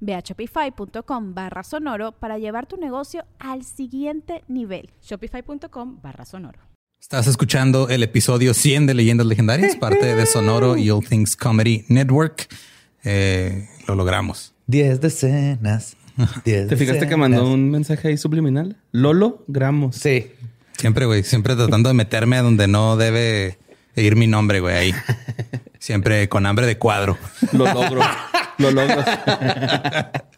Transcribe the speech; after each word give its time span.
Ve 0.00 0.14
a 0.14 0.20
shopify.com 0.20 1.34
barra 1.34 1.62
sonoro 1.62 2.12
para 2.12 2.38
llevar 2.38 2.66
tu 2.66 2.76
negocio 2.76 3.24
al 3.38 3.64
siguiente 3.64 4.44
nivel. 4.48 4.90
Shopify.com 5.02 6.00
barra 6.02 6.24
sonoro. 6.24 6.60
Estás 7.00 7.26
escuchando 7.26 7.88
el 7.88 8.02
episodio 8.02 8.54
100 8.54 8.86
de 8.86 8.94
Leyendas 8.94 9.26
Legendarias, 9.26 9.76
parte 9.76 10.16
de 10.16 10.26
Sonoro 10.26 10.76
y 10.76 10.90
All 10.90 11.06
Things 11.06 11.36
Comedy 11.36 11.84
Network. 11.88 12.48
Eh, 13.04 13.68
lo 13.86 13.94
logramos. 13.94 14.52
10 14.66 15.00
decenas. 15.00 15.96
¿Te 16.44 16.76
fijaste 16.76 17.06
que 17.06 17.16
mandó 17.16 17.50
un 17.50 17.70
mensaje 17.70 18.08
ahí 18.08 18.16
subliminal? 18.16 18.76
Lolo 18.90 19.44
Gramos. 19.46 19.96
Sí. 19.96 20.32
Siempre, 20.76 21.06
güey. 21.06 21.22
Siempre 21.22 21.54
tratando 21.54 21.88
de 21.88 21.94
meterme 21.94 22.36
a 22.36 22.42
donde 22.42 22.66
no 22.66 22.96
debe 22.96 23.58
ir 24.02 24.16
mi 24.16 24.26
nombre, 24.26 24.60
güey, 24.60 24.76
ahí. 24.76 24.94
Siempre 25.78 26.28
con 26.28 26.46
hambre 26.46 26.66
de 26.66 26.78
cuadro. 26.78 27.16
Lo 27.52 27.72
logro. 27.72 28.00
Lo 28.58 28.70
logro. 28.70 29.04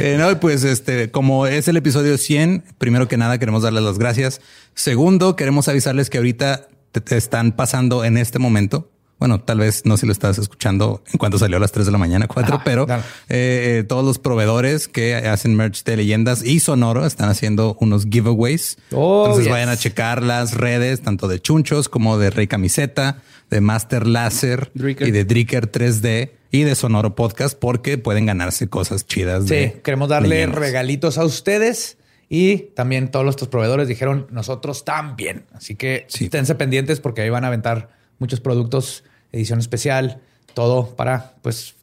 Eh, 0.00 0.16
no, 0.18 0.40
pues 0.40 0.64
este, 0.64 1.10
como 1.10 1.46
es 1.46 1.68
el 1.68 1.76
episodio 1.76 2.16
100, 2.16 2.64
primero 2.78 3.06
que 3.06 3.18
nada 3.18 3.38
queremos 3.38 3.62
darles 3.62 3.82
las 3.82 3.98
gracias. 3.98 4.40
Segundo, 4.74 5.36
queremos 5.36 5.68
avisarles 5.68 6.08
que 6.08 6.16
ahorita 6.16 6.68
te, 6.92 7.16
están 7.16 7.52
pasando 7.52 8.04
en 8.04 8.16
este 8.16 8.38
momento. 8.38 8.90
Bueno, 9.18 9.40
tal 9.40 9.58
vez 9.58 9.84
no 9.84 9.96
si 9.96 10.06
lo 10.06 10.12
estás 10.12 10.38
escuchando 10.38 11.02
en 11.12 11.18
cuanto 11.18 11.38
salió 11.38 11.56
a 11.56 11.60
las 11.60 11.72
3 11.72 11.86
de 11.86 11.92
la 11.92 11.98
mañana, 11.98 12.28
4, 12.28 12.60
pero 12.64 12.86
eh, 13.28 13.84
todos 13.88 14.04
los 14.04 14.18
proveedores 14.18 14.86
que 14.86 15.16
hacen 15.16 15.56
merch 15.56 15.82
de 15.84 15.96
leyendas 15.96 16.44
y 16.44 16.60
sonoro 16.60 17.04
están 17.04 17.28
haciendo 17.28 17.76
unos 17.80 18.06
giveaways. 18.06 18.78
Oh, 18.92 19.24
Entonces 19.26 19.50
vayan 19.50 19.68
a 19.70 19.76
checar 19.76 20.22
las 20.22 20.54
redes, 20.54 21.02
tanto 21.02 21.26
de 21.26 21.40
Chunchos 21.40 21.88
como 21.88 22.16
de 22.18 22.30
Rey 22.30 22.46
Camiseta, 22.46 23.18
de 23.50 23.60
Master 23.60 24.06
Láser 24.06 24.70
y 24.74 25.10
de 25.10 25.24
Dricker 25.24 25.70
3D 25.70 26.30
y 26.50 26.62
de 26.62 26.74
Sonoro 26.74 27.14
Podcast 27.14 27.58
porque 27.58 27.98
pueden 27.98 28.26
ganarse 28.26 28.68
cosas 28.68 29.06
chidas. 29.06 29.46
Sí, 29.48 29.72
queremos 29.82 30.08
darle 30.08 30.46
regalitos 30.46 31.18
a 31.18 31.24
ustedes 31.24 31.98
y 32.28 32.58
también 32.74 33.10
todos 33.10 33.24
nuestros 33.24 33.48
proveedores 33.48 33.88
dijeron 33.88 34.26
nosotros 34.30 34.84
también. 34.84 35.46
Así 35.52 35.74
que 35.74 36.06
esténse 36.08 36.54
pendientes 36.54 37.00
porque 37.00 37.22
ahí 37.22 37.30
van 37.30 37.44
a 37.44 37.48
aventar 37.48 37.97
muchos 38.18 38.40
productos, 38.40 39.04
edición 39.32 39.58
especial, 39.58 40.20
todo 40.54 40.94
para 40.96 41.34
pues, 41.42 41.74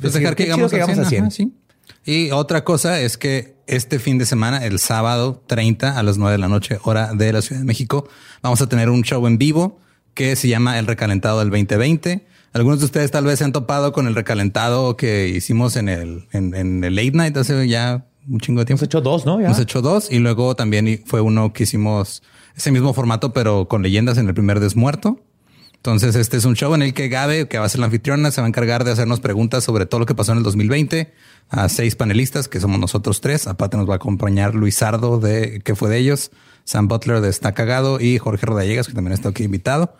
pues 0.00 0.12
dejar 0.12 0.36
que 0.36 0.44
llegamos, 0.44 0.72
a 0.72 1.04
100. 1.04 1.54
Y 2.04 2.30
otra 2.30 2.64
cosa 2.64 3.00
es 3.00 3.16
que 3.16 3.56
este 3.66 3.98
fin 3.98 4.18
de 4.18 4.26
semana, 4.26 4.64
el 4.64 4.78
sábado 4.78 5.42
30 5.46 5.98
a 5.98 6.02
las 6.02 6.18
9 6.18 6.32
de 6.32 6.38
la 6.38 6.48
noche, 6.48 6.78
hora 6.82 7.14
de 7.14 7.32
la 7.32 7.42
Ciudad 7.42 7.60
de 7.60 7.66
México, 7.66 8.08
vamos 8.42 8.60
a 8.60 8.68
tener 8.68 8.90
un 8.90 9.02
show 9.02 9.26
en 9.26 9.38
vivo 9.38 9.78
que 10.14 10.36
se 10.36 10.48
llama 10.48 10.78
El 10.78 10.86
Recalentado 10.86 11.38
del 11.38 11.50
2020 11.50 12.26
algunos 12.52 12.80
de 12.80 12.84
ustedes 12.84 13.10
tal 13.10 13.24
vez 13.24 13.38
se 13.38 13.44
han 13.44 13.52
topado 13.52 13.92
con 13.92 14.06
el 14.06 14.14
recalentado 14.14 14.96
que 14.96 15.28
hicimos 15.28 15.76
en 15.76 15.88
el, 15.88 16.26
en, 16.32 16.84
el 16.84 16.94
late 16.94 17.12
night 17.12 17.36
hace 17.36 17.66
ya 17.66 18.06
un 18.28 18.40
chingo 18.40 18.60
de 18.60 18.66
tiempo. 18.66 18.80
Hemos 18.80 18.88
hecho 18.88 19.00
dos, 19.00 19.24
¿no? 19.24 19.40
Hemos 19.40 19.58
hecho 19.58 19.80
dos 19.80 20.10
y 20.10 20.18
luego 20.18 20.54
también 20.54 21.02
fue 21.06 21.22
uno 21.22 21.52
que 21.54 21.62
hicimos 21.62 22.22
ese 22.54 22.70
mismo 22.70 22.92
formato, 22.92 23.32
pero 23.32 23.68
con 23.68 23.82
leyendas 23.82 24.18
en 24.18 24.28
el 24.28 24.34
primer 24.34 24.60
desmuerto. 24.60 25.20
Entonces, 25.82 26.14
este 26.14 26.36
es 26.36 26.44
un 26.44 26.54
show 26.54 26.72
en 26.76 26.82
el 26.82 26.94
que 26.94 27.08
Gabe, 27.08 27.48
que 27.48 27.58
va 27.58 27.64
a 27.64 27.68
ser 27.68 27.80
la 27.80 27.86
anfitriona, 27.86 28.30
se 28.30 28.40
va 28.40 28.46
a 28.46 28.48
encargar 28.48 28.84
de 28.84 28.92
hacernos 28.92 29.18
preguntas 29.18 29.64
sobre 29.64 29.84
todo 29.84 29.98
lo 29.98 30.06
que 30.06 30.14
pasó 30.14 30.30
en 30.30 30.38
el 30.38 30.44
2020 30.44 31.12
a 31.48 31.68
seis 31.68 31.96
panelistas, 31.96 32.46
que 32.46 32.60
somos 32.60 32.78
nosotros 32.78 33.20
tres. 33.20 33.48
Aparte 33.48 33.76
nos 33.76 33.88
va 33.88 33.94
a 33.94 33.96
acompañar 33.96 34.54
Luis 34.54 34.76
Sardo, 34.76 35.18
de 35.18 35.60
que 35.64 35.74
fue 35.74 35.90
de 35.90 35.98
ellos, 35.98 36.30
Sam 36.62 36.86
Butler 36.86 37.20
de 37.20 37.30
Está 37.30 37.50
Cagado 37.50 37.98
y 37.98 38.18
Jorge 38.18 38.46
Rodallegas, 38.46 38.86
que 38.86 38.92
también 38.92 39.12
está 39.12 39.30
aquí 39.30 39.42
invitado. 39.42 39.96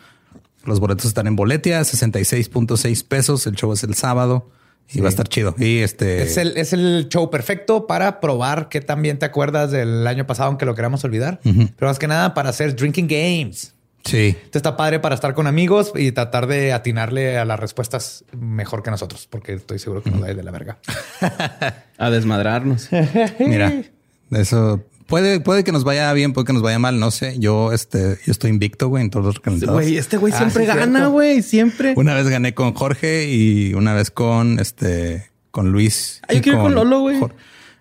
Los 0.64 0.78
boletos 0.78 1.06
están 1.06 1.26
en 1.26 1.34
Boletia, 1.34 1.80
66.6 1.80 3.04
pesos. 3.08 3.48
El 3.48 3.56
show 3.56 3.72
es 3.72 3.82
el 3.82 3.96
sábado 3.96 4.52
y 4.88 5.00
va 5.00 5.06
a 5.06 5.10
estar 5.10 5.26
chido. 5.26 5.56
Y 5.58 5.78
este 5.78 6.22
es 6.22 6.36
el, 6.36 6.56
es 6.56 6.72
el 6.72 7.08
show 7.08 7.28
perfecto 7.28 7.88
para 7.88 8.20
probar 8.20 8.68
que 8.68 8.80
también 8.80 9.18
te 9.18 9.26
acuerdas 9.26 9.72
del 9.72 10.06
año 10.06 10.28
pasado, 10.28 10.46
aunque 10.46 10.64
lo 10.64 10.76
queramos 10.76 11.02
olvidar. 11.02 11.40
Pero 11.42 11.88
más 11.88 11.98
que 11.98 12.06
nada 12.06 12.34
para 12.34 12.50
hacer 12.50 12.76
drinking 12.76 13.08
games. 13.08 13.74
Sí. 14.04 14.36
Esto 14.44 14.58
está 14.58 14.76
padre 14.76 15.00
para 15.00 15.14
estar 15.14 15.34
con 15.34 15.46
amigos 15.46 15.92
y 15.94 16.12
tratar 16.12 16.46
de 16.46 16.72
atinarle 16.72 17.38
a 17.38 17.44
las 17.44 17.58
respuestas 17.58 18.24
mejor 18.32 18.82
que 18.82 18.90
nosotros, 18.90 19.26
porque 19.30 19.54
estoy 19.54 19.78
seguro 19.78 20.02
que 20.02 20.10
nos 20.10 20.20
da 20.20 20.34
de 20.34 20.42
la 20.42 20.50
verga. 20.50 20.78
a 21.98 22.10
desmadrarnos. 22.10 22.88
Mira, 23.38 23.82
eso 24.30 24.84
Puede, 25.12 25.40
puede 25.40 25.62
que 25.62 25.72
nos 25.72 25.84
vaya 25.84 26.10
bien, 26.14 26.32
puede 26.32 26.46
que 26.46 26.54
nos 26.54 26.62
vaya 26.62 26.78
mal, 26.78 26.98
no 26.98 27.10
sé. 27.10 27.38
Yo, 27.38 27.72
este, 27.72 28.18
yo 28.24 28.32
estoy 28.32 28.48
invicto, 28.48 28.88
güey, 28.88 29.04
en 29.04 29.10
todos 29.10 29.26
los 29.26 29.34
recalentados. 29.34 29.74
Güey, 29.74 29.98
este 29.98 30.16
güey 30.16 30.32
ah, 30.32 30.38
siempre 30.38 30.64
gana, 30.64 31.08
güey, 31.08 31.42
siempre. 31.42 31.92
Una 31.98 32.14
vez 32.14 32.28
gané 32.28 32.54
con 32.54 32.72
Jorge 32.72 33.28
y 33.28 33.74
una 33.74 33.92
vez 33.92 34.10
con 34.10 34.58
este, 34.58 35.30
con 35.50 35.70
Luis. 35.70 36.22
Ay, 36.28 36.36
yo 36.36 36.42
quiero 36.42 36.62
con 36.62 36.74
Lolo, 36.74 37.00
güey. 37.00 37.16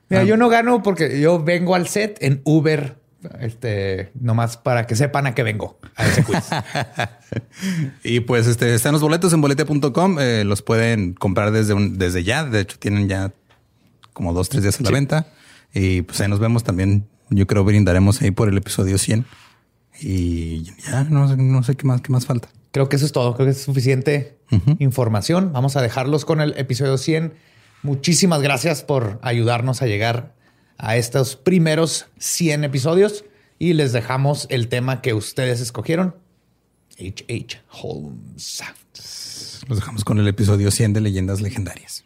Mira, 0.10 0.24
ah. 0.24 0.26
yo 0.26 0.36
no 0.36 0.50
gano 0.50 0.84
porque 0.84 1.22
yo 1.22 1.42
vengo 1.42 1.74
al 1.74 1.88
set 1.88 2.18
en 2.20 2.42
Uber, 2.44 2.98
este, 3.40 4.12
nomás 4.20 4.58
para 4.58 4.88
que 4.88 4.96
sepan 4.96 5.28
a 5.28 5.36
qué 5.36 5.44
vengo 5.44 5.80
a 5.96 6.06
ese 6.08 6.24
quiz. 6.24 6.50
y 8.04 8.22
pues, 8.22 8.48
este, 8.48 8.74
están 8.74 8.94
los 8.94 9.02
boletos 9.02 9.34
en 9.34 9.42
bolete.com. 9.42 10.20
Eh, 10.20 10.44
los 10.46 10.62
pueden 10.62 11.14
comprar 11.14 11.52
desde 11.52 11.74
un, 11.74 11.98
desde 11.98 12.24
ya. 12.24 12.46
De 12.46 12.62
hecho, 12.62 12.78
tienen 12.80 13.08
ya 13.08 13.32
como 14.14 14.34
dos, 14.34 14.50
tres 14.50 14.64
días 14.64 14.80
a 14.80 14.84
la 14.84 14.92
venta. 14.92 15.28
Y 15.74 16.02
pues 16.02 16.20
ahí 16.22 16.28
nos 16.28 16.40
vemos 16.40 16.64
también 16.64 17.08
yo 17.32 17.48
creo 17.48 17.64
brindaremos 17.64 18.22
ahí 18.22 18.32
por 18.32 18.50
el 18.50 18.58
episodio 18.58 18.98
100 18.98 19.26
y 20.02 20.64
ya 20.64 21.06
no, 21.06 21.36
no 21.36 21.64
sé 21.64 21.76
qué 21.76 21.88
más, 21.88 22.02
qué 22.02 22.12
más 22.12 22.26
falta. 22.26 22.50
Creo 22.72 22.90
que 22.90 22.98
eso 22.98 23.06
es 23.06 23.12
todo. 23.12 23.36
Creo 23.36 23.46
que 23.46 23.52
es 23.52 23.62
suficiente 23.62 24.38
información. 24.80 25.52
Vamos 25.54 25.76
a 25.76 25.82
dejarlos 25.82 26.26
con 26.26 26.42
el 26.42 26.58
episodio 26.58 26.98
100. 26.98 27.34
Muchísimas 27.84 28.42
gracias 28.42 28.84
por 28.84 29.20
ayudarnos 29.22 29.82
a 29.82 29.88
llegar 29.88 30.34
a 30.82 30.98
estos 30.98 31.36
primeros 31.36 32.08
100 32.18 32.64
episodios 32.64 33.24
y 33.60 33.74
les 33.74 33.94
dejamos 33.94 34.48
el 34.50 34.68
tema 34.68 35.02
que 35.02 35.14
ustedes 35.14 35.62
escogieron. 35.62 36.16
H.H. 37.00 37.62
Holmes. 37.70 38.64
Los 39.68 39.80
dejamos 39.80 40.04
con 40.04 40.20
el 40.20 40.28
episodio 40.28 40.72
100 40.72 40.94
de 40.94 41.02
Leyendas 41.02 41.40
Legendarias. 41.40 42.04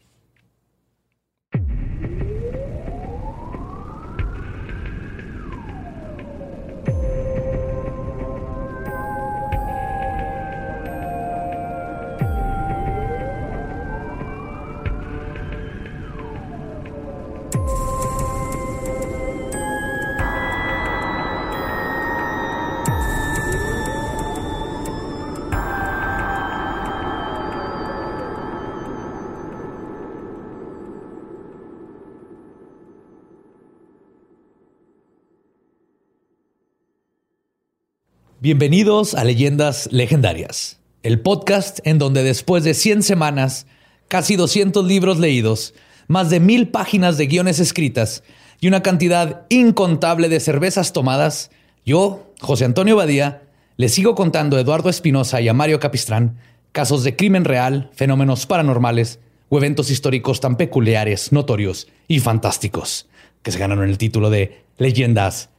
Bienvenidos 38.45 39.15
a 39.15 39.23
Leyendas 39.23 39.89
Legendarias, 39.91 40.79
el 41.01 41.19
podcast 41.19 41.79
en 41.83 41.97
donde 41.97 42.21
después 42.21 42.63
de 42.63 42.75
100 42.75 43.01
semanas, 43.01 43.65
casi 44.07 44.35
200 44.35 44.85
libros 44.85 45.17
leídos, 45.17 45.73
más 46.07 46.29
de 46.29 46.39
mil 46.39 46.67
páginas 46.67 47.17
de 47.17 47.25
guiones 47.25 47.59
escritas 47.59 48.21
y 48.61 48.67
una 48.67 48.83
cantidad 48.83 49.47
incontable 49.49 50.29
de 50.29 50.39
cervezas 50.39 50.93
tomadas, 50.93 51.49
yo, 51.87 52.31
José 52.39 52.65
Antonio 52.65 52.95
Badía, 52.95 53.41
les 53.77 53.95
sigo 53.95 54.13
contando 54.13 54.57
a 54.57 54.61
Eduardo 54.61 54.91
Espinosa 54.91 55.41
y 55.41 55.47
a 55.47 55.53
Mario 55.55 55.79
Capistrán 55.79 56.37
casos 56.71 57.03
de 57.03 57.15
crimen 57.15 57.45
real, 57.45 57.89
fenómenos 57.95 58.45
paranormales 58.45 59.19
o 59.49 59.57
eventos 59.57 59.89
históricos 59.89 60.39
tan 60.39 60.55
peculiares, 60.55 61.31
notorios 61.31 61.87
y 62.07 62.19
fantásticos 62.19 63.07
que 63.41 63.51
se 63.51 63.57
ganaron 63.57 63.89
el 63.89 63.97
título 63.97 64.29
de 64.29 64.61
Leyendas 64.77 65.49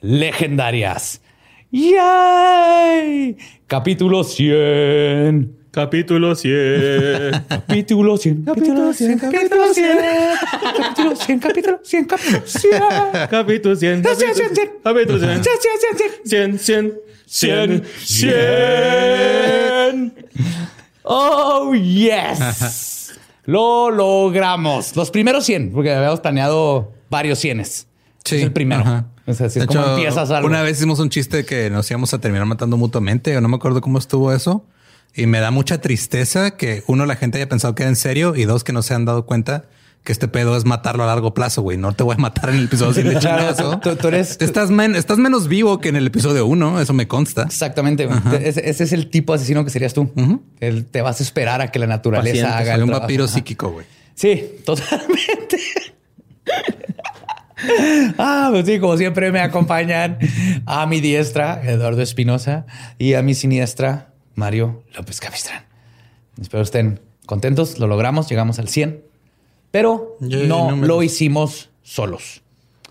Legendarias. 0.00 1.22
¡Yay! 1.70 3.36
Capítulo 3.66 4.22
100. 4.22 5.56
Capítulo 5.72 6.34
100. 6.34 7.44
Capítulo 7.48 8.16
100. 8.16 8.44
Capítulo 8.44 8.92
100. 8.92 9.18
Capítulo 9.18 9.72
100. 9.72 9.74
Capítulo 9.74 9.74
100. 9.74 10.02
Capítulo 11.42 11.74
100. 11.84 12.06
Capítulo 12.06 13.76
100. 13.76 14.02
Capítulo 14.02 14.46
100. 14.56 14.80
Capítulo 14.82 15.18
100. 15.18 15.42
100. 16.24 16.58
100. 16.58 16.92
100. 17.26 17.84
100. 18.04 20.14
Oh, 21.02 21.74
yes. 21.74 23.12
Lo 23.44 23.90
logramos. 23.90 24.96
Los 24.96 25.10
primeros 25.10 25.44
100, 25.44 25.72
porque 25.72 25.92
habíamos 25.92 26.20
planeado 26.20 26.92
varios 27.10 27.38
cienes. 27.38 27.86
Sí. 28.26 28.36
Es 28.36 28.42
el 28.42 28.52
primero. 28.52 28.82
Ajá. 28.82 29.06
O 29.26 29.34
sea, 29.34 29.48
De 29.48 29.60
es 29.60 29.66
como 29.66 29.80
hecho, 29.80 29.90
empiezas 29.96 30.30
algo. 30.30 30.46
Una 30.48 30.62
vez 30.62 30.76
hicimos 30.76 30.98
un 31.00 31.08
chiste 31.10 31.44
que 31.44 31.70
nos 31.70 31.90
íbamos 31.90 32.12
a 32.14 32.18
terminar 32.20 32.46
matando 32.46 32.76
mutuamente, 32.76 33.36
o 33.36 33.40
no 33.40 33.48
me 33.48 33.56
acuerdo 33.56 33.80
cómo 33.80 33.98
estuvo 33.98 34.32
eso. 34.32 34.64
Y 35.14 35.26
me 35.26 35.40
da 35.40 35.50
mucha 35.50 35.80
tristeza 35.80 36.52
que 36.58 36.84
uno, 36.86 37.06
la 37.06 37.16
gente 37.16 37.38
haya 37.38 37.48
pensado 37.48 37.74
que 37.74 37.82
era 37.84 37.90
en 37.90 37.96
serio 37.96 38.36
y 38.36 38.44
dos, 38.44 38.64
que 38.64 38.72
no 38.72 38.82
se 38.82 38.92
han 38.94 39.04
dado 39.06 39.24
cuenta 39.24 39.64
que 40.04 40.12
este 40.12 40.28
pedo 40.28 40.56
es 40.56 40.64
matarlo 40.64 41.02
a 41.02 41.06
largo 41.06 41.34
plazo, 41.34 41.62
güey. 41.62 41.76
No 41.78 41.92
te 41.92 42.04
voy 42.04 42.14
a 42.14 42.18
matar 42.18 42.50
en 42.50 42.56
el 42.56 42.64
episodio 42.66 42.92
sin 42.94 43.08
de 43.08 43.18
chingazo. 43.18 43.80
Tú- 43.80 43.96
tú 43.96 44.06
eres- 44.08 44.36
Estás, 44.40 44.70
men- 44.70 44.94
estás 44.94 45.18
menos 45.18 45.48
vivo 45.48 45.80
que 45.80 45.88
en 45.88 45.96
el 45.96 46.06
episodio 46.06 46.46
uno. 46.46 46.80
Eso 46.80 46.92
me 46.92 47.08
consta. 47.08 47.42
Exactamente. 47.42 48.08
Ese, 48.42 48.68
ese 48.70 48.84
es 48.84 48.92
el 48.92 49.08
tipo 49.10 49.32
de 49.32 49.38
asesino 49.38 49.64
que 49.64 49.70
serías 49.70 49.94
tú. 49.94 50.12
El- 50.60 50.84
te 50.84 51.00
vas 51.02 51.18
a 51.18 51.22
esperar 51.24 51.60
a 51.60 51.72
que 51.72 51.78
la 51.80 51.86
naturaleza 51.88 52.30
Paciente, 52.46 52.52
haga 52.52 52.64
Soy 52.66 52.74
el 52.74 52.82
un 52.82 52.86
trabajo. 52.88 53.00
vampiro 53.02 53.24
Ajá. 53.24 53.32
psíquico, 53.34 53.70
güey. 53.70 53.86
Sí, 54.14 54.44
totalmente. 54.64 55.58
Ah, 58.18 58.48
pues 58.50 58.66
sí, 58.66 58.78
como 58.78 58.96
siempre 58.96 59.32
me 59.32 59.40
acompañan 59.40 60.18
a 60.66 60.86
mi 60.86 61.00
diestra, 61.00 61.62
Eduardo 61.64 62.02
Espinosa, 62.02 62.66
y 62.98 63.14
a 63.14 63.22
mi 63.22 63.34
siniestra, 63.34 64.12
Mario 64.34 64.82
López 64.94 65.20
Capistrán. 65.20 65.64
Espero 66.40 66.62
estén 66.62 67.00
contentos, 67.24 67.78
lo 67.78 67.86
logramos, 67.86 68.28
llegamos 68.28 68.58
al 68.58 68.68
100, 68.68 69.02
pero 69.70 70.16
no 70.20 70.70
números. 70.70 70.88
lo 70.88 71.02
hicimos 71.02 71.70
solos. 71.82 72.42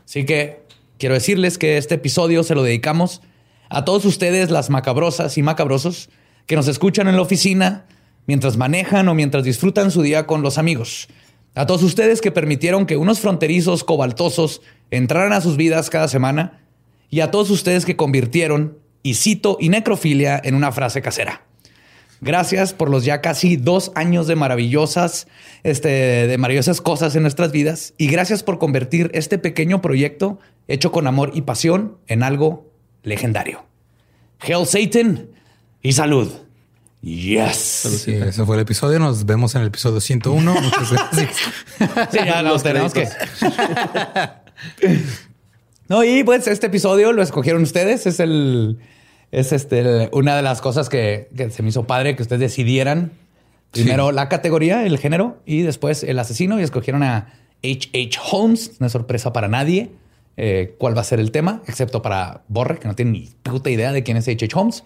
Así 0.05 0.25
que 0.25 0.63
quiero 0.97 1.13
decirles 1.15 1.57
que 1.57 1.77
este 1.77 1.95
episodio 1.95 2.43
se 2.43 2.55
lo 2.55 2.63
dedicamos 2.63 3.21
a 3.69 3.85
todos 3.85 4.05
ustedes, 4.05 4.51
las 4.51 4.69
macabrosas 4.69 5.37
y 5.37 5.43
macabrosos, 5.43 6.09
que 6.45 6.55
nos 6.55 6.67
escuchan 6.67 7.07
en 7.07 7.15
la 7.15 7.21
oficina, 7.21 7.85
mientras 8.27 8.57
manejan 8.57 9.07
o 9.07 9.13
mientras 9.13 9.43
disfrutan 9.43 9.91
su 9.91 10.01
día 10.01 10.25
con 10.25 10.41
los 10.41 10.57
amigos. 10.57 11.07
A 11.55 11.65
todos 11.65 11.83
ustedes 11.83 12.19
que 12.19 12.31
permitieron 12.31 12.85
que 12.85 12.97
unos 12.97 13.21
fronterizos 13.21 13.85
cobaltosos 13.85 14.61
entraran 14.91 15.31
a 15.31 15.39
sus 15.41 15.55
vidas 15.55 15.89
cada 15.89 16.09
semana. 16.09 16.61
Y 17.09 17.21
a 17.21 17.31
todos 17.31 17.49
ustedes 17.49 17.85
que 17.85 17.95
convirtieron, 17.95 18.77
y 19.01 19.13
cito, 19.13 19.57
y 19.59 19.69
necrofilia 19.69 20.41
en 20.43 20.55
una 20.55 20.71
frase 20.71 21.01
casera. 21.01 21.43
Gracias 22.19 22.73
por 22.73 22.89
los 22.89 23.05
ya 23.05 23.21
casi 23.21 23.55
dos 23.55 23.91
años 23.95 24.27
de 24.27 24.35
maravillosas, 24.35 25.27
este, 25.63 25.89
de 26.27 26.37
maravillosas 26.37 26.81
cosas 26.81 27.15
en 27.15 27.21
nuestras 27.21 27.51
vidas. 27.51 27.93
Y 27.97 28.07
gracias 28.07 28.43
por 28.43 28.57
convertir 28.57 29.11
este 29.13 29.37
pequeño 29.37 29.81
proyecto 29.81 30.39
hecho 30.67 30.91
con 30.91 31.07
amor 31.07 31.31
y 31.33 31.43
pasión 31.43 31.97
en 32.07 32.23
algo 32.23 32.69
legendario. 33.03 33.65
Hail 34.39 34.65
Satan 34.65 35.29
y 35.81 35.93
salud. 35.93 36.44
Yes. 37.05 37.55
Sí, 38.03 38.13
ese 38.13 38.43
fue 38.45 38.55
el 38.55 38.63
episodio. 38.63 38.97
Nos 38.97 39.25
vemos 39.27 39.53
en 39.53 39.61
el 39.61 39.67
episodio 39.67 40.01
101. 40.01 40.53
Muchas 40.61 40.91
gracias. 40.91 41.29
Sí, 42.11 42.17
ya 42.25 42.41
Los 42.41 42.63
tenemos 42.63 42.93
que. 42.93 43.07
no, 45.87 46.03
y 46.03 46.23
pues 46.23 46.47
este 46.47 46.67
episodio 46.67 47.13
lo 47.13 47.21
escogieron 47.21 47.61
ustedes. 47.63 48.07
Es 48.07 48.19
el. 48.19 48.79
Es 49.31 49.51
este 49.51 49.79
el- 49.79 50.09
una 50.13 50.35
de 50.35 50.41
las 50.41 50.61
cosas 50.61 50.89
que, 50.89 51.29
que 51.35 51.51
se 51.51 51.61
me 51.61 51.69
hizo 51.69 51.85
padre 51.85 52.15
que 52.15 52.23
ustedes 52.23 52.39
decidieran. 52.41 53.11
Primero 53.71 54.11
la 54.11 54.29
categoría, 54.29 54.85
el 54.85 54.97
género, 54.97 55.37
y 55.45 55.61
después 55.61 56.03
el 56.03 56.17
asesino. 56.17 56.59
Y 56.59 56.63
escogieron 56.63 57.03
a 57.03 57.33
H.H. 57.63 58.19
Holmes. 58.31 58.71
Una 58.79 58.89
sorpresa 58.89 59.31
para 59.33 59.47
nadie. 59.47 59.91
eh, 60.37 60.75
cuál 60.79 60.97
va 60.97 61.01
a 61.01 61.05
ser 61.05 61.19
el 61.19 61.31
tema, 61.31 61.61
excepto 61.67 62.01
para 62.01 62.41
Borre, 62.47 62.79
que 62.79 62.87
no 62.87 62.95
tiene 62.95 63.11
ni 63.11 63.29
puta 63.43 63.69
idea 63.69 63.91
de 63.91 64.01
quién 64.03 64.17
es 64.17 64.27
H.H. 64.27 64.47
Holmes. 64.57 64.83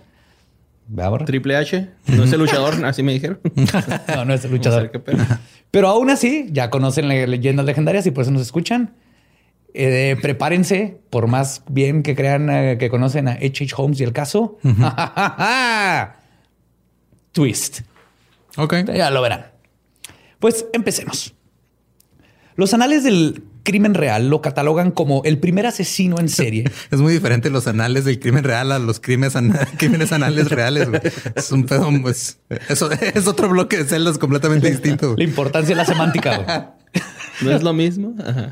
Triple 1.25 1.55
H. 1.55 1.87
No 2.07 2.23
es 2.23 2.33
el 2.33 2.39
luchador, 2.39 2.83
así 2.85 3.03
me 3.03 3.13
dijeron. 3.13 3.39
No, 4.15 4.25
no 4.25 4.33
es 4.33 4.43
el 4.45 4.51
Vamos 4.51 4.67
a 4.67 4.79
ver 4.81 4.91
luchador. 4.91 4.91
Pero 5.71 5.87
aún 5.87 6.09
así, 6.09 6.47
ya 6.51 6.69
conocen 6.69 7.07
le- 7.07 7.27
leyendas 7.27 7.65
legendarias 7.65 8.05
y 8.07 8.11
por 8.11 8.23
eso 8.23 8.31
nos 8.31 8.41
escuchan. 8.41 8.95
Eh, 9.75 10.17
prepárense, 10.19 10.99
por 11.11 11.27
más 11.27 11.63
bien 11.69 12.01
que 12.01 12.15
crean 12.15 12.49
eh, 12.49 12.77
que 12.79 12.89
conocen 12.89 13.27
a 13.27 13.33
H.H. 13.33 13.75
Holmes 13.77 13.99
y 14.01 14.03
el 14.03 14.13
caso. 14.13 14.57
Twist. 17.31 17.81
Ok. 18.57 18.73
Ya 18.93 19.09
lo 19.11 19.21
verán. 19.21 19.47
Pues 20.39 20.65
empecemos. 20.73 21.35
Los 22.55 22.73
anales 22.73 23.03
del 23.03 23.43
crimen 23.63 23.93
real 23.93 24.29
lo 24.29 24.41
catalogan 24.41 24.91
como 24.91 25.21
el 25.25 25.37
primer 25.39 25.65
asesino 25.65 26.19
en 26.19 26.29
serie. 26.29 26.63
Es 26.91 26.99
muy 26.99 27.13
diferente 27.13 27.49
los 27.49 27.67
anales 27.67 28.05
del 28.05 28.19
crimen 28.19 28.43
real 28.43 28.71
a 28.71 28.79
los 28.79 28.99
crímenes, 28.99 29.35
ana- 29.35 29.67
crímenes 29.77 30.11
anales 30.11 30.49
reales. 30.49 30.87
Es 31.35 31.51
un 31.51 31.65
pedo, 31.65 31.89
pues, 32.01 32.39
eso 32.69 32.89
es 32.91 33.27
otro 33.27 33.49
bloque 33.49 33.77
de 33.77 33.85
celdas 33.85 34.17
completamente 34.17 34.69
distinto. 34.69 35.15
La 35.17 35.23
importancia 35.23 35.69
de 35.69 35.75
la 35.75 35.85
semántica. 35.85 36.75
¿No 37.41 37.51
es 37.51 37.63
lo 37.63 37.71
mismo? 37.73 38.15
Ajá. 38.25 38.51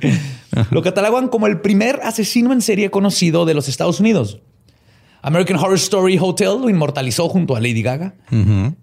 Lo 0.71 0.81
catalogan 0.81 1.27
como 1.27 1.47
el 1.47 1.59
primer 1.59 1.99
asesino 2.03 2.53
en 2.53 2.61
serie 2.61 2.89
conocido 2.89 3.45
de 3.45 3.53
los 3.53 3.67
Estados 3.67 3.99
Unidos. 3.99 4.39
American 5.23 5.57
Horror 5.57 5.75
Story 5.75 6.17
Hotel 6.21 6.59
lo 6.61 6.69
inmortalizó 6.69 7.27
junto 7.27 7.55
a 7.55 7.59
Lady 7.59 7.81
Gaga. 7.81 8.13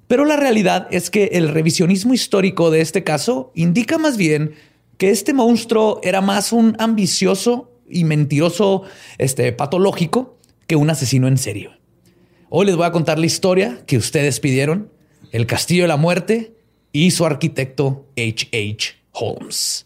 Pero 0.08 0.24
la 0.26 0.36
realidad 0.36 0.88
es 0.90 1.08
que 1.08 1.30
el 1.34 1.48
revisionismo 1.48 2.12
histórico 2.12 2.70
de 2.70 2.82
este 2.82 3.02
caso 3.02 3.50
indica 3.54 3.96
más 3.96 4.16
bien 4.18 4.52
que 5.04 5.10
este 5.10 5.34
monstruo 5.34 6.00
era 6.02 6.22
más 6.22 6.50
un 6.50 6.76
ambicioso 6.78 7.70
y 7.86 8.04
mentiroso 8.04 8.84
este, 9.18 9.52
patológico 9.52 10.38
que 10.66 10.76
un 10.76 10.88
asesino 10.88 11.28
en 11.28 11.36
serio. 11.36 11.72
Hoy 12.48 12.64
les 12.64 12.74
voy 12.74 12.86
a 12.86 12.90
contar 12.90 13.18
la 13.18 13.26
historia 13.26 13.82
que 13.86 13.98
ustedes 13.98 14.40
pidieron, 14.40 14.90
el 15.30 15.44
Castillo 15.44 15.82
de 15.82 15.88
la 15.88 15.98
Muerte 15.98 16.54
y 16.90 17.10
su 17.10 17.26
arquitecto 17.26 18.06
H.H. 18.16 18.94
Holmes. 19.12 19.84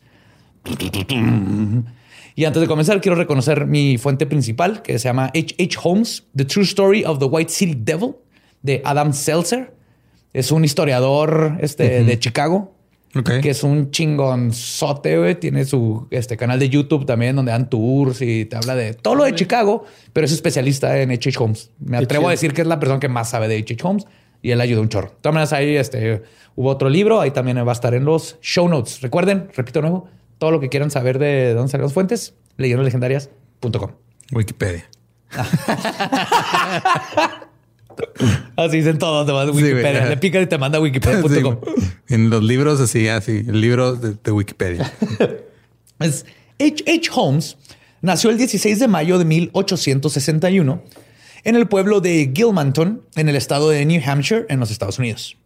Y 2.37 2.45
antes 2.45 2.63
de 2.63 2.69
comenzar, 2.69 3.01
quiero 3.01 3.17
reconocer 3.17 3.67
mi 3.67 3.99
fuente 3.99 4.25
principal, 4.25 4.83
que 4.83 5.01
se 5.01 5.09
llama 5.09 5.33
H.H. 5.35 5.81
Holmes, 5.83 6.27
The 6.37 6.45
True 6.45 6.65
Story 6.65 7.05
of 7.05 7.19
the 7.19 7.25
White 7.25 7.51
City 7.51 7.75
Devil, 7.77 8.15
de 8.63 8.83
Adam 8.85 9.13
Seltzer. 9.13 9.75
Es 10.33 10.53
un 10.53 10.65
historiador 10.65 11.59
este, 11.61 12.05
de 12.05 12.19
Chicago, 12.21 12.78
Que 13.13 13.51
es 13.51 13.63
un 13.63 13.91
chingonzote, 13.91 15.19
güey. 15.19 15.35
Tiene 15.37 15.65
su 15.65 16.07
este, 16.11 16.37
canal 16.37 16.59
de 16.59 16.69
YouTube 16.69 17.07
también, 17.07 17.37
donde 17.37 17.53
dan 17.53 17.71
tours 17.71 18.21
y 18.21 18.45
te 18.45 18.57
habla 18.57 18.75
de 18.75 18.95
todo 18.95 19.15
lo 19.15 19.25
de 19.25 19.35
Chicago, 19.35 19.85
pero 20.13 20.27
es 20.27 20.33
especialista 20.33 21.01
en 21.01 21.11
H.H. 21.11 21.43
Holmes. 21.43 21.71
Me 21.79 21.97
atrevo 21.97 22.29
a 22.29 22.33
decir 22.33 22.53
que 22.53 22.61
es 22.61 22.67
la 22.67 22.79
persona 22.79 23.01
que 23.01 23.09
más 23.09 23.31
sabe 23.31 23.49
de 23.49 23.57
H.H. 23.57 23.87
Holmes 23.87 24.07
y 24.43 24.51
él 24.51 24.61
ayuda 24.61 24.81
un 24.81 24.89
chorro. 24.89 25.09
De 25.09 25.17
todas 25.21 25.35
maneras, 25.35 25.53
ahí 25.53 25.77
este, 25.77 26.23
hubo 26.55 26.69
otro 26.69 26.89
libro, 26.89 27.21
ahí 27.21 27.31
también 27.31 27.59
va 27.59 27.71
a 27.71 27.73
estar 27.73 27.95
en 27.95 28.05
los 28.05 28.39
show 28.41 28.69
notes. 28.69 29.01
Recuerden, 29.01 29.49
repito 29.55 29.81
de 29.81 29.89
nuevo, 29.89 30.09
todo 30.39 30.51
lo 30.51 30.61
que 30.61 30.69
quieran 30.69 30.91
saber 30.91 31.19
de 31.19 31.55
dónde 31.55 31.71
salen 31.71 31.85
las 31.85 31.93
fuentes, 31.93 32.35
leyendaslegendarias.com. 32.57 33.91
Wikipedia. 34.33 34.89
Así 38.57 38.79
dicen 38.79 38.99
todos, 38.99 39.27
te 39.27 39.33
vas 39.33 39.45
a 39.49 39.53
Sí, 39.53 39.53
güey, 39.53 39.65
Wikipedia. 39.73 40.01
ajá. 40.01 40.09
Le 40.11 40.17
picas 40.17 40.43
y 40.43 40.47
te 40.47 40.59
manda 40.59 40.79
Sí, 40.79 40.85
wikipedia.com. 40.85 41.57
güey. 41.57 41.75
en 42.09 42.31
los 42.31 42.43
libros 42.43 42.81
así, 42.81 43.09
así, 43.09 43.45
el 43.47 43.61
libro 43.61 43.95
de, 43.95 44.15
de 44.23 44.31
Wikipedia. 44.33 44.93
Es 46.01 46.25
H.H. 46.61 47.11
Holmes 47.13 47.57
nació 48.03 48.31
el 48.31 48.39
16 48.39 48.79
de 48.79 48.87
mayo 48.89 49.19
de 49.19 49.25
1861 49.25 50.83
en 51.45 51.57
el 51.57 51.67
pueblo 51.69 52.01
de 52.01 52.33
Gilmanton, 52.35 53.03
en 53.17 53.29
el 53.29 53.37
estado 53.37 53.71
de 53.71 53.85
New 53.85 54.01
Hampshire, 54.07 54.47
en 54.49 54.61
los 54.61 54.71
Estados 54.71 54.99
Unidos. 54.99 55.37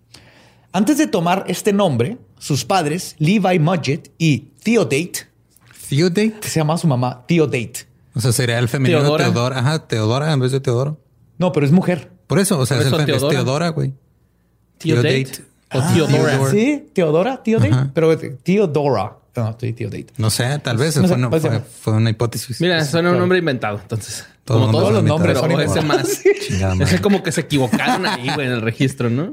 Antes 0.72 0.98
de 0.98 1.06
tomar 1.06 1.44
este 1.48 1.72
nombre, 1.72 2.18
sus 2.38 2.64
padres, 2.64 3.14
Levi 3.18 3.58
Mudgett 3.58 4.10
y 4.18 4.48
Theodate, 4.62 5.12
Theodate. 5.88 6.32
que 6.40 6.48
se 6.48 6.60
llama 6.60 6.76
su 6.78 6.86
mamá 6.86 7.24
Theodate. 7.26 7.86
O 8.14 8.20
sea, 8.20 8.32
sería 8.32 8.58
el 8.58 8.68
femenino 8.68 9.00
Teodora. 9.00 9.24
Teodora. 9.24 9.58
Ajá, 9.58 9.86
Teodora 9.86 10.32
en 10.32 10.40
vez 10.40 10.52
de 10.52 10.60
Teodoro. 10.60 11.00
No, 11.38 11.52
pero 11.52 11.64
es 11.66 11.72
mujer. 11.72 12.11
Por 12.32 12.38
eso, 12.40 12.58
o 12.58 12.66
sea, 12.66 12.78
Por 12.78 12.86
es, 12.86 12.92
el 12.92 12.94
eso 12.94 13.04
fe- 13.06 13.12
es 13.12 13.18
Teodora. 13.18 13.34
Teodora, 13.36 13.68
güey. 13.68 13.92
Theodate. 14.78 15.26
O 15.74 15.78
Ah. 15.78 15.92
Theodora. 15.94 16.50
Sí, 16.50 16.86
Teodora, 16.92 17.42
Theodate, 17.42 17.72
Ajá. 17.72 17.90
pero 17.94 18.18
Theodora. 18.18 19.16
No, 19.34 19.50
estoy 19.50 19.72
Theodate. 19.72 20.06
No 20.18 20.28
sé, 20.30 20.58
tal 20.58 20.76
vez 20.76 20.94
No 20.96 21.02
sé, 21.02 21.08
fue, 21.08 21.16
una, 21.16 21.30
puede 21.30 21.40
fue- 21.40 21.50
ser. 21.50 21.62
fue 21.62 21.92
una 21.94 22.10
hipótesis. 22.10 22.60
Mira, 22.60 22.84
suena 22.84 23.10
un 23.12 23.18
nombre 23.18 23.38
inventado, 23.38 23.78
entonces. 23.80 24.26
como 24.46 24.70
todos 24.70 24.92
los 24.92 25.02
nombres, 25.04 25.38
son 25.38 25.48
pero 25.48 25.60
ese 25.62 25.80
más. 25.82 26.20
Ese 26.80 27.00
como 27.00 27.22
que 27.22 27.32
se 27.32 27.42
equivocaron 27.42 28.04
ahí, 28.06 28.28
güey, 28.34 28.46
en 28.46 28.52
el 28.52 28.60
registro, 28.60 29.08
¿no? 29.08 29.32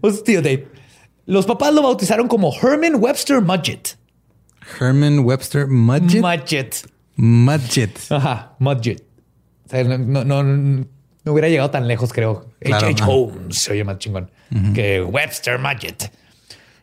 Pues, 0.00 0.24
tío 0.24 0.40
Dave, 0.42 0.66
los 1.26 1.46
papás 1.46 1.72
lo 1.74 1.82
bautizaron 1.82 2.26
como 2.28 2.52
Herman 2.52 2.96
Webster 2.96 3.40
Mudgett. 3.40 3.96
Herman 4.80 5.20
Webster 5.20 5.66
Mudgett. 5.68 6.20
Mudgett. 6.22 6.74
Mudgett. 7.16 7.98
Ajá, 8.10 8.54
Mudgett. 8.58 9.02
O 9.66 9.68
sea, 9.68 9.84
no, 9.84 10.24
no, 10.24 10.42
no, 10.42 10.86
no 11.24 11.32
hubiera 11.32 11.48
llegado 11.48 11.70
tan 11.70 11.86
lejos, 11.88 12.12
creo. 12.12 12.46
Claro, 12.60 12.86
H.H. 12.86 13.04
Holmes 13.06 13.56
se 13.56 13.72
oye 13.72 13.84
más 13.84 13.98
chingón 13.98 14.30
que 14.74 15.02
Webster 15.02 15.58
Mudgett. 15.58 16.12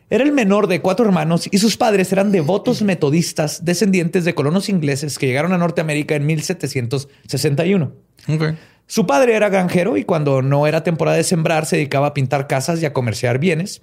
Era 0.08 0.24
el 0.24 0.32
menor 0.32 0.66
de 0.66 0.80
cuatro 0.80 1.06
hermanos 1.06 1.48
y 1.50 1.58
sus 1.58 1.76
padres 1.76 2.10
eran 2.12 2.32
devotos 2.32 2.82
metodistas 2.82 3.64
descendientes 3.64 4.24
de 4.24 4.34
colonos 4.34 4.68
ingleses 4.68 5.18
que 5.18 5.28
llegaron 5.28 5.52
a 5.52 5.58
Norteamérica 5.58 6.16
en 6.16 6.26
1761. 6.26 7.92
Ok. 8.28 8.54
Su 8.88 9.06
padre 9.06 9.36
era 9.36 9.48
granjero 9.48 9.96
y 9.96 10.02
cuando 10.02 10.42
no 10.42 10.66
era 10.66 10.82
temporada 10.82 11.16
de 11.16 11.22
sembrar 11.22 11.64
se 11.64 11.76
dedicaba 11.76 12.08
a 12.08 12.14
pintar 12.14 12.48
casas 12.48 12.82
y 12.82 12.86
a 12.86 12.92
comerciar 12.92 13.38
bienes, 13.38 13.82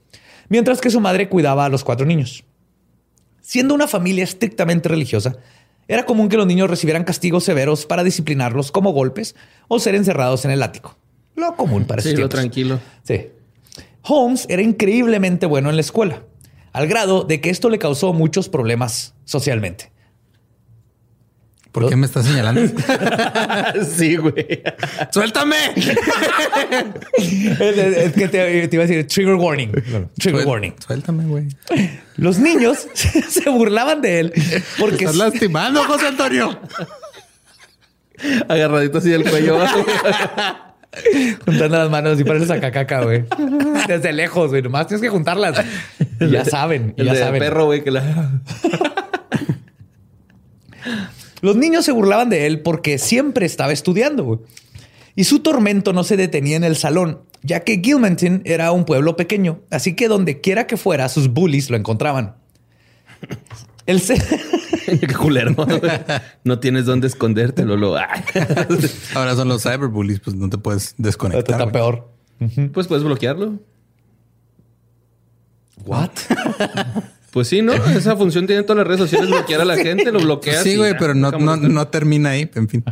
mientras 0.50 0.82
que 0.82 0.90
su 0.90 1.00
madre 1.00 1.30
cuidaba 1.30 1.64
a 1.64 1.70
los 1.70 1.86
cuatro 1.86 2.06
niños. 2.06 2.44
Siendo 3.40 3.74
una 3.74 3.88
familia 3.88 4.26
estrictamente 4.26 4.90
religiosa, 4.90 5.38
era 5.88 6.06
común 6.06 6.30
que 6.30 6.38
los 6.38 6.48
niños 6.48 6.70
recibieran 6.70 7.04
castigos 7.04 7.44
severos 7.44 7.86
para 7.86 8.04
disciplinarlos 8.04 8.72
como 8.72 8.92
golpes 8.92 9.36
o 9.68 9.80
ser 9.80 9.96
encerrados 9.96 10.46
en 10.46 10.52
el 10.52 10.62
ático. 10.64 10.98
Lo 11.36 11.56
común 11.56 11.86
para 11.86 12.02
Sí, 12.02 12.10
esos 12.10 12.20
lo 12.20 12.30
tiempos. 12.30 12.40
tranquilo. 12.40 12.80
Sí. 13.04 13.28
Holmes 14.04 14.46
era 14.50 14.62
increíblemente 14.62 15.46
bueno 15.46 15.70
en 15.70 15.76
la 15.76 15.82
escuela, 15.82 16.24
al 16.74 16.88
grado 16.88 17.24
de 17.24 17.42
que 17.42 17.50
esto 17.50 17.70
le 17.70 17.78
causó 17.78 18.14
muchos 18.14 18.50
problemas 18.50 19.14
socialmente. 19.26 19.92
¿Por 21.82 21.90
qué 21.90 21.96
me 21.96 22.06
estás 22.06 22.26
señalando? 22.26 22.62
sí, 23.96 24.16
güey. 24.16 24.64
¡Suéltame! 25.12 25.56
es, 27.18 28.14
que 28.14 28.28
te, 28.28 28.68
te 28.68 28.76
iba 28.76 28.84
a 28.84 28.88
decir 28.88 29.08
trigger 29.08 29.36
warning. 29.36 29.72
Trigger 29.72 30.10
Suel- 30.20 30.46
warning. 30.48 30.74
Suéltame, 30.86 31.26
güey. 31.26 31.48
Los 32.16 32.40
niños 32.40 32.88
se 32.94 33.50
burlaban 33.50 34.02
de 34.02 34.20
él 34.22 34.34
porque 34.80 35.06
Estás 35.06 35.16
lastimando, 35.16 35.84
José 35.84 36.08
Antonio. 36.08 36.60
Agarradito 38.48 38.98
así 38.98 39.10
del 39.10 39.24
cuello. 39.30 39.60
juntando 41.46 41.78
las 41.78 41.90
manos 41.92 42.20
y 42.20 42.24
pareces 42.24 42.50
a 42.50 42.60
cacaca, 42.60 43.04
güey. 43.04 43.26
Desde 43.88 44.14
lejos, 44.14 44.50
güey. 44.50 44.64
Nomás 44.64 44.88
tienes 44.88 45.02
que 45.02 45.10
juntarlas. 45.10 45.64
Y 46.20 46.30
ya 46.30 46.44
saben, 46.44 46.96
y 46.98 47.02
El 47.02 47.08
ya 47.08 47.14
de 47.14 47.20
saben. 47.20 47.40
perro, 47.40 47.66
güey, 47.66 47.84
que 47.84 47.92
la... 47.92 48.32
Los 51.42 51.56
niños 51.56 51.86
se 51.86 51.92
burlaban 51.92 52.30
de 52.30 52.46
él 52.48 52.62
porque 52.62 52.98
siempre 52.98 53.46
estaba 53.46 53.72
estudiando, 53.72 54.24
güey. 54.24 54.40
Y 55.16 55.24
su 55.24 55.40
tormento 55.40 55.94
no 55.94 56.04
se 56.04 56.16
detenía 56.18 56.58
en 56.58 56.64
el 56.64 56.76
salón, 56.76 57.22
ya 57.42 57.62
que 57.62 57.80
Gilmanton 57.84 58.42
era 58.46 58.72
un 58.72 58.86
pueblo 58.86 59.16
pequeño, 59.16 59.62
así 59.72 59.96
que 59.96 60.08
donde 60.08 60.42
quiera 60.42 60.68
que 60.68 60.78
fuera, 60.78 61.10
sus 61.10 61.30
bullies 61.30 61.70
lo 61.72 61.78
encontraban. 61.78 62.36
El 63.88 64.00
se- 64.02 64.22
Qué 65.00 65.08
culero. 65.14 65.56
No 66.44 66.60
tienes 66.60 66.86
dónde 66.86 67.08
esconderte, 67.08 67.66
Lolo. 67.66 67.96
Ahora 69.16 69.36
son 69.36 69.48
los 69.48 69.64
cyberbullies, 69.64 70.20
pues 70.20 70.36
no 70.36 70.50
te 70.50 70.58
puedes 70.58 70.94
desconectar. 70.98 71.60
está 71.62 71.72
peor. 71.72 72.10
Pues 72.74 72.88
puedes 72.88 73.04
bloquearlo. 73.04 73.60
What? 75.86 76.12
Pues 77.38 77.50
sí, 77.50 77.62
¿no? 77.62 77.72
Esa 77.96 78.16
función 78.18 78.48
tiene 78.48 78.64
todas 78.64 78.78
las 78.80 78.88
redes 78.88 79.02
sociales, 79.02 79.30
bloquear 79.30 79.62
a 79.62 79.66
la 79.66 79.76
gente, 79.78 80.12
lo 80.12 80.18
bloqueas. 80.20 80.64
Sí, 80.64 80.76
güey, 80.76 80.98
pero 80.98 81.14
no, 81.14 81.30
no, 81.30 81.56
no 81.56 81.88
termina 81.88 82.32
ahí. 82.32 82.50
En 82.56 82.68
fin. 82.68 82.84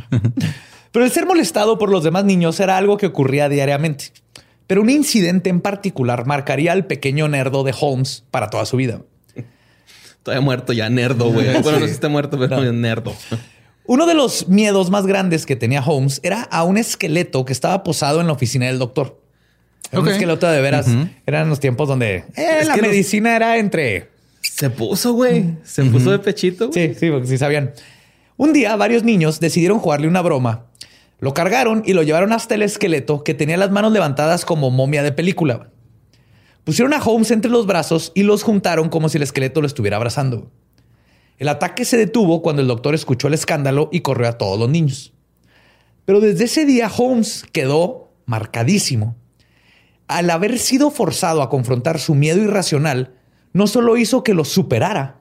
Pero 0.92 1.04
el 1.04 1.10
ser 1.12 1.26
molestado 1.26 1.80
por 1.80 1.90
los 1.90 2.04
demás 2.04 2.26
niños 2.26 2.60
era 2.60 2.78
algo 2.78 2.96
que 2.98 3.08
ocurría 3.08 3.50
diariamente. 3.50 4.12
Pero 4.68 4.84
un 4.84 4.92
incidente 4.92 5.50
en 5.50 5.62
particular 5.62 6.28
marcaría 6.28 6.74
al 6.74 6.86
pequeño 6.86 7.28
nerdo 7.28 7.64
de 7.64 7.74
Holmes 7.78 8.24
para 8.30 8.52
toda 8.52 8.66
su 8.66 8.78
vida. 8.78 9.02
Todavía 10.22 10.42
muerto 10.46 10.74
ya, 10.74 10.88
nerdo, 10.92 11.32
güey. 11.32 11.48
Bueno, 11.64 11.80
no 11.80 11.80
sé 11.80 11.88
si 11.88 11.94
está 11.96 12.08
muerto, 12.08 12.38
pero 12.38 12.62
No. 12.64 12.72
nerdo. 12.72 13.16
Uno 13.88 14.06
de 14.06 14.14
los 14.14 14.48
miedos 14.48 14.92
más 14.92 15.08
grandes 15.08 15.48
que 15.48 15.56
tenía 15.56 15.82
Holmes 15.84 16.20
era 16.24 16.44
a 16.44 16.64
un 16.64 16.78
esqueleto 16.78 17.46
que 17.46 17.54
estaba 17.54 17.82
posado 17.84 18.22
en 18.22 18.28
la 18.28 18.34
oficina 18.34 18.68
del 18.68 18.78
doctor. 18.78 19.20
Era 19.92 20.02
Un 20.02 20.08
esqueleto 20.08 20.48
de 20.48 20.62
veras. 20.62 20.88
Eran 21.26 21.50
los 21.50 21.60
tiempos 21.60 21.88
donde 21.90 22.24
eh, 22.36 22.62
la 22.66 22.76
los- 22.78 22.82
medicina 22.88 23.36
era 23.36 23.58
entre... 23.58 24.14
Se 24.56 24.70
puso, 24.70 25.12
güey. 25.12 25.58
Se 25.66 25.84
puso 25.84 26.12
de 26.12 26.20
pechito. 26.20 26.70
güey. 26.70 26.88
Sí, 26.88 26.96
sí, 26.98 27.12
porque 27.12 27.28
sí 27.28 27.38
sabían. 27.38 27.74
Un 28.38 28.54
día 28.54 28.74
varios 28.78 29.04
niños 29.04 29.42
decidieron 29.42 29.80
jugarle 29.80 30.08
una 30.08 30.22
broma. 30.22 30.68
Lo 31.20 31.34
cargaron 31.34 31.84
y 31.86 31.92
lo 31.92 32.04
llevaron 32.04 32.32
hasta 32.32 32.56
el 32.56 32.62
esqueleto 32.62 33.26
que 33.26 33.34
tenía 33.34 33.58
las 33.58 33.72
manos 33.72 33.92
levantadas 33.92 34.46
como 34.46 34.72
momia 34.72 35.04
de 35.04 35.12
película. 35.12 35.72
Pusieron 36.64 36.94
a 36.94 37.04
Holmes 37.04 37.32
entre 37.32 37.52
los 37.52 37.66
brazos 37.66 38.14
y 38.16 38.24
los 38.24 38.44
juntaron 38.44 38.88
como 38.88 39.10
si 39.10 39.18
el 39.18 39.24
esqueleto 39.24 39.60
lo 39.60 39.68
estuviera 39.68 39.98
abrazando. 39.98 40.50
El 41.38 41.50
ataque 41.50 41.84
se 41.84 41.98
detuvo 41.98 42.42
cuando 42.42 42.62
el 42.62 42.70
doctor 42.70 42.96
escuchó 42.96 43.28
el 43.28 43.34
escándalo 43.34 43.90
y 43.92 44.00
corrió 44.00 44.30
a 44.30 44.38
todos 44.38 44.58
los 44.58 44.70
niños. 44.70 45.12
Pero 46.06 46.22
desde 46.22 46.46
ese 46.46 46.66
día 46.66 46.90
Holmes 46.98 47.44
quedó 47.52 48.14
marcadísimo. 48.26 49.18
Al 50.08 50.30
haber 50.30 50.60
sido 50.60 50.92
forzado 50.92 51.42
a 51.42 51.50
confrontar 51.50 52.00
su 52.00 52.16
miedo 52.16 52.42
irracional, 52.42 53.15
no 53.56 53.68
solo 53.68 53.96
hizo 53.96 54.22
que 54.22 54.34
lo 54.34 54.44
superara, 54.44 55.16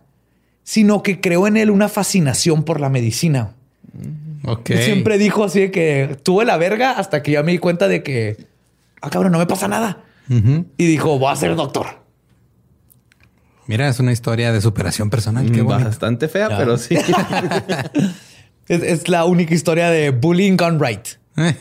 sino 0.64 1.05
que 1.05 1.21
creó 1.21 1.47
en 1.47 1.57
él 1.57 1.71
una 1.71 1.88
fascinación 1.88 2.64
por 2.64 2.81
la 2.81 2.88
medicina. 2.88 3.53
Ok. 4.45 4.71
Él 4.71 4.83
Siempre 4.83 5.19
dijo 5.19 5.45
así 5.45 5.61
de 5.61 5.71
que 5.71 6.17
tuve 6.25 6.45
la 6.45 6.57
verga 6.57 6.99
hasta 6.99 7.23
que 7.23 7.31
ya 7.31 7.45
me 7.45 7.53
di 7.53 7.59
cuenta 7.59 7.87
de 7.87 8.03
que, 8.03 8.45
ah, 9.00 9.09
cabrón, 9.09 9.31
no 9.31 9.38
me 9.38 9.47
pasa 9.47 9.69
nada. 9.69 10.03
Y 10.29 10.85
dijo, 10.85 11.17
voy 11.17 11.33
a 11.33 11.37
ser 11.37 11.55
doctor. 11.55 11.87
Mira, 13.69 13.88
es 13.88 14.00
una 14.00 14.11
historia 14.11 14.53
de 14.53 14.61
superación 14.61 15.11
personal. 15.11 15.50
Qué 15.53 15.62
bonito. 15.62 15.88
Bastante 15.88 16.26
fea, 16.26 16.49
pero 16.59 16.76
sí. 16.76 16.97
Es, 18.67 18.83
es 18.83 19.09
la 19.11 19.26
única 19.26 19.55
historia 19.55 19.91
de 19.91 20.09
bullying 20.09 20.57
gone 20.57 20.79
right. 20.85 21.07
Eh, 21.37 21.55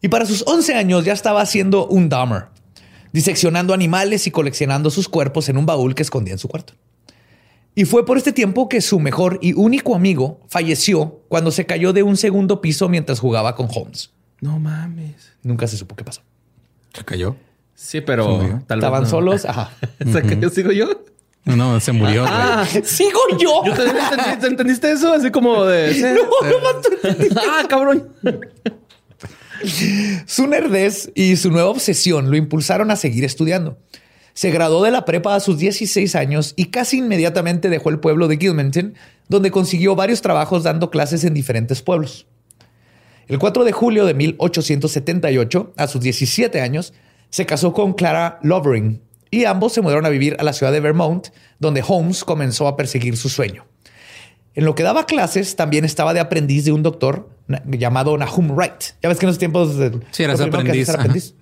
Y 0.00 0.08
para 0.08 0.24
sus 0.24 0.44
11 0.46 0.74
años 0.74 1.04
ya 1.04 1.12
estaba 1.12 1.40
haciendo 1.40 1.88
un 1.88 2.08
Dahmer, 2.08 2.44
diseccionando 3.16 3.72
animales 3.72 4.26
y 4.26 4.30
coleccionando 4.30 4.90
sus 4.90 5.08
cuerpos 5.08 5.48
en 5.48 5.56
un 5.56 5.64
baúl 5.64 5.94
que 5.94 6.02
escondía 6.02 6.34
en 6.34 6.38
su 6.38 6.48
cuarto. 6.48 6.74
Y 7.74 7.86
fue 7.86 8.04
por 8.04 8.18
este 8.18 8.30
tiempo 8.30 8.68
que 8.68 8.82
su 8.82 9.00
mejor 9.00 9.38
y 9.40 9.54
único 9.54 9.94
amigo 9.96 10.40
falleció 10.48 11.22
cuando 11.28 11.50
se 11.50 11.64
cayó 11.64 11.94
de 11.94 12.02
un 12.02 12.18
segundo 12.18 12.60
piso 12.60 12.90
mientras 12.90 13.18
jugaba 13.18 13.56
con 13.56 13.68
Holmes. 13.74 14.10
no 14.42 14.58
mames. 14.58 15.32
Nunca 15.42 15.66
se 15.66 15.78
supo 15.78 15.96
qué 15.96 16.04
pasó. 16.04 16.20
se 16.92 17.04
cayó. 17.06 17.36
Sí, 17.74 18.02
pero 18.02 18.24
Se 18.24 18.30
murió. 18.32 18.62
tal 18.66 18.78
vez 18.80 18.84
Estaban 18.84 19.02
no. 19.04 19.08
solos. 19.08 19.44
Ajá. 19.46 19.70
Que 20.28 20.38
yo 20.38 20.50
sigo 20.50 20.72
yo. 20.72 20.86
No, 21.46 21.56
no, 21.56 21.80
se 21.80 21.92
murió. 21.92 22.24
Ah, 22.28 22.66
¡Sigo 22.84 23.20
yo! 23.38 23.62
entendí- 23.64 24.46
¿entendiste 24.46 24.92
eso? 24.92 25.12
Así 25.14 25.30
como 25.30 25.64
de. 25.64 26.18
ah, 27.48 27.64
cabrón. 27.66 28.08
Su 30.26 30.46
nerdez 30.46 31.10
y 31.14 31.36
su 31.36 31.50
nueva 31.50 31.70
obsesión 31.70 32.30
lo 32.30 32.36
impulsaron 32.36 32.90
a 32.90 32.96
seguir 32.96 33.24
estudiando. 33.24 33.78
Se 34.34 34.50
graduó 34.50 34.84
de 34.84 34.90
la 34.90 35.04
prepa 35.04 35.34
a 35.34 35.40
sus 35.40 35.58
16 35.58 36.14
años 36.14 36.52
y 36.56 36.66
casi 36.66 36.98
inmediatamente 36.98 37.70
dejó 37.70 37.88
el 37.88 38.00
pueblo 38.00 38.28
de 38.28 38.36
Gilmanton, 38.36 38.94
donde 39.28 39.50
consiguió 39.50 39.96
varios 39.96 40.20
trabajos 40.20 40.62
dando 40.62 40.90
clases 40.90 41.24
en 41.24 41.32
diferentes 41.32 41.80
pueblos. 41.80 42.26
El 43.28 43.38
4 43.38 43.64
de 43.64 43.72
julio 43.72 44.04
de 44.04 44.14
1878, 44.14 45.72
a 45.76 45.86
sus 45.86 46.00
17 46.00 46.60
años, 46.60 46.92
se 47.30 47.46
casó 47.46 47.72
con 47.72 47.94
Clara 47.94 48.38
Lovering 48.42 49.00
y 49.30 49.46
ambos 49.46 49.72
se 49.72 49.80
mudaron 49.80 50.06
a 50.06 50.10
vivir 50.10 50.36
a 50.38 50.44
la 50.44 50.52
ciudad 50.52 50.70
de 50.70 50.80
Vermont, 50.80 51.28
donde 51.58 51.82
Holmes 51.86 52.22
comenzó 52.22 52.68
a 52.68 52.76
perseguir 52.76 53.16
su 53.16 53.28
sueño. 53.28 53.66
En 54.54 54.64
lo 54.64 54.74
que 54.74 54.82
daba 54.82 55.06
clases, 55.06 55.56
también 55.56 55.84
estaba 55.84 56.14
de 56.14 56.20
aprendiz 56.20 56.64
de 56.64 56.72
un 56.72 56.82
doctor 56.82 57.28
llamado 57.66 58.16
Nahum 58.18 58.50
Wright. 58.52 58.82
Ya 59.02 59.08
ves 59.08 59.18
que 59.18 59.26
en 59.26 59.30
esos 59.30 59.38
tiempos... 59.38 59.76
Sí, 60.10 60.24
eras 60.24 60.40
aprendiz. 60.40 60.88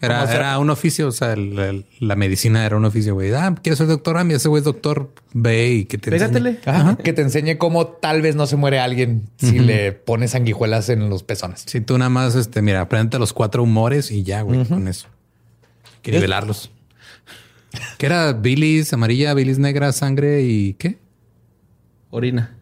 Era, 0.01 0.59
un 0.59 0.69
oficio. 0.71 1.09
O 1.09 1.13
sea, 1.13 1.33
el- 1.33 1.59
el- 1.59 1.87
la 2.01 2.15
medicina 2.17 2.67
era 2.67 2.77
un 2.77 2.85
oficio, 2.85 3.15
güey. 3.15 3.33
Ah, 3.33 3.55
¿quieres 3.63 3.79
ser 3.79 3.87
doctor? 3.87 4.19
Ah, 4.19 4.25
mira, 4.25 4.37
ese 4.37 4.49
güey 4.49 4.61
es 4.61 4.65
doctor. 4.65 5.11
Ve 5.33 5.73
y 5.73 5.85
que 5.87 5.97
te 5.99 6.11
Pégatele. 6.11 6.51
enseñe. 6.51 6.71
Ajá, 6.75 6.97
Que 6.97 7.13
te 7.13 7.23
enseñe 7.23 7.57
cómo 7.57 7.87
tal 7.87 8.21
vez 8.23 8.37
no 8.37 8.47
se 8.47 8.57
muere 8.57 8.79
alguien 8.81 9.29
si 9.39 9.59
le 9.59 9.93
pones 9.93 10.33
sanguijuelas 10.33 10.89
en 10.91 11.09
los 11.09 11.23
pezones. 11.23 11.65
Si 11.67 11.81
tú 11.81 11.97
nada 11.97 12.11
más, 12.11 12.35
este, 12.35 12.61
mira, 12.61 12.83
aprende 12.83 13.19
los 13.19 13.33
cuatro 13.33 13.63
humores 13.63 14.11
y 14.11 14.23
ya, 14.25 14.43
güey, 14.43 14.65
con 14.67 14.87
eso. 14.89 15.09
Que 16.03 16.13
nivelarlos. 16.13 16.71
¿Qué 17.99 18.07
era? 18.07 18.33
Bilis 18.35 18.93
amarilla, 18.93 19.33
bilis 19.35 19.59
negra, 19.59 19.91
sangre 19.93 20.43
y 20.43 20.75
qué? 20.75 20.99
Orina. 22.11 22.57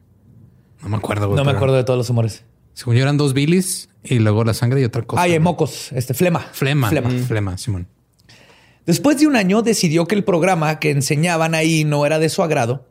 No 0.82 0.88
me 0.88 0.96
acuerdo, 0.96 1.26
güey. 1.28 1.36
No 1.36 1.44
me 1.44 1.50
acuerdo 1.50 1.74
de 1.76 1.84
todos 1.84 1.98
los 1.98 2.08
humores. 2.08 2.44
Según 2.74 2.96
yo 2.96 3.02
eran 3.02 3.16
dos 3.16 3.34
bilis 3.34 3.88
y 4.02 4.18
luego 4.18 4.44
la 4.44 4.54
sangre 4.54 4.80
y 4.80 4.84
otra 4.84 5.02
cosa. 5.02 5.22
Ay, 5.22 5.32
hay 5.32 5.38
güey. 5.38 5.44
mocos, 5.44 5.92
este 5.92 6.14
flema. 6.14 6.40
Flema. 6.52 6.88
Flema. 6.88 7.10
Flema, 7.10 7.58
Simón. 7.58 7.88
Después 8.86 9.18
de 9.18 9.26
un 9.28 9.36
año 9.36 9.62
decidió 9.62 10.06
que 10.06 10.16
el 10.16 10.24
programa 10.24 10.80
que 10.80 10.90
enseñaban 10.90 11.54
ahí 11.54 11.84
no 11.84 12.04
era 12.04 12.18
de 12.18 12.28
su 12.28 12.42
agrado 12.42 12.84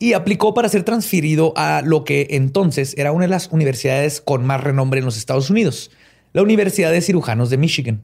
y 0.00 0.14
aplicó 0.14 0.54
para 0.54 0.68
ser 0.68 0.82
transferido 0.82 1.52
a 1.56 1.82
lo 1.84 2.04
que 2.04 2.28
entonces 2.30 2.94
era 2.98 3.12
una 3.12 3.26
de 3.26 3.30
las 3.30 3.48
universidades 3.52 4.20
con 4.20 4.44
más 4.44 4.60
renombre 4.62 4.98
en 4.98 5.04
los 5.04 5.16
Estados 5.16 5.50
Unidos, 5.50 5.92
la 6.32 6.42
Universidad 6.42 6.90
de 6.90 7.02
Cirujanos 7.02 7.50
de 7.50 7.58
Michigan, 7.58 8.02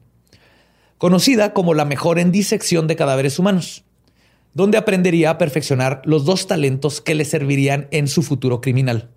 conocida 0.97 1.53
como 1.53 1.73
la 1.73 1.85
mejor 1.85 2.19
en 2.19 2.31
disección 2.31 2.87
de 2.87 2.95
cadáveres 2.95 3.39
humanos, 3.39 3.83
donde 4.53 4.77
aprendería 4.77 5.31
a 5.31 5.37
perfeccionar 5.37 6.01
los 6.05 6.23
dos 6.23 6.47
talentos 6.47 7.01
que 7.01 7.15
le 7.15 7.25
servirían 7.25 7.87
en 7.91 8.07
su 8.07 8.23
futuro 8.23 8.61
criminal, 8.61 9.09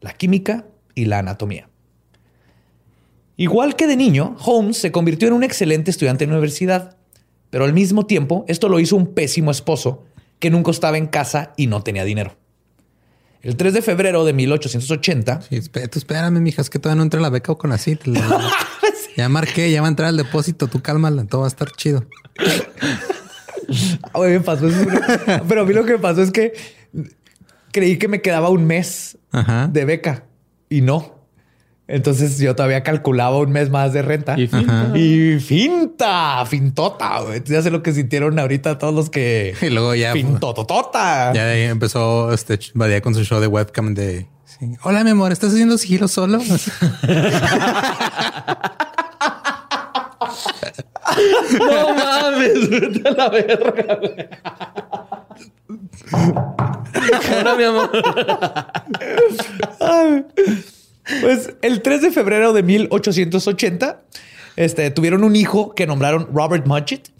la 0.00 0.14
química 0.14 0.66
y 0.94 1.06
la 1.06 1.18
anatomía. 1.18 1.68
Igual 3.36 3.76
que 3.76 3.86
de 3.86 3.96
niño, 3.96 4.36
Holmes 4.44 4.76
se 4.76 4.92
convirtió 4.92 5.28
en 5.28 5.34
un 5.34 5.42
excelente 5.42 5.90
estudiante 5.90 6.24
en 6.24 6.30
la 6.30 6.36
universidad, 6.36 6.96
pero 7.50 7.64
al 7.64 7.72
mismo 7.72 8.06
tiempo 8.06 8.44
esto 8.48 8.68
lo 8.68 8.78
hizo 8.78 8.96
un 8.96 9.14
pésimo 9.14 9.50
esposo 9.50 10.04
que 10.38 10.50
nunca 10.50 10.70
estaba 10.70 10.98
en 10.98 11.06
casa 11.06 11.52
y 11.56 11.66
no 11.66 11.82
tenía 11.82 12.04
dinero. 12.04 12.36
El 13.42 13.56
3 13.56 13.74
de 13.74 13.82
febrero 13.82 14.24
de 14.24 14.32
1880. 14.32 15.42
Sí, 15.42 15.56
espérame, 15.56 15.90
espérame, 15.94 16.40
mija, 16.40 16.62
es 16.62 16.70
que 16.70 16.78
todavía 16.78 16.98
no 16.98 17.02
entra 17.02 17.20
la 17.20 17.30
beca 17.30 17.52
o 17.52 17.58
con 17.58 17.72
así. 17.72 17.98
Ya 19.14 19.28
marqué, 19.28 19.70
ya 19.70 19.82
va 19.82 19.88
a 19.88 19.90
entrar 19.90 20.08
al 20.08 20.16
depósito, 20.16 20.68
tú 20.68 20.80
cálmala, 20.80 21.24
todo 21.26 21.42
va 21.42 21.46
a 21.46 21.48
estar 21.48 21.70
chido. 21.72 22.06
me 24.18 24.40
pasó 24.40 24.68
eso. 24.68 24.86
Pero 25.46 25.60
a 25.60 25.64
mí 25.66 25.74
lo 25.74 25.84
que 25.84 25.92
me 25.92 25.98
pasó 25.98 26.22
es 26.22 26.30
que 26.30 26.54
creí 27.72 27.98
que 27.98 28.08
me 28.08 28.22
quedaba 28.22 28.48
un 28.48 28.64
mes 28.64 29.18
de 29.68 29.84
beca 29.84 30.24
y 30.72 30.80
no. 30.80 31.22
Entonces 31.88 32.38
yo 32.38 32.56
todavía 32.56 32.82
calculaba 32.82 33.36
un 33.38 33.52
mes 33.52 33.68
más 33.68 33.92
de 33.92 34.00
renta. 34.02 34.38
Y 34.38 34.46
finta. 34.46 34.92
Y 34.96 35.38
finta, 35.40 36.46
fintota. 36.46 37.20
Ya 37.44 37.60
sé 37.60 37.70
lo 37.70 37.82
que 37.82 37.92
sintieron 37.92 38.38
ahorita 38.38 38.78
todos 38.78 38.94
los 38.94 39.10
que. 39.10 39.54
Y 39.62 39.68
luego 39.68 39.94
ya. 39.94 40.12
Fintototota. 40.12 41.34
Ya 41.34 41.54
empezó 41.54 42.32
este 42.32 42.58
Badía 42.74 43.02
con 43.02 43.14
su 43.14 43.24
show 43.24 43.40
de 43.40 43.46
webcam 43.48 43.94
de. 43.94 44.26
Hola, 44.82 45.04
mi 45.04 45.10
amor, 45.10 45.32
¿estás 45.32 45.52
haciendo 45.52 45.76
sigilo 45.76 46.08
solo? 46.08 46.38
no 51.58 51.94
mames, 51.94 52.70
vete 52.70 53.08
a 53.08 53.12
la 53.12 53.28
verga. 53.28 53.98
Hola, 57.40 57.54
mi 57.56 57.64
amor. 57.64 57.90
Pues 61.20 61.54
el 61.62 61.82
3 61.82 62.02
de 62.02 62.10
febrero 62.12 62.52
de 62.52 62.62
1880 62.62 64.02
este, 64.56 64.90
tuvieron 64.90 65.24
un 65.24 65.36
hijo 65.36 65.74
que 65.74 65.86
nombraron 65.86 66.28
Robert 66.32 66.66
Mudgett 66.66 67.10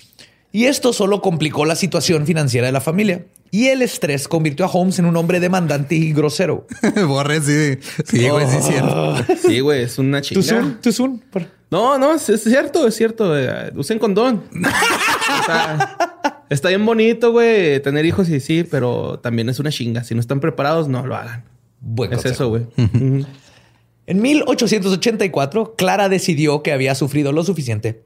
y 0.53 0.67
esto 0.67 0.93
solo 0.93 1.23
complicó 1.23 1.65
la 1.65 1.77
situación 1.77 2.27
financiera 2.27 2.67
de 2.67 2.73
la 2.73 2.81
familia. 2.81 3.25
Y 3.51 3.69
el 3.69 3.83
estrés 3.83 4.29
convirtió 4.29 4.65
a 4.65 4.69
Holmes 4.69 4.99
en 4.99 5.05
un 5.07 5.17
hombre 5.17 5.41
demandante 5.41 5.95
y 5.95 6.12
grosero. 6.12 6.67
Borre, 7.07 7.41
sí. 7.41 7.79
Sí, 8.07 8.29
güey, 8.29 8.47
sí, 8.49 8.57
cierto. 8.62 9.17
Sí, 9.47 9.61
güey, 9.61 9.83
es 9.83 9.99
una 9.99 10.23
chica. 10.23 10.41
¿Tú 10.81 10.93
son? 10.93 11.23
No, 11.71 11.99
no, 11.99 12.15
es, 12.15 12.23
cierto, 12.43 12.87
es 12.87 12.95
cierto. 12.95 13.39
Eh, 13.39 13.73
usen 13.75 13.99
condón. 13.99 14.45
está 16.54 16.68
bien 16.68 16.85
bonito, 16.85 17.32
güey, 17.32 17.80
tener 17.80 18.04
hijos 18.04 18.28
y 18.28 18.40
sí, 18.40 18.64
pero 18.68 19.18
también 19.21 19.49
es 19.49 19.59
una 19.59 19.71
chinga. 19.71 20.04
Si 20.04 20.14
no 20.14 20.21
están 20.21 20.40
preparados, 20.40 20.88
no 20.88 21.06
lo 21.06 21.16
hagan. 21.16 21.44
Bueno, 21.80 22.16
es 22.16 22.25
eso, 22.25 22.49
güey. 22.49 22.66
En 24.04 24.21
1884, 24.21 25.76
Clara 25.76 26.09
decidió 26.09 26.62
que 26.64 26.73
había 26.73 26.97
sufrido 26.97 27.30
lo 27.30 27.44
suficiente 27.44 28.02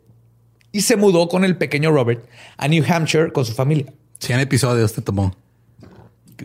y 0.70 0.82
se 0.82 0.96
mudó 0.96 1.26
con 1.28 1.42
el 1.42 1.56
pequeño 1.56 1.90
Robert 1.90 2.26
a 2.58 2.68
New 2.68 2.84
Hampshire 2.86 3.32
con 3.32 3.46
su 3.46 3.54
familia. 3.54 3.92
100 4.18 4.40
episodios 4.40 4.92
te 4.92 5.00
tomó. 5.00 5.34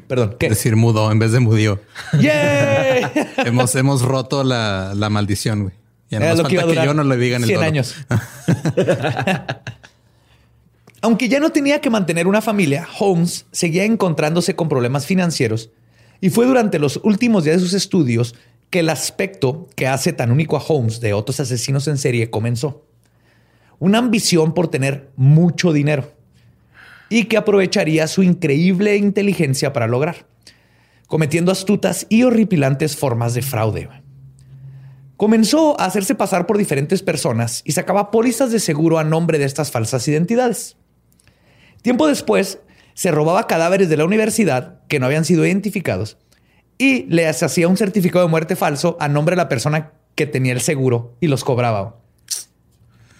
Perdón, 0.07 0.37
¿qué? 0.39 0.47
Decir 0.47 0.77
mudo 0.77 1.11
en 1.11 1.19
vez 1.19 1.33
de 1.33 1.41
mudío. 1.41 1.81
¡Yeah! 2.19 3.11
hemos, 3.45 3.75
hemos 3.75 4.03
roto 4.03 4.43
la, 4.45 4.93
maldición, 5.11 5.63
güey. 5.63 5.75
Ya 6.09 6.19
no 6.19 6.25
falta 6.27 6.47
que, 6.47 6.75
yo 6.75 6.93
no 6.93 7.03
le 7.03 7.17
diga 7.17 7.37
en 7.37 7.43
el 7.43 7.49
100 7.49 7.63
años. 7.63 7.95
Aunque 11.01 11.29
ya 11.29 11.39
no 11.39 11.49
tenía 11.49 11.81
que 11.81 11.89
mantener 11.89 12.27
una 12.27 12.41
familia, 12.41 12.87
Holmes 12.99 13.47
seguía 13.51 13.85
encontrándose 13.85 14.55
con 14.55 14.69
problemas 14.69 15.07
financieros 15.07 15.71
y 16.21 16.29
fue 16.29 16.45
durante 16.45 16.77
los 16.77 16.99
últimos 17.03 17.43
días 17.43 17.57
de 17.57 17.63
sus 17.63 17.73
estudios 17.73 18.35
que 18.69 18.79
el 18.79 18.89
aspecto 18.89 19.67
que 19.75 19.87
hace 19.87 20.13
tan 20.13 20.31
único 20.31 20.57
a 20.57 20.61
Holmes 20.61 21.01
de 21.01 21.13
otros 21.13 21.39
asesinos 21.39 21.87
en 21.87 21.97
serie 21.97 22.29
comenzó. 22.29 22.85
Una 23.79 23.97
ambición 23.97 24.53
por 24.53 24.67
tener 24.67 25.09
mucho 25.15 25.73
dinero 25.73 26.13
y 27.09 27.25
que 27.25 27.37
aprovecharía 27.37 28.07
su 28.07 28.21
increíble 28.21 28.95
inteligencia 28.95 29.73
para 29.73 29.87
lograr, 29.87 30.27
cometiendo 31.07 31.51
astutas 31.51 32.05
y 32.09 32.23
horripilantes 32.23 32.95
formas 32.95 33.33
de 33.33 33.41
fraude. 33.41 33.89
Comenzó 35.17 35.79
a 35.81 35.85
hacerse 35.85 36.13
pasar 36.13 36.45
por 36.45 36.59
diferentes 36.59 37.01
personas 37.01 37.63
y 37.65 37.71
sacaba 37.71 38.11
pólizas 38.11 38.51
de 38.51 38.59
seguro 38.59 38.99
a 38.99 39.03
nombre 39.03 39.39
de 39.39 39.45
estas 39.45 39.71
falsas 39.71 40.07
identidades. 40.07 40.77
Tiempo 41.81 42.07
después, 42.07 42.59
se 42.93 43.11
robaba 43.11 43.47
cadáveres 43.47 43.89
de 43.89 43.97
la 43.97 44.05
universidad 44.05 44.79
que 44.87 44.99
no 44.99 45.05
habían 45.05 45.25
sido 45.25 45.45
identificados 45.45 46.17
y 46.77 47.03
le 47.03 47.27
hacía 47.27 47.67
un 47.67 47.77
certificado 47.77 48.25
de 48.25 48.31
muerte 48.31 48.55
falso 48.55 48.97
a 48.99 49.07
nombre 49.07 49.33
de 49.33 49.37
la 49.37 49.49
persona 49.49 49.91
que 50.15 50.25
tenía 50.25 50.53
el 50.53 50.61
seguro 50.61 51.15
y 51.19 51.27
los 51.27 51.43
cobraba. 51.43 51.97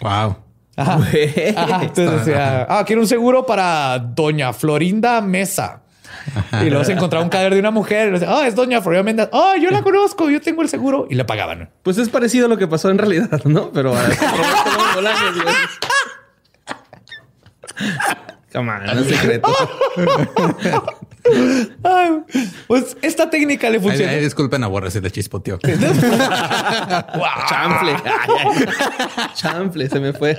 Wow. 0.02 0.38
Ajá. 0.76 1.00
Entonces 1.13 2.26
decía, 2.26 2.65
ah, 2.69 2.84
quiero 2.86 3.02
un 3.02 3.08
seguro 3.08 3.45
para 3.45 4.00
doña 4.00 4.54
Florinda 4.54 5.21
Mesa. 5.21 5.84
Y 6.62 6.69
luego 6.69 6.84
se 6.84 6.91
encontraba 6.93 7.24
un 7.24 7.30
cadáver 7.30 7.54
de 7.54 7.60
una 7.60 7.71
mujer. 7.71 8.10
Y 8.10 8.12
decía, 8.13 8.30
ah, 8.32 8.47
es 8.47 8.56
doña 8.56 8.82
Florinda 8.82 9.04
Mesa. 9.04 9.30
Ah, 9.32 9.54
yo 9.62 9.69
la 9.69 9.84
conozco, 9.84 10.30
yo 10.30 10.41
tengo 10.41 10.63
el 10.63 10.69
seguro. 10.69 11.08
Y 11.10 11.15
le 11.15 11.26
pagaban. 11.26 11.69
Pues 11.84 11.97
es 11.97 12.10
parecido 12.10 12.47
a 12.47 12.50
lo 12.50 12.58
que 12.58 12.67
pasó 12.67 12.89
en 12.89 12.97
realidad, 12.97 13.41
¿no? 13.45 13.71
Pero... 13.71 13.93
Come 18.52 18.72
on, 18.72 18.86
no 18.86 19.00
es 19.00 19.08
secreto. 19.08 19.50
pues 22.68 22.98
esta 23.02 23.30
técnica 23.30 23.70
le 23.70 23.80
funciona. 23.80 24.12
disculpen 24.14 24.64
a 24.64 24.68
Borre, 24.68 24.92
se 24.92 25.00
le 25.02 25.10
chispoteó. 25.12 25.58
Chample. 27.50 27.96
Chample, 29.36 29.90
se 29.90 30.00
me 30.00 30.14
fue. 30.14 30.38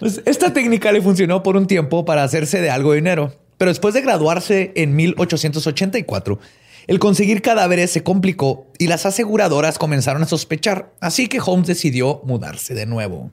Pues 0.00 0.22
esta 0.24 0.52
técnica 0.52 0.90
le 0.92 1.02
funcionó 1.02 1.42
por 1.42 1.56
un 1.56 1.66
tiempo 1.66 2.04
para 2.04 2.24
hacerse 2.24 2.60
de 2.60 2.70
algo 2.70 2.90
de 2.92 2.96
dinero. 2.96 3.34
Pero 3.58 3.70
después 3.70 3.94
de 3.94 4.00
graduarse 4.00 4.72
en 4.74 4.96
1884, 4.96 6.38
el 6.86 6.98
conseguir 6.98 7.42
cadáveres 7.42 7.90
se 7.92 8.02
complicó 8.02 8.66
y 8.78 8.86
las 8.86 9.06
aseguradoras 9.06 9.78
comenzaron 9.78 10.22
a 10.22 10.26
sospechar. 10.26 10.94
Así 11.00 11.28
que 11.28 11.40
Holmes 11.44 11.66
decidió 11.68 12.22
mudarse 12.24 12.74
de 12.74 12.86
nuevo. 12.86 13.30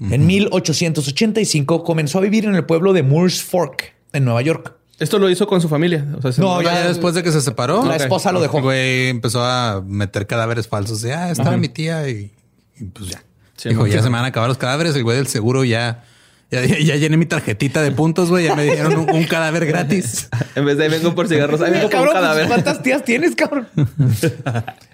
En 0.00 0.26
1885 0.26 1.82
comenzó 1.82 2.18
a 2.18 2.20
vivir 2.20 2.44
en 2.44 2.54
el 2.54 2.64
pueblo 2.64 2.92
de 2.92 3.02
Moores 3.02 3.42
Fork, 3.42 3.94
en 4.12 4.24
Nueva 4.24 4.42
York. 4.42 4.74
Esto 4.98 5.18
lo 5.18 5.30
hizo 5.30 5.46
con 5.46 5.60
su 5.60 5.68
familia. 5.68 6.04
no, 6.38 6.62
ya 6.62 6.88
después 6.88 7.14
de 7.14 7.22
que 7.22 7.30
se 7.30 7.40
separó. 7.40 7.84
La 7.84 7.96
esposa 7.96 8.32
lo 8.32 8.40
dejó. 8.40 8.60
güey 8.60 9.08
empezó 9.08 9.44
a 9.44 9.82
meter 9.86 10.26
cadáveres 10.26 10.66
falsos. 10.66 11.02
De, 11.02 11.14
ah, 11.14 11.30
estaba 11.30 11.56
mi 11.56 11.68
tía 11.68 12.08
y, 12.08 12.32
pues 12.92 13.10
ya. 13.10 13.22
Dijo, 13.68 13.86
ya 13.86 14.02
se 14.02 14.08
me 14.08 14.16
van 14.16 14.24
a 14.24 14.28
acabar 14.28 14.48
los 14.48 14.58
cadáveres. 14.58 14.94
El 14.96 15.04
güey 15.04 15.16
del 15.16 15.26
seguro 15.28 15.64
ya 15.64 16.04
ya, 16.50 16.64
ya, 16.64 16.96
llené 16.96 17.18
mi 17.18 17.26
tarjetita 17.26 17.82
de 17.82 17.92
puntos, 17.92 18.30
güey. 18.30 18.46
Ya 18.46 18.54
me 18.54 18.64
dieron 18.64 19.10
un, 19.10 19.24
cadáver 19.24 19.66
gratis. 19.66 20.30
en 20.54 20.64
vez 20.64 20.78
de 20.78 20.84
ahí 20.84 20.90
vengo 20.90 21.14
por 21.14 21.28
cigarros, 21.28 21.60
ahí 21.60 21.72
vengo 21.72 21.90
por 21.90 22.00
un 22.00 22.06
pues, 22.06 22.14
cadáver. 22.14 22.46
¿Cuántas 22.46 22.82
tías 22.82 23.04
tienes, 23.04 23.36
cabrón? 23.36 23.68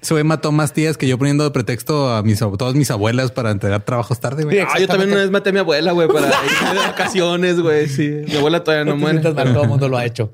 Ese 0.02 0.14
güey 0.14 0.24
mató 0.24 0.50
más 0.50 0.72
tías 0.72 0.96
que 0.96 1.06
yo 1.06 1.16
poniendo 1.16 1.44
de 1.44 1.52
pretexto 1.52 2.12
a 2.12 2.24
mis, 2.24 2.40
todas 2.40 2.74
mis 2.74 2.90
abuelas 2.90 3.30
para 3.30 3.52
entregar 3.52 3.84
trabajos 3.84 4.18
tarde, 4.18 4.42
güey. 4.42 4.58
ah, 4.58 4.80
yo 4.80 4.88
también 4.88 5.10
una 5.12 5.20
vez 5.20 5.30
maté 5.30 5.50
a 5.50 5.52
mi 5.52 5.60
abuela, 5.60 5.92
güey, 5.92 6.08
para 6.08 6.26
irme 6.26 6.80
de 6.80 6.86
vacaciones, 6.86 7.60
güey. 7.60 7.88
Sí, 7.88 8.22
mi 8.26 8.34
abuela 8.34 8.64
todavía 8.64 8.90
no, 8.90 8.96
muere. 8.96 9.20
todo 9.20 9.62
el 9.62 9.68
mundo 9.68 9.88
lo 9.88 9.96
ha 9.96 10.04
hecho. 10.04 10.32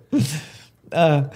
Ah, 0.91 1.29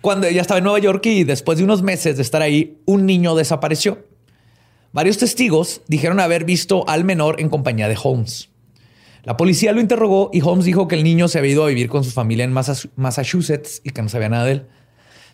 cuando 0.00 0.28
ella 0.28 0.40
estaba 0.40 0.58
en 0.58 0.64
Nueva 0.64 0.78
York 0.78 1.04
y 1.06 1.24
después 1.24 1.58
de 1.58 1.64
unos 1.64 1.82
meses 1.82 2.16
de 2.16 2.22
estar 2.22 2.42
ahí, 2.42 2.78
un 2.84 3.06
niño 3.06 3.34
desapareció. 3.34 4.06
Varios 4.92 5.18
testigos 5.18 5.80
dijeron 5.88 6.20
haber 6.20 6.44
visto 6.44 6.88
al 6.88 7.02
menor 7.04 7.40
en 7.40 7.48
compañía 7.48 7.88
de 7.88 7.96
Holmes. 8.00 8.51
La 9.24 9.36
policía 9.36 9.72
lo 9.72 9.80
interrogó 9.80 10.30
y 10.32 10.40
Holmes 10.42 10.64
dijo 10.64 10.88
que 10.88 10.96
el 10.96 11.04
niño 11.04 11.28
se 11.28 11.38
había 11.38 11.52
ido 11.52 11.64
a 11.64 11.68
vivir 11.68 11.88
con 11.88 12.02
su 12.02 12.10
familia 12.10 12.44
en 12.44 12.52
Massachusetts 12.52 13.80
y 13.84 13.90
que 13.90 14.02
no 14.02 14.08
sabía 14.08 14.28
nada 14.28 14.44
de 14.44 14.52
él. 14.52 14.66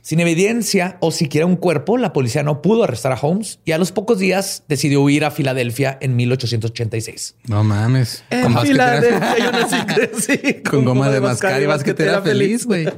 Sin 0.02 0.20
evidencia 0.20 0.96
o 1.00 1.10
siquiera 1.10 1.46
un 1.46 1.56
cuerpo, 1.56 1.98
la 1.98 2.12
policía 2.12 2.42
no 2.42 2.62
pudo 2.62 2.84
arrestar 2.84 3.12
a 3.12 3.18
Holmes 3.20 3.60
y 3.64 3.72
a 3.72 3.78
los 3.78 3.92
pocos 3.92 4.18
días 4.18 4.64
decidió 4.68 5.02
huir 5.02 5.24
a 5.24 5.30
Filadelfia 5.30 5.98
en 6.00 6.16
1886. 6.16 7.36
No 7.48 7.64
mames. 7.64 8.24
En 8.30 8.42
con 8.42 8.58
Filadelfia 8.60 9.38
yo 9.38 9.52
no 9.52 10.18
sí, 10.18 10.62
con, 10.70 10.84
goma, 10.84 11.10
de 11.10 11.20
mascar 11.20 11.60
y 11.62 11.66
basquetera 11.66 12.22
feliz, 12.22 12.64
güey. 12.64 12.88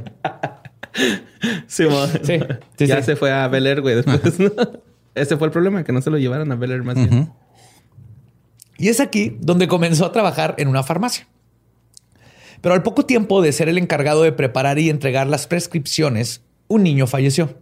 Sí, 1.66 1.84
sí, 2.22 2.86
ya 2.86 3.02
se 3.02 3.16
fue 3.16 3.32
a 3.32 3.48
Bel 3.48 3.80
güey, 3.80 3.94
después. 3.94 4.20
Ese 5.14 5.36
fue 5.36 5.46
el 5.46 5.52
problema, 5.52 5.84
que 5.84 5.92
no 5.92 6.02
se 6.02 6.10
lo 6.10 6.18
llevaran 6.18 6.50
a 6.52 6.56
Bel 6.56 6.82
más 6.82 6.96
bien. 6.96 7.32
Y 8.80 8.88
es 8.88 8.98
aquí 8.98 9.36
donde 9.40 9.68
comenzó 9.68 10.06
a 10.06 10.12
trabajar 10.12 10.54
en 10.56 10.66
una 10.66 10.82
farmacia. 10.82 11.28
Pero 12.62 12.74
al 12.74 12.82
poco 12.82 13.04
tiempo 13.04 13.42
de 13.42 13.52
ser 13.52 13.68
el 13.68 13.76
encargado 13.76 14.22
de 14.22 14.32
preparar 14.32 14.78
y 14.78 14.88
entregar 14.88 15.26
las 15.26 15.46
prescripciones, 15.46 16.40
un 16.66 16.82
niño 16.82 17.06
falleció. 17.06 17.58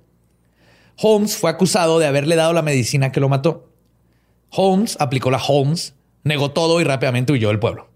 Holmes 0.96 1.36
fue 1.36 1.50
acusado 1.50 1.98
de 1.98 2.06
haberle 2.06 2.36
dado 2.36 2.52
la 2.52 2.62
medicina 2.62 3.10
que 3.10 3.18
lo 3.18 3.28
mató. 3.28 3.68
Holmes 4.50 4.96
aplicó 5.00 5.32
la 5.32 5.42
Holmes, 5.42 5.94
negó 6.22 6.52
todo 6.52 6.80
y 6.80 6.84
rápidamente 6.84 7.32
huyó 7.32 7.48
del 7.48 7.58
pueblo. 7.58 7.88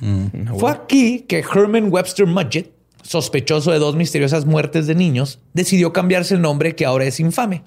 Mm. 0.00 0.58
Fue 0.58 0.72
aquí 0.72 1.20
que 1.20 1.38
Herman 1.38 1.92
Webster 1.92 2.26
Mudgett, 2.26 2.72
sospechoso 3.02 3.70
de 3.70 3.78
dos 3.78 3.94
misteriosas 3.94 4.44
muertes 4.44 4.88
de 4.88 4.96
niños, 4.96 5.38
decidió 5.52 5.92
cambiarse 5.92 6.34
el 6.34 6.42
nombre 6.42 6.74
que 6.74 6.84
ahora 6.84 7.04
es 7.04 7.20
infame. 7.20 7.62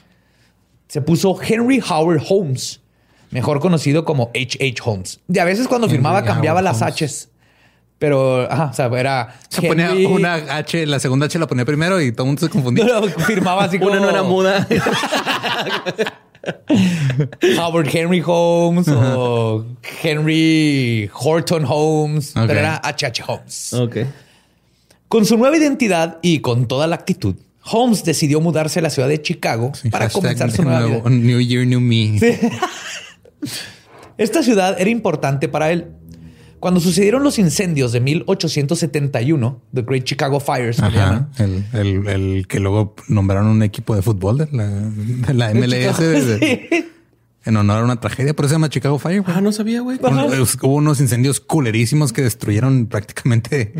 Se 0.90 1.02
puso 1.02 1.38
Henry 1.42 1.82
Howard 1.90 2.22
Holmes, 2.28 2.82
mejor 3.32 3.60
conocido 3.60 4.06
como 4.06 4.32
H. 4.36 4.58
H. 4.62 4.82
Holmes. 4.84 5.20
Y 5.28 5.40
a 5.40 5.46
veces 5.46 5.68
cuando 5.68 5.90
firmaba 5.90 6.24
cambiaba 6.24 6.62
las 6.62 6.82
H's. 6.82 7.30
Pero, 8.00 8.52
ajá, 8.52 8.66
o 8.66 8.74
sea, 8.74 8.86
era. 9.00 9.36
Se 9.50 9.62
ponía 9.64 9.92
una 10.08 10.36
H, 10.36 10.86
la 10.86 11.00
segunda 11.00 11.26
H 11.26 11.40
la 11.40 11.48
ponía 11.48 11.66
primero 11.66 12.00
y 12.00 12.12
todo 12.12 12.24
el 12.24 12.28
mundo 12.28 12.42
se 12.42 12.50
confundía. 12.50 12.86
firmaba 13.26 13.64
así 13.64 13.80
como. 13.80 13.92
Una 13.92 14.00
no 14.00 14.10
era 14.10 14.24
muda. 14.24 14.68
Howard 17.58 17.90
Henry 17.92 18.24
Holmes 18.26 18.88
o 18.88 19.66
Henry 20.04 21.10
Horton 21.14 21.66
Holmes, 21.68 22.34
pero 22.34 22.54
era 22.54 22.78
H.H. 22.78 23.24
Holmes. 23.28 23.74
Ok. 23.74 23.98
Con 25.08 25.26
su 25.26 25.38
nueva 25.38 25.58
identidad 25.58 26.20
y 26.22 26.40
con 26.40 26.68
toda 26.68 26.86
la 26.86 26.96
actitud, 26.96 27.36
Holmes 27.64 28.04
decidió 28.04 28.42
mudarse 28.42 28.80
a 28.80 28.82
la 28.82 28.90
ciudad 28.90 29.10
de 29.10 29.22
Chicago 29.22 29.72
para 29.92 30.10
comenzar 30.10 30.52
su 30.52 30.64
nueva 30.64 30.86
vida. 30.86 31.02
New 31.10 31.40
Year, 31.40 31.66
New 31.66 31.80
Me. 31.80 32.20
Esta 34.18 34.44
ciudad 34.44 34.80
era 34.80 34.90
importante 34.90 35.48
para 35.48 35.72
él. 35.72 35.92
Cuando 36.60 36.80
sucedieron 36.80 37.24
los 37.24 37.38
incendios 37.38 37.92
de 37.92 38.00
1871, 38.00 39.62
The 39.74 39.82
Great 39.84 40.06
Chicago 40.06 40.40
Fires, 40.40 40.80
el, 41.74 42.48
que 42.48 42.60
luego 42.60 42.96
nombraron 43.08 43.48
un 43.48 43.62
equipo 43.62 43.96
de 43.96 44.02
fútbol 44.02 44.40
de 44.40 44.48
la, 45.34 45.54
MLS 45.54 46.00
en 47.48 47.56
honor 47.58 47.80
a 47.80 47.84
una 47.84 48.00
tragedia. 48.00 48.36
Por 48.36 48.46
eso 48.46 48.50
se 48.50 48.56
llama 48.56 48.70
Chicago 48.70 49.00
Fire. 49.00 49.24
Ah, 49.26 49.42
no 49.42 49.52
sabía, 49.52 49.82
güey. 49.82 49.98
Hubo 50.02 50.76
unos 50.76 51.00
incendios 51.00 51.40
culerísimos 51.40 52.12
que 52.14 52.22
destruyeron 52.22 52.88
prácticamente. 52.88 53.74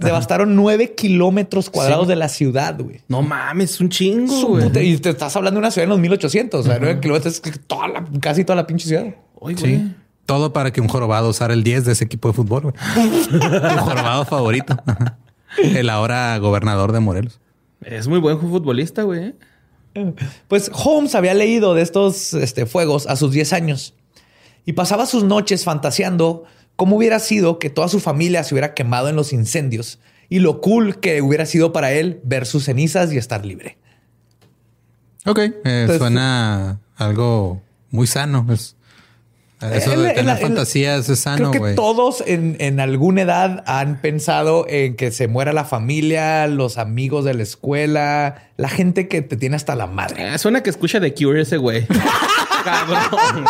devastaron 0.00 0.56
nueve 0.56 0.94
kilómetros 0.94 1.70
cuadrados 1.70 2.08
de 2.08 2.16
la 2.16 2.28
ciudad, 2.28 2.78
güey. 2.80 3.02
No 3.08 3.22
mames, 3.22 3.80
un 3.80 3.90
chingo. 3.90 4.46
güey. 4.48 4.88
y 4.88 4.98
te 4.98 5.10
estás 5.10 5.36
hablando 5.36 5.58
de 5.58 5.60
una 5.60 5.70
ciudad 5.70 5.84
en 5.84 5.90
los 5.90 5.98
1800. 5.98 6.60
O 6.60 6.62
sea, 6.62 6.78
nueve 6.78 7.00
kilómetros 7.00 7.34
es 7.34 7.52
casi 8.20 8.44
toda 8.44 8.56
la 8.56 8.66
pinche 8.66 8.88
ciudad. 8.88 9.14
Oye, 9.34 9.56
güey. 9.60 9.94
Todo 10.24 10.52
para 10.52 10.72
que 10.72 10.80
un 10.80 10.88
jorobado 10.88 11.28
usara 11.28 11.54
el 11.54 11.62
10 11.62 11.84
de 11.84 11.92
ese 11.92 12.04
equipo 12.04 12.28
de 12.28 12.34
fútbol. 12.34 12.72
Tu 13.30 13.38
jorobado 13.38 14.24
favorito. 14.24 14.76
El 15.62 15.88
ahora 15.88 16.36
gobernador 16.38 16.92
de 16.92 17.00
Morelos. 17.00 17.40
Es 17.82 18.08
muy 18.08 18.18
buen 18.18 18.40
futbolista, 18.40 19.02
güey. 19.02 19.34
Pues 20.48 20.70
Holmes 20.72 21.14
había 21.14 21.34
leído 21.34 21.74
de 21.74 21.82
estos 21.82 22.34
este, 22.34 22.66
fuegos 22.66 23.06
a 23.06 23.16
sus 23.16 23.32
10 23.32 23.52
años 23.52 23.94
y 24.64 24.72
pasaba 24.72 25.06
sus 25.06 25.24
noches 25.24 25.64
fantaseando 25.64 26.44
cómo 26.76 26.96
hubiera 26.96 27.18
sido 27.18 27.58
que 27.58 27.70
toda 27.70 27.88
su 27.88 28.00
familia 28.00 28.44
se 28.44 28.54
hubiera 28.54 28.74
quemado 28.74 29.08
en 29.08 29.16
los 29.16 29.32
incendios 29.32 29.98
y 30.28 30.40
lo 30.40 30.60
cool 30.60 31.00
que 31.00 31.22
hubiera 31.22 31.46
sido 31.46 31.72
para 31.72 31.92
él 31.92 32.20
ver 32.24 32.46
sus 32.46 32.64
cenizas 32.64 33.12
y 33.12 33.16
estar 33.16 33.44
libre. 33.46 33.78
Ok, 35.24 35.40
eh, 35.64 35.94
suena 35.98 36.80
algo 36.96 37.62
muy 37.90 38.06
sano. 38.06 38.46
Es 38.50 38.75
eso 39.60 39.98
de 39.98 40.12
tener 40.12 40.36
fantasías 40.38 41.08
es 41.08 41.20
sano, 41.20 41.50
Creo 41.50 41.64
que 41.64 41.72
todos 41.72 42.22
en, 42.26 42.78
alguna 42.78 43.22
edad 43.22 43.64
han 43.66 44.00
pensado 44.00 44.66
en 44.68 44.96
que 44.96 45.10
se 45.10 45.28
muera 45.28 45.54
la 45.54 45.64
familia, 45.64 46.46
los 46.46 46.76
amigos 46.76 47.24
de 47.24 47.32
la 47.34 47.42
escuela, 47.42 48.50
la 48.58 48.68
gente 48.68 49.08
que 49.08 49.22
te 49.22 49.36
tiene 49.36 49.56
hasta 49.56 49.74
la 49.74 49.86
madre. 49.86 50.34
Eh, 50.34 50.38
suena 50.38 50.62
que 50.62 50.68
escucha 50.68 51.00
de 51.00 51.14
Cure 51.14 51.40
ese 51.40 51.56
güey. 51.56 51.86
Cabrón. 52.64 53.46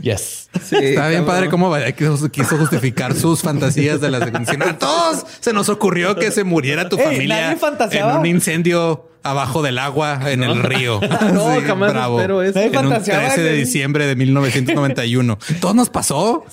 Yes. 0.00 0.48
Está 0.70 1.08
bien 1.08 1.24
padre 1.24 1.48
cómo 1.48 1.74
quiso, 1.96 2.58
justificar 2.58 3.14
sus 3.14 3.42
fantasías 3.42 4.00
de 4.00 4.10
las 4.10 4.22
A 4.22 4.78
todos 4.78 5.24
se 5.40 5.52
nos 5.52 5.68
ocurrió 5.68 6.14
que 6.14 6.30
se 6.30 6.44
muriera 6.44 6.88
tu 6.88 6.96
familia 6.96 7.56
en 7.90 8.06
un 8.06 8.26
incendio 8.26 9.07
abajo 9.22 9.62
del 9.62 9.78
agua 9.78 10.30
en 10.30 10.42
el 10.42 10.62
río. 10.62 11.00
no, 11.32 11.60
jamás 11.62 11.92
bravo. 11.92 12.18
espero 12.18 12.42
eso. 12.42 12.58
En 12.58 12.86
un 12.86 13.02
13 13.02 13.42
de 13.42 13.52
diciembre 13.52 14.06
de 14.06 14.16
1991. 14.16 15.38
¿Todo 15.60 15.74
nos 15.74 15.90
pasó? 15.90 16.44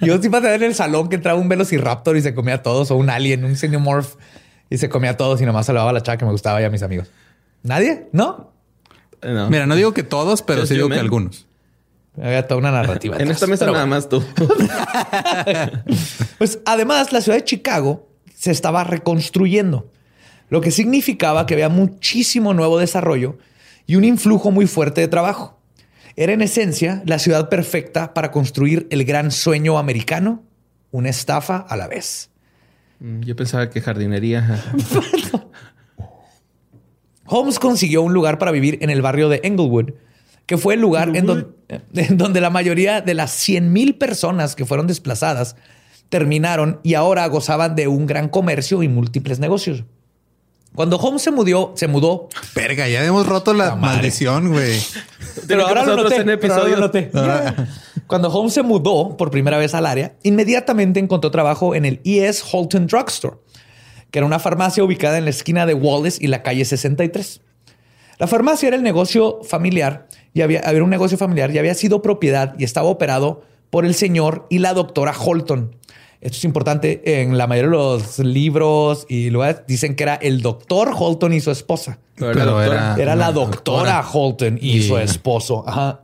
Yo 0.00 0.20
sí 0.20 0.28
pasé 0.28 0.54
en 0.54 0.62
el 0.62 0.74
salón 0.74 1.08
que 1.08 1.16
entraba 1.16 1.38
un 1.38 1.48
velociraptor 1.48 2.16
y 2.16 2.22
se 2.22 2.34
comía 2.34 2.54
a 2.54 2.62
todos, 2.62 2.90
o 2.90 2.96
un 2.96 3.10
alien, 3.10 3.44
un 3.44 3.56
xenomorph, 3.56 4.14
y 4.70 4.78
se 4.78 4.88
comía 4.88 5.10
a 5.10 5.16
todos 5.16 5.40
y 5.40 5.46
nomás 5.46 5.66
saludaba 5.66 5.90
a 5.90 5.92
la 5.92 6.02
chava 6.02 6.18
que 6.18 6.24
me 6.24 6.32
gustaba 6.32 6.60
y 6.60 6.64
a 6.64 6.70
mis 6.70 6.82
amigos. 6.82 7.08
¿Nadie? 7.62 8.08
¿No? 8.12 8.52
Mira, 9.22 9.66
no 9.66 9.74
digo 9.74 9.92
que 9.92 10.02
todos, 10.02 10.42
pero 10.42 10.66
sí 10.66 10.74
digo 10.74 10.88
que 10.88 10.98
algunos. 10.98 11.46
Había 12.20 12.46
toda 12.46 12.58
una 12.58 12.70
narrativa. 12.70 13.16
en 13.18 13.30
esta 13.30 13.46
mesa 13.46 13.66
nada 13.66 13.86
más 13.86 14.08
tú. 14.08 14.24
pues 16.38 16.60
además, 16.64 17.12
la 17.12 17.20
ciudad 17.20 17.36
de 17.36 17.44
Chicago 17.44 18.08
se 18.34 18.50
estaba 18.50 18.84
reconstruyendo 18.84 19.90
lo 20.48 20.60
que 20.60 20.70
significaba 20.70 21.46
que 21.46 21.54
había 21.54 21.68
muchísimo 21.68 22.54
nuevo 22.54 22.78
desarrollo 22.78 23.38
y 23.86 23.96
un 23.96 24.04
influjo 24.04 24.50
muy 24.50 24.66
fuerte 24.66 25.00
de 25.00 25.08
trabajo. 25.08 25.58
Era 26.16 26.32
en 26.32 26.42
esencia 26.42 27.02
la 27.04 27.18
ciudad 27.18 27.48
perfecta 27.48 28.14
para 28.14 28.30
construir 28.30 28.86
el 28.90 29.04
gran 29.04 29.30
sueño 29.30 29.78
americano, 29.78 30.42
una 30.90 31.10
estafa 31.10 31.58
a 31.58 31.76
la 31.76 31.88
vez. 31.88 32.30
Mm, 33.00 33.20
yo 33.20 33.36
pensaba 33.36 33.68
que 33.68 33.80
jardinería. 33.80 34.64
Holmes 37.26 37.58
consiguió 37.58 38.02
un 38.02 38.14
lugar 38.14 38.38
para 38.38 38.52
vivir 38.52 38.78
en 38.80 38.90
el 38.90 39.02
barrio 39.02 39.28
de 39.28 39.40
Englewood, 39.42 39.90
que 40.46 40.56
fue 40.56 40.74
el 40.74 40.80
lugar 40.80 41.14
en, 41.16 41.46
en, 41.68 42.16
donde 42.16 42.40
la 42.40 42.50
mayoría 42.50 43.00
de 43.00 43.14
las 43.14 43.36
100.000 43.48 43.98
personas 43.98 44.54
que 44.54 44.64
fueron 44.64 44.86
desplazadas 44.86 45.56
terminaron 46.08 46.80
y 46.84 46.94
ahora 46.94 47.26
gozaban 47.26 47.74
de 47.74 47.88
un 47.88 48.06
gran 48.06 48.28
comercio 48.28 48.84
y 48.84 48.88
múltiples 48.88 49.40
negocios. 49.40 49.84
Cuando 50.76 50.98
Holmes 50.98 51.22
se 51.22 51.30
mudó, 51.30 51.72
se 51.74 51.88
mudó. 51.88 52.28
Verga, 52.54 52.86
ya 52.86 53.02
hemos 53.02 53.26
roto 53.26 53.54
la, 53.54 53.76
maldición, 53.76 54.52
güey. 54.52 54.78
pero 55.48 55.66
ahora 55.66 55.86
lo 55.86 55.96
noté. 55.96 56.16
En 56.16 56.28
episodio. 56.28 56.76
noté. 56.76 57.10
Cuando 58.06 58.28
Holmes 58.28 58.52
se 58.52 58.62
mudó 58.62 59.16
por 59.16 59.30
primera 59.30 59.56
vez 59.56 59.74
al 59.74 59.86
área, 59.86 60.16
inmediatamente 60.22 61.00
encontró 61.00 61.30
trabajo 61.30 61.74
en 61.74 61.86
el 61.86 62.02
E.S. 62.04 62.44
Holton 62.52 62.86
Drugstore, 62.88 63.38
que 64.10 64.18
era 64.18 64.26
una 64.26 64.38
farmacia 64.38 64.84
ubicada 64.84 65.16
en 65.16 65.24
la 65.24 65.30
esquina 65.30 65.64
de 65.64 65.72
Wallace 65.72 66.18
y 66.22 66.26
la 66.26 66.42
calle 66.42 66.66
63. 66.66 67.40
La 68.18 68.26
farmacia 68.26 68.68
era 68.68 68.76
el 68.76 68.82
negocio 68.82 69.40
familiar 69.44 70.08
y 70.34 70.42
había, 70.42 70.60
había 70.60 70.84
un 70.84 70.90
negocio 70.90 71.16
familiar 71.16 71.50
y 71.52 71.58
había 71.58 71.74
sido 71.74 72.02
propiedad 72.02 72.54
y 72.58 72.64
estaba 72.64 72.88
operado 72.88 73.42
por 73.70 73.86
el 73.86 73.94
señor 73.94 74.46
y 74.50 74.58
la 74.58 74.74
doctora 74.74 75.14
Holton, 75.18 75.74
esto 76.20 76.38
es 76.38 76.44
importante. 76.44 77.20
En 77.20 77.36
la 77.38 77.46
mayoría 77.46 77.70
de 77.70 77.76
los 77.76 78.18
libros 78.18 79.06
y 79.08 79.30
lugares 79.30 79.62
dicen 79.66 79.94
que 79.94 80.04
era 80.04 80.14
el 80.14 80.42
doctor 80.42 80.92
Holton 80.96 81.32
y 81.32 81.40
su 81.40 81.50
esposa. 81.50 81.98
Pero, 82.16 82.62
era, 82.62 83.14
la 83.14 83.32
doctora, 83.32 84.04
Holton 84.10 84.58
y, 84.60 84.82
su 84.82 84.96
esposo. 84.96 85.64
Ajá. 85.66 86.00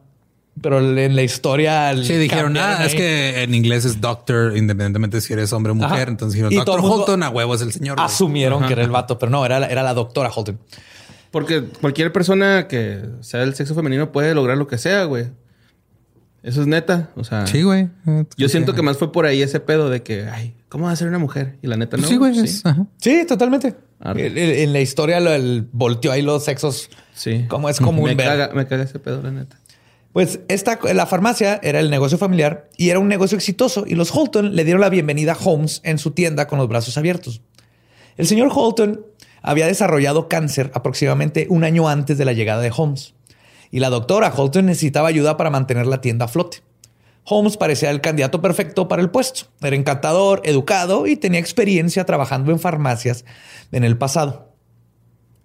Pero 0.61 0.79
en 0.81 1.17
la 1.17 1.23
historia. 1.23 1.95
Sí, 1.97 2.15
dijeron, 2.17 2.57
ah, 2.59 2.85
es 2.85 2.95
que 2.95 3.43
en 3.43 3.55
inglés 3.55 3.87
es 3.87 4.01
doctor, 4.01 4.57
independientemente 4.57 5.21
si 5.23 5.33
eres 5.33 5.53
hombre 5.53 5.73
o 5.73 5.75
mujer. 5.75 6.09
Entonces 6.09 6.35
dijeron, 6.35 6.55
doctor 6.55 6.81
Holton 6.83 7.23
a 7.23 7.31
huevo 7.31 7.55
es 7.55 7.63
el 7.63 7.73
señor. 7.73 7.99
Asumieron 7.99 8.67
que 8.67 8.75
era 8.75 8.83
el 8.83 8.91
vato, 8.91 9.19
pero 9.19 9.31
no, 9.31 9.45
era, 9.47 9.65
era 9.67 9.83
la 9.83 9.95
doctora 9.95 10.31
Holton. 10.35 10.59
Porque 11.31 11.65
cualquier 11.81 12.13
persona 12.13 12.69
que 12.69 13.01
sea 13.23 13.41
del 13.41 13.55
sexo 13.55 13.75
femenino 13.75 14.13
puede 14.13 14.35
lograr 14.35 14.59
lo 14.59 14.67
que 14.67 14.77
sea, 14.77 15.05
güey. 15.05 15.29
Eso 16.43 16.61
es 16.61 16.67
neta. 16.67 17.11
O 17.15 17.25
sea, 17.25 17.47
sí, 17.47 17.63
güey. 17.63 17.89
Yo 18.37 18.49
siento 18.49 18.75
que 18.75 18.83
más 18.83 18.99
fue 18.99 19.13
por 19.13 19.27
ahí 19.27 19.43
ese 19.43 19.61
pedo 19.61 19.91
de 19.91 20.03
que, 20.03 20.29
ay, 20.29 20.55
¿cómo 20.69 20.87
va 20.87 20.93
a 20.93 20.97
ser 20.97 21.09
una 21.09 21.19
mujer? 21.19 21.59
Y 21.63 21.69
la 21.69 21.77
neta 21.77 21.97
no. 21.97 22.07
Sí, 22.07 22.17
güey. 22.17 22.35
Sí. 22.99 23.27
totalmente. 23.27 23.77
en 24.01 24.73
la 24.73 24.81
historia 24.81 25.21
lo, 25.21 25.33
el, 25.33 25.69
volteó 25.73 26.11
ahí 26.11 26.23
los 26.23 26.45
sexos. 26.45 26.91
Sí. 27.15 27.45
Como 27.49 27.69
es 27.69 27.79
común 27.79 28.05
me 28.05 28.17
Caga, 28.17 28.51
me 28.55 28.67
caga 28.67 28.83
ese 28.83 28.99
pedo, 28.99 29.23
la 29.23 29.31
neta. 29.31 29.57
Pues 30.13 30.41
esta, 30.49 30.79
la 30.93 31.07
farmacia 31.07 31.59
era 31.63 31.81
el 31.81 31.89
negocio 31.89 32.19
familiar 32.19 32.69
y 32.77 32.91
era 32.91 32.99
un 32.99 33.09
negocio 33.09 33.37
exitoso 33.37 33.85
y 33.87 33.95
los 33.95 34.15
Holton 34.15 34.55
le 34.55 34.65
dieron 34.65 34.83
la 34.83 34.91
bienvenida 34.91 35.33
a 35.33 35.39
Holmes 35.43 35.81
en 35.85 35.97
su 35.97 36.11
tienda 36.11 36.47
con 36.49 36.59
los 36.59 36.69
brazos 36.69 36.99
abiertos. 36.99 37.41
El 38.19 38.27
señor 38.27 38.51
Holton 38.53 39.07
había 39.41 39.67
desarrollado 39.67 40.29
cáncer 40.29 40.71
aproximadamente 40.75 41.47
un 41.49 41.65
año 41.65 41.89
antes 41.89 42.19
de 42.19 42.27
la 42.27 42.35
llegada 42.35 42.61
de 42.61 42.71
Holmes 42.77 43.15
y 43.73 43.81
la 43.81 43.91
doctora 43.91 44.33
Holton 44.33 44.67
necesitaba 44.67 45.09
ayuda 45.09 45.37
para 45.37 45.51
mantener 45.51 45.87
la 45.87 46.01
tienda 46.01 46.27
a 46.27 46.29
flote. 46.29 46.59
Holmes 47.25 47.57
parecía 47.57 47.91
el 47.91 48.01
candidato 48.01 48.43
perfecto 48.43 48.87
para 48.87 49.01
el 49.01 49.11
puesto. 49.11 49.47
Era 49.63 49.75
encantador, 49.75 50.43
educado 50.45 51.07
y 51.07 51.17
tenía 51.17 51.41
experiencia 51.41 52.05
trabajando 52.05 52.53
en 52.53 52.61
farmacias 52.61 53.25
en 53.73 53.83
el 53.83 53.97
pasado. 53.97 54.53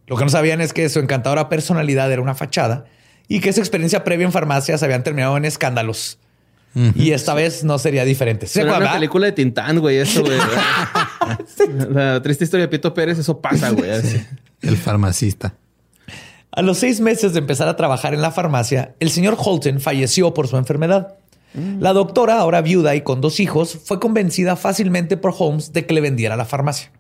Lo 0.08 0.18
que 0.18 0.26
no 0.26 0.30
sabían 0.30 0.62
es 0.62 0.74
que 0.74 0.90
su 0.90 1.00
encantadora 1.00 1.50
personalidad 1.50 2.12
era 2.12 2.22
una 2.22 2.36
fachada 2.36 2.86
y 3.28 3.40
que 3.40 3.54
su 3.54 3.62
experiencia 3.62 4.04
previa 4.04 4.26
en 4.26 4.32
farmacias 4.32 4.84
habían 4.84 5.04
terminado 5.04 5.38
en 5.38 5.46
escándalos. 5.46 6.20
Y 6.94 7.12
esta 7.12 7.34
vez 7.34 7.64
no 7.64 7.80
sería 7.80 8.06
diferente. 8.06 8.46
¿Se 8.46 8.64
una 8.64 8.94
película 8.94 9.26
de 9.26 9.32
Tintán, 9.32 9.80
güey, 9.80 9.98
eso, 9.98 10.22
güey. 10.22 10.38
La 11.90 12.22
triste 12.22 12.44
historia 12.44 12.66
de 12.66 12.68
Pito 12.68 12.94
Pérez, 12.94 13.18
eso 13.18 13.42
pasa, 13.42 13.72
güey. 13.72 13.90
El 14.62 14.78
farmacista. 14.78 15.56
A 16.58 16.64
los 16.64 16.80
seis 16.80 17.02
meses 17.02 17.34
de 17.34 17.40
empezar 17.40 17.68
a 17.68 17.76
trabajar 17.76 18.16
en 18.16 18.22
la 18.24 18.32
farmacia, 18.32 18.96
el 19.00 19.12
señor 19.12 19.38
Holton 19.38 19.80
falleció 19.80 20.34
por 20.34 20.48
su 20.48 20.58
enfermedad. 20.58 21.14
Mm. 21.54 21.82
La 21.84 21.94
doctora, 21.94 22.40
ahora 22.40 22.62
viuda 22.62 22.96
y 22.96 23.02
con 23.02 23.22
dos 23.22 23.40
hijos, 23.40 23.78
fue 23.86 24.00
convencida 24.00 24.56
fácilmente 24.56 25.18
por 25.18 25.36
Holmes 25.38 25.72
de 25.72 25.86
que 25.86 25.94
le 25.94 26.02
vendiera 26.02 26.36
la 26.36 26.46
farmacia. 26.46 26.92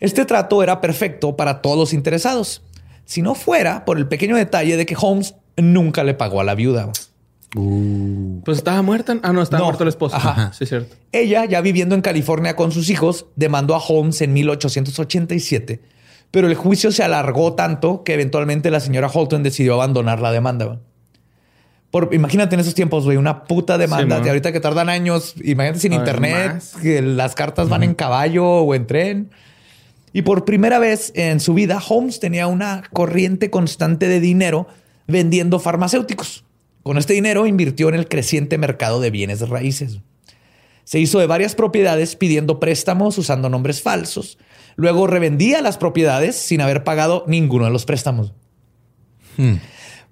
Este 0.00 0.24
trato 0.24 0.60
era 0.64 0.80
perfecto 0.80 1.36
para 1.36 1.62
todos 1.62 1.78
los 1.78 1.92
interesados, 1.92 2.62
si 3.04 3.22
no 3.22 3.36
fuera 3.36 3.84
por 3.84 3.96
el 3.96 4.08
pequeño 4.08 4.34
detalle 4.34 4.76
de 4.76 4.86
que 4.86 4.96
Holmes 5.00 5.36
nunca 5.56 6.02
le 6.02 6.14
pagó 6.14 6.40
a 6.40 6.44
la 6.44 6.56
viuda. 6.56 6.90
Uh. 7.54 8.40
Pues 8.44 8.58
estaba 8.58 8.82
muerta. 8.82 9.20
Ah, 9.22 9.32
no, 9.32 9.40
estaba 9.40 9.62
muerto 9.62 9.84
el 9.84 9.90
esposo. 9.90 10.16
Ajá. 10.16 10.52
Sí, 10.52 10.66
cierto. 10.66 10.96
Ella, 11.12 11.44
ya 11.44 11.60
viviendo 11.60 11.94
en 11.94 12.02
California 12.02 12.56
con 12.56 12.72
sus 12.72 12.90
hijos, 12.90 13.26
demandó 13.36 13.76
a 13.76 13.78
Holmes 13.78 14.20
en 14.20 14.32
1887, 14.32 15.80
pero 16.30 16.48
el 16.48 16.54
juicio 16.54 16.92
se 16.92 17.02
alargó 17.02 17.54
tanto 17.54 18.02
que 18.04 18.14
eventualmente 18.14 18.70
la 18.70 18.80
señora 18.80 19.08
Holton 19.12 19.42
decidió 19.42 19.74
abandonar 19.74 20.20
la 20.20 20.32
demanda. 20.32 20.80
Por, 21.90 22.10
imagínate 22.12 22.54
en 22.54 22.60
esos 22.60 22.74
tiempos, 22.74 23.04
güey, 23.04 23.16
una 23.16 23.44
puta 23.44 23.78
demanda. 23.78 24.20
de 24.20 24.28
ahorita 24.28 24.52
que 24.52 24.60
tardan 24.60 24.90
años, 24.90 25.34
imagínate 25.42 25.80
sin 25.80 25.94
internet, 25.94 26.62
que 26.82 27.00
las 27.00 27.34
cartas 27.34 27.70
van 27.70 27.82
en 27.82 27.94
caballo 27.94 28.46
o 28.46 28.74
en 28.74 28.86
tren. 28.86 29.30
Y 30.12 30.22
por 30.22 30.44
primera 30.44 30.78
vez 30.78 31.12
en 31.14 31.40
su 31.40 31.54
vida, 31.54 31.80
Holmes 31.86 32.20
tenía 32.20 32.46
una 32.46 32.82
corriente 32.92 33.50
constante 33.50 34.08
de 34.08 34.20
dinero 34.20 34.66
vendiendo 35.06 35.58
farmacéuticos. 35.60 36.44
Con 36.82 36.98
este 36.98 37.14
dinero 37.14 37.46
invirtió 37.46 37.88
en 37.88 37.94
el 37.94 38.08
creciente 38.08 38.58
mercado 38.58 39.00
de 39.00 39.10
bienes 39.10 39.46
raíces. 39.48 40.00
Se 40.84 40.98
hizo 40.98 41.18
de 41.18 41.26
varias 41.26 41.54
propiedades 41.54 42.16
pidiendo 42.16 42.60
préstamos 42.60 43.18
usando 43.18 43.48
nombres 43.48 43.82
falsos. 43.82 44.38
Luego 44.78 45.08
revendía 45.08 45.60
las 45.60 45.76
propiedades 45.76 46.36
sin 46.36 46.60
haber 46.60 46.84
pagado 46.84 47.24
ninguno 47.26 47.64
de 47.64 47.72
los 47.72 47.84
préstamos. 47.84 48.32
Hmm. 49.36 49.54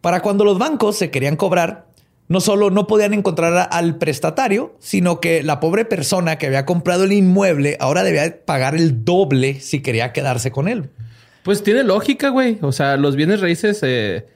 Para 0.01 0.23
cuando 0.23 0.45
los 0.45 0.59
bancos 0.59 0.97
se 0.97 1.09
querían 1.13 1.37
cobrar, 1.37 1.87
no 2.27 2.41
solo 2.41 2.71
no 2.71 2.89
podían 2.89 3.15
encontrar 3.15 3.69
al 3.71 3.97
prestatario, 3.99 4.75
sino 4.81 5.21
que 5.21 5.45
la 5.45 5.61
pobre 5.61 5.85
persona 5.85 6.37
que 6.37 6.47
había 6.49 6.67
comprado 6.67 7.05
el 7.05 7.13
inmueble 7.13 7.77
ahora 7.79 8.03
debía 8.03 8.45
pagar 8.45 8.75
el 8.75 9.05
doble 9.05 9.61
si 9.61 9.83
quería 9.83 10.13
quedarse 10.13 10.51
con 10.51 10.67
él. 10.67 10.91
Pues 11.45 11.63
tiene 11.63 11.85
lógica, 11.85 12.31
güey. 12.31 12.59
O 12.61 12.73
sea, 12.73 12.97
los 12.97 13.15
bienes 13.15 13.41
raíces, 13.41 13.79
eh, 13.85 14.27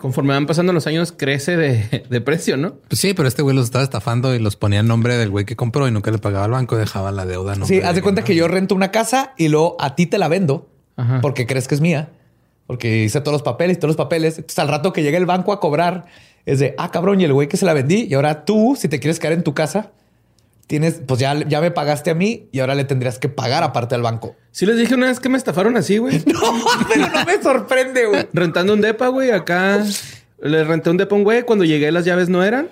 conforme 0.00 0.34
van 0.34 0.46
pasando 0.46 0.72
los 0.72 0.86
años, 0.86 1.12
crece 1.16 1.56
de, 1.56 2.20
precio, 2.20 2.56
¿no? 2.56 2.74
Pues 2.88 3.00
sí, 3.00 3.14
pero 3.14 3.28
este 3.28 3.42
güey 3.42 3.54
los 3.54 3.66
estaba 3.66 3.84
estafando 3.84 4.34
y 4.34 4.38
los 4.38 4.56
ponía 4.56 4.80
en 4.80 4.88
nombre 4.88 5.16
del 5.16 5.30
güey 5.30 5.44
que 5.44 5.56
compró 5.56 5.86
y 5.86 5.90
nunca 5.90 6.10
le 6.10 6.18
pagaba 6.18 6.46
al 6.46 6.50
banco, 6.50 6.76
dejaba 6.76 7.12
la 7.12 7.26
deuda. 7.26 7.54
Sí, 7.64 7.80
haz 7.80 7.94
de 7.94 8.02
cuenta 8.02 8.22
que 8.24 8.34
yo 8.34 8.48
rento 8.48 8.74
una 8.74 8.90
casa 8.90 9.34
y 9.36 9.48
luego 9.48 9.76
a 9.78 9.94
ti 9.94 10.06
te 10.06 10.18
la 10.18 10.28
vendo 10.28 10.68
porque 11.22 11.46
crees 11.46 11.66
que 11.66 11.74
es 11.74 11.80
mía 11.80 12.10
porque 12.70 13.02
hice 13.02 13.20
todos 13.20 13.32
los 13.32 13.42
papeles, 13.42 13.80
todos 13.80 13.88
los 13.88 13.96
papeles. 13.96 14.38
Entonces, 14.38 14.60
al 14.60 14.68
rato 14.68 14.92
que 14.92 15.02
llegue 15.02 15.16
el 15.16 15.26
banco 15.26 15.52
a 15.52 15.58
cobrar, 15.58 16.06
es 16.46 16.60
de, 16.60 16.76
ah, 16.78 16.92
cabrón, 16.92 17.20
y 17.20 17.24
el 17.24 17.32
güey 17.32 17.48
que 17.48 17.56
se 17.56 17.64
la 17.64 17.72
vendí, 17.72 18.06
y 18.08 18.14
ahora 18.14 18.44
tú, 18.44 18.76
si 18.78 18.86
te 18.86 19.00
quieres 19.00 19.18
quedar 19.18 19.32
en 19.32 19.42
tu 19.42 19.54
casa, 19.54 19.90
tienes, 20.70 21.02
pues 21.04 21.18
ya, 21.18 21.34
ya 21.48 21.60
me 21.60 21.72
pagaste 21.72 22.10
a 22.10 22.14
mí 22.14 22.48
y 22.52 22.60
ahora 22.60 22.76
le 22.76 22.84
tendrías 22.84 23.18
que 23.18 23.28
pagar 23.28 23.64
aparte 23.64 23.96
al 23.96 24.02
banco. 24.02 24.36
Sí 24.52 24.66
les 24.66 24.78
dije 24.78 24.94
una 24.94 25.08
vez 25.08 25.18
que 25.18 25.28
me 25.28 25.36
estafaron 25.36 25.76
así, 25.76 25.98
güey. 25.98 26.22
no, 26.26 26.40
pero 26.86 27.08
no 27.08 27.24
me 27.24 27.42
sorprende, 27.42 28.06
güey. 28.06 28.28
Rentando 28.32 28.74
un 28.74 28.80
depa, 28.80 29.08
güey, 29.08 29.32
acá... 29.32 29.84
Le 30.40 30.62
renté 30.62 30.88
un 30.88 30.96
depa 30.96 31.16
un 31.16 31.24
güey. 31.24 31.42
Cuando 31.42 31.64
llegué, 31.64 31.90
las 31.90 32.04
llaves 32.04 32.28
no 32.28 32.44
eran. 32.44 32.68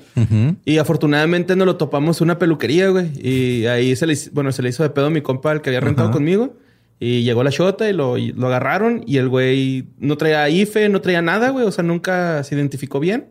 Y 0.65 0.79
afortunadamente 0.79 1.57
nos 1.57 1.67
lo 1.67 1.77
topamos 1.77 2.21
una 2.21 2.39
peluquería, 2.39 2.89
güey. 2.89 3.11
Y 3.21 3.67
ahí 3.67 3.95
se 3.97 4.07
le, 4.07 4.17
bueno, 4.33 4.53
se 4.53 4.63
le 4.63 4.69
hizo 4.69 4.85
de 4.85 4.91
pedo 4.91 5.07
a 5.07 5.11
mi 5.11 5.21
compa, 5.21 5.51
el 5.51 5.61
que 5.61 5.71
había 5.71 5.81
rentado 5.81 6.13
conmigo. 6.13 6.57
Y 7.01 7.25
llegó 7.25 7.43
la 7.43 7.51
shota 7.51 7.91
y 7.91 7.93
lo, 7.93 8.17
lo 8.17 8.47
agarraron 8.47 9.03
y 9.07 9.19
el 9.19 9.29
güey 9.29 9.89
no 9.99 10.17
traía 10.17 10.49
IFE, 10.49 10.89
no 10.89 11.01
traía 11.01 11.21
nada, 11.21 11.51
güey. 11.51 11.67
O 11.67 11.73
sea, 11.73 11.83
nunca 11.83 12.43
se 12.45 12.55
identificó 12.55 13.01
bien. 13.01 13.27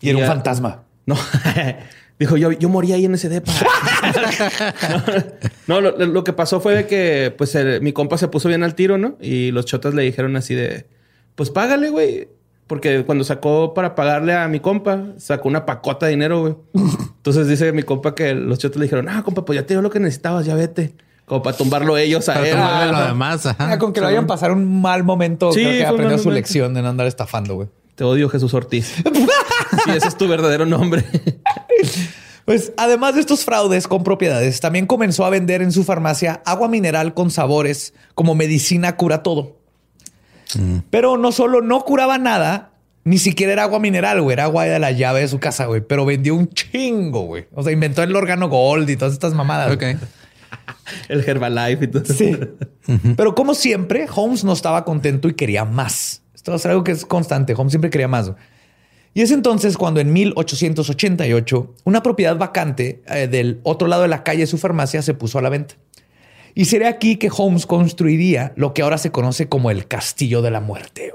Y, 0.00 0.10
era 0.10 0.18
un 0.18 0.26
fantasma. 0.26 0.82
No. 1.06 1.16
Dijo, 2.18 2.38
yo, 2.38 2.50
yo 2.52 2.70
morí 2.70 2.92
ahí 2.92 3.04
en 3.04 3.14
ese 3.14 3.28
depa. 3.28 3.52
no, 5.66 5.82
lo, 5.82 6.24
que 6.24 6.32
pasó 6.32 6.60
fue 6.60 6.74
de 6.74 6.86
que, 6.86 7.34
pues, 7.36 7.56
mi 7.82 7.92
compa 7.92 8.16
se 8.16 8.28
puso 8.28 8.48
bien 8.48 8.62
al 8.62 8.74
tiro, 8.74 8.96
¿no? 8.96 9.18
Y 9.20 9.50
los 9.50 9.66
chotas 9.66 9.92
le 9.92 10.02
dijeron 10.02 10.34
así 10.36 10.54
de, 10.54 10.86
pues, 11.34 11.50
págale, 11.50 11.90
güey. 11.90 12.28
Porque 12.66 13.04
cuando 13.04 13.22
sacó 13.22 13.74
para 13.74 13.94
pagarle 13.94 14.34
a 14.34 14.48
mi 14.48 14.60
compa, 14.60 15.04
sacó 15.18 15.48
una 15.48 15.66
pacota 15.66 16.06
de 16.06 16.10
dinero, 16.10 16.40
güey. 16.40 16.56
Entonces 17.16 17.46
dice 17.46 17.72
mi 17.72 17.84
compa 17.84 18.14
que 18.14 18.34
los 18.34 18.58
chotas 18.58 18.78
le 18.78 18.84
dijeron, 18.84 19.08
ah, 19.08 19.22
compa, 19.22 19.44
pues 19.44 19.56
ya 19.56 19.66
te 19.66 19.74
dio 19.74 19.82
lo 19.82 19.90
que 19.90 20.00
necesitabas, 20.00 20.46
ya 20.46 20.54
vete. 20.54 20.94
Como 21.26 21.42
para 21.42 21.56
tumbarlo 21.56 21.96
ellos 21.96 22.28
a 22.28 22.46
él. 22.46 22.56
lo 22.92 23.06
demás. 23.06 23.46
Ah, 23.58 23.78
con 23.78 23.92
que 23.92 24.00
lo 24.00 24.06
hayan 24.06 24.26
pasar 24.26 24.52
un 24.52 24.80
mal 24.80 25.04
momento, 25.04 25.52
sí, 25.52 25.60
creo 25.60 25.72
que 25.72 25.86
aprendió 25.86 26.18
su 26.18 26.30
lección 26.30 26.74
de 26.74 26.82
no 26.82 26.88
andar 26.88 27.06
estafando, 27.06 27.56
güey. 27.56 27.68
Te 27.96 28.04
odio, 28.04 28.28
Jesús 28.28 28.54
Ortiz. 28.54 28.94
sí, 29.84 29.90
ese 29.96 30.08
es 30.08 30.16
tu 30.16 30.28
verdadero 30.28 30.66
nombre. 30.66 31.04
Pues 32.44 32.72
además 32.76 33.14
de 33.14 33.22
estos 33.22 33.44
fraudes 33.44 33.88
con 33.88 34.04
propiedades, 34.04 34.60
también 34.60 34.86
comenzó 34.86 35.24
a 35.24 35.30
vender 35.30 35.62
en 35.62 35.72
su 35.72 35.82
farmacia 35.82 36.42
agua 36.44 36.68
mineral 36.68 37.12
con 37.12 37.30
sabores 37.30 37.92
como 38.14 38.36
medicina 38.36 38.96
cura 38.96 39.24
todo. 39.24 39.56
Mm. 40.54 40.78
Pero 40.90 41.16
no 41.16 41.32
solo 41.32 41.62
no 41.62 41.80
curaba 41.84 42.18
nada, 42.18 42.70
ni 43.02 43.18
siquiera 43.18 43.52
era 43.52 43.62
agua 43.62 43.80
mineral, 43.80 44.20
güey. 44.20 44.34
Era 44.34 44.44
agua 44.44 44.64
de 44.64 44.78
la 44.78 44.92
llave 44.92 45.20
de 45.20 45.28
su 45.28 45.40
casa, 45.40 45.66
güey. 45.66 45.80
Pero 45.80 46.04
vendió 46.04 46.34
un 46.34 46.48
chingo, 46.50 47.22
güey. 47.22 47.46
O 47.52 47.62
sea, 47.62 47.72
inventó 47.72 48.02
el 48.02 48.14
órgano 48.14 48.48
gold 48.48 48.90
y 48.90 48.96
todas 48.96 49.14
estas 49.14 49.32
mamadas. 49.32 49.72
Ok. 49.72 49.82
el 51.08 51.28
Herbalife 51.28 51.84
y 51.84 51.88
todo. 51.88 52.04
Sí. 52.04 52.36
Pero 53.16 53.34
como 53.34 53.54
siempre, 53.54 54.06
Holmes 54.14 54.44
no 54.44 54.52
estaba 54.52 54.84
contento 54.84 55.28
y 55.28 55.34
quería 55.34 55.64
más. 55.64 56.22
Esto 56.46 56.54
es 56.54 56.66
algo 56.66 56.84
que 56.84 56.92
es 56.92 57.04
constante. 57.04 57.54
Holmes 57.54 57.72
siempre 57.72 57.90
quería 57.90 58.06
más. 58.06 58.30
Y 59.14 59.22
es 59.22 59.32
entonces 59.32 59.76
cuando 59.76 59.98
en 59.98 60.12
1888 60.12 61.74
una 61.82 62.04
propiedad 62.04 62.36
vacante 62.36 63.02
eh, 63.08 63.26
del 63.26 63.58
otro 63.64 63.88
lado 63.88 64.02
de 64.02 64.08
la 64.08 64.22
calle 64.22 64.42
de 64.42 64.46
su 64.46 64.56
farmacia 64.56 65.02
se 65.02 65.12
puso 65.12 65.40
a 65.40 65.42
la 65.42 65.48
venta. 65.48 65.74
Y 66.54 66.66
sería 66.66 66.88
aquí 66.88 67.16
que 67.16 67.32
Holmes 67.36 67.66
construiría 67.66 68.52
lo 68.54 68.74
que 68.74 68.82
ahora 68.82 68.96
se 68.96 69.10
conoce 69.10 69.48
como 69.48 69.72
el 69.72 69.88
Castillo 69.88 70.40
de 70.40 70.52
la 70.52 70.60
Muerte, 70.60 71.12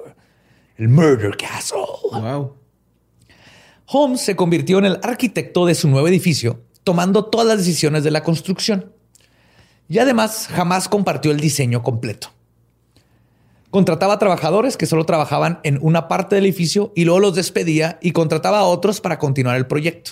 el 0.76 0.90
Murder 0.90 1.38
Castle. 1.38 1.80
Wow. 2.12 2.58
Holmes 3.86 4.20
se 4.20 4.36
convirtió 4.36 4.80
en 4.80 4.86
el 4.86 5.00
arquitecto 5.02 5.66
de 5.66 5.76
su 5.76 5.88
nuevo 5.88 6.10
edificio, 6.10 6.60
tomando 6.84 7.24
todas 7.24 7.48
las 7.48 7.60
decisiones 7.60 8.04
de 8.04 8.12
la 8.12 8.22
construcción 8.22 8.92
y 9.88 10.00
además 10.00 10.50
jamás 10.52 10.90
compartió 10.90 11.32
el 11.32 11.40
diseño 11.40 11.84
completo. 11.84 12.34
Contrataba 13.72 14.20
trabajadores 14.20 14.76
que 14.76 14.86
solo 14.86 15.06
trabajaban 15.06 15.60
en 15.64 15.80
una 15.82 16.10
parte 16.10 16.36
del 16.36 16.46
edificio 16.46 16.92
y 16.94 17.06
luego 17.06 17.22
los 17.22 17.36
despedía 17.36 17.98
y 18.02 18.12
contrataba 18.12 18.60
a 18.60 18.66
otros 18.66 19.00
para 19.02 19.18
continuar 19.18 19.56
el 19.56 19.66
proyecto. 19.66 20.12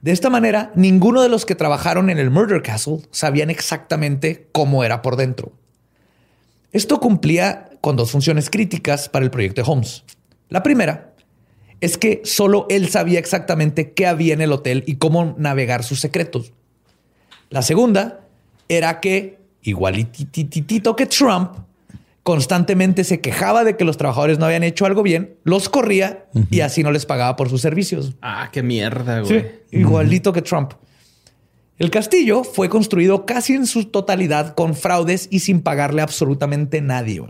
De 0.00 0.10
esta 0.10 0.28
manera, 0.28 0.72
ninguno 0.74 1.22
de 1.22 1.28
los 1.28 1.46
que 1.46 1.54
trabajaron 1.54 2.10
en 2.10 2.18
el 2.18 2.30
Murder 2.30 2.60
Castle 2.60 3.02
sabían 3.12 3.48
exactamente 3.48 4.48
cómo 4.50 4.82
era 4.82 5.00
por 5.00 5.14
dentro. 5.14 5.52
Esto 6.72 6.98
cumplía 6.98 7.70
con 7.80 7.94
dos 7.94 8.10
funciones 8.10 8.50
críticas 8.50 9.08
para 9.08 9.24
el 9.24 9.30
proyecto 9.30 9.62
de 9.62 9.70
Holmes. 9.70 10.04
La 10.48 10.64
primera 10.64 11.14
es 11.80 11.96
que 11.98 12.22
solo 12.24 12.66
él 12.68 12.88
sabía 12.88 13.20
exactamente 13.20 13.92
qué 13.92 14.08
había 14.08 14.34
en 14.34 14.40
el 14.40 14.52
hotel 14.52 14.82
y 14.86 14.96
cómo 14.96 15.36
navegar 15.38 15.84
sus 15.84 16.00
secretos. 16.00 16.52
La 17.50 17.62
segunda 17.62 18.26
era 18.68 18.98
que, 18.98 19.38
igualititito 19.62 20.96
que 20.96 21.06
Trump, 21.06 21.56
constantemente 22.22 23.04
se 23.04 23.20
quejaba 23.20 23.64
de 23.64 23.76
que 23.76 23.84
los 23.84 23.96
trabajadores 23.96 24.38
no 24.38 24.46
habían 24.46 24.62
hecho 24.62 24.86
algo 24.86 25.02
bien, 25.02 25.36
los 25.44 25.68
corría 25.68 26.26
y 26.50 26.60
así 26.60 26.82
no 26.82 26.92
les 26.92 27.06
pagaba 27.06 27.36
por 27.36 27.48
sus 27.48 27.60
servicios. 27.60 28.14
Ah, 28.22 28.50
qué 28.52 28.62
mierda, 28.62 29.20
güey. 29.20 29.50
igualito 29.70 30.32
que 30.32 30.42
Trump. 30.42 30.72
El 31.78 31.90
castillo 31.90 32.44
fue 32.44 32.68
construido 32.68 33.26
casi 33.26 33.54
en 33.54 33.66
su 33.66 33.86
totalidad 33.86 34.54
con 34.54 34.74
fraudes 34.74 35.28
y 35.30 35.40
sin 35.40 35.62
pagarle 35.62 36.02
absolutamente 36.02 36.80
nadie. 36.80 37.22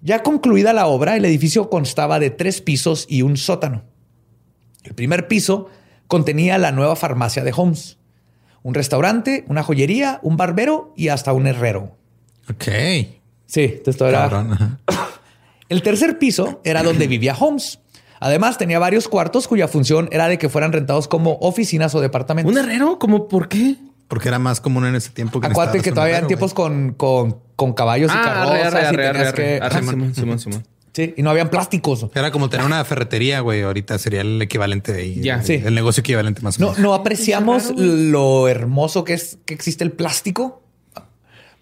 Ya 0.00 0.24
concluida 0.24 0.72
la 0.72 0.86
obra, 0.86 1.16
el 1.16 1.24
edificio 1.24 1.70
constaba 1.70 2.18
de 2.18 2.30
tres 2.30 2.60
pisos 2.60 3.06
y 3.08 3.22
un 3.22 3.36
sótano. 3.36 3.84
El 4.82 4.94
primer 4.94 5.28
piso 5.28 5.68
contenía 6.08 6.58
la 6.58 6.72
nueva 6.72 6.96
farmacia 6.96 7.44
de 7.44 7.52
Holmes 7.54 7.98
un 8.62 8.74
restaurante, 8.74 9.44
una 9.48 9.62
joyería, 9.62 10.20
un 10.22 10.36
barbero 10.36 10.92
y 10.96 11.08
hasta 11.08 11.32
un 11.32 11.46
herrero. 11.46 11.96
Ok. 12.48 12.68
Sí, 13.52 13.82
esto 13.84 14.08
era. 14.08 14.30
El 15.68 15.82
tercer 15.82 16.18
piso 16.18 16.60
era 16.64 16.82
donde 16.82 17.06
vivía 17.08 17.36
Holmes. 17.38 17.80
Además, 18.18 18.56
tenía 18.56 18.78
varios 18.78 19.08
cuartos 19.08 19.46
cuya 19.46 19.68
función 19.68 20.08
era 20.10 20.28
de 20.28 20.38
que 20.38 20.48
fueran 20.48 20.72
rentados 20.72 21.06
como 21.06 21.38
oficinas 21.40 21.94
o 21.94 22.00
departamentos. 22.00 22.50
¿Un 22.50 22.58
herrero? 22.58 22.98
¿Cómo? 22.98 23.28
¿Por 23.28 23.48
qué? 23.48 23.76
Porque 24.08 24.28
era 24.28 24.38
más 24.38 24.60
común 24.60 24.86
en 24.86 24.94
ese 24.94 25.10
tiempo 25.10 25.40
que 25.40 25.48
Acuérdate 25.48 25.80
que 25.80 25.92
todavía 25.92 26.18
en 26.18 26.28
tiempos 26.28 26.54
con, 26.54 26.94
con, 26.94 27.72
caballos 27.74 28.10
y 28.10 28.16
ah, 28.16 28.22
carrozas 28.22 28.92
y 28.92 28.96
tenías 28.96 29.32
que... 29.32 29.60
Simón, 29.80 30.14
Simón, 30.14 30.38
Simón. 30.38 30.66
Sí, 30.94 31.14
y 31.16 31.22
no 31.22 31.30
habían 31.30 31.48
plásticos. 31.48 32.06
Era 32.14 32.30
como 32.30 32.48
tener 32.50 32.64
una 32.66 32.84
ferretería, 32.84 33.40
güey. 33.40 33.62
Ahorita 33.62 33.98
sería 33.98 34.20
el 34.20 34.40
equivalente 34.40 34.92
de 34.92 35.00
ahí. 35.02 35.20
Ya. 35.22 35.36
el, 35.36 35.44
Sí. 35.44 35.54
el 35.54 35.74
negocio 35.74 36.02
equivalente 36.02 36.42
más 36.42 36.58
o 36.58 36.60
No, 36.60 36.66
menos. 36.68 36.80
no 36.80 36.94
apreciamos 36.94 37.72
lo 37.76 38.46
hermoso 38.48 39.04
que 39.04 39.14
es 39.14 39.38
que 39.46 39.54
existe 39.54 39.84
el 39.84 39.92
plástico. 39.92 40.61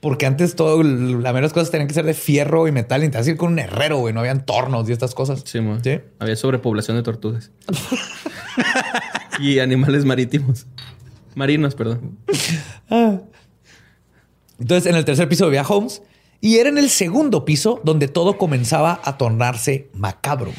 Porque 0.01 0.25
antes 0.25 0.57
todo, 0.57 0.83
la 0.83 1.33
menos 1.33 1.53
cosas 1.53 1.71
tenían 1.71 1.87
que 1.87 1.95
ser 1.95 2.07
de 2.07 2.15
fierro 2.15 2.67
y 2.67 2.73
metal. 2.73 3.05
Y 3.05 3.11
te 3.11 3.31
ir 3.31 3.37
con 3.37 3.53
un 3.53 3.59
herrero, 3.59 3.99
güey. 3.99 4.15
No 4.15 4.21
habían 4.21 4.47
tornos 4.47 4.89
y 4.89 4.93
estas 4.93 5.15
cosas. 5.15 5.43
Sí, 5.45 5.61
mo. 5.61 5.79
Sí. 5.83 6.01
Había 6.19 6.37
sobrepoblación 6.37 6.97
de 6.97 7.03
tortugas. 7.03 7.51
y 9.41 9.59
animales 9.59 10.05
marítimos. 10.05 10.67
Marinos, 11.35 11.75
perdón. 11.75 12.19
Entonces, 14.59 14.87
en 14.87 14.97
el 14.97 15.05
tercer 15.05 15.29
piso 15.29 15.47
vivía 15.47 15.63
Holmes 15.63 16.03
y 16.41 16.57
era 16.57 16.69
en 16.69 16.79
el 16.79 16.91
segundo 16.91 17.45
piso 17.45 17.81
donde 17.85 18.09
todo 18.09 18.39
comenzaba 18.39 19.01
a 19.05 19.19
tornarse 19.19 19.91
macabro. 19.95 20.53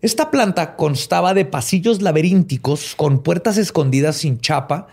Esta 0.00 0.30
planta 0.30 0.76
constaba 0.76 1.34
de 1.34 1.44
pasillos 1.44 2.02
laberínticos 2.02 2.94
con 2.94 3.22
puertas 3.22 3.58
escondidas 3.58 4.16
sin 4.16 4.38
chapa, 4.38 4.86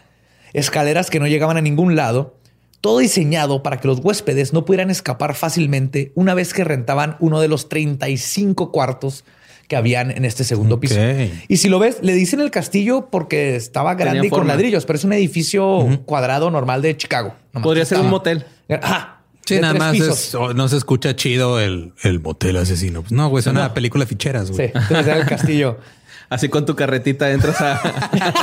escaleras 0.53 1.12
que 1.12 1.19
no 1.19 1.27
llegaban 1.27 1.58
a 1.58 1.62
ningún 1.62 1.95
lado, 1.95 2.38
todo 2.81 2.99
diseñado 2.99 3.63
para 3.63 3.79
que 3.79 3.88
los 3.88 3.99
huéspedes 3.99 4.53
no 4.53 4.65
pudieran 4.65 4.89
escapar 4.91 5.33
fácilmente 5.35 6.11
una 6.15 6.33
vez 6.33 6.53
que 6.53 6.63
rentaban 6.63 7.17
uno 7.19 7.39
de 7.41 7.47
los 7.47 7.67
35 7.69 8.71
cuartos 8.71 9.23
que 9.67 9.75
habían 9.75 10.11
en 10.11 10.25
este 10.25 10.43
segundo 10.43 10.79
piso. 10.79 10.95
Y 11.47 11.57
si 11.57 11.69
lo 11.69 11.79
ves, 11.79 11.97
le 12.01 12.13
dicen 12.13 12.39
el 12.39 12.51
castillo 12.51 13.09
porque 13.11 13.55
estaba 13.55 13.97
Tenía 13.97 14.11
grande 14.13 14.27
y 14.27 14.29
con 14.29 14.39
forma. 14.41 14.53
ladrillos, 14.53 14.85
pero 14.85 14.97
es 14.97 15.03
un 15.03 15.13
edificio 15.13 16.01
cuadrado 16.05 16.51
normal 16.51 16.83
de 16.83 16.95
Chicago. 16.95 17.33
Nomás 17.53 17.63
Podría 17.63 17.85
ser 17.85 17.99
un 17.99 18.09
motel. 18.09 18.45
Ajá. 18.69 19.11
Sí, 19.43 19.59
nada 19.59 19.73
más 19.75 19.95
es- 19.99 20.35
no 20.55 20.67
se 20.67 20.77
escucha 20.77 21.15
chido 21.15 21.59
el, 21.59 21.93
el 22.03 22.19
motel 22.19 22.57
asesino. 22.57 23.01
Pues 23.01 23.11
no, 23.11 23.29
güey, 23.29 23.41
es 23.41 23.47
una 23.47 23.73
película 23.73 24.03
de 24.03 24.07
ficheras, 24.09 24.47
Sí, 24.47 24.53
güey. 24.53 24.67
entonces 24.73 25.07
era 25.07 25.17
el 25.17 25.25
castillo. 25.25 25.77
Así 26.29 26.49
con 26.49 26.65
tu 26.65 26.75
carretita 26.75 27.31
entras 27.31 27.59
a... 27.61 27.79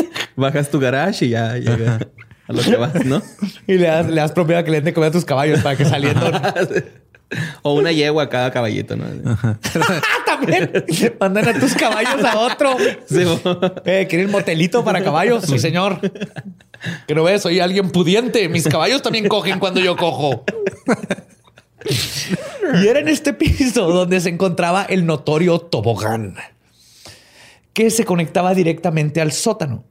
Bajas 0.36 0.70
tu 0.70 0.78
garage 0.80 1.26
y 1.26 1.28
ya 1.30 1.56
a 2.46 2.52
lo 2.52 2.62
que 2.62 2.76
vas, 2.76 3.04
¿no? 3.04 3.22
Y 3.66 3.74
le 3.74 3.86
das, 3.86 4.06
le 4.06 4.16
das 4.16 4.32
propiedad 4.32 4.64
den 4.64 4.84
de 4.84 4.92
comer 4.92 5.08
a 5.08 5.12
tus 5.12 5.24
caballos 5.24 5.60
para 5.60 5.76
que 5.76 5.84
saliendo. 5.84 6.30
o 7.62 7.74
una 7.74 7.90
yegua 7.90 8.24
a 8.24 8.28
cada 8.28 8.50
caballito, 8.50 8.96
¿no? 8.96 9.04
También 10.26 10.70
mandan 11.18 11.48
a 11.48 11.58
tus 11.58 11.74
caballos 11.74 12.22
a 12.24 12.38
otro. 12.38 12.76
Sí. 13.06 13.24
Eh, 13.84 14.06
¿Quieren 14.08 14.30
motelito 14.30 14.84
para 14.84 15.02
caballos? 15.02 15.44
Sí, 15.44 15.58
señor. 15.58 16.00
Que 17.06 17.14
no 17.14 17.24
ves, 17.24 17.42
soy 17.42 17.60
alguien 17.60 17.90
pudiente. 17.90 18.48
Mis 18.48 18.68
caballos 18.68 19.00
también 19.02 19.28
cogen 19.28 19.58
cuando 19.58 19.80
yo 19.80 19.96
cojo. 19.96 20.44
Y 22.82 22.86
era 22.86 23.00
en 23.00 23.08
este 23.08 23.32
piso 23.32 23.88
donde 23.88 24.20
se 24.20 24.28
encontraba 24.28 24.84
el 24.84 25.06
notorio 25.06 25.58
tobogán, 25.58 26.36
que 27.72 27.90
se 27.90 28.04
conectaba 28.04 28.54
directamente 28.54 29.20
al 29.20 29.32
sótano. 29.32 29.84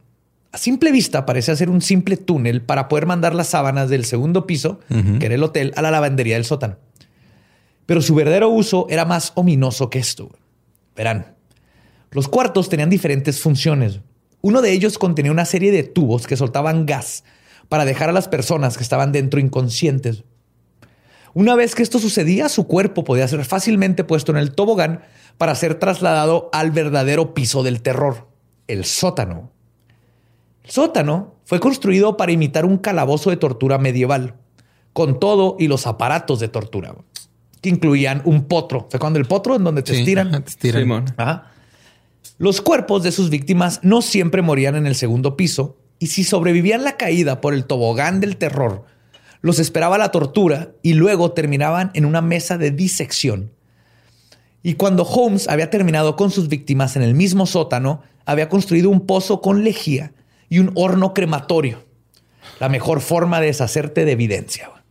A 0.53 0.59
simple 0.59 0.91
vista 0.91 1.25
parecía 1.25 1.55
ser 1.55 1.71
un 1.71 1.81
simple 1.81 2.15
túnel 2.15 2.61
para 2.61 2.87
poder 2.87 3.07
mandar 3.07 3.33
las 3.33 3.47
sábanas 3.47 3.89
del 3.89 4.05
segundo 4.05 4.45
piso, 4.45 4.79
que 5.19 5.25
era 5.25 5.33
el 5.33 5.41
hotel, 5.41 5.73
a 5.75 5.81
la 5.81 5.89
lavandería 5.89 6.35
del 6.35 6.45
sótano. 6.45 6.77
Pero 7.87 8.03
su 8.03 8.13
verdadero 8.13 8.49
uso 8.49 8.85
era 8.87 9.03
más 9.03 9.31
ominoso 9.33 9.89
que 9.89 9.97
esto. 9.97 10.29
Verán, 10.95 11.33
los 12.11 12.27
cuartos 12.27 12.69
tenían 12.69 12.91
diferentes 12.91 13.41
funciones. 13.41 14.01
Uno 14.41 14.61
de 14.61 14.73
ellos 14.73 14.99
contenía 14.99 15.31
una 15.31 15.45
serie 15.45 15.71
de 15.71 15.81
tubos 15.81 16.27
que 16.27 16.37
soltaban 16.37 16.85
gas 16.85 17.23
para 17.67 17.83
dejar 17.83 18.09
a 18.09 18.13
las 18.13 18.27
personas 18.27 18.77
que 18.77 18.83
estaban 18.83 19.11
dentro 19.11 19.39
inconscientes. 19.39 20.23
Una 21.33 21.55
vez 21.55 21.73
que 21.73 21.81
esto 21.81 21.97
sucedía, 21.97 22.47
su 22.47 22.67
cuerpo 22.67 23.03
podía 23.03 23.27
ser 23.27 23.43
fácilmente 23.43 24.03
puesto 24.03 24.31
en 24.31 24.37
el 24.37 24.53
tobogán 24.53 25.01
para 25.39 25.55
ser 25.55 25.79
trasladado 25.79 26.51
al 26.53 26.69
verdadero 26.69 27.33
piso 27.33 27.63
del 27.63 27.81
terror, 27.81 28.27
el 28.67 28.85
sótano. 28.85 29.52
El 30.63 30.71
sótano 30.71 31.35
fue 31.45 31.59
construido 31.59 32.15
para 32.17 32.31
imitar 32.31 32.65
un 32.65 32.77
calabozo 32.77 33.29
de 33.29 33.37
tortura 33.37 33.77
medieval, 33.77 34.35
con 34.93 35.19
todo 35.19 35.57
y 35.59 35.67
los 35.67 35.87
aparatos 35.87 36.39
de 36.39 36.47
tortura, 36.47 36.95
que 37.61 37.69
incluían 37.69 38.21
un 38.25 38.45
potro. 38.45 38.87
¿Se 38.89 38.97
acuerdan 38.97 39.13
del 39.13 39.25
potro 39.25 39.55
en 39.55 39.63
donde 39.63 39.81
te 39.83 39.93
Sí, 39.93 39.99
estiran? 39.99 40.31
te 40.43 40.49
estiran. 40.49 40.81
Simón. 40.81 41.05
Ajá. 41.17 41.51
Los 42.37 42.61
cuerpos 42.61 43.03
de 43.03 43.11
sus 43.11 43.29
víctimas 43.29 43.79
no 43.83 44.01
siempre 44.01 44.41
morían 44.41 44.75
en 44.75 44.87
el 44.87 44.95
segundo 44.95 45.35
piso 45.35 45.77
y 45.99 46.07
si 46.07 46.23
sobrevivían 46.23 46.83
la 46.83 46.97
caída 46.97 47.41
por 47.41 47.53
el 47.53 47.65
tobogán 47.65 48.19
del 48.19 48.37
terror, 48.37 48.85
los 49.41 49.59
esperaba 49.59 49.97
la 49.97 50.11
tortura 50.11 50.71
y 50.81 50.93
luego 50.93 51.33
terminaban 51.33 51.91
en 51.93 52.05
una 52.05 52.21
mesa 52.21 52.57
de 52.57 52.71
disección. 52.71 53.51
Y 54.63 54.75
cuando 54.75 55.03
Holmes 55.03 55.49
había 55.49 55.69
terminado 55.69 56.15
con 56.15 56.31
sus 56.31 56.47
víctimas 56.47 56.95
en 56.95 57.01
el 57.01 57.13
mismo 57.13 57.45
sótano, 57.45 58.01
había 58.25 58.47
construido 58.47 58.89
un 58.89 59.01
pozo 59.05 59.41
con 59.41 59.65
lejía 59.65 60.13
y 60.53 60.59
un 60.59 60.71
horno 60.75 61.13
crematorio. 61.13 61.83
La 62.59 62.69
mejor 62.69 63.01
forma 63.01 63.39
de 63.39 63.47
deshacerte 63.47 64.05
de 64.05 64.11
evidencia. 64.11 64.67
güey. 64.69 64.81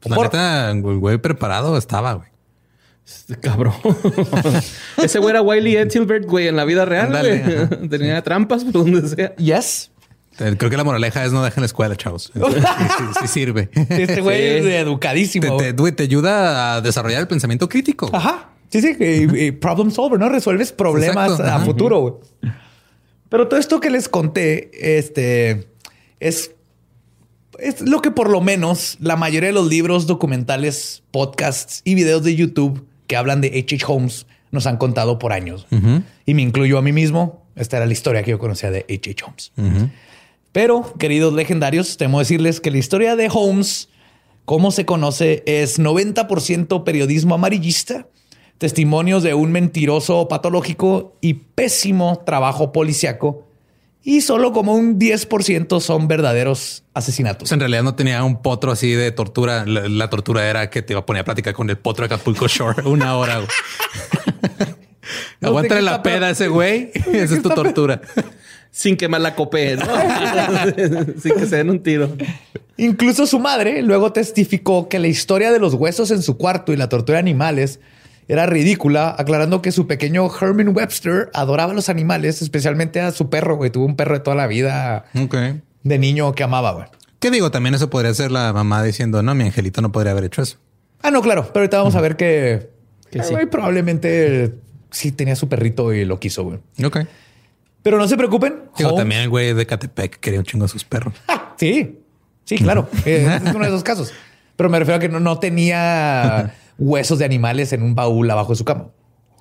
Pues 0.00 0.10
la 0.10 0.16
Por- 0.16 0.26
neta, 0.26 0.70
el 0.70 0.82
güey 0.98 1.18
preparado 1.18 1.76
estaba, 1.78 2.14
güey. 2.14 2.28
Este 3.06 3.36
Cabrón. 3.36 3.74
Ese 5.02 5.18
güey 5.18 5.30
era 5.30 5.42
Wiley 5.42 5.76
Etzelbert, 5.76 6.26
güey, 6.26 6.48
en 6.48 6.56
la 6.56 6.64
vida 6.64 6.84
real, 6.84 7.06
Ándale, 7.06 7.66
güey. 7.68 7.88
Tenía 7.88 8.22
trampas 8.22 8.64
por 8.64 8.72
donde 8.84 9.08
sea. 9.08 9.34
Yes. 9.36 9.90
Eh, 10.38 10.54
Creo 10.56 10.70
que 10.70 10.76
la 10.76 10.84
moraleja 10.84 11.24
es 11.24 11.32
no 11.32 11.42
dejen 11.42 11.62
la 11.62 11.66
escuela, 11.66 11.96
chavos. 11.96 12.30
Sí, 12.34 12.40
sí- 12.98 13.04
sí 13.22 13.26
sirve. 13.28 13.70
Este 13.72 14.20
güey 14.20 14.38
Sí. 14.62 14.68
es 14.68 14.74
educadísimo. 14.82 15.56
Te, 15.56 15.72
güey. 15.72 15.92
te- 15.92 16.04
ayuda 16.04 16.74
a 16.74 16.80
desarrollar 16.80 17.20
el 17.20 17.28
pensamiento 17.28 17.68
crítico. 17.68 18.08
güey. 18.08 18.20
Ajá. 18.20 18.50
Sí, 18.70 18.80
sí. 18.80 18.96
y- 18.98 19.44
y 19.46 19.50
problem 19.52 19.90
solver, 19.90 20.18
¿no? 20.18 20.28
Resuelves 20.28 20.72
problemas 20.72 21.32
Exacto. 21.32 21.50
a 21.52 21.56
Ajá. 21.56 21.64
futuro, 21.64 22.00
güey. 22.00 22.14
Pero 23.32 23.48
todo 23.48 23.58
esto 23.58 23.80
que 23.80 23.88
les 23.88 24.10
conté, 24.10 24.70
este, 24.98 25.66
es, 26.20 26.54
es 27.58 27.80
lo 27.80 28.02
que 28.02 28.10
por 28.10 28.28
lo 28.28 28.42
menos 28.42 28.98
la 29.00 29.16
mayoría 29.16 29.46
de 29.46 29.54
los 29.54 29.68
libros, 29.68 30.06
documentales, 30.06 31.02
podcasts 31.10 31.80
y 31.82 31.94
videos 31.94 32.24
de 32.24 32.36
YouTube 32.36 32.86
que 33.06 33.16
hablan 33.16 33.40
de 33.40 33.48
H.H. 33.48 33.86
Holmes 33.88 34.26
nos 34.50 34.66
han 34.66 34.76
contado 34.76 35.18
por 35.18 35.32
años. 35.32 35.66
Y 36.26 36.34
me 36.34 36.42
incluyo 36.42 36.76
a 36.76 36.82
mí 36.82 36.92
mismo. 36.92 37.46
Esta 37.56 37.78
era 37.78 37.86
la 37.86 37.94
historia 37.94 38.22
que 38.22 38.32
yo 38.32 38.38
conocía 38.38 38.70
de 38.70 38.80
H.H. 38.80 39.24
Holmes. 39.24 39.52
Pero, 40.52 40.92
queridos 40.98 41.32
legendarios, 41.32 41.96
temo 41.96 42.18
decirles 42.18 42.60
que 42.60 42.70
la 42.70 42.76
historia 42.76 43.16
de 43.16 43.30
Holmes, 43.32 43.88
como 44.44 44.70
se 44.72 44.84
conoce, 44.84 45.42
es 45.46 45.80
90% 45.80 46.84
periodismo 46.84 47.34
amarillista, 47.36 48.06
testimonios 48.62 49.24
de 49.24 49.34
un 49.34 49.50
mentiroso 49.50 50.28
patológico 50.28 51.16
y 51.20 51.34
pésimo 51.34 52.22
trabajo 52.24 52.70
policiaco, 52.70 53.44
y 54.04 54.20
solo 54.20 54.52
como 54.52 54.76
un 54.76 55.00
10% 55.00 55.80
son 55.80 56.06
verdaderos 56.06 56.84
asesinatos. 56.94 57.50
En 57.50 57.58
realidad 57.58 57.82
no 57.82 57.96
tenía 57.96 58.22
un 58.22 58.40
potro 58.40 58.70
así 58.70 58.92
de 58.92 59.10
tortura. 59.10 59.66
La, 59.66 59.88
la 59.88 60.08
tortura 60.10 60.48
era 60.48 60.70
que 60.70 60.80
te 60.80 60.92
iba 60.92 61.00
a 61.00 61.06
poner 61.06 61.22
a 61.22 61.24
platicar 61.24 61.54
con 61.54 61.70
el 61.70 61.76
potro 61.76 62.06
de 62.06 62.14
Acapulco 62.14 62.46
Shore 62.46 62.82
una 62.88 63.16
hora. 63.16 63.40
No 65.40 65.48
Aguántale 65.48 65.82
la 65.82 66.00
peda 66.00 66.28
a 66.28 66.30
ese 66.30 66.46
güey. 66.46 66.92
Esa 67.12 67.34
es 67.34 67.42
tu 67.42 67.48
tortura. 67.48 68.00
Sin 68.70 68.96
quemar 68.96 69.20
la 69.20 69.34
copé, 69.34 69.74
¿no? 69.74 69.84
Sin 71.20 71.34
que 71.34 71.46
se 71.46 71.56
den 71.56 71.68
un 71.68 71.82
tiro. 71.82 72.16
Incluso 72.76 73.26
su 73.26 73.40
madre 73.40 73.82
luego 73.82 74.12
testificó 74.12 74.88
que 74.88 75.00
la 75.00 75.08
historia 75.08 75.50
de 75.50 75.58
los 75.58 75.74
huesos 75.74 76.12
en 76.12 76.22
su 76.22 76.38
cuarto 76.38 76.72
y 76.72 76.76
la 76.76 76.88
tortura 76.88 77.16
de 77.16 77.20
animales 77.20 77.80
era 78.32 78.46
ridícula, 78.46 79.14
aclarando 79.18 79.60
que 79.60 79.72
su 79.72 79.86
pequeño 79.86 80.26
Herman 80.40 80.74
Webster 80.74 81.30
adoraba 81.34 81.72
a 81.72 81.74
los 81.74 81.88
animales, 81.90 82.40
especialmente 82.40 83.00
a 83.00 83.12
su 83.12 83.28
perro, 83.28 83.56
güey. 83.56 83.70
Tuvo 83.70 83.84
un 83.84 83.94
perro 83.94 84.14
de 84.14 84.20
toda 84.20 84.34
la 84.36 84.46
vida 84.46 85.04
de 85.12 85.98
niño 85.98 86.32
que 86.34 86.42
amaba, 86.42 86.72
güey. 86.72 86.86
¿Qué 87.20 87.30
digo? 87.30 87.50
También 87.50 87.74
eso 87.74 87.90
podría 87.90 88.12
ser 88.14 88.30
la 88.30 88.52
mamá 88.52 88.82
diciendo, 88.82 89.22
no, 89.22 89.34
mi 89.34 89.44
angelito 89.44 89.82
no 89.82 89.92
podría 89.92 90.12
haber 90.12 90.24
hecho 90.24 90.40
eso. 90.42 90.56
Ah, 91.02 91.10
no, 91.10 91.20
claro. 91.20 91.42
Pero 91.52 91.60
ahorita 91.60 91.76
vamos 91.78 91.94
a 91.94 92.00
ver 92.00 92.16
que, 92.16 92.70
Que 93.10 93.18
eh, 93.18 93.22
sí. 93.22 93.32
güey, 93.34 93.46
probablemente 93.46 94.54
sí 94.90 95.12
tenía 95.12 95.36
su 95.36 95.48
perrito 95.48 95.92
y 95.92 96.04
lo 96.04 96.18
quiso, 96.18 96.44
güey. 96.44 96.58
Ok. 96.84 97.00
Pero 97.82 97.98
no 97.98 98.08
se 98.08 98.16
preocupen. 98.16 98.54
Digo, 98.78 98.90
Holmes- 98.90 98.98
también 99.00 99.20
el 99.22 99.28
güey 99.28 99.52
de 99.52 99.66
Catepec 99.66 100.20
quería 100.20 100.38
un 100.38 100.46
chingo 100.46 100.64
a 100.64 100.68
sus 100.68 100.84
perros. 100.84 101.12
Ah, 101.28 101.54
sí, 101.58 101.98
sí, 102.44 102.56
claro. 102.56 102.88
Eh, 103.04 103.28
es 103.44 103.54
uno 103.54 103.60
de 103.64 103.66
esos 103.68 103.82
casos. 103.82 104.12
Pero 104.56 104.70
me 104.70 104.78
refiero 104.78 104.96
a 104.96 105.00
que 105.00 105.08
no, 105.08 105.18
no 105.20 105.38
tenía 105.38 106.54
huesos 106.78 107.18
de 107.18 107.24
animales 107.24 107.72
en 107.72 107.82
un 107.82 107.94
baúl 107.94 108.30
abajo 108.30 108.52
de 108.52 108.56
su 108.56 108.64
cama. 108.64 108.88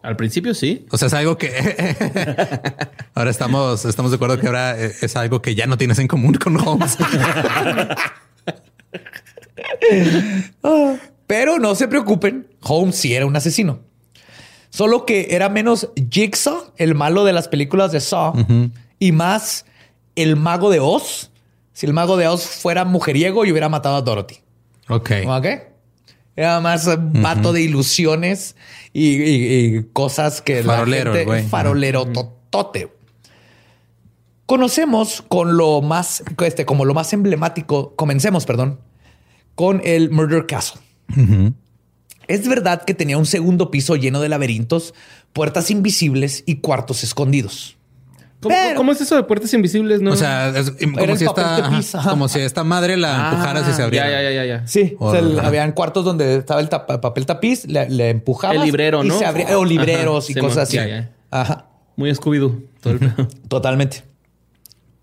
Al 0.03 0.15
principio 0.15 0.53
sí. 0.55 0.85
O 0.89 0.97
sea, 0.97 1.07
es 1.07 1.13
algo 1.13 1.37
que 1.37 1.51
ahora 3.13 3.29
estamos, 3.29 3.85
estamos 3.85 4.11
de 4.11 4.15
acuerdo 4.15 4.39
que 4.39 4.47
ahora 4.47 4.79
eh, 4.79 4.93
es 5.01 5.15
algo 5.15 5.41
que 5.41 5.53
ya 5.53 5.67
no 5.67 5.77
tienes 5.77 5.99
en 5.99 6.07
común 6.07 6.33
con 6.33 6.57
Holmes. 6.57 6.97
Pero 11.27 11.59
no 11.59 11.75
se 11.75 11.87
preocupen, 11.87 12.47
Holmes 12.61 12.95
sí 12.95 13.13
era 13.13 13.27
un 13.27 13.35
asesino. 13.35 13.79
Solo 14.69 15.05
que 15.05 15.27
era 15.31 15.49
menos 15.49 15.89
Jigsaw, 16.09 16.73
el 16.77 16.95
malo 16.95 17.23
de 17.23 17.33
las 17.33 17.47
películas 17.47 17.91
de 17.91 17.99
Saw, 17.99 18.33
y 18.99 19.11
más 19.11 19.65
el 20.15 20.35
mago 20.35 20.69
de 20.71 20.79
Oz. 20.79 21.29
Si 21.73 21.85
el 21.85 21.93
mago 21.93 22.17
de 22.17 22.27
Oz 22.27 22.45
fuera 22.45 22.85
mujeriego 22.85 23.45
y 23.45 23.51
hubiera 23.51 23.69
matado 23.69 23.95
a 23.95 24.01
Dorothy. 24.01 24.39
ok. 24.87 25.11
¿Ok? 25.27 25.45
Era 26.41 26.59
más 26.59 26.87
eh, 26.87 26.97
vato 26.97 27.53
de 27.53 27.61
ilusiones 27.61 28.55
y, 28.93 29.09
y- 29.21 29.75
y 29.77 29.83
cosas 29.93 30.41
que 30.41 30.63
Farolero, 30.63 31.13
la 31.13 31.19
gente, 31.19 31.49
farolero 31.49 32.05
totote. 32.07 32.91
Conocemos 34.45 35.23
con 35.27 35.55
lo 35.55 35.81
más, 35.81 36.23
este, 36.45 36.65
como 36.65 36.83
lo 36.85 36.93
más 36.93 37.13
emblemático, 37.13 37.95
comencemos, 37.95 38.45
perdón, 38.45 38.79
con 39.55 39.81
el 39.85 40.09
Murder 40.09 40.45
Castle. 40.45 40.81
Es 42.27 42.47
verdad 42.47 42.83
que 42.83 42.93
tenía 42.93 43.17
un 43.17 43.25
segundo 43.25 43.71
piso 43.71 43.95
lleno 43.95 44.19
de 44.19 44.29
laberintos, 44.29 44.93
puertas 45.33 45.71
invisibles 45.71 46.43
y 46.45 46.55
cuartos 46.57 47.03
escondidos. 47.03 47.77
¿Cómo, 48.41 48.55
Pero- 48.55 48.75
cómo 48.75 48.91
es 48.91 48.99
eso 48.99 49.15
de 49.15 49.23
puertas 49.23 49.53
invisibles? 49.53 50.01
No? 50.01 50.11
O 50.11 50.15
sea, 50.15 50.49
es 50.49 50.71
como 50.71 51.15
si 51.15 51.25
esta, 51.25 51.57
ajá, 51.57 52.09
como 52.09 52.27
si 52.27 52.39
esta 52.39 52.63
madre 52.63 52.97
la 52.97 53.29
empujaras 53.29 53.69
y 53.69 53.73
se 53.73 53.81
Ah, 53.81 53.85
abriera. 53.85 54.09
Ya, 54.09 54.21
ya, 54.23 54.31
ya, 54.31 54.45
ya. 54.45 54.67
Sí, 54.67 54.95
O- 54.99 55.05
o 55.07 55.11
sea, 55.11 55.19
el- 55.19 55.37
ajá. 55.39 55.47
habían 55.47 55.71
cuartos 55.73 56.03
donde 56.03 56.37
estaba 56.37 56.59
el 56.59 56.67
tapa- 56.67 56.99
papel 57.01 57.25
tapiz, 57.27 57.65
le, 57.67 57.87
le 57.89 58.09
empujabas. 58.09 58.57
El 58.57 58.63
librero, 58.63 59.03
y 59.03 59.07
¿no? 59.07 59.19
se 59.19 59.25
abría- 59.25 59.57
o 59.59 59.63
libreros 59.63 60.25
Ajá, 60.29 60.39
y 60.39 60.41
cosas 60.41 60.57
así. 60.69 60.77
ya, 60.77 60.87
ya. 60.87 61.11
Ajá, 61.29 61.67
Muy 61.95 62.09
Scooby-Doo. 62.09 62.63
Totalmente. 63.47 64.03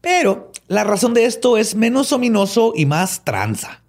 Pero 0.01 0.51
la 0.67 0.83
razón 0.85 1.15
de 1.15 1.25
esto 1.27 1.57
es 1.59 1.75
menos 1.77 2.13
ominoso 2.13 2.73
y 2.75 2.87
más 2.87 3.25
tranza. 3.25 3.83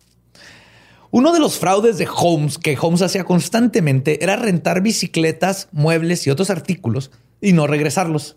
Uno 1.11 1.33
de 1.33 1.39
los 1.39 1.57
fraudes 1.57 1.97
de 1.97 2.07
Holmes 2.13 2.59
que 2.59 2.77
Holmes 2.79 3.01
hacía 3.01 3.23
constantemente 3.23 4.23
era 4.23 4.35
rentar 4.35 4.81
bicicletas, 4.81 5.69
muebles 5.71 6.27
y 6.27 6.29
otros 6.29 6.51
artículos 6.51 7.09
y 7.41 7.53
no 7.53 7.65
regresarlos. 7.65 8.35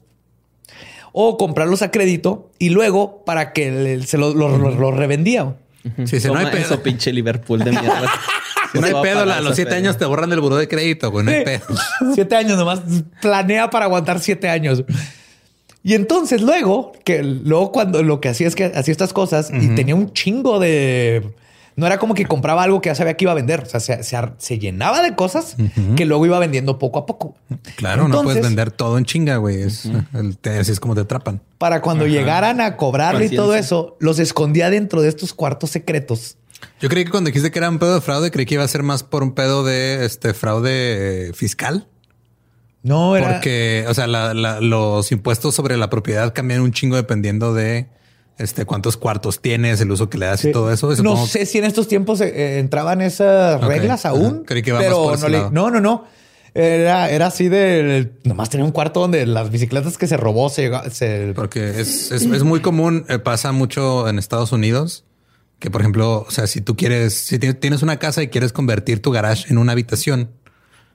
O 1.13 1.37
comprarlos 1.37 1.83
a 1.83 1.91
crédito 1.91 2.51
y 2.59 2.71
luego 2.71 3.23
para 3.25 3.53
que 3.53 4.01
se 4.07 4.17
lo, 4.19 4.33
lo- 4.35 4.57
lo- 4.59 4.71
lo 4.71 4.91
revendía. 4.91 5.57
Sí, 6.05 6.21
sí, 6.21 6.29
no 6.29 6.37
hay 6.37 6.47
pedo. 6.47 6.59
eso, 6.59 6.83
pinche 6.83 7.13
Liverpool 7.13 7.59
de 7.61 7.71
mierda. 7.73 8.11
No 8.75 8.87
hay 8.87 8.95
pedo, 9.03 9.21
a 9.31 9.41
los 9.43 9.55
siete 9.55 9.73
feria. 9.73 9.85
años 9.91 9.99
te 9.99 10.07
borran 10.07 10.31
del 10.31 10.41
buró 10.41 10.57
de 10.57 10.67
crédito, 10.67 11.11
güey. 11.11 11.27
No 11.27 11.31
hay 11.31 11.45
pedo. 11.45 11.67
Siete 12.15 12.37
años 12.37 12.57
nomás. 12.57 12.81
Planea 13.21 13.69
para 13.69 13.85
aguantar 13.85 14.19
siete 14.19 14.49
años. 14.49 14.83
Y 15.85 15.93
entonces 15.93 16.41
luego, 16.41 16.93
que 17.05 17.23
luego 17.23 17.71
cuando 17.71 18.03
lo 18.03 18.23
que 18.23 18.31
hacía 18.31 18.49
es 18.49 18.55
que 18.55 18.65
hacía 18.65 18.93
estas 18.93 19.13
cosas 19.13 19.51
y 19.53 19.75
tenía 19.75 19.95
un 19.95 20.15
chingo 20.15 20.59
de... 20.59 21.35
No 21.75 21.87
era 21.87 21.99
como 21.99 22.14
que 22.14 22.27
compraba 22.27 22.62
algo 22.62 22.81
que 22.81 22.91
ya 22.91 22.95
sabía 22.95 23.14
que 23.16 23.25
iba 23.25 23.33
a 23.33 23.35
vender. 23.35 23.62
O 23.62 23.66
sea, 23.66 23.81
se, 23.81 24.03
se 24.03 24.16
se 24.39 24.59
llenaba 24.59 25.03
de 25.03 25.14
cosas 25.14 25.57
que 25.97 26.05
luego 26.05 26.27
iba 26.27 26.39
vendiendo 26.39 26.79
poco 26.79 26.99
a 26.99 27.07
poco. 27.07 27.35
Claro, 27.77 28.09
no 28.09 28.23
puedes 28.23 28.43
vender 28.43 28.70
todo 28.70 28.99
en 28.99 29.05
chinga, 29.05 29.37
güey. 29.39 29.62
Es, 29.62 29.87
el- 29.87 30.39
así 30.61 30.73
es 30.73 30.81
como 30.81 30.95
te 30.95 31.01
atrapan. 31.03 31.41
Para 31.59 31.81
cuando 31.81 32.07
llegaran 32.07 32.61
a 32.61 32.77
cobrarle 32.77 33.27
y 33.27 33.37
todo 33.37 33.55
eso, 33.55 33.97
los 34.01 34.18
escondía 34.18 34.68
dentro 34.70 35.01
de 35.03 35.09
estos 35.09 35.33
cuartos 35.33 35.70
secretos. 35.70 36.37
Yo 36.81 36.89
creí 36.89 37.05
que 37.05 37.11
cuando 37.11 37.29
dijiste 37.29 37.51
que 37.51 37.59
era 37.59 37.68
un 37.68 37.79
pedo 37.79 37.95
de 37.95 38.01
fraude, 38.01 38.31
creí 38.31 38.47
que 38.47 38.55
iba 38.55 38.62
a 38.64 38.68
ser 38.68 38.83
más 38.83 39.03
por 39.03 39.23
un 39.23 39.33
pedo 39.33 39.64
de 39.64 40.05
este 40.05 40.33
fraude 40.35 41.29
eh, 41.29 41.33
fiscal. 41.33 41.89
No 42.83 43.16
era... 43.16 43.33
Porque, 43.35 43.85
o 43.89 43.95
sea, 43.95 44.07
la- 44.07 44.35
la- 44.35 44.61
los 44.61 45.11
impuestos 45.12 45.55
sobre 45.55 45.77
la 45.77 45.89
propiedad 45.91 46.33
cambian 46.35 46.61
un 46.61 46.73
chingo 46.73 46.97
dependiendo 46.97 47.55
de 47.55 47.89
este 48.43 48.64
cuántos 48.66 48.97
cuartos 48.97 49.40
tienes, 49.40 49.80
el 49.80 49.90
uso 49.90 50.11
que 50.11 50.18
le 50.18 50.26
das 50.26 50.40
Sí. 50.40 50.49
y 50.49 50.53
todo 50.53 50.70
eso. 50.72 50.93
No 51.03 51.26
sé 51.26 51.47
si 51.47 51.59
en 51.59 51.64
estos 51.64 51.88
tiempos 51.88 52.20
eh, 52.20 52.32
eh, 52.34 52.59
entraban 52.59 53.01
esas 53.01 53.57
Ok, 53.62 53.68
reglas 53.68 54.05
ajá. 54.05 54.14
aún. 54.14 54.45
Creí 54.45 54.62
que 54.62 54.72
pero 54.74 55.14
no, 55.16 55.28
le- 55.28 55.51
no, 55.51 55.70
no, 55.70 55.80
no. 55.80 56.05
Era, 56.55 57.09
era 57.09 57.28
así 57.28 57.49
de 57.49 58.11
nomás 58.24 58.51
tenía 58.51 58.66
un 58.66 58.72
cuarto 58.72 59.01
donde 59.01 59.24
las 59.24 59.51
bicicletas 59.51 59.97
que 59.97 60.07
se 60.07 60.18
robó 60.18 60.51
se, 60.51 60.70
se- 60.90 61.32
Porque 61.34 61.80
es, 61.80 62.12
es, 62.12 62.22
es 62.24 62.43
muy 62.43 62.61
común, 62.61 63.07
eh, 63.09 63.18
pasa 63.18 63.53
mucho 63.53 64.07
en 64.07 64.18
Estados 64.18 64.53
Unidos, 64.53 65.05
que 65.59 65.70
por 65.70 65.80
ejemplo, 65.80 66.26
o 66.28 66.30
sea, 66.30 66.47
si 66.47 66.61
tú 66.61 66.76
quieres, 66.76 67.14
si 67.14 67.38
ti- 67.38 67.55
tienes 67.55 67.82
una 67.82 67.97
casa 67.99 68.22
y 68.22 68.28
quieres 68.28 68.53
convertir 68.53 69.01
tu 69.01 69.11
garage 69.12 69.47
en 69.51 69.57
una 69.57 69.72
habitación, 69.72 70.28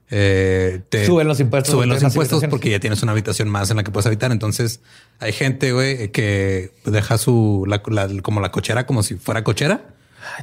eh, 0.09 0.81
te 0.89 1.05
Suben 1.05 1.27
los 1.27 1.39
impuestos 1.39 1.71
Suben 1.73 1.89
los 1.89 2.01
impuestos 2.01 2.43
porque 2.49 2.69
ya 2.69 2.79
tienes 2.79 3.03
una 3.03 3.11
habitación 3.11 3.49
más 3.49 3.69
en 3.71 3.77
la 3.77 3.83
que 3.83 3.91
puedes 3.91 4.05
habitar. 4.07 4.31
Entonces 4.31 4.79
hay 5.19 5.33
gente, 5.33 5.71
güey, 5.73 6.09
que 6.11 6.71
deja 6.85 7.17
su, 7.17 7.65
la- 7.67 7.81
la- 7.87 8.21
como 8.21 8.39
la 8.41 8.51
cochera, 8.51 8.85
como 8.85 9.03
si 9.03 9.15
fuera 9.15 9.43
cochera. 9.43 9.81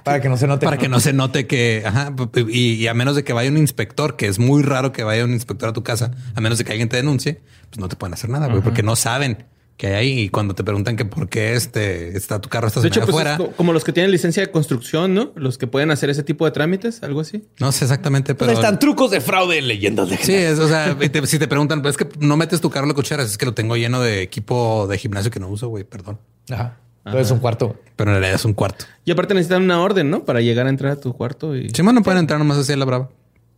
para 0.02 0.20
que 0.20 0.28
no 0.28 0.36
se 0.36 0.46
note. 0.46 0.64
Para 0.66 0.78
que 0.78 0.88
no 0.88 1.00
se 1.00 1.12
note 1.12 1.46
que, 1.46 1.82
ajá, 1.86 2.12
y, 2.48 2.72
y 2.74 2.86
a 2.88 2.94
menos 2.94 3.16
de 3.16 3.24
que 3.24 3.32
vaya 3.32 3.50
un 3.50 3.58
inspector, 3.58 4.16
que 4.16 4.26
es 4.26 4.38
muy 4.38 4.62
raro 4.62 4.92
que 4.92 5.02
vaya 5.04 5.24
un 5.24 5.32
inspector 5.32 5.68
a 5.68 5.72
tu 5.72 5.82
casa, 5.82 6.10
a 6.34 6.40
menos 6.40 6.58
de 6.58 6.64
que 6.64 6.72
alguien 6.72 6.88
te 6.88 6.96
denuncie, 6.96 7.40
pues 7.70 7.78
no 7.80 7.88
te 7.88 7.96
pueden 7.96 8.14
hacer 8.14 8.30
nada, 8.30 8.48
güey, 8.48 8.62
porque 8.62 8.82
no 8.82 8.96
saben 8.96 9.44
que 9.76 9.88
hay 9.88 9.94
ahí. 9.94 10.18
Y 10.20 10.28
cuando 10.28 10.54
te 10.54 10.62
preguntan 10.64 10.96
que 10.96 11.04
por 11.04 11.28
qué 11.28 11.54
este 11.54 12.16
está 12.16 12.40
tu 12.40 12.48
carro 12.48 12.66
De 12.68 12.70
hecho, 12.70 12.80
estacionado 12.80 13.12
pues, 13.12 13.26
afuera, 13.26 13.32
es 13.44 13.50
co- 13.50 13.56
como 13.56 13.72
los 13.72 13.82
que 13.84 13.92
tienen 13.92 14.10
licencia 14.12 14.42
de 14.44 14.50
construcción, 14.50 15.14
¿no? 15.14 15.32
Los 15.34 15.58
que 15.58 15.66
pueden 15.66 15.90
hacer 15.90 16.10
ese 16.10 16.22
tipo 16.22 16.44
de 16.44 16.50
trámites, 16.52 17.02
algo 17.02 17.20
así. 17.20 17.44
no 17.58 17.72
sé 17.72 17.84
exactamente, 17.84 18.34
Pues 18.34 18.48
pero 18.48 18.60
están 18.60 18.78
trucos 18.78 19.10
de 19.10 19.20
fraude 19.20 19.58
en 19.58 19.68
leyendas 19.68 20.08
de 20.10 20.16
sí, 20.18 20.34
es, 20.34 20.58
o 20.58 20.68
sea, 20.68 20.96
te- 20.96 21.26
si 21.26 21.38
te 21.38 21.48
preguntan, 21.48 21.82
pues 21.82 21.96
es 21.96 21.98
que 22.06 22.08
no 22.20 22.36
metes 22.36 22.60
tu 22.60 22.70
carro 22.70 22.84
en 22.84 22.90
la 22.90 22.94
cochera, 22.94 23.22
es 23.22 23.36
que 23.38 23.46
lo 23.46 23.54
tengo 23.54 23.76
lleno 23.76 24.00
de 24.00 24.22
equipo 24.22 24.86
de 24.88 24.96
gimnasio 24.98 25.30
que 25.30 25.40
no 25.40 25.48
uso, 25.48 25.68
güey, 25.68 25.84
perdón. 25.84 26.18
Ajá. 26.50 26.78
Entonces 27.06 27.30
un 27.32 27.38
cuarto. 27.40 27.76
Pero 27.96 28.10
en 28.12 28.16
realidad 28.16 28.36
es 28.36 28.44
un 28.46 28.54
cuarto. 28.54 28.86
Y 29.04 29.10
aparte 29.10 29.34
necesitan 29.34 29.62
una 29.62 29.80
orden, 29.82 30.08
¿no? 30.08 30.24
Para 30.24 30.40
llegar 30.40 30.66
a 30.66 30.70
entrar 30.70 30.92
a 30.92 30.96
tu 30.96 31.12
cuarto 31.12 31.54
y, 31.54 31.68
Sí, 31.68 31.82
no 31.82 32.02
pueden 32.02 32.20
entrar 32.20 32.38
nomás 32.38 32.56
así 32.56 32.72
a 32.72 32.76
la 32.78 32.86
brava. 32.86 33.10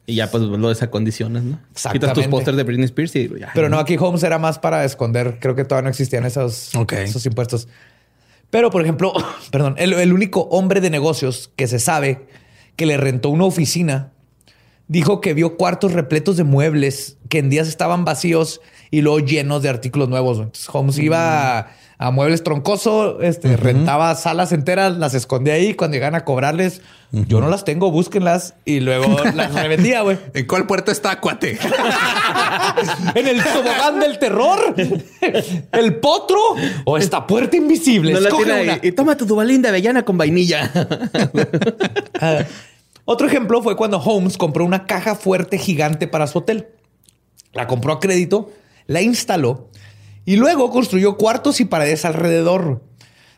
Y 0.06 0.14
ya 0.14 0.30
pues 0.30 0.44
lo 0.44 0.68
desacondicionas, 0.68 1.42
¿no? 1.42 1.58
Quitas 1.92 2.12
tus 2.12 2.28
pósters 2.28 2.56
de 2.56 2.62
Britney 2.62 2.84
Spears 2.84 3.16
y 3.16 3.28
ya. 3.40 3.50
Pero 3.54 3.68
no, 3.68 3.78
aquí 3.78 3.96
Holmes 3.98 4.22
era 4.22 4.38
más 4.38 4.58
para 4.58 4.84
esconder. 4.84 5.38
Creo 5.40 5.56
que 5.56 5.64
todavía 5.64 5.84
no 5.84 5.90
existían 5.90 6.24
esos, 6.24 6.70
esos 6.92 7.26
impuestos. 7.26 7.66
Pero, 8.50 8.70
por 8.70 8.82
ejemplo, 8.82 9.12
perdón, 9.50 9.74
el, 9.78 9.92
el 9.94 10.12
único 10.12 10.42
hombre 10.42 10.80
de 10.80 10.90
negocios 10.90 11.50
que 11.56 11.66
se 11.66 11.80
sabe 11.80 12.26
que 12.76 12.86
le 12.86 12.96
rentó 12.96 13.30
una 13.30 13.44
oficina 13.44 14.12
dijo 14.88 15.20
que 15.20 15.34
vio 15.34 15.56
cuartos 15.56 15.92
repletos 15.92 16.36
de 16.36 16.44
muebles 16.44 17.16
que 17.28 17.38
en 17.38 17.50
días 17.50 17.66
estaban 17.66 18.04
vacíos 18.04 18.60
y 18.92 19.00
luego 19.00 19.18
llenos 19.18 19.62
de 19.62 19.68
artículos 19.68 20.08
nuevos. 20.08 20.38
Entonces 20.38 20.68
Holmes 20.72 20.98
iba 20.98 21.72
a, 21.98 22.10
muebles 22.10 22.42
troncoso, 22.44 23.20
este, 23.22 23.56
rentaba 23.56 24.14
salas 24.14 24.52
enteras, 24.52 24.96
las 24.96 25.14
escondía 25.14 25.54
ahí. 25.54 25.74
Cuando 25.74 25.94
llegan 25.94 26.14
a 26.14 26.24
cobrarles, 26.24 26.82
yo 27.10 27.40
no 27.40 27.48
las 27.48 27.64
tengo, 27.64 27.90
búsquenlas 27.90 28.54
y 28.64 28.80
luego 28.80 29.16
las 29.34 29.54
revendía, 29.54 30.02
güey. 30.02 30.18
¿En 30.34 30.46
cuál 30.46 30.66
puerta 30.66 30.92
está, 30.92 31.20
cuate? 31.20 31.58
en 33.14 33.26
el 33.26 33.42
tobogán 33.42 34.00
del 34.00 34.18
terror, 34.18 34.74
el 35.72 35.96
potro 35.96 36.38
o 36.84 36.98
esta 36.98 37.26
puerta 37.26 37.56
invisible. 37.56 38.12
No 38.12 38.20
la 38.20 38.28
Escoge 38.28 38.44
tiene 38.44 38.60
ahí. 38.60 38.68
una. 38.68 38.78
Y 38.82 38.92
toma 38.92 39.16
tu 39.16 39.24
dubalín 39.24 39.62
de 39.62 39.68
avellana 39.68 40.04
con 40.04 40.18
vainilla. 40.18 40.70
Ah, 42.18 42.44
Otro 43.04 43.26
ejemplo 43.26 43.62
fue 43.62 43.76
cuando 43.76 43.98
Holmes 43.98 44.38
compró 44.38 44.64
una 44.64 44.86
caja 44.86 45.14
fuerte 45.14 45.58
gigante 45.58 46.08
para 46.08 46.26
su 46.26 46.38
hotel. 46.38 46.68
La 47.52 47.66
compró 47.66 47.92
a 47.92 48.00
crédito, 48.00 48.50
la 48.86 49.02
instaló 49.02 49.68
y 50.26 50.36
luego 50.36 50.70
construyó 50.70 51.16
cuartos 51.16 51.60
y 51.60 51.64
paredes 51.64 52.04
alrededor. 52.04 52.82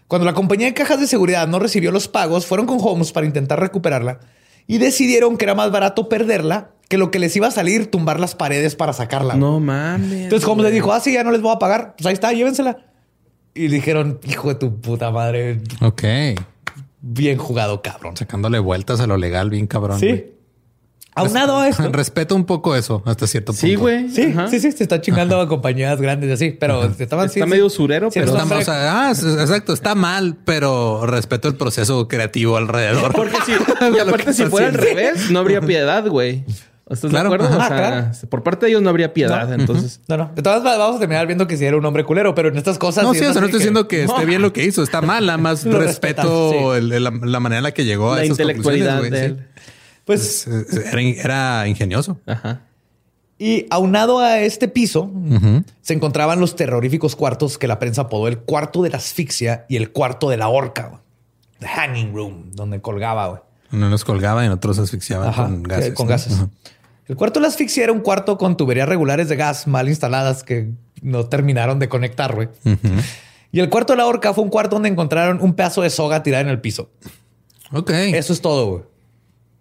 Cuando 0.08 0.24
la 0.24 0.32
compañía 0.34 0.66
de 0.66 0.74
cajas 0.74 0.98
de 0.98 1.06
seguridad 1.06 1.46
no 1.46 1.60
recibió 1.60 1.92
los 1.92 2.08
pagos, 2.08 2.46
fueron 2.46 2.66
con 2.66 2.78
Holmes 2.80 3.12
para 3.12 3.26
intentar 3.26 3.60
recuperarla 3.60 4.18
y 4.66 4.78
decidieron 4.78 5.36
que 5.36 5.44
era 5.44 5.54
más 5.54 5.70
barato 5.70 6.08
perderla 6.08 6.70
que 6.88 6.96
lo 6.98 7.10
que 7.10 7.18
les 7.18 7.36
iba 7.36 7.46
a 7.46 7.50
salir 7.50 7.90
tumbar 7.90 8.18
las 8.18 8.34
paredes 8.34 8.74
para 8.74 8.92
sacarla. 8.94 9.34
no 9.36 9.60
mames. 9.60 10.12
Entonces 10.24 10.48
Holmes 10.48 10.64
le 10.64 10.70
dijo, 10.72 10.92
ah, 10.92 11.00
sí, 11.00 11.12
ya 11.12 11.22
no 11.22 11.30
les 11.30 11.42
voy 11.42 11.52
a 11.54 11.58
pagar. 11.58 11.94
Pues 11.96 12.06
ahí 12.06 12.14
está, 12.14 12.32
llévensela. 12.32 12.78
Y 13.54 13.68
dijeron, 13.68 14.18
hijo 14.26 14.48
de 14.48 14.54
tu 14.54 14.80
puta 14.80 15.10
madre, 15.10 15.60
Ok. 15.82 16.02
bien 17.02 17.36
jugado, 17.36 17.82
cabrón. 17.82 18.16
Sacándole 18.16 18.58
vueltas 18.58 19.00
a 19.00 19.06
lo 19.06 19.16
legal, 19.18 19.50
bien 19.50 19.66
cabrón. 19.66 20.00
Sí. 20.00 20.32
Aunado 21.18 21.58
a 21.58 21.68
esto. 21.68 21.88
Respeto 21.92 22.34
un 22.34 22.44
poco 22.44 22.74
eso 22.76 23.02
hasta 23.06 23.26
cierto 23.26 23.52
punto. 23.52 23.66
Sí, 23.66 23.74
güey. 23.74 24.08
Sí, 24.10 24.32
Ajá. 24.32 24.48
sí, 24.48 24.60
sí, 24.60 24.72
se 24.72 24.82
está 24.82 25.00
chingando 25.00 25.40
a 25.40 25.48
compañías 25.48 26.00
grandes 26.00 26.30
así, 26.32 26.50
pero 26.50 26.84
estaban 26.98 27.26
Está 27.26 27.46
medio 27.46 27.66
usurero, 27.66 28.10
pero 28.12 28.26
Está 28.36 28.44
o 28.56 28.62
sea, 28.62 29.08
ah, 29.08 29.10
exacto, 29.10 29.72
está 29.72 29.94
mal, 29.94 30.36
pero 30.44 31.06
respeto 31.06 31.48
el 31.48 31.54
proceso 31.56 32.08
creativo 32.08 32.56
alrededor. 32.56 33.12
Porque 33.14 33.36
si, 33.46 33.52
De 33.90 33.96
y 33.96 34.00
aparte, 34.00 34.24
que 34.26 34.32
si 34.32 34.44
fuera 34.46 34.68
al 34.68 34.74
revés, 34.74 35.30
no 35.30 35.40
habría 35.40 35.60
piedad, 35.60 36.06
güey. 36.06 36.44
¿Estás 36.90 37.10
Claro, 37.10 37.28
de 37.28 37.34
acuerdo? 37.34 37.54
ajá. 37.54 37.64
O 37.66 37.68
sea, 37.68 37.76
claro. 37.76 38.12
por 38.30 38.42
parte 38.42 38.64
de 38.64 38.70
ellos 38.70 38.80
no 38.80 38.88
habría 38.88 39.12
piedad. 39.12 39.52
Entonces, 39.52 40.00
No, 40.08 40.16
no. 40.16 40.30
De 40.34 40.40
todas 40.40 40.60
maneras, 40.62 40.78
vamos 40.78 40.96
a 40.96 41.00
terminar 41.00 41.26
viendo 41.26 41.46
que 41.46 41.58
si 41.58 41.66
era 41.66 41.76
un 41.76 41.84
hombre 41.84 42.02
culero, 42.04 42.34
pero 42.34 42.48
en 42.48 42.56
estas 42.56 42.78
cosas. 42.78 43.04
No, 43.04 43.12
sí 43.12 43.18
sí, 43.18 43.26
o 43.26 43.32
sea, 43.32 43.40
no 43.42 43.46
estoy 43.48 43.58
diciendo 43.60 43.86
que 43.88 44.04
esté 44.04 44.24
bien 44.24 44.40
lo 44.40 44.54
que 44.54 44.64
hizo, 44.64 44.82
está 44.82 45.02
mal, 45.02 45.26
nada 45.26 45.36
más 45.36 45.64
respeto 45.66 46.50
respetan, 46.50 46.72
sí. 46.72 46.78
el- 46.78 46.92
el- 46.92 47.04
la, 47.04 47.10
la 47.10 47.40
manera 47.40 47.58
en 47.58 47.64
la 47.64 47.72
que 47.72 47.84
llegó 47.84 48.14
a 48.14 48.16
la 48.16 48.22
esas 48.24 48.38
intelectualidad 48.38 49.00
conclusiones, 49.00 49.20
de 49.20 49.28
güey, 49.28 49.38
él. 49.38 49.44
Pues, 49.54 49.64
sí. 49.66 49.72
Es- 50.08 50.46
Era, 50.46 51.00
era 51.00 51.68
ingenioso. 51.68 52.18
Ajá. 52.26 52.62
y 53.38 53.66
aunado 53.70 54.18
a 54.18 54.40
este 54.40 54.66
piso, 54.68 55.10
se 55.82 55.94
encontraban 55.94 56.40
los 56.40 56.56
terroríficos 56.56 57.14
cuartos 57.14 57.56
que 57.58 57.68
la 57.68 57.78
prensa 57.78 58.02
apodó 58.02 58.26
el 58.28 58.38
cuarto 58.38 58.82
de 58.82 58.90
la 58.90 58.96
asfixia 58.96 59.64
y 59.68 59.76
el 59.76 59.92
cuarto 59.92 60.28
de 60.28 60.36
la 60.36 60.48
horca. 60.48 60.88
güey. 60.88 61.00
The 61.60 61.66
hanging 61.68 62.12
room, 62.14 62.50
donde 62.52 62.80
colgaba, 62.80 63.28
güey. 63.28 63.40
Uno 63.72 63.88
nos 63.90 64.04
colgaba 64.04 64.44
y 64.44 64.48
otros 64.48 64.78
asfixiaban 64.78 65.28
Ajá, 65.28 65.44
con 65.44 65.62
gases. 65.62 65.86
eh, 65.88 65.94
con 65.94 66.06
¿no? 66.06 66.10
gases. 66.10 66.36
El 67.06 67.16
cuarto 67.16 67.38
de 67.38 67.42
la 67.42 67.48
asfixia 67.48 67.84
era 67.84 67.92
un 67.92 68.00
cuarto 68.00 68.38
con 68.38 68.56
tuberías 68.56 68.88
regulares 68.88 69.28
de 69.28 69.36
gas 69.36 69.66
mal 69.66 69.88
instaladas 69.88 70.42
que 70.42 70.70
no 71.02 71.26
terminaron 71.26 71.78
de 71.78 71.88
conectar, 71.88 72.34
güey. 72.34 72.48
Y 73.52 73.60
el 73.60 73.68
cuarto 73.70 73.92
de 73.92 73.98
la 73.98 74.06
horca 74.06 74.34
fue 74.34 74.44
un 74.44 74.50
cuarto 74.50 74.76
donde 74.76 74.88
encontraron 74.88 75.38
un 75.40 75.54
pedazo 75.54 75.82
de 75.82 75.90
soga 75.90 76.22
tirada 76.22 76.42
en 76.42 76.48
el 76.48 76.60
piso. 76.60 76.90
Ok. 77.72 77.90
Eso 77.90 78.32
es 78.32 78.40
todo, 78.40 78.66
güey. 78.70 78.82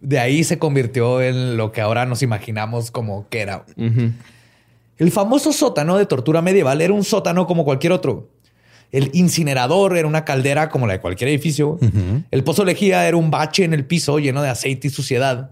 De 0.01 0.19
ahí 0.19 0.43
se 0.43 0.59
convirtió 0.59 1.21
en 1.21 1.57
lo 1.57 1.71
que 1.71 1.81
ahora 1.81 2.05
nos 2.05 2.21
imaginamos 2.21 2.91
como 2.91 3.27
que 3.29 3.41
era. 3.41 3.65
El 4.97 5.11
famoso 5.11 5.53
sótano 5.53 5.97
de 5.97 6.05
tortura 6.05 6.41
medieval 6.41 6.81
era 6.81 6.93
un 6.93 7.03
sótano 7.03 7.47
como 7.47 7.65
cualquier 7.65 7.93
otro. 7.93 8.29
El 8.91 9.09
incinerador 9.13 9.97
era 9.97 10.07
una 10.07 10.23
caldera 10.23 10.69
como 10.69 10.87
la 10.87 10.93
de 10.93 11.01
cualquier 11.01 11.29
edificio. 11.29 11.79
El 12.31 12.43
pozo 12.43 12.63
lejía 12.65 13.07
era 13.07 13.17
un 13.17 13.31
bache 13.31 13.63
en 13.63 13.73
el 13.73 13.85
piso 13.85 14.19
lleno 14.19 14.41
de 14.41 14.49
aceite 14.49 14.87
y 14.87 14.91
suciedad. 14.91 15.51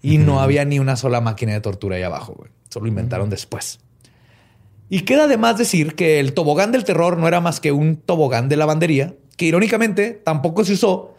Y 0.00 0.18
no 0.18 0.40
había 0.40 0.64
ni 0.64 0.78
una 0.78 0.96
sola 0.96 1.20
máquina 1.20 1.52
de 1.52 1.60
tortura 1.60 1.96
ahí 1.96 2.02
abajo. 2.02 2.46
Solo 2.68 2.86
inventaron 2.86 3.30
después. 3.30 3.80
Y 4.90 5.00
queda 5.00 5.24
además 5.24 5.58
decir 5.58 5.94
que 5.94 6.20
el 6.20 6.32
tobogán 6.32 6.72
del 6.72 6.84
terror 6.84 7.18
no 7.18 7.28
era 7.28 7.40
más 7.40 7.60
que 7.60 7.72
un 7.72 7.96
tobogán 7.96 8.48
de 8.48 8.56
lavandería, 8.56 9.14
que 9.36 9.46
irónicamente 9.46 10.12
tampoco 10.12 10.64
se 10.64 10.74
usó 10.74 11.14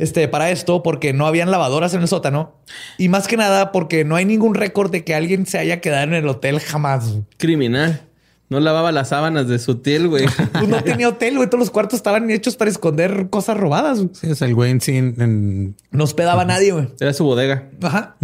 este, 0.00 0.26
para 0.28 0.50
esto 0.50 0.82
porque 0.82 1.12
no 1.12 1.26
habían 1.26 1.50
lavadoras 1.50 1.94
en 1.94 2.00
el 2.00 2.08
sótano 2.08 2.54
y 2.98 3.08
más 3.08 3.28
que 3.28 3.36
nada 3.36 3.70
porque 3.70 4.04
no 4.04 4.16
hay 4.16 4.24
ningún 4.24 4.54
récord 4.54 4.90
de 4.90 5.04
que 5.04 5.14
alguien 5.14 5.46
se 5.46 5.58
haya 5.58 5.80
quedado 5.80 6.04
en 6.04 6.14
el 6.14 6.28
hotel 6.28 6.58
jamás. 6.60 7.18
Criminal. 7.36 8.00
No 8.48 8.58
lavaba 8.58 8.90
las 8.90 9.10
sábanas 9.10 9.46
de 9.46 9.60
su 9.60 9.72
hotel, 9.72 10.08
güey. 10.08 10.26
Pues 10.52 10.68
no 10.68 10.82
tenía 10.82 11.08
hotel, 11.08 11.36
güey. 11.36 11.48
Todos 11.48 11.60
los 11.60 11.70
cuartos 11.70 11.98
estaban 11.98 12.30
hechos 12.30 12.56
para 12.56 12.70
esconder 12.70 13.28
cosas 13.30 13.56
robadas. 13.56 14.00
Sí, 14.12 14.30
es 14.30 14.42
el 14.42 14.54
güey 14.54 14.80
sin... 14.80 15.76
No 15.92 16.04
hospedaba 16.04 16.42
a 16.42 16.44
nadie, 16.46 16.72
güey. 16.72 16.88
Era 16.98 17.12
su 17.12 17.24
bodega. 17.24 17.68
Ajá. 17.80 18.16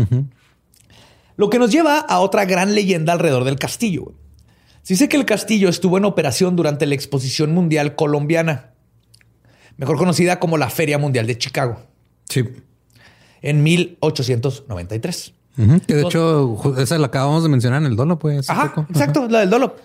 Lo 1.37 1.51
que 1.51 1.59
nos 1.61 1.71
lleva 1.71 1.99
a 1.99 2.19
otra 2.19 2.45
gran 2.45 2.75
leyenda 2.75 3.13
alrededor 3.13 3.45
del 3.45 3.59
castillo. 3.59 4.03
Güey. 4.05 4.17
Se 4.83 4.95
dice 4.95 5.09
que 5.09 5.17
el 5.17 5.27
castillo 5.27 5.69
estuvo 5.69 5.99
en 5.99 6.05
operación 6.05 6.57
durante 6.57 6.87
la 6.87 6.95
Exposición 6.95 7.53
Mundial 7.53 7.95
Colombiana, 7.95 8.71
mejor 9.77 9.97
conocida 9.97 10.39
como 10.39 10.59
la 10.59 10.71
Feria 10.71 10.99
Mundial 10.99 11.27
de 11.27 11.39
Chicago. 11.39 11.81
Sí. 12.29 12.45
En 13.43 13.63
1893. 13.63 15.33
Que 15.87 15.95
de 15.95 16.03
hecho, 16.03 16.75
esa 16.79 16.99
la 16.99 17.07
acabamos 17.07 17.43
de 17.43 17.49
mencionar 17.49 17.81
en 17.81 17.87
el 17.87 17.97
Dolo, 17.97 18.19
pues. 18.19 18.51
Ajá, 18.51 18.87
exacto, 18.91 19.27
la 19.29 19.41
del 19.41 19.51
Dolo. 19.51 19.77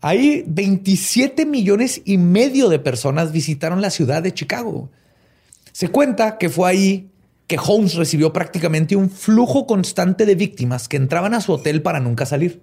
Ahí 0.00 0.44
27 0.46 1.46
millones 1.46 2.02
y 2.04 2.18
medio 2.18 2.68
de 2.68 2.78
personas 2.78 3.32
visitaron 3.32 3.80
la 3.80 3.90
ciudad 3.90 4.22
de 4.22 4.32
Chicago. 4.32 4.90
Se 5.72 5.88
cuenta 5.88 6.38
que 6.38 6.48
fue 6.48 6.70
ahí 6.70 7.10
que 7.46 7.58
Holmes 7.58 7.94
recibió 7.94 8.32
prácticamente 8.32 8.96
un 8.96 9.10
flujo 9.10 9.66
constante 9.66 10.26
de 10.26 10.34
víctimas 10.34 10.88
que 10.88 10.96
entraban 10.96 11.34
a 11.34 11.40
su 11.40 11.52
hotel 11.52 11.82
para 11.82 12.00
nunca 12.00 12.26
salir. 12.26 12.62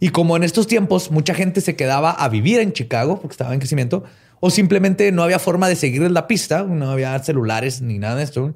Y 0.00 0.10
como 0.10 0.36
en 0.36 0.42
estos 0.42 0.66
tiempos 0.66 1.10
mucha 1.10 1.34
gente 1.34 1.60
se 1.60 1.76
quedaba 1.76 2.10
a 2.10 2.28
vivir 2.28 2.60
en 2.60 2.72
Chicago 2.72 3.20
porque 3.20 3.32
estaba 3.32 3.54
en 3.54 3.60
crecimiento, 3.60 4.04
o 4.40 4.50
simplemente 4.50 5.12
no 5.12 5.22
había 5.22 5.38
forma 5.38 5.68
de 5.68 5.76
seguirles 5.76 6.12
la 6.12 6.26
pista, 6.26 6.64
no 6.64 6.90
había 6.90 7.18
celulares 7.20 7.82
ni 7.82 7.98
nada 7.98 8.16
de 8.16 8.24
esto, 8.24 8.54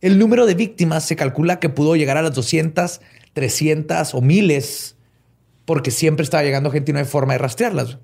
el 0.00 0.18
número 0.18 0.46
de 0.46 0.54
víctimas 0.54 1.04
se 1.04 1.16
calcula 1.16 1.60
que 1.60 1.68
pudo 1.68 1.96
llegar 1.96 2.16
a 2.16 2.22
las 2.22 2.34
200, 2.34 3.00
300 3.34 4.14
o 4.14 4.20
miles, 4.20 4.96
porque 5.64 5.90
siempre 5.90 6.24
estaba 6.24 6.42
llegando 6.42 6.70
gente 6.70 6.90
y 6.90 6.94
no 6.94 7.00
hay 7.00 7.04
forma 7.04 7.34
de 7.34 7.38
rastrearlas. 7.38 7.98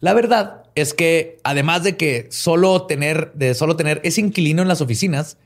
La 0.00 0.14
verdad 0.14 0.64
es 0.74 0.94
que 0.94 1.38
además 1.44 1.84
de 1.84 1.96
que 1.96 2.26
solo 2.30 2.86
tener, 2.86 3.32
de 3.34 3.54
solo 3.54 3.76
tener 3.76 4.00
ese 4.04 4.20
inquilino 4.20 4.62
en 4.62 4.68
las 4.68 4.80
oficinas, 4.80 5.38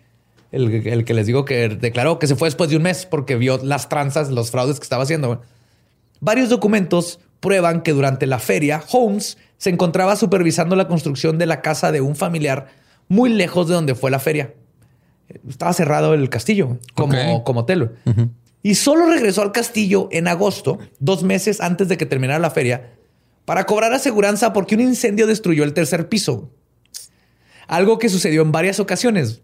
el, 0.50 0.86
el, 0.86 1.04
que 1.04 1.12
les 1.12 1.26
digo 1.26 1.44
que 1.44 1.68
declaró 1.68 2.18
que 2.18 2.26
se 2.26 2.36
fue 2.36 2.48
después 2.48 2.70
de 2.70 2.76
un 2.76 2.82
mes 2.82 3.04
porque 3.04 3.36
vio 3.36 3.60
las 3.62 3.88
tranzas, 3.88 4.30
los 4.30 4.50
fraudes 4.50 4.78
que 4.78 4.84
estaba 4.84 5.02
haciendo, 5.02 5.42
Varios 6.20 6.48
documentos 6.48 7.20
prueban 7.40 7.82
que 7.82 7.92
durante 7.92 8.26
la 8.26 8.38
feria, 8.38 8.82
Holmes 8.90 9.36
se 9.58 9.70
encontraba 9.70 10.16
supervisando 10.16 10.76
la 10.76 10.88
construcción 10.88 11.38
de 11.38 11.46
la 11.46 11.62
casa 11.62 11.92
de 11.92 12.00
un 12.00 12.16
familiar 12.16 12.68
muy 13.08 13.30
lejos 13.30 13.68
de 13.68 13.74
donde 13.74 13.94
fue 13.94 14.10
la 14.10 14.18
feria. 14.18 14.54
Estaba 15.48 15.72
cerrado 15.72 16.14
el 16.14 16.28
castillo 16.28 16.78
como, 16.94 17.44
como 17.44 17.60
hotel. 17.60 17.92
Y 18.62 18.74
solo 18.74 19.06
regresó 19.06 19.42
al 19.42 19.52
castillo 19.52 20.08
en 20.10 20.28
agosto, 20.28 20.78
dos 20.98 21.22
meses 21.22 21.60
antes 21.60 21.88
de 21.88 21.96
que 21.96 22.06
terminara 22.06 22.38
la 22.38 22.50
feria, 22.50 22.92
para 23.44 23.64
cobrar 23.64 23.92
aseguranza 23.92 24.52
porque 24.52 24.74
un 24.74 24.80
incendio 24.80 25.26
destruyó 25.26 25.64
el 25.64 25.72
tercer 25.72 26.08
piso. 26.08 26.50
Algo 27.68 27.98
que 27.98 28.08
sucedió 28.08 28.42
en 28.42 28.52
varias 28.52 28.80
ocasiones. 28.80 29.42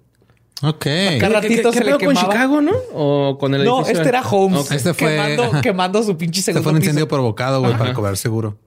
Ok. 0.63 0.87
Cada 1.19 1.41
ratito 1.41 1.73
se 1.73 1.85
le 1.85 1.99
quemaba. 1.99 2.21
con 2.21 2.31
Chicago, 2.31 2.61
no? 2.61 2.73
O 2.95 3.37
con 3.39 3.55
el 3.55 3.65
No, 3.65 3.85
este 3.87 4.09
era 4.09 4.23
Holmes. 4.23 4.71
Este 4.71 4.95
fue 4.95 5.11
quemando, 5.11 5.61
quemando 5.61 6.03
su 6.03 6.17
pinche 6.17 6.41
segundo 6.41 6.61
Este 6.61 6.63
fue 6.63 6.73
un 6.73 6.79
incendio 6.79 7.07
piso. 7.07 7.17
provocado, 7.17 7.61
güey, 7.61 7.77
para 7.77 7.93
cobrar 7.95 8.17
seguro. 8.17 8.59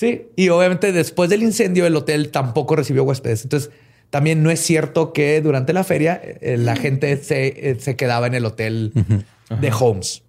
Sí, 0.00 0.28
y 0.34 0.48
obviamente 0.48 0.92
después 0.92 1.28
del 1.28 1.42
incendio 1.42 1.84
el 1.84 1.94
hotel 1.94 2.30
tampoco 2.30 2.74
recibió 2.74 3.04
huéspedes. 3.04 3.42
Entonces, 3.42 3.70
también 4.08 4.42
no 4.42 4.50
es 4.50 4.58
cierto 4.58 5.12
que 5.12 5.42
durante 5.42 5.74
la 5.74 5.84
feria 5.84 6.18
eh, 6.24 6.56
la 6.56 6.74
gente 6.74 7.18
se, 7.18 7.70
eh, 7.70 7.78
se 7.78 7.96
quedaba 7.96 8.26
en 8.26 8.32
el 8.32 8.46
hotel 8.46 8.94
de 8.94 9.72
Holmes. 9.78 10.22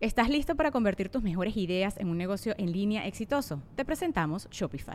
¿Estás 0.00 0.30
listo 0.30 0.54
para 0.54 0.70
convertir 0.70 1.10
tus 1.10 1.22
mejores 1.22 1.58
ideas 1.58 1.98
en 1.98 2.08
un 2.08 2.16
negocio 2.16 2.54
en 2.56 2.72
línea 2.72 3.06
exitoso? 3.06 3.60
Te 3.76 3.84
presentamos 3.84 4.48
Shopify. 4.50 4.94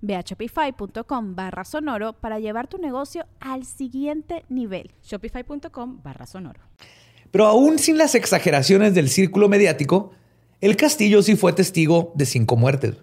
Ve 0.00 0.16
a 0.16 0.20
shopify.com 0.20 1.34
barra 1.34 1.64
sonoro 1.64 2.12
para 2.14 2.38
llevar 2.38 2.68
tu 2.68 2.78
negocio 2.78 3.26
al 3.40 3.64
siguiente 3.64 4.44
nivel. 4.48 4.92
Shopify.com 5.02 6.02
barra 6.02 6.26
sonoro. 6.26 6.60
Pero 7.30 7.46
aún 7.46 7.78
sin 7.78 7.98
las 7.98 8.14
exageraciones 8.14 8.94
del 8.94 9.08
círculo 9.08 9.48
mediático, 9.48 10.12
el 10.60 10.76
castillo 10.76 11.22
sí 11.22 11.36
fue 11.36 11.52
testigo 11.52 12.12
de 12.14 12.26
cinco 12.26 12.56
muertes. 12.56 12.96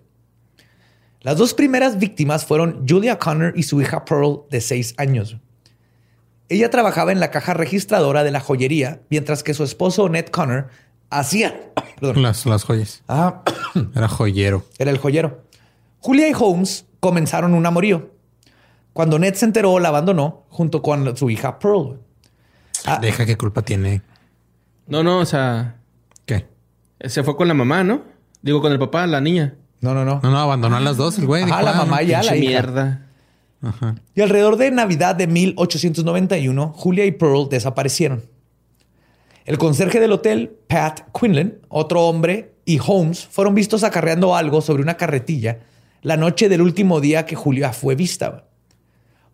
Las 1.21 1.37
dos 1.37 1.53
primeras 1.53 1.99
víctimas 1.99 2.45
fueron 2.45 2.85
Julia 2.87 3.17
Connor 3.17 3.53
y 3.55 3.63
su 3.63 3.81
hija 3.81 4.03
Pearl, 4.05 4.43
de 4.49 4.59
seis 4.59 4.93
años. 4.97 5.37
Ella 6.49 6.69
trabajaba 6.69 7.11
en 7.11 7.19
la 7.19 7.31
caja 7.31 7.53
registradora 7.53 8.23
de 8.23 8.31
la 8.31 8.41
joyería, 8.41 9.01
mientras 9.09 9.43
que 9.43 9.53
su 9.53 9.63
esposo 9.63 10.09
Ned 10.09 10.25
Connor 10.27 10.67
hacía... 11.09 11.71
Perdón. 11.99 12.21
Las, 12.21 12.45
las 12.45 12.63
joyas. 12.63 13.03
Ah, 13.07 13.43
Era 13.95 14.07
joyero. 14.09 14.65
era 14.77 14.91
el 14.91 14.97
joyero. 14.97 15.43
Julia 16.03 16.27
y 16.29 16.33
Holmes 16.37 16.85
comenzaron 16.99 17.53
un 17.53 17.65
amorío. 17.65 18.11
Cuando 18.91 19.17
Ned 19.17 19.35
se 19.35 19.45
enteró, 19.45 19.79
la 19.79 19.87
abandonó 19.87 20.43
junto 20.49 20.81
con 20.81 21.15
su 21.15 21.29
hija 21.29 21.57
Pearl. 21.59 21.99
Ah, 22.85 22.99
Deja 23.01 23.25
qué 23.25 23.37
culpa 23.37 23.61
tiene. 23.61 24.01
No, 24.87 25.01
no, 25.01 25.19
o 25.19 25.25
sea, 25.25 25.77
¿Qué? 26.25 26.45
se 27.05 27.23
fue 27.23 27.37
con 27.37 27.47
la 27.47 27.53
mamá, 27.53 27.85
¿no? 27.85 28.01
Digo, 28.41 28.61
con 28.61 28.73
el 28.73 28.79
papá, 28.79 29.07
la 29.07 29.21
niña. 29.21 29.55
no, 29.79 29.93
no, 29.93 30.03
no. 30.03 30.19
No, 30.21 30.29
no, 30.29 30.37
abandonó 30.39 30.75
a 30.75 30.81
las 30.81 30.97
dos 30.97 31.17
el 31.19 31.25
güey. 31.25 31.45
Dijo, 31.45 31.61
la 31.61 31.71
"Ah, 31.71 31.75
mamá 31.77 32.01
no". 32.01 32.07
ya, 32.07 32.21
la 32.21 32.35
hija. 32.35 32.49
mierda. 32.49 33.07
Ajá. 33.61 33.95
Y 34.13 34.19
alrededor 34.21 34.57
de 34.57 34.71
Navidad 34.71 35.15
de 35.15 35.27
1891, 35.27 36.73
Julia 36.75 37.05
y 37.05 37.13
Pearl 37.13 37.47
desaparecieron. 37.49 38.23
El 39.45 39.57
conserje 39.57 40.01
del 40.01 40.11
hotel, 40.11 40.57
Pat 40.67 41.01
Quinlan, 41.17 41.59
otro 41.69 42.01
hombre, 42.07 42.55
y 42.65 42.79
Holmes 42.85 43.25
fueron 43.25 43.55
vistos 43.55 43.85
acarreando 43.85 44.35
algo 44.35 44.59
sobre 44.61 44.83
una 44.83 44.95
carretilla 44.97 45.59
la 46.03 46.17
noche 46.17 46.49
del 46.49 46.61
último 46.61 46.99
día 46.99 47.25
que 47.25 47.35
Julia 47.35 47.71
fue 47.71 47.95
vista. 47.95 48.45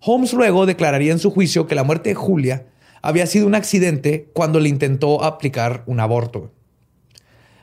Holmes 0.01 0.34
luego 0.34 0.67
declararía 0.67 1.11
en 1.11 1.20
su 1.20 1.32
juicio 1.32 1.65
que 1.65 1.74
la 1.74 1.84
muerte 1.84 2.09
de 2.09 2.15
Julia 2.15 2.67
había 3.01 3.26
sido 3.26 3.47
un 3.47 3.55
accidente 3.55 4.30
cuando 4.34 4.59
le 4.59 4.70
intentó 4.70 5.24
aplicar 5.24 5.84
un 5.88 5.99
aborto. 5.99 6.53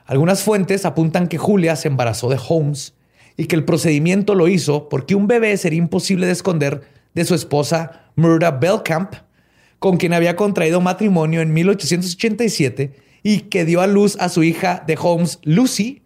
Algunas 0.05 0.43
fuentes 0.43 0.85
apuntan 0.85 1.27
que 1.27 1.37
Julia 1.37 1.77
se 1.77 1.87
embarazó 1.87 2.29
de 2.29 2.39
Holmes 2.47 2.95
y 3.37 3.45
que 3.45 3.55
el 3.55 3.63
procedimiento 3.63 4.35
lo 4.35 4.49
hizo 4.49 4.89
porque 4.89 5.15
un 5.15 5.27
bebé 5.27 5.55
sería 5.55 5.79
imposible 5.79 6.25
de 6.25 6.33
esconder 6.33 6.81
de 7.13 7.23
su 7.23 7.33
esposa 7.33 8.11
Murda 8.15 8.51
Belcamp, 8.51 9.13
con 9.79 9.97
quien 9.97 10.13
había 10.13 10.35
contraído 10.35 10.81
matrimonio 10.81 11.41
en 11.41 11.53
1887 11.53 12.93
y 13.23 13.41
que 13.41 13.63
dio 13.63 13.79
a 13.79 13.87
luz 13.87 14.17
a 14.19 14.27
su 14.27 14.43
hija 14.43 14.83
de 14.85 14.97
Holmes, 14.99 15.39
Lucy, 15.43 16.03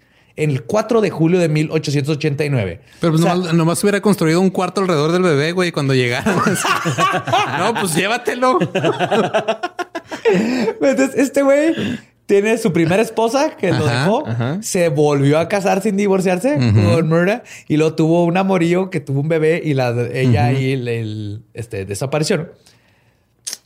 el 0.50 0.64
4 0.64 1.02
de 1.02 1.10
julio 1.10 1.40
de 1.40 1.50
1889. 1.50 2.82
Pero 3.00 3.14
pues 3.14 3.22
O 3.22 3.26
sea, 3.26 3.36
nomás, 3.36 3.54
nomás 3.54 3.84
hubiera 3.84 4.02
construido 4.02 4.42
un 4.42 4.50
cuarto 4.50 4.82
alrededor 4.82 5.12
del 5.12 5.24
bebé, 5.24 5.52
güey, 5.52 5.72
cuando 5.72 5.94
llegaran. 5.94 6.36
no, 7.60 7.74
pues 7.80 7.96
llévatelo. 7.96 8.60
Entonces, 10.82 11.16
este 11.16 11.44
güey 11.44 11.74
tiene 12.26 12.58
su 12.58 12.72
primera 12.72 13.02
esposa 13.02 13.58
que 13.58 13.72
lo 13.72 13.86
dejó, 13.86 14.26
ajá. 14.26 14.60
se 14.62 14.88
volvió 14.88 15.38
a 15.38 15.50
casar 15.50 15.82
sin 15.82 15.98
divorciarse 15.98 16.56
con 16.56 17.10
Murda 17.10 17.44
y 17.68 17.76
luego 17.76 17.96
tuvo 17.96 18.24
un 18.24 18.38
amorío 18.38 18.90
que 18.90 19.02
tuvo 19.02 19.20
un 19.20 19.28
bebé 19.28 19.62
y 19.64 19.74
la, 19.74 19.94
ella 20.14 20.54
y 20.54 20.72
el, 20.72 20.88
el, 20.88 21.44
este, 21.54 21.84
desaparecieron. 21.86 22.52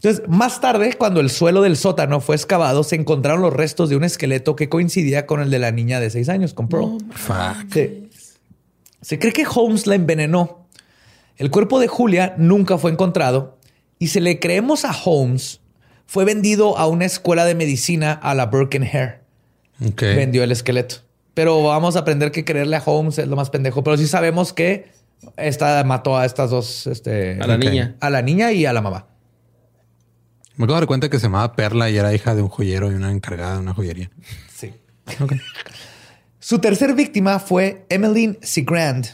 Entonces, 0.05 0.29
más 0.29 0.61
tarde, 0.61 0.93
cuando 0.93 1.19
el 1.19 1.31
suelo 1.31 1.63
del 1.63 1.75
sótano 1.75 2.21
fue 2.21 2.35
excavado, 2.35 2.83
se 2.83 2.95
encontraron 2.95 3.41
los 3.41 3.51
restos 3.51 3.89
de 3.89 3.95
un 3.95 4.03
esqueleto 4.03 4.55
que 4.55 4.69
coincidía 4.69 5.25
con 5.25 5.41
el 5.41 5.49
de 5.49 5.57
la 5.57 5.71
niña 5.71 5.99
de 5.99 6.11
seis 6.11 6.29
años, 6.29 6.53
con 6.53 6.67
Pearl. 6.67 6.99
Fuck. 7.09 7.73
Sí. 7.73 8.07
Se 9.01 9.17
cree 9.17 9.33
que 9.33 9.47
Holmes 9.51 9.87
la 9.87 9.95
envenenó. 9.95 10.67
El 11.37 11.49
cuerpo 11.49 11.79
de 11.79 11.87
Julia 11.87 12.35
nunca 12.37 12.77
fue 12.77 12.91
encontrado 12.91 13.57
y 13.97 14.09
si 14.09 14.19
le 14.19 14.39
creemos 14.39 14.85
a 14.85 14.91
Holmes, 14.91 15.61
fue 16.05 16.23
vendido 16.23 16.77
a 16.77 16.85
una 16.85 17.05
escuela 17.05 17.43
de 17.43 17.55
medicina 17.55 18.11
a 18.13 18.35
la 18.35 18.45
Burke 18.45 18.77
and 18.77 18.95
Hare. 18.95 19.21
Ok. 19.89 20.01
Vendió 20.03 20.43
el 20.43 20.51
esqueleto. 20.51 20.97
Pero 21.33 21.63
vamos 21.63 21.95
a 21.95 21.99
aprender 22.01 22.31
que 22.31 22.45
creerle 22.45 22.75
a 22.75 22.83
Holmes 22.85 23.17
es 23.17 23.27
lo 23.27 23.35
más 23.35 23.49
pendejo. 23.49 23.83
Pero 23.83 23.97
sí 23.97 24.05
sabemos 24.05 24.53
que 24.53 24.85
esta 25.35 25.83
mató 25.83 26.15
a 26.15 26.27
estas 26.27 26.51
dos, 26.51 26.85
este, 26.85 27.39
A 27.41 27.47
la 27.47 27.57
niña. 27.57 27.95
a 27.99 28.11
la 28.11 28.21
niña 28.21 28.51
y 28.51 28.67
a 28.67 28.71
la 28.71 28.83
mamá. 28.83 29.07
Me 30.57 30.63
acabo 30.65 30.75
de 30.75 30.81
dar 30.81 30.87
cuenta 30.87 31.09
que 31.09 31.17
se 31.19 31.23
llamaba 31.23 31.53
Perla 31.55 31.89
y 31.89 31.97
era 31.97 32.13
hija 32.13 32.33
de 32.35 32.41
un 32.41 32.49
joyero 32.49 32.91
y 32.91 32.95
una 32.95 33.11
encargada 33.11 33.55
de 33.55 33.59
una 33.59 33.73
joyería. 33.73 34.09
Sí. 34.53 34.73
Ok. 35.19 35.33
Su 36.39 36.59
tercer 36.59 36.93
víctima 36.93 37.39
fue 37.39 37.85
Emmeline 37.89 38.37
Segrand. 38.41 39.07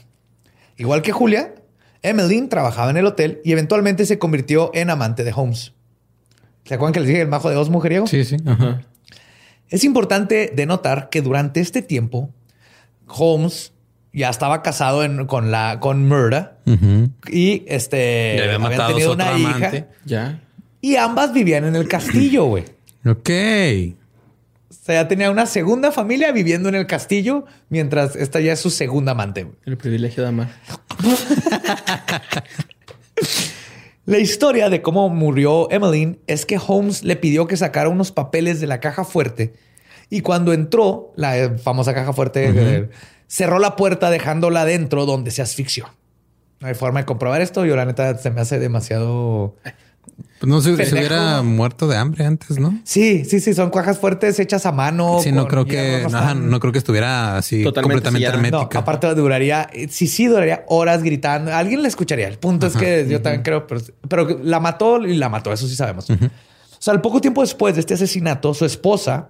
Igual 0.78 1.02
que 1.02 1.12
Julia, 1.12 1.56
Emmeline 2.02 2.50
trabajaba 2.50 2.92
en 2.92 2.98
el 2.98 3.06
hotel 3.06 3.40
y 3.46 3.52
eventualmente 3.54 4.06
se 4.06 4.20
convirtió 4.20 4.72
en 4.74 4.90
amante 4.90 5.24
de 5.24 5.32
Holmes. 5.36 5.74
¿Se 6.66 6.74
acuerdan 6.74 6.94
que 6.94 7.00
les 7.00 7.08
dije 7.10 7.22
el 7.22 7.28
majo 7.28 7.50
de 7.50 7.56
dos 7.56 7.70
mujeriegos? 7.70 8.10
Sí, 8.10 8.24
sí. 8.26 8.38
Ajá. 8.46 8.82
Es 9.70 9.84
importante 9.86 10.52
denotar 10.56 11.10
que 11.10 11.22
durante 11.22 11.62
este 11.62 11.82
tiempo, 11.82 12.30
Holmes 13.08 13.72
ya 14.14 14.30
estaba 14.30 14.62
casado 14.62 15.04
en- 15.06 15.26
con 15.26 15.52
la 15.52 15.80
con 15.80 16.08
Murda 16.08 16.58
y 17.30 17.64
este 17.68 18.36
Y 18.36 18.40
había 18.40 18.56
habían 18.56 18.62
matado 18.62 18.84
a 18.84 18.88
su 18.90 18.94
tenido 18.96 19.12
otro 19.14 19.26
una 19.26 19.36
amante. 19.36 19.78
hija 19.78 19.88
Ya. 20.06 20.42
Y 20.82 20.96
ambas 20.96 21.32
vivían 21.34 21.64
en 21.66 21.76
el 21.76 21.88
castillo, 21.88 22.46
güey. 22.46 22.66
Ok. 23.04 23.32
O 24.70 24.74
sea, 24.84 25.02
ya 25.02 25.08
tenía 25.08 25.32
una 25.32 25.48
segunda 25.48 25.92
familia 25.92 26.32
viviendo 26.32 26.70
en 26.70 26.76
el 26.76 26.86
castillo, 26.86 27.46
mientras 27.70 28.16
esta 28.16 28.40
ya 28.40 28.54
es 28.54 28.60
su 28.60 28.70
segunda 28.70 29.14
amante. 29.14 29.44
güey. 29.46 29.56
El 29.66 29.76
privilegio 29.78 30.22
de 30.22 30.30
amar. 30.30 30.50
La 34.06 34.20
historia 34.20 34.70
de 34.70 34.84
cómo 34.84 35.10
murió 35.10 35.70
Emmeline 35.72 36.20
es 36.28 36.46
que 36.46 36.60
Holmes 36.64 37.04
le 37.04 37.16
pidió 37.16 37.48
que 37.48 37.58
sacara 37.58 37.90
unos 37.90 38.12
papeles 38.12 38.60
de 38.60 38.68
la 38.68 38.80
caja 38.80 39.04
fuerte 39.04 39.54
y 40.12 40.22
cuando 40.22 40.52
entró, 40.52 41.14
la 41.16 41.58
famosa 41.58 41.94
caja 41.94 42.12
fuerte, 42.12 42.52
eh, 42.54 42.90
cerró 43.28 43.60
la 43.60 43.78
puerta 43.78 44.12
dejándola 44.12 44.66
dentro 44.66 45.06
donde 45.06 45.32
se 45.32 45.42
asfixió. 45.42 45.86
No 46.60 46.68
hay 46.68 46.74
forma 46.74 47.00
de 47.00 47.06
comprobar 47.06 47.42
esto. 47.42 47.66
Yo 47.66 47.78
la 47.78 47.86
neta 47.86 48.18
se 48.18 48.30
me 48.30 48.42
hace 48.42 48.60
demasiado... 48.60 49.56
Pues 50.40 50.50
no 50.50 50.60
sé, 50.60 50.72
se 50.72 50.78
Pendejo. 50.78 50.98
hubiera 50.98 51.42
muerto 51.44 51.88
de 51.88 51.98
hambre 51.98 52.26
antes, 52.26 52.58
¿no? 52.58 52.80
Sí, 52.84 53.26
sí, 53.26 53.40
sí, 53.40 53.54
son 53.54 53.70
cajas 53.70 54.00
fuertes 54.00 54.40
hechas 54.40 54.66
a 54.66 54.72
mano. 54.72 55.20
sí, 55.22 55.32
no 55.32 55.48
creo 55.48 55.66
que, 55.66 56.00
no 56.02 56.08
ajá, 56.08 56.20
están- 56.30 56.50
no 56.50 56.60
creo 56.60 56.72
que 56.72 56.80
estuviera 56.80 57.38
así 57.38 57.64
Totalmente 57.64 57.94
completamente 58.10 58.26
sellada. 58.26 58.42
No, 58.50 58.58
hermética. 58.58 58.80
aparte 58.80 59.14
duraría, 59.14 59.70
eh, 59.72 59.88
sí, 59.90 60.08
sí, 60.08 60.26
duraría 60.26 60.64
horas 60.68 61.04
gritando. 61.04 61.54
Alguien 61.54 61.84
la 61.84 61.88
escucharía. 61.90 62.28
El 62.28 62.40
punto 62.40 62.66
es 62.66 62.76
que 62.76 63.06
yo 63.08 63.22
también 63.22 63.44
creo, 63.44 63.68
pero, 63.68 63.82
pero 64.10 64.40
la 64.44 64.60
mató 64.60 65.06
y 65.06 65.16
la 65.16 65.30
mató. 65.30 65.54
Eso 65.54 65.68
sí 65.68 65.76
sabemos. 65.76 66.10
O 66.10 66.18
sea, 66.80 66.94
al 66.96 67.02
poco 67.02 67.22
tiempo 67.22 67.42
después 67.42 67.76
de 67.76 67.82
este 67.82 67.94
asesinato, 67.94 68.56
su 68.56 68.66
esposa 68.66 69.30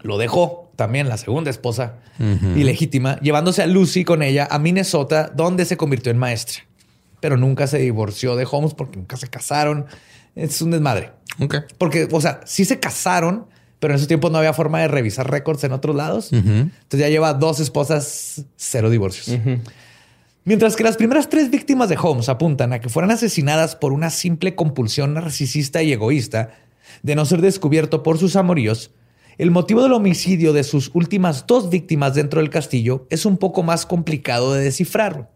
lo 0.00 0.16
dejó, 0.16 0.72
también 0.76 1.10
la 1.10 1.18
segunda 1.18 1.50
esposa 1.50 1.96
ilegítima, 2.56 3.18
llevándose 3.20 3.60
a 3.62 3.66
Lucy 3.66 4.04
con 4.04 4.22
ella 4.22 4.48
a 4.50 4.58
Minnesota, 4.58 5.30
donde 5.34 5.66
se 5.66 5.76
convirtió 5.76 6.10
en 6.10 6.16
maestra. 6.16 6.62
Pero 7.20 7.36
nunca 7.36 7.66
se 7.66 7.78
divorció 7.78 8.36
de 8.36 8.46
Holmes 8.50 8.74
porque 8.74 8.98
nunca 8.98 9.16
se 9.16 9.28
casaron. 9.28 9.86
Es 10.34 10.62
un 10.62 10.70
desmadre. 10.70 11.12
Ok. 11.40 11.56
Porque, 11.78 12.08
o 12.10 12.20
sea, 12.20 12.40
sí 12.44 12.64
se 12.64 12.78
casaron, 12.80 13.46
pero 13.78 13.92
en 13.92 13.96
esos 13.96 14.08
tiempos 14.08 14.30
no 14.30 14.38
había 14.38 14.52
forma 14.52 14.80
de 14.80 14.88
revisar 14.88 15.30
récords 15.30 15.64
en 15.64 15.72
otros 15.72 15.96
lados. 15.96 16.32
Entonces 16.32 17.00
ya 17.00 17.08
lleva 17.08 17.34
dos 17.34 17.60
esposas, 17.60 18.44
cero 18.56 18.90
divorcios. 18.90 19.38
Mientras 20.44 20.74
que 20.74 20.84
las 20.84 20.96
primeras 20.96 21.28
tres 21.28 21.50
víctimas 21.50 21.88
de 21.88 21.98
Holmes 22.00 22.28
apuntan 22.28 22.72
a 22.72 22.80
que 22.80 22.88
fueran 22.88 23.10
asesinadas 23.10 23.76
por 23.76 23.92
una 23.92 24.10
simple 24.10 24.54
compulsión 24.54 25.14
narcisista 25.14 25.82
y 25.82 25.92
egoísta 25.92 26.50
de 27.02 27.14
no 27.14 27.24
ser 27.24 27.40
descubierto 27.40 28.02
por 28.02 28.18
sus 28.18 28.36
amoríos, 28.36 28.90
el 29.38 29.50
motivo 29.50 29.82
del 29.82 29.92
homicidio 29.92 30.52
de 30.52 30.64
sus 30.64 30.90
últimas 30.94 31.46
dos 31.46 31.70
víctimas 31.70 32.14
dentro 32.14 32.40
del 32.40 32.50
castillo 32.50 33.06
es 33.10 33.26
un 33.26 33.38
poco 33.38 33.62
más 33.62 33.86
complicado 33.86 34.52
de 34.52 34.62
descifrar. 34.64 35.30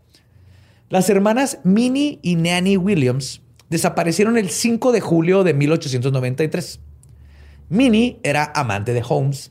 Las 0.91 1.09
hermanas 1.11 1.59
Minnie 1.64 2.18
y 2.22 2.37
Nanny 2.37 2.76
Williams 2.76 3.41
desaparecieron 3.70 4.37
el 4.39 4.51
5 4.51 4.93
de 4.93 5.01
julio 5.01 5.43
de 5.45 5.55
1893. 5.55 6.80
Minnie 7.68 8.18
era 8.22 8.53
amante 8.55 8.93
de 8.93 9.03
Holmes 9.07 9.51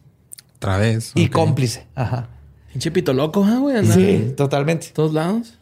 Otra 0.58 0.78
vez. 0.78 1.12
y 1.16 1.28
cómplice. 1.30 1.88
Ajá. 1.96 2.30
Pinche 2.72 2.92
pito 2.92 3.14
loco, 3.14 3.44
¿ah, 3.44 3.58
güey? 3.60 3.86
Sí, 3.86 4.10
en 4.10 4.36
totalmente. 4.36 4.88
todos 4.94 5.14
lados. 5.14 5.60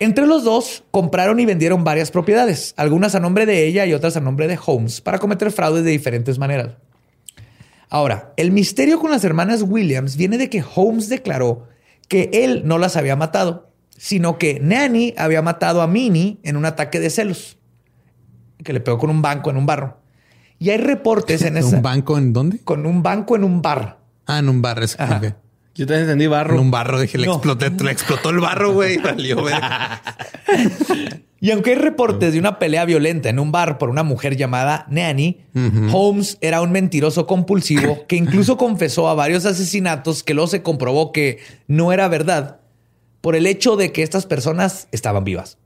Entre 0.00 0.26
los 0.26 0.44
dos 0.44 0.84
compraron 0.90 1.40
y 1.40 1.46
vendieron 1.46 1.82
varias 1.84 2.10
propiedades, 2.10 2.74
algunas 2.76 3.14
a 3.14 3.20
nombre 3.20 3.46
de 3.46 3.66
ella 3.66 3.86
y 3.86 3.94
otras 3.94 4.16
a 4.16 4.20
nombre 4.20 4.46
de 4.46 4.58
Holmes, 4.64 5.00
para 5.00 5.18
cometer 5.18 5.50
fraudes 5.50 5.84
de 5.84 5.90
diferentes 5.90 6.38
maneras. 6.38 6.72
Ahora, 7.88 8.34
el 8.36 8.50
misterio 8.50 8.98
con 9.00 9.10
las 9.10 9.24
hermanas 9.24 9.62
Williams 9.62 10.16
viene 10.16 10.36
de 10.36 10.50
que 10.50 10.62
Holmes 10.74 11.08
declaró 11.08 11.68
que 12.08 12.28
él 12.32 12.62
no 12.66 12.76
las 12.78 12.96
había 12.96 13.16
matado, 13.16 13.65
sino 13.96 14.38
que 14.38 14.58
Nanny 14.60 15.14
había 15.16 15.42
matado 15.42 15.82
a 15.82 15.86
Minnie 15.86 16.38
en 16.42 16.56
un 16.56 16.64
ataque 16.64 17.00
de 17.00 17.10
celos, 17.10 17.58
que 18.62 18.72
le 18.72 18.80
pegó 18.80 18.98
con 18.98 19.10
un 19.10 19.22
banco 19.22 19.50
en 19.50 19.56
un 19.56 19.66
barro. 19.66 19.98
Y 20.58 20.70
hay 20.70 20.78
reportes 20.78 21.42
en 21.42 21.56
esa... 21.58 21.76
¿Un 21.76 21.82
banco 21.82 22.16
en 22.18 22.32
dónde? 22.32 22.58
con 22.64 22.86
un 22.86 23.02
banco 23.02 23.36
en 23.36 23.44
un 23.44 23.60
bar. 23.62 23.98
Ah, 24.26 24.38
en 24.38 24.48
un 24.48 24.60
bar. 24.62 24.82
Es. 24.82 24.96
Yo 25.74 25.86
te 25.86 26.00
entendí 26.00 26.24
En 26.24 26.30
barro. 26.30 26.60
un 26.60 26.70
barro. 26.70 26.98
Dije, 26.98 27.18
le 27.18 27.26
No. 27.26 27.34
exploté, 27.34 27.70
le 27.70 27.92
explotó 27.92 28.30
el 28.30 28.40
barro, 28.40 28.72
güey. 28.72 28.96
Valió, 28.98 29.40
güey. 29.42 29.54
Y 31.38 31.50
aunque 31.50 31.70
hay 31.70 31.76
reportes 31.76 32.32
de 32.32 32.38
una 32.38 32.58
pelea 32.58 32.84
violenta 32.86 33.28
en 33.28 33.38
un 33.38 33.52
bar 33.52 33.76
por 33.78 33.90
una 33.90 34.02
mujer 34.02 34.36
llamada 34.36 34.86
Nanny, 34.88 35.42
Holmes 35.92 36.38
era 36.40 36.62
un 36.62 36.72
mentiroso 36.72 37.26
compulsivo 37.26 38.06
que 38.08 38.16
incluso 38.16 38.56
confesó 38.56 39.08
a 39.08 39.14
varios 39.14 39.44
asesinatos 39.44 40.22
que 40.22 40.32
luego 40.34 40.48
se 40.48 40.62
comprobó 40.62 41.12
que 41.12 41.38
no 41.68 41.92
era 41.92 42.08
verdad 42.08 42.60
por 43.26 43.34
el 43.34 43.48
hecho 43.48 43.74
de 43.74 43.90
que 43.90 44.04
estas 44.04 44.24
personas 44.24 44.86
estaban 44.92 45.24
vivas. 45.24 45.58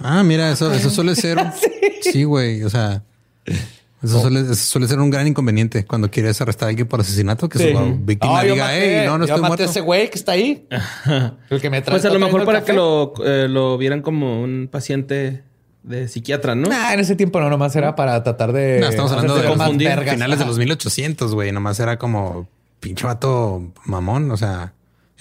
Ah, 0.00 0.24
mira, 0.24 0.50
eso, 0.50 0.72
eso 0.72 0.90
suele 0.90 1.14
ser. 1.14 1.38
sí, 2.02 2.24
güey. 2.24 2.64
O 2.64 2.70
sea, 2.70 3.04
eso 4.02 4.20
suele, 4.20 4.40
eso 4.40 4.56
suele 4.56 4.88
ser 4.88 4.98
un 4.98 5.08
gran 5.08 5.28
inconveniente 5.28 5.84
cuando 5.84 6.10
quieres 6.10 6.40
arrestar 6.40 6.66
a 6.66 6.70
alguien 6.70 6.88
por 6.88 6.98
asesinato, 6.98 7.48
que 7.48 7.60
su 7.60 7.98
víctima 8.00 8.44
yo 8.44 8.54
diga, 8.54 8.76
hey, 8.76 9.04
no, 9.06 9.16
no 9.16 9.26
yo 9.26 9.32
estoy 9.32 9.42
maté 9.42 9.48
muerto. 9.48 9.64
ese 9.70 9.80
güey 9.80 10.10
que 10.10 10.18
está 10.18 10.32
ahí. 10.32 10.66
El 11.50 11.60
que 11.60 11.70
me 11.70 11.82
trae. 11.82 12.00
Pues 12.00 12.04
a 12.04 12.12
lo 12.12 12.18
mejor 12.18 12.44
para 12.44 12.64
que 12.64 12.72
lo, 12.72 13.14
eh, 13.24 13.46
lo 13.48 13.78
vieran 13.78 14.02
como 14.02 14.42
un 14.42 14.68
paciente 14.68 15.44
de 15.84 16.08
psiquiatra, 16.08 16.56
¿no? 16.56 16.68
Nah, 16.68 16.94
en 16.94 16.98
ese 16.98 17.14
tiempo 17.14 17.38
no, 17.38 17.48
nomás 17.48 17.76
era 17.76 17.94
para 17.94 18.20
tratar 18.24 18.52
de. 18.52 18.80
No, 18.80 18.88
estamos 18.88 19.12
hablando 19.12 19.36
de 19.36 19.46
confundir, 19.46 19.86
vergas. 19.86 20.14
finales 20.14 20.40
de 20.40 20.46
los 20.46 20.58
1800, 20.58 21.32
güey. 21.32 21.52
Nomás 21.52 21.78
era 21.78 21.96
como 21.96 22.48
pinche 22.80 23.06
vato 23.06 23.72
mamón. 23.84 24.32
O 24.32 24.36
sea, 24.36 24.72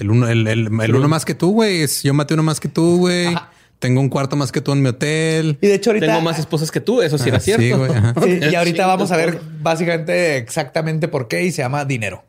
el 0.02 0.10
uno, 0.12 0.28
el, 0.28 0.48
el, 0.48 0.68
el 0.82 0.96
uno 0.96 1.08
más 1.08 1.26
que 1.26 1.36
tú, 1.36 1.52
güey. 1.52 1.82
es 1.82 2.04
Yo 2.04 2.14
maté 2.14 2.34
uno 2.34 2.44
más 2.44 2.60
que 2.60 2.68
tú, 2.68 2.98
güey. 2.98 3.28
Ajá. 3.28 3.52
Tengo 3.80 4.00
un 4.00 4.10
cuarto 4.10 4.36
más 4.36 4.52
que 4.52 4.62
tú 4.62 4.74
en 4.74 4.82
mi 4.82 4.90
hotel. 4.90 5.58
Y 5.62 5.68
de 5.68 5.76
hecho, 5.76 5.90
ahorita. 5.90 6.06
Tengo 6.08 6.22
más 6.22 6.38
esposas 6.38 6.70
que 6.70 6.80
tú, 6.82 7.02
eso 7.02 7.18
sí 7.18 7.30
era 7.30 7.38
Ah, 7.38 7.42
cierto. 7.42 7.64
sí, 7.64 7.72
güey. 7.72 7.92
Sí, 8.24 8.40
y 8.52 8.56
ahorita 8.56 8.86
vamos 8.86 9.12
a 9.12 9.18
ver 9.18 9.40
básicamente 9.62 10.38
exactamente 10.38 11.08
por 11.08 11.28
qué 11.28 11.44
y 11.46 11.52
se 11.52 11.62
llama 11.64 11.86
dinero. 11.86 12.24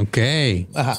Ok. 0.00 0.18
Ajá. 0.74 0.98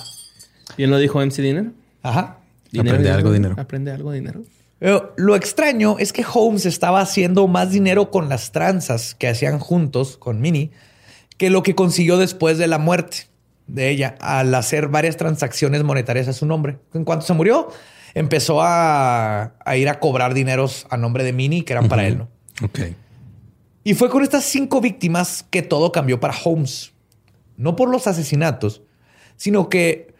Bien 0.77 0.91
lo 0.91 0.97
dijo 0.99 1.19
MC 1.19 1.41
Dinero. 1.41 1.71
Ajá. 2.03 2.37
Aprende 2.77 3.09
algo, 3.09 3.31
dinero. 3.31 3.55
Aprende 3.57 3.91
algo, 3.91 4.11
dinero. 4.11 4.41
Pero 4.77 5.13
lo 5.17 5.35
extraño 5.35 5.97
es 5.97 6.11
que 6.13 6.25
Holmes 6.31 6.65
estaba 6.65 7.01
haciendo 7.01 7.47
más 7.47 7.71
dinero 7.71 8.11
con 8.11 8.29
las 8.29 8.51
tranzas 8.51 9.15
que 9.15 9.27
hacían 9.27 9.57
juntos 9.59 10.17
con 10.17 10.41
Minnie 10.41 10.71
que 11.37 11.49
lo 11.49 11.63
que 11.63 11.73
consiguió 11.75 12.17
después 12.17 12.57
de 12.57 12.67
la 12.67 12.77
muerte 12.77 13.27
de 13.67 13.89
ella 13.89 14.15
al 14.19 14.53
hacer 14.53 14.87
varias 14.87 15.17
transacciones 15.17 15.83
monetarias 15.83 16.27
a 16.27 16.33
su 16.33 16.45
nombre. 16.45 16.77
En 16.93 17.03
cuanto 17.03 17.25
se 17.25 17.33
murió, 17.33 17.69
empezó 18.13 18.61
a, 18.61 19.53
a 19.63 19.77
ir 19.77 19.89
a 19.89 19.99
cobrar 19.99 20.33
dineros 20.33 20.87
a 20.89 20.97
nombre 20.97 21.23
de 21.23 21.33
Minnie 21.33 21.65
que 21.65 21.73
eran 21.73 21.87
para 21.87 22.05
él, 22.07 22.17
¿no? 22.19 22.29
Ok. 22.63 22.79
Y 23.83 23.93
fue 23.93 24.09
con 24.09 24.23
estas 24.23 24.43
cinco 24.45 24.81
víctimas 24.81 25.45
que 25.49 25.61
todo 25.61 25.91
cambió 25.91 26.19
para 26.19 26.33
Holmes. 26.43 26.93
No 27.57 27.75
por 27.75 27.89
los 27.89 28.07
asesinatos, 28.07 28.81
sino 29.37 29.69
que 29.69 30.15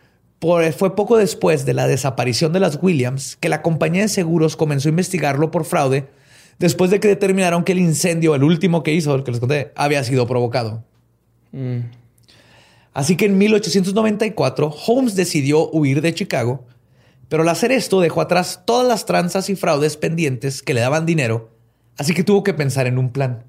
fue 0.78 0.96
poco 0.96 1.18
después 1.18 1.66
de 1.66 1.74
la 1.74 1.88
desaparición 1.88 2.54
de 2.54 2.60
las 2.60 2.78
Williams 2.82 3.36
que 3.38 3.50
la 3.50 3.62
compañía 3.62 4.04
de 4.04 4.08
seguros 4.08 4.56
comenzó 4.56 4.90
a 4.90 4.92
investigarlo 4.92 5.50
por 5.50 5.66
fraude 5.66 6.08
después 6.60 6.92
de 6.92 7.00
que 7.00 7.08
determinaron 7.08 7.64
que 7.64 7.72
el 7.72 7.80
incendio, 7.80 8.36
el 8.36 8.44
último 8.44 8.84
que 8.84 8.94
hizo, 8.94 9.16
el 9.16 9.24
que 9.24 9.32
les 9.32 9.40
conté, 9.40 9.72
había 9.76 10.04
sido 10.04 10.28
provocado. 10.28 10.84
Mm. 11.52 11.80
Así 12.96 13.18
que 13.18 13.26
en 13.26 13.38
1894 13.38 14.74
Holmes 14.88 15.16
decidió 15.16 15.70
huir 15.70 16.02
de 16.02 16.14
Chicago, 16.14 16.66
pero 17.28 17.44
al 17.44 17.50
hacer 17.50 17.74
esto 17.74 18.00
dejó 18.00 18.22
atrás 18.22 18.62
todas 18.66 18.88
las 18.88 19.06
tranzas 19.06 19.50
y 19.50 19.58
fraudes 19.58 19.98
pendientes 19.98 20.62
que 20.62 20.74
le 20.74 20.80
daban 20.80 21.06
dinero, 21.06 21.50
así 21.98 22.14
que 22.14 22.24
tuvo 22.24 22.42
que 22.42 22.54
pensar 22.54 22.88
en 22.88 22.98
un 22.98 23.12
plan. 23.12 23.44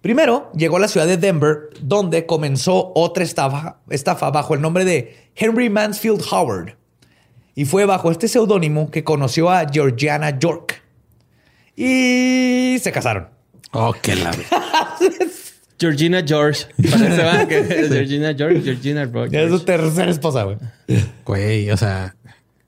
Primero 0.00 0.52
llegó 0.54 0.76
a 0.76 0.80
la 0.80 0.86
ciudad 0.86 1.08
de 1.08 1.16
Denver, 1.16 1.70
donde 1.80 2.24
comenzó 2.24 2.92
otra 2.94 3.24
estafa, 3.24 3.80
estafa 3.90 4.30
bajo 4.30 4.54
el 4.54 4.60
nombre 4.60 4.84
de 4.84 5.30
Henry 5.34 5.68
Mansfield 5.68 6.22
Howard. 6.30 6.76
Y 7.56 7.64
fue 7.64 7.84
bajo 7.84 8.12
este 8.12 8.28
seudónimo 8.28 8.92
que 8.92 9.02
conoció 9.02 9.50
a 9.50 9.66
Georgiana 9.68 10.38
York. 10.38 10.80
Y 11.74 12.78
se 12.80 12.92
casaron. 12.92 13.28
Oh, 13.72 13.92
qué 14.00 14.14
la 14.14 14.30
Georgina 15.82 16.22
George. 16.24 16.66
Georgina 16.78 18.34
George, 18.34 18.62
Georgina 18.62 19.10
Es 19.32 19.50
su 19.50 19.60
tercera 19.60 20.10
esposa, 20.12 20.44
güey. 20.44 20.56
Güey, 21.24 21.70
o 21.72 21.76
sea, 21.76 22.14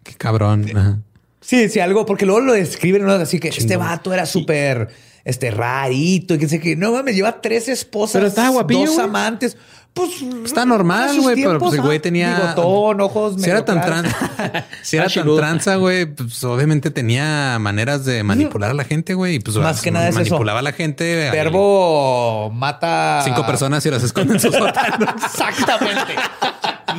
qué 0.02 0.14
cabrón. 0.14 1.04
Sí, 1.40 1.68
sí, 1.68 1.78
algo, 1.78 2.04
porque 2.06 2.26
luego 2.26 2.40
lo 2.40 2.52
describen, 2.54 3.04
¿no? 3.04 3.12
Así 3.12 3.38
que 3.38 3.48
este 3.48 3.76
vato 3.76 4.12
era 4.12 4.26
súper 4.26 4.88
este 5.24 5.50
rarito 5.50 6.34
y 6.34 6.38
que 6.38 6.48
sé 6.48 6.60
que 6.60 6.74
no 6.74 6.92
mames, 6.92 7.14
lleva 7.14 7.40
tres 7.40 7.68
esposas, 7.68 8.14
pero 8.14 8.26
estaba 8.26 8.48
guapillo, 8.50 8.86
dos 8.86 8.98
amantes. 8.98 9.56
Pues 9.94 10.10
está 10.44 10.66
normal, 10.66 11.20
güey, 11.20 11.36
pero 11.36 11.60
pues 11.60 11.74
el 11.74 11.80
güey 11.80 12.00
tenía 12.00 12.34
bigotón, 12.34 13.00
ojos, 13.00 13.40
si 13.40 13.48
era 13.48 13.64
tan 13.64 13.80
tranza, 13.80 14.66
si 14.82 14.96
era 14.96 15.08
tan 15.08 15.36
tranza, 15.36 15.76
güey, 15.76 16.06
pues 16.06 16.42
obviamente 16.42 16.90
tenía 16.90 17.58
maneras 17.60 18.04
de 18.04 18.24
manipular 18.24 18.72
a 18.72 18.74
la 18.74 18.82
gente, 18.82 19.14
güey, 19.14 19.36
y 19.36 19.38
pues 19.38 19.56
más 19.56 19.80
que 19.80 19.92
nada 19.92 20.10
manipulaba 20.10 20.58
a 20.58 20.62
la 20.62 20.72
gente. 20.72 21.30
Verbo 21.30 22.50
mata 22.52 23.22
cinco 23.24 23.46
personas 23.46 23.86
y 23.86 23.90
las 23.90 24.02
esconde 24.02 24.34
en 24.34 24.40
sus 24.40 24.52
Exactamente. 25.24 26.14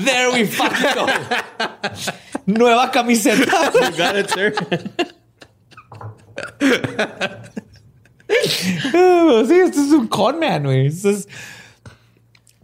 There 0.05 0.29
we 0.29 0.45
fucking 0.45 0.95
go. 0.95 1.05
Nueva 2.45 2.91
camiseta. 2.91 3.71
You 3.73 3.97
got 3.97 4.15
it, 4.15 4.29
sir. 4.29 4.53
sí, 9.47 9.53
esto 9.59 9.81
es 9.81 9.91
un 9.91 10.07
conman, 10.07 10.63
güey. 10.63 10.91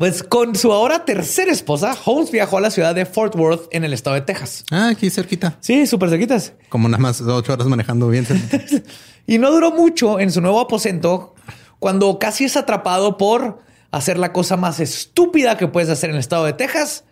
Pues 0.02 0.24
con 0.24 0.56
su 0.56 0.74
ahora 0.74 1.06
tercera 1.06 1.52
esposa, 1.52 1.96
Holmes 2.06 2.32
viajó 2.32 2.58
a 2.58 2.62
la 2.62 2.72
ciudad 2.72 2.96
de 2.96 3.06
Fort 3.06 3.36
Worth 3.36 3.68
en 3.70 3.84
el 3.84 3.94
estado 3.94 4.16
de 4.16 4.22
Texas. 4.22 4.66
Ah, 4.72 4.90
aquí 4.90 5.12
cerquita. 5.12 5.60
Sí, 5.60 5.86
súper 5.86 6.10
cerquitas. 6.10 6.54
Como 6.70 6.90
nada 6.90 7.00
más 7.00 7.22
ocho 7.22 7.54
horas 7.54 7.68
manejando 7.68 8.08
bien. 8.10 8.26
y 9.28 9.38
no 9.38 9.52
duró 9.52 9.70
mucho 9.70 10.20
en 10.20 10.32
su 10.32 10.42
nuevo 10.42 10.60
aposento 10.60 11.36
cuando 11.78 12.18
casi 12.18 12.46
es 12.46 12.58
atrapado 12.58 13.20
por 13.20 13.60
hacer 13.92 14.18
la 14.18 14.34
cosa 14.34 14.58
más 14.58 14.80
estúpida 14.80 15.56
que 15.56 15.68
puedes 15.68 15.92
hacer 15.92 16.10
en 16.10 16.16
el 16.16 16.22
estado 16.22 16.46
de 16.46 16.54
Texas, 16.54 17.04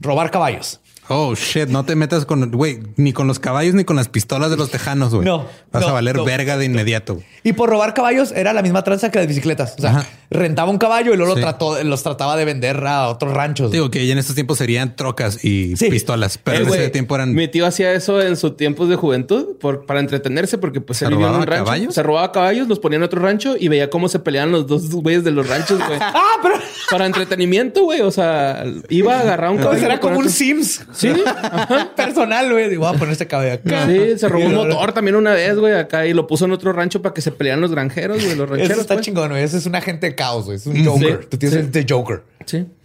robar 0.00 0.30
caballos. 0.30 0.80
Oh, 1.12 1.34
shit, 1.34 1.68
no 1.68 1.84
te 1.84 1.96
metas 1.96 2.24
con, 2.24 2.52
güey, 2.52 2.78
ni 2.94 3.12
con 3.12 3.26
los 3.26 3.40
caballos 3.40 3.74
ni 3.74 3.82
con 3.82 3.96
las 3.96 4.08
pistolas 4.08 4.48
de 4.48 4.56
los 4.56 4.70
tejanos, 4.70 5.12
güey. 5.12 5.26
No. 5.26 5.44
Vas 5.72 5.84
a 5.84 5.90
valer 5.90 6.20
verga 6.24 6.56
de 6.56 6.66
inmediato. 6.66 7.20
Y 7.42 7.52
por 7.52 7.68
robar 7.68 7.94
caballos 7.94 8.30
era 8.30 8.52
la 8.52 8.62
misma 8.62 8.84
tranza 8.84 9.10
que 9.10 9.18
las 9.18 9.26
bicicletas. 9.26 9.74
O 9.76 9.80
sea, 9.80 10.06
rentaba 10.30 10.70
un 10.70 10.78
caballo 10.78 11.12
y 11.12 11.16
luego 11.16 11.34
los 11.82 12.02
trataba 12.04 12.36
de 12.36 12.44
vender 12.44 12.86
a 12.86 13.08
otros 13.08 13.34
ranchos. 13.34 13.72
Digo 13.72 13.90
que 13.90 14.06
ya 14.06 14.12
en 14.12 14.18
estos 14.18 14.36
tiempos 14.36 14.58
serían 14.58 14.94
trocas 14.94 15.44
y 15.44 15.74
pistolas, 15.74 16.38
pero 16.38 16.64
en 16.64 16.68
ese 16.68 16.90
tiempo 16.90 17.16
eran. 17.16 17.34
Mi 17.34 17.48
tío 17.48 17.66
hacía 17.66 17.92
eso 17.92 18.22
en 18.22 18.36
sus 18.36 18.56
tiempos 18.56 18.88
de 18.88 18.94
juventud 18.94 19.56
por, 19.58 19.86
para 19.86 19.98
entretenerse, 19.98 20.58
porque 20.58 20.80
pues 20.80 21.00
se 21.00 21.10
robaba 21.10 21.38
un 21.38 21.46
rancho. 21.46 21.64
Caballos? 21.64 21.94
Se 21.94 22.02
robaba 22.04 22.30
caballos, 22.30 22.68
los 22.68 22.78
ponía 22.78 22.98
en 22.98 23.02
otro 23.02 23.20
rancho 23.20 23.56
y 23.58 23.66
veía 23.66 23.90
cómo 23.90 24.08
se 24.08 24.20
peleaban 24.20 24.52
los 24.52 24.68
dos 24.68 24.90
güeyes 24.90 25.24
de 25.24 25.32
los 25.32 25.48
ranchos, 25.48 25.78
güey. 25.84 25.98
ah, 26.00 26.38
pero 26.40 26.54
para 26.88 27.06
entretenimiento, 27.06 27.82
güey. 27.82 28.00
O 28.02 28.12
sea, 28.12 28.64
iba 28.88 29.16
a 29.16 29.20
agarrar 29.20 29.50
un 29.50 29.58
caballo. 29.62 29.84
Era 29.84 29.98
como 29.98 30.20
un 30.20 30.30
Sims. 30.30 30.82
Sí. 31.00 31.12
Personal, 31.96 32.52
güey. 32.52 32.68
Digo, 32.68 32.86
voy 32.86 32.94
a 32.94 32.98
poner 32.98 33.12
este 33.12 33.26
caballo 33.26 33.54
acá. 33.54 33.86
Sí, 33.86 34.18
se 34.18 34.28
robó 34.28 34.44
un 34.46 34.54
motor 34.54 34.92
también 34.92 35.16
una 35.16 35.32
vez, 35.32 35.56
güey, 35.56 35.74
acá 35.74 36.06
y 36.06 36.12
lo 36.12 36.26
puso 36.26 36.44
en 36.44 36.52
otro 36.52 36.72
rancho 36.72 37.00
para 37.00 37.14
que 37.14 37.22
se 37.22 37.32
pelearan 37.32 37.60
los 37.60 37.70
granjeros, 37.70 38.22
güey, 38.22 38.36
los 38.36 38.48
rancheros. 38.48 38.72
Eso 38.72 38.80
está 38.82 38.94
pues. 38.94 39.06
chingón, 39.06 39.30
güey. 39.30 39.42
Ese 39.42 39.58
es 39.58 39.66
un 39.66 39.74
agente 39.74 40.08
de 40.08 40.14
caos, 40.14 40.44
güey. 40.44 40.56
Es 40.56 40.66
un 40.66 40.84
Joker. 40.84 41.26
Tú 41.26 41.38
tienes 41.38 41.58
este 41.58 41.86
Joker. 41.88 42.22
Sí. 42.44 42.66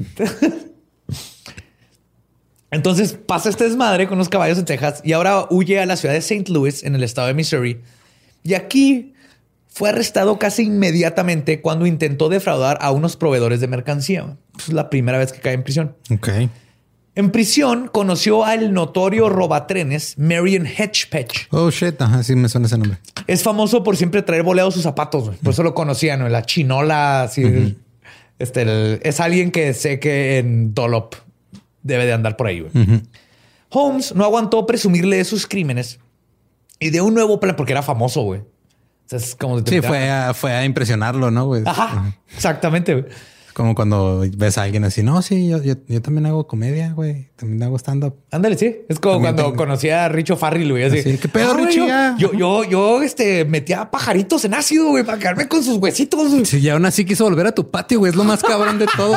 Entonces 2.72 3.14
pasa 3.14 3.50
este 3.50 3.64
desmadre 3.66 4.08
con 4.08 4.18
los 4.18 4.28
caballos 4.28 4.58
en 4.58 4.66
Texas 4.66 5.02
y 5.04 5.14
ahora 5.14 5.48
huye 5.50 5.80
a 5.80 5.86
la 5.86 5.96
ciudad 5.96 6.14
de 6.14 6.20
St. 6.20 6.52
Louis, 6.52 6.84
en 6.84 6.96
el 6.96 7.04
estado 7.04 7.28
de 7.28 7.34
Missouri. 7.34 7.82
Y 8.44 8.54
aquí 8.54 9.14
fue 9.68 9.90
arrestado 9.90 10.40
casi 10.40 10.64
inmediatamente 10.64 11.62
cuando 11.62 11.86
intentó 11.86 12.30
defraudar 12.30 12.78
a 12.82 12.92
unos 12.92 13.16
proveedores 13.18 13.60
de 13.60 13.68
mercancía. 13.68 14.38
Es 14.58 14.74
la 14.74 14.90
primera 14.90 15.18
vez 15.18 15.32
que 15.32 15.40
cae 15.40 15.54
en 15.54 15.64
prisión. 15.64 15.96
Ok. 16.12 16.30
En 17.16 17.32
prisión 17.32 17.90
conoció 17.92 18.44
al 18.44 18.74
notorio 18.74 19.30
robatrenes 19.30 20.18
Marion 20.18 20.68
Hedgepatch. 20.68 21.48
Oh 21.52 21.72
shit, 21.72 22.02
ajá, 22.02 22.22
sí 22.24 22.36
me 22.36 22.50
suena 22.50 22.68
ese 22.68 22.78
nombre. 22.78 23.00
Es 23.26 23.42
famoso 23.42 23.84
por 23.84 23.96
siempre 23.96 24.22
traer 24.22 24.44
boleados 24.44 24.74
sus 24.74 24.84
zapatos, 24.84 25.32
por 25.38 25.54
eso 25.54 25.64
lo 25.64 25.74
conocían, 25.74 26.20
¿no? 26.20 26.28
La 26.28 26.42
chinola, 26.44 27.24
así. 27.24 27.78
este, 28.38 29.08
es 29.08 29.20
alguien 29.22 29.52
que 29.52 29.74
sé 29.74 29.98
que 30.00 30.40
en 30.40 30.74
Dolop 30.74 31.16
debe 31.84 32.06
de 32.06 32.12
andar 32.12 32.36
por 32.36 32.48
ahí. 32.48 32.66
Holmes 33.70 34.14
no 34.14 34.26
aguantó 34.26 34.66
presumirle 34.66 35.18
de 35.18 35.24
sus 35.24 35.48
crímenes 35.48 36.00
y 36.80 36.90
de 36.90 37.00
un 37.00 37.14
nuevo 37.14 37.40
plan, 37.40 37.56
porque 37.56 37.72
era 37.72 37.82
famoso, 37.82 38.24
güey. 38.24 38.42
es 39.10 39.36
como 39.36 39.60
sí, 39.60 39.82
fue 39.82 40.10
a, 40.10 40.34
fue 40.34 40.52
a 40.52 40.66
impresionarlo, 40.66 41.32
¿no? 41.32 41.46
Güey? 41.46 41.64
Ajá, 41.66 42.14
exactamente. 42.36 42.94
Güey. 42.94 43.06
Como 43.56 43.74
cuando 43.74 44.26
ves 44.36 44.58
a 44.58 44.64
alguien 44.64 44.84
así, 44.84 45.02
no, 45.02 45.22
sí, 45.22 45.48
yo, 45.48 45.64
yo, 45.64 46.02
también 46.02 46.26
hago 46.26 46.46
comedia, 46.46 46.92
güey. 46.92 47.30
También 47.38 47.64
hago 47.64 47.78
stand-up. 47.78 48.16
Ándale, 48.30 48.58
sí. 48.58 48.80
Es 48.90 49.00
como 49.00 49.22
cuando 49.22 49.56
conocí 49.56 49.90
a 49.90 50.10
Richo 50.10 50.36
Farrell, 50.36 50.70
güey. 50.72 50.84
Así, 50.84 51.18
¿qué 51.18 51.30
pedo, 51.30 51.56
ah, 51.90 52.16
Yo, 52.20 52.34
yo, 52.34 52.66
yo, 52.66 53.02
este, 53.02 53.46
metía 53.46 53.90
pajaritos 53.90 54.44
en 54.44 54.56
ácido, 54.56 54.90
güey, 54.90 55.06
para 55.06 55.20
quedarme 55.20 55.48
con 55.48 55.64
sus 55.64 55.78
huesitos. 55.78 56.34
Sí, 56.50 56.58
y 56.58 56.68
aún 56.68 56.86
así 56.86 57.06
quiso 57.06 57.24
volver 57.24 57.48
a 57.48 57.54
tu 57.54 57.72
patio, 57.72 58.00
güey. 58.00 58.10
Es 58.10 58.18
lo 58.18 58.26
más 58.26 58.44
cabrón 58.44 58.78
de 58.78 58.88
todo. 58.88 59.16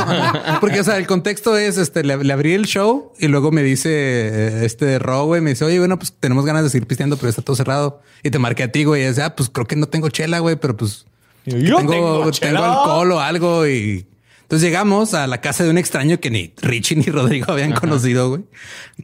Porque, 0.60 0.78
o 0.78 0.84
sea, 0.84 0.98
el 0.98 1.08
contexto 1.08 1.56
es, 1.56 1.76
este, 1.76 2.04
le, 2.04 2.32
abrí 2.32 2.52
el 2.52 2.66
show 2.66 3.14
y 3.18 3.26
luego 3.26 3.50
me 3.50 3.64
dice, 3.64 3.90
eh, 3.90 4.64
este, 4.64 5.00
Ro, 5.00 5.24
güey, 5.24 5.40
me 5.40 5.50
dice, 5.50 5.64
oye, 5.64 5.80
bueno, 5.80 5.98
pues 5.98 6.12
tenemos 6.12 6.46
ganas 6.46 6.62
de 6.62 6.70
seguir 6.70 6.86
pisteando, 6.86 7.16
pero 7.16 7.28
está 7.28 7.42
todo 7.42 7.56
cerrado. 7.56 8.02
Y 8.22 8.30
te 8.30 8.38
marqué 8.38 8.62
a 8.62 8.70
ti, 8.70 8.84
güey. 8.84 9.02
Y 9.02 9.08
dice, 9.08 9.22
ah, 9.22 9.34
pues 9.34 9.50
creo 9.50 9.66
que 9.66 9.74
no 9.74 9.88
tengo 9.88 10.08
chela, 10.10 10.38
güey, 10.38 10.54
pero 10.54 10.76
pues... 10.76 11.06
Yo 11.44 11.78
tengo, 11.78 12.30
tengo 12.30 12.62
alcohol 12.62 13.12
o 13.12 13.20
algo 13.20 13.66
y 13.66 14.06
entonces 14.48 14.66
llegamos 14.66 15.12
a 15.12 15.26
la 15.26 15.42
casa 15.42 15.62
de 15.62 15.68
un 15.68 15.76
extraño 15.76 16.20
que 16.20 16.30
ni 16.30 16.54
Richie 16.62 16.96
ni 16.96 17.02
Rodrigo 17.02 17.52
habían 17.52 17.72
conocido, 17.72 18.30
güey. 18.30 18.44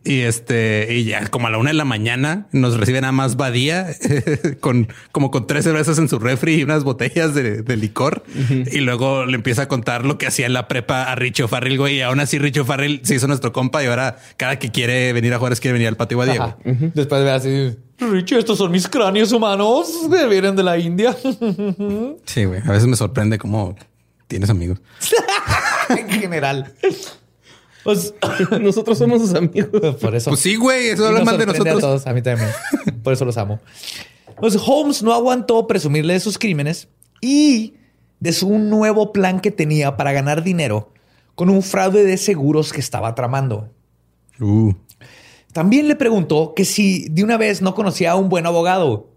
Y 0.02 0.20
este, 0.20 0.88
y 0.94 1.04
ya 1.04 1.26
como 1.26 1.48
a 1.48 1.50
la 1.50 1.58
una 1.58 1.68
de 1.68 1.74
la 1.74 1.84
mañana 1.84 2.46
nos 2.52 2.78
recibe 2.78 3.02
nada 3.02 3.12
más 3.12 3.36
Badía 3.36 3.88
con 4.60 4.88
como 5.12 5.30
con 5.30 5.46
tres 5.46 5.64
cervezas 5.64 5.98
en 5.98 6.08
su 6.08 6.18
refri 6.18 6.54
y 6.54 6.62
unas 6.62 6.82
botellas 6.82 7.34
de, 7.34 7.76
licor. 7.76 8.24
Y 8.48 8.78
luego 8.80 9.26
le 9.26 9.34
empieza 9.34 9.64
a 9.64 9.68
contar 9.68 10.06
lo 10.06 10.16
que 10.16 10.26
hacía 10.26 10.46
en 10.46 10.54
la 10.54 10.66
prepa 10.66 11.12
a 11.12 11.14
Richie 11.14 11.46
Farrell, 11.46 11.76
güey. 11.76 11.96
Y 11.96 12.00
aún 12.00 12.20
así 12.20 12.38
Richie 12.38 12.64
Farrell 12.64 13.00
se 13.02 13.16
hizo 13.16 13.26
nuestro 13.26 13.52
compa 13.52 13.84
y 13.84 13.86
ahora 13.88 14.16
cada 14.38 14.58
que 14.58 14.70
quiere 14.70 15.12
venir 15.12 15.34
a 15.34 15.38
Juárez 15.38 15.60
quiere 15.60 15.74
venir 15.74 15.88
al 15.88 15.98
patio 15.98 16.16
Badía. 16.16 16.56
Después 16.64 17.22
ve 17.22 17.30
así. 17.30 17.76
Richie, 17.98 18.38
estos 18.38 18.56
son 18.56 18.72
mis 18.72 18.88
cráneos 18.88 19.30
humanos 19.30 19.90
que 20.10 20.26
vienen 20.26 20.56
de 20.56 20.62
la 20.62 20.78
India. 20.78 21.14
sí, 22.24 22.44
güey. 22.46 22.62
A 22.64 22.70
veces 22.70 22.86
me 22.86 22.96
sorprende 22.96 23.36
cómo 23.36 23.76
tienes 24.26 24.50
amigos. 24.50 24.78
en 25.98 26.08
general. 26.08 26.72
Pues, 27.84 28.14
nosotros 28.60 28.98
somos 28.98 29.20
sus 29.20 29.34
amigos. 29.34 29.96
Por 29.96 30.14
eso. 30.14 30.30
Pues 30.30 30.40
sí, 30.40 30.56
güey. 30.56 30.88
Eso 30.88 31.06
habla 31.06 31.24
mal 31.24 31.38
de 31.38 31.46
nosotros. 31.46 31.76
A, 31.76 31.80
todos, 31.80 32.06
a 32.06 32.12
mí 32.12 32.22
también. 32.22 32.50
Por 33.02 33.12
eso 33.12 33.24
los 33.24 33.36
amo. 33.36 33.60
Pues 34.40 34.56
Holmes 34.56 35.02
no 35.02 35.12
aguantó 35.12 35.66
presumirle 35.66 36.14
de 36.14 36.20
sus 36.20 36.38
crímenes 36.38 36.88
y 37.20 37.74
de 38.20 38.32
su 38.32 38.58
nuevo 38.58 39.12
plan 39.12 39.40
que 39.40 39.50
tenía 39.50 39.96
para 39.96 40.12
ganar 40.12 40.42
dinero 40.42 40.92
con 41.34 41.50
un 41.50 41.62
fraude 41.62 42.04
de 42.04 42.16
seguros 42.16 42.72
que 42.72 42.80
estaba 42.80 43.14
tramando. 43.14 43.70
Uh. 44.40 44.72
También 45.52 45.88
le 45.88 45.94
preguntó 45.94 46.54
que 46.54 46.64
si 46.64 47.08
de 47.10 47.22
una 47.22 47.36
vez 47.36 47.62
no 47.62 47.74
conocía 47.74 48.12
a 48.12 48.16
un 48.16 48.28
buen 48.28 48.46
abogado. 48.46 49.10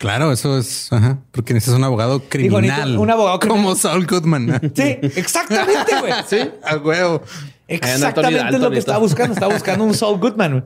Claro, 0.00 0.32
eso 0.32 0.56
es, 0.56 0.90
ajá, 0.90 1.18
porque 1.30 1.52
necesitas 1.52 1.78
un 1.78 1.84
abogado 1.84 2.22
criminal. 2.26 2.96
un 2.96 3.10
abogado 3.10 3.38
criminal. 3.38 3.64
Como 3.64 3.76
Saul 3.76 4.06
Goodman. 4.06 4.72
Sí, 4.74 4.96
exactamente, 5.02 5.92
güey. 6.00 6.12
Sí, 6.26 6.38
a 6.64 6.78
huevo. 6.78 7.20
Exactamente 7.68 8.58
lo 8.58 8.70
que 8.70 8.78
estaba 8.78 8.96
buscando. 8.96 9.34
Estaba 9.34 9.52
buscando 9.52 9.84
un 9.84 9.92
Saul 9.92 10.18
Goodman. 10.18 10.64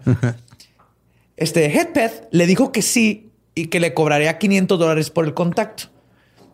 Este 1.37 1.66
Headpeth 1.66 2.28
le 2.30 2.47
dijo 2.47 2.70
que 2.70 2.80
sí 2.80 3.32
y 3.57 3.66
que 3.66 3.80
le 3.80 3.93
cobraría 3.93 4.39
500 4.39 4.78
dólares 4.78 5.11
por 5.11 5.24
el 5.24 5.35
contacto. 5.35 5.87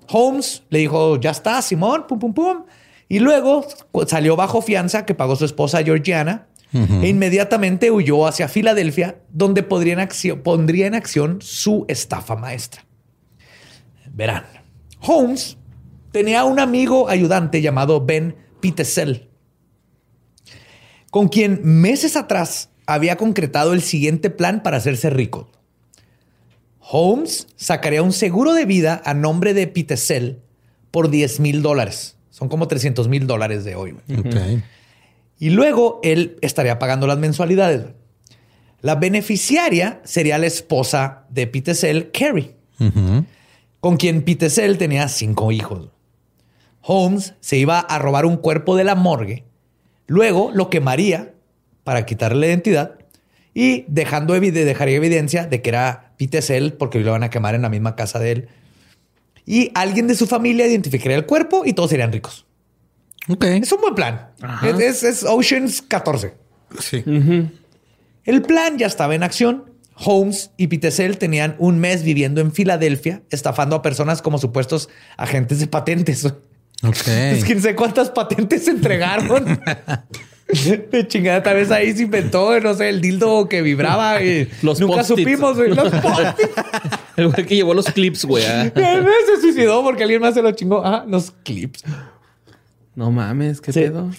Holmes 0.08 0.62
le 0.70 0.78
dijo, 0.78 1.20
ya 1.20 1.32
está, 1.32 1.60
Simón, 1.60 2.06
pum, 2.08 2.18
pum, 2.18 2.32
pum. 2.32 2.64
Y 3.10 3.18
luego 3.18 3.66
salió 4.06 4.36
bajo 4.36 4.62
fianza 4.62 5.04
que 5.04 5.14
pagó 5.14 5.36
su 5.36 5.44
esposa 5.44 5.82
Georgiana 5.82 6.46
e 6.72 7.08
inmediatamente 7.08 7.90
huyó 7.90 8.26
hacia 8.26 8.48
Filadelfia, 8.48 9.20
donde 9.30 9.62
podría 9.62 9.94
en 9.94 10.00
acción, 10.00 10.42
pondría 10.42 10.86
en 10.86 10.94
acción 10.94 11.38
su 11.40 11.84
estafa 11.88 12.36
maestra. 12.36 12.84
Verán, 14.12 14.44
Holmes 15.00 15.56
tenía 16.12 16.44
un 16.44 16.60
amigo 16.60 17.08
ayudante 17.08 17.62
llamado 17.62 18.04
Ben 18.04 18.36
Pitesel, 18.60 19.28
con 21.10 21.28
quien 21.28 21.60
meses 21.62 22.16
atrás 22.16 22.70
había 22.86 23.16
concretado 23.16 23.72
el 23.72 23.82
siguiente 23.82 24.30
plan 24.30 24.62
para 24.62 24.76
hacerse 24.76 25.10
rico. 25.10 25.50
Holmes 26.80 27.46
sacaría 27.56 28.02
un 28.02 28.12
seguro 28.12 28.52
de 28.52 28.64
vida 28.64 29.00
a 29.04 29.14
nombre 29.14 29.54
de 29.54 29.66
Pitesel 29.68 30.40
por 30.90 31.08
10 31.08 31.40
mil 31.40 31.62
dólares. 31.62 32.16
Son 32.30 32.48
como 32.48 32.66
300 32.68 33.08
mil 33.08 33.26
dólares 33.26 33.64
de 33.64 33.76
hoy. 33.76 33.96
Y 35.40 35.50
luego 35.50 35.98
él 36.04 36.36
estaría 36.42 36.78
pagando 36.78 37.08
las 37.08 37.18
mensualidades. 37.18 37.86
La 38.82 38.94
beneficiaria 38.94 40.00
sería 40.04 40.38
la 40.38 40.46
esposa 40.46 41.24
de 41.30 41.48
Pitesel, 41.48 42.12
Carrie, 42.12 42.54
con 43.80 43.96
quien 43.96 44.22
Pitesel 44.22 44.78
tenía 44.78 45.08
cinco 45.08 45.50
hijos. 45.50 45.88
Holmes 46.82 47.34
se 47.40 47.56
iba 47.56 47.80
a 47.80 47.98
robar 47.98 48.24
un 48.24 48.36
cuerpo 48.36 48.76
de 48.76 48.84
la 48.84 48.94
morgue, 48.94 49.44
luego 50.06 50.50
lo 50.54 50.70
quemaría 50.70 51.34
para 51.84 52.06
quitarle 52.06 52.40
la 52.40 52.46
identidad 52.46 52.98
y 53.52 53.84
dejando 53.88 54.38
dejaría 54.38 54.96
evidencia 54.96 55.46
de 55.46 55.60
que 55.60 55.70
era 55.70 56.12
Pitesel 56.16 56.74
porque 56.74 57.00
lo 57.00 57.10
van 57.10 57.24
a 57.24 57.30
quemar 57.30 57.54
en 57.54 57.62
la 57.62 57.68
misma 57.68 57.96
casa 57.96 58.18
de 58.18 58.32
él 58.32 58.48
y 59.44 59.72
alguien 59.74 60.06
de 60.06 60.14
su 60.14 60.26
familia 60.26 60.66
identificaría 60.66 61.16
el 61.16 61.26
cuerpo 61.26 61.62
y 61.64 61.72
todos 61.72 61.90
serían 61.90 62.12
ricos. 62.12 62.46
Es 63.28 63.72
un 63.72 63.80
buen 63.80 63.94
plan. 63.94 64.28
Es, 64.62 65.02
es, 65.02 65.24
Oceans 65.24 65.82
14. 65.82 66.34
Sí. 66.78 67.04
El 68.24 68.42
plan 68.42 68.78
ya 68.78 68.86
estaba 68.86 69.14
en 69.14 69.22
acción. 69.22 69.64
Holmes 70.02 70.50
y 70.56 70.68
Pitesel 70.68 71.18
tenían 71.18 71.56
un 71.58 71.78
mes 71.78 72.02
viviendo 72.02 72.40
en 72.40 72.52
Filadelfia, 72.52 73.22
estafando 73.30 73.76
a 73.76 73.82
personas 73.82 74.22
como 74.22 74.38
supuestos 74.38 74.88
agentes 75.16 75.60
de 75.60 75.66
patentes. 75.66 76.26
Ok. 76.82 77.08
Es 77.08 77.44
que 77.44 77.54
no 77.54 77.60
sé 77.60 77.74
cuántas 77.74 78.08
patentes 78.08 78.64
se 78.64 78.70
entregaron. 78.70 79.60
De 80.90 81.06
chingada, 81.06 81.42
tal 81.42 81.56
vez 81.56 81.70
ahí 81.70 81.92
se 81.92 82.04
inventó, 82.04 82.58
no 82.58 82.74
sé, 82.74 82.88
el 82.88 83.00
dildo 83.00 83.48
que 83.48 83.62
vibraba 83.62 84.22
y 84.22 84.50
Los 84.62 84.80
nunca 84.80 85.04
supimos, 85.04 85.56
güey. 85.56 85.68
Los. 85.74 85.92
El 87.16 87.28
güey 87.28 87.46
que 87.46 87.54
llevó 87.54 87.74
los 87.74 87.84
clips, 87.84 88.24
güey. 88.24 88.44
ah. 88.46 88.72
se 88.74 89.40
suicidó 89.42 89.82
porque 89.82 90.04
alguien 90.04 90.22
más 90.22 90.32
se 90.32 90.40
lo 90.42 90.50
chingó. 90.52 90.82
Ah, 90.84 91.04
los 91.06 91.32
clips. 91.44 91.84
No 92.94 93.10
mames, 93.10 93.60
qué 93.60 93.72
Sí. 93.72 93.80
pedo. 93.80 94.10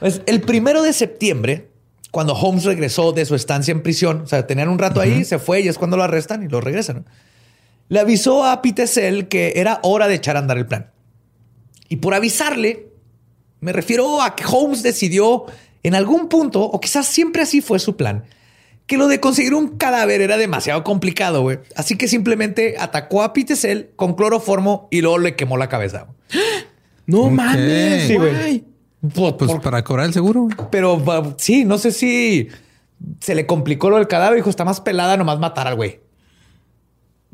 Pues 0.00 0.22
el 0.26 0.40
primero 0.40 0.82
de 0.82 0.92
septiembre, 0.92 1.68
cuando 2.10 2.34
Holmes 2.34 2.64
regresó 2.64 3.12
de 3.12 3.24
su 3.24 3.34
estancia 3.34 3.72
en 3.72 3.82
prisión, 3.82 4.22
o 4.22 4.26
sea, 4.26 4.46
tenían 4.46 4.68
un 4.68 4.78
rato 4.78 5.00
ahí, 5.00 5.24
se 5.24 5.38
fue 5.38 5.60
y 5.60 5.68
es 5.68 5.78
cuando 5.78 5.96
lo 5.96 6.02
arrestan 6.02 6.42
y 6.42 6.48
lo 6.48 6.60
regresan. 6.60 6.96
¿no? 6.96 7.04
Le 7.88 8.00
avisó 8.00 8.44
a 8.44 8.62
Pitesel 8.62 9.28
que 9.28 9.52
era 9.56 9.78
hora 9.82 10.08
de 10.08 10.14
echar 10.14 10.36
a 10.36 10.40
andar 10.40 10.58
el 10.58 10.66
plan. 10.66 10.90
Y 11.88 11.96
por 11.96 12.14
avisarle, 12.14 12.88
me 13.60 13.72
refiero 13.72 14.22
a 14.22 14.34
que 14.34 14.44
Holmes 14.50 14.82
decidió 14.82 15.44
en 15.82 15.94
algún 15.94 16.28
punto, 16.28 16.62
o 16.62 16.80
quizás 16.80 17.06
siempre 17.06 17.42
así 17.42 17.60
fue 17.60 17.78
su 17.78 17.96
plan, 17.96 18.24
que 18.86 18.96
lo 18.96 19.08
de 19.08 19.20
conseguir 19.20 19.54
un 19.54 19.76
cadáver 19.76 20.20
era 20.20 20.36
demasiado 20.36 20.82
complicado, 20.84 21.42
güey. 21.42 21.58
Así 21.76 21.96
que 21.96 22.08
simplemente 22.08 22.76
atacó 22.78 23.22
a 23.22 23.32
Pitesel 23.32 23.90
con 23.96 24.14
cloroformo 24.14 24.88
y 24.90 25.00
luego 25.02 25.18
le 25.18 25.36
quemó 25.36 25.56
la 25.56 25.68
cabeza. 25.68 26.06
No 27.06 27.22
Ok. 27.22 27.32
mames, 27.32 28.06
Sí, 28.06 28.16
güey. 28.16 28.64
Pues 29.14 29.32
por- 29.34 29.60
para 29.60 29.82
cobrar 29.82 30.06
el 30.06 30.12
seguro. 30.12 30.42
güey. 30.42 30.56
pero 30.70 31.02
sí, 31.38 31.64
no 31.64 31.76
sé 31.78 31.90
si 31.92 32.48
se 33.20 33.34
le 33.34 33.46
complicó 33.46 33.90
lo 33.90 33.96
del 33.96 34.06
cadáver. 34.08 34.36
Dijo, 34.36 34.48
está 34.50 34.64
más 34.64 34.80
pelada 34.80 35.16
nomás 35.16 35.38
matar 35.40 35.66
al 35.66 35.74
güey. 35.76 36.00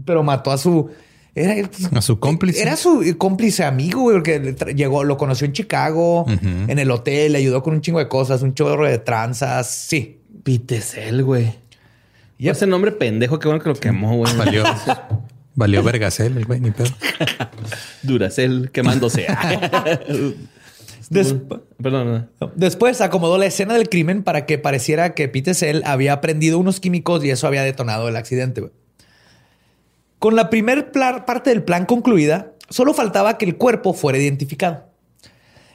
Pero 0.04 0.22
mató 0.22 0.50
a 0.50 0.58
su... 0.58 0.90
Era, 1.34 1.68
A 1.94 2.02
su 2.02 2.18
cómplice. 2.18 2.60
Era 2.62 2.76
su 2.76 3.04
cómplice 3.18 3.62
amigo, 3.64 4.00
güey, 4.00 4.16
porque 4.16 4.56
llegó, 4.74 5.04
lo 5.04 5.16
conoció 5.16 5.44
en 5.46 5.52
Chicago, 5.52 6.24
en 6.28 6.78
el 6.78 6.90
hotel, 6.90 7.32
le 7.32 7.38
ayudó 7.38 7.62
con 7.62 7.74
un 7.74 7.80
chingo 7.80 7.98
de 8.00 8.08
cosas, 8.08 8.42
un 8.42 8.54
chorro 8.54 8.86
de 8.88 8.98
tranzas. 8.98 9.68
Sí. 9.70 10.20
Pitesel, 10.42 11.22
güey. 11.22 11.52
Yep. 12.38 12.52
Ese 12.54 12.66
nombre 12.66 12.90
pendejo, 12.92 13.38
qué 13.38 13.46
bueno 13.48 13.62
que 13.62 13.68
lo 13.68 13.74
quemó, 13.76 14.16
güey. 14.16 14.36
Valió. 14.36 14.64
Valió 15.58 15.82
vergasel 15.82 16.36
el 16.36 16.44
güey, 16.44 16.60
ni 16.60 16.70
pedo. 16.70 16.88
Duracel 18.02 18.70
quemándose. 18.70 19.26
Des- 21.10 21.34
Perdón. 21.82 22.28
no. 22.40 22.52
Después 22.54 23.00
acomodó 23.00 23.38
la 23.38 23.46
escena 23.46 23.74
del 23.74 23.88
crimen 23.88 24.22
para 24.22 24.46
que 24.46 24.58
pareciera 24.58 25.14
que 25.14 25.28
Pitesel 25.28 25.82
había 25.84 26.20
prendido 26.20 26.58
unos 26.60 26.78
químicos 26.78 27.24
y 27.24 27.30
eso 27.30 27.48
había 27.48 27.62
detonado 27.62 28.08
el 28.08 28.14
accidente. 28.14 28.70
Con 30.20 30.36
la 30.36 30.48
primer 30.48 30.92
parte 30.92 31.50
del 31.50 31.64
plan 31.64 31.86
concluida, 31.86 32.52
solo 32.68 32.94
faltaba 32.94 33.36
que 33.36 33.44
el 33.44 33.56
cuerpo 33.56 33.94
fuera 33.94 34.18
identificado. 34.18 34.84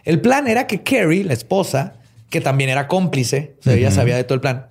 El 0.05 0.21
plan 0.21 0.47
era 0.47 0.65
que 0.65 0.81
Carrie, 0.83 1.25
la 1.25 1.33
esposa, 1.33 1.95
que 2.29 2.39
también 2.39 2.69
era 2.69 2.87
cómplice, 2.87 3.55
o 3.59 3.63
sea, 3.63 3.73
ella 3.73 3.91
sabía 3.91 4.15
de 4.15 4.23
todo 4.23 4.35
el 4.35 4.41
plan. 4.41 4.67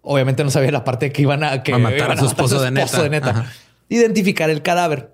Obviamente 0.00 0.42
no 0.42 0.50
sabía 0.50 0.70
la 0.72 0.84
parte 0.84 1.12
que 1.12 1.20
iban 1.22 1.44
a, 1.44 1.62
que 1.62 1.74
A 1.74 1.78
matar 1.78 2.12
a 2.12 2.16
su 2.16 2.26
esposo 2.26 2.60
de 2.62 2.70
neta. 3.10 3.30
Ajá. 3.30 3.52
Identificar 3.88 4.50
el 4.50 4.62
cadáver. 4.62 5.12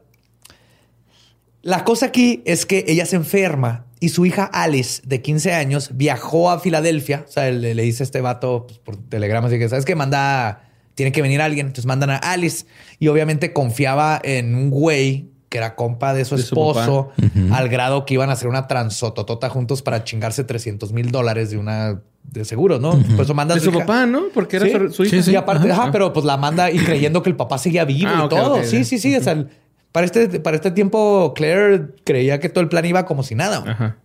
La 1.62 1.84
cosa 1.84 2.06
aquí 2.06 2.42
es 2.44 2.66
que 2.66 2.84
ella 2.88 3.06
se 3.06 3.16
enferma 3.16 3.86
y 4.00 4.10
su 4.10 4.26
hija 4.26 4.44
Alice, 4.44 5.00
de 5.06 5.22
15 5.22 5.54
años, 5.54 5.90
viajó 5.94 6.50
a 6.50 6.60
Filadelfia. 6.60 7.24
O 7.26 7.30
sea, 7.30 7.50
le, 7.50 7.74
le 7.74 7.82
dice 7.82 8.02
a 8.02 8.04
este 8.04 8.20
vato 8.20 8.66
pues, 8.66 8.78
por 8.78 8.96
telegrama, 8.96 9.48
así 9.48 9.58
que, 9.58 9.68
¿sabes 9.68 9.86
qué? 9.86 9.94
Manda, 9.94 10.68
tiene 10.94 11.10
que 11.10 11.22
venir 11.22 11.40
alguien. 11.40 11.66
Entonces 11.66 11.86
mandan 11.86 12.10
a 12.10 12.16
Alice 12.16 12.66
y 12.98 13.08
obviamente 13.08 13.52
confiaba 13.52 14.20
en 14.22 14.54
un 14.54 14.70
güey 14.70 15.30
que 15.54 15.58
era 15.58 15.76
compa 15.76 16.12
de 16.14 16.24
su 16.24 16.34
De 16.34 16.42
su 16.42 16.48
esposo, 16.48 17.12
al 17.52 17.68
grado 17.68 18.04
que 18.04 18.14
iban 18.14 18.28
a 18.28 18.32
hacer 18.32 18.48
una 18.48 18.66
transototota 18.66 19.48
juntos 19.48 19.82
para 19.82 20.02
chingarse 20.02 20.42
300 20.42 20.92
mil 20.92 21.12
dólares 21.12 21.50
de 21.52 21.58
una 21.58 22.00
de 22.24 22.44
seguro, 22.44 22.80
¿no? 22.80 23.00
Por 23.14 23.24
eso 23.24 23.34
manda 23.34 23.54
a 23.54 23.58
De 23.58 23.60
su 23.62 23.70
papá, 23.70 24.04
¿no? 24.04 24.24
Porque 24.34 24.56
era 24.56 24.66
Sí. 24.66 24.72
su. 24.92 25.04
Sí, 25.04 25.22
sí. 25.22 25.30
Y 25.30 25.36
aparte, 25.36 25.70
Ajá. 25.70 25.82
ajá, 25.84 25.92
pero 25.92 26.12
pues 26.12 26.26
la 26.26 26.36
manda 26.36 26.72
y 26.72 26.78
creyendo 26.80 27.22
que 27.22 27.30
el 27.30 27.36
papá 27.36 27.58
seguía 27.58 27.84
vivo 27.84 28.10
Ah, 28.12 28.22
y 28.24 28.28
todo. 28.28 28.64
sí, 28.64 28.84
sí, 28.84 28.98
sí. 28.98 29.14
O 29.14 29.22
sea, 29.22 29.34
el- 29.34 29.48
para 29.92 30.06
este, 30.06 30.40
para 30.40 30.56
este 30.56 30.72
tiempo, 30.72 31.32
Claire 31.36 31.90
creía 32.02 32.40
que 32.40 32.48
todo 32.48 32.62
el 32.62 32.68
plan 32.68 32.84
iba 32.84 33.06
como 33.06 33.22
si 33.22 33.36
nada. 33.36 33.62
Ajá. 33.64 33.96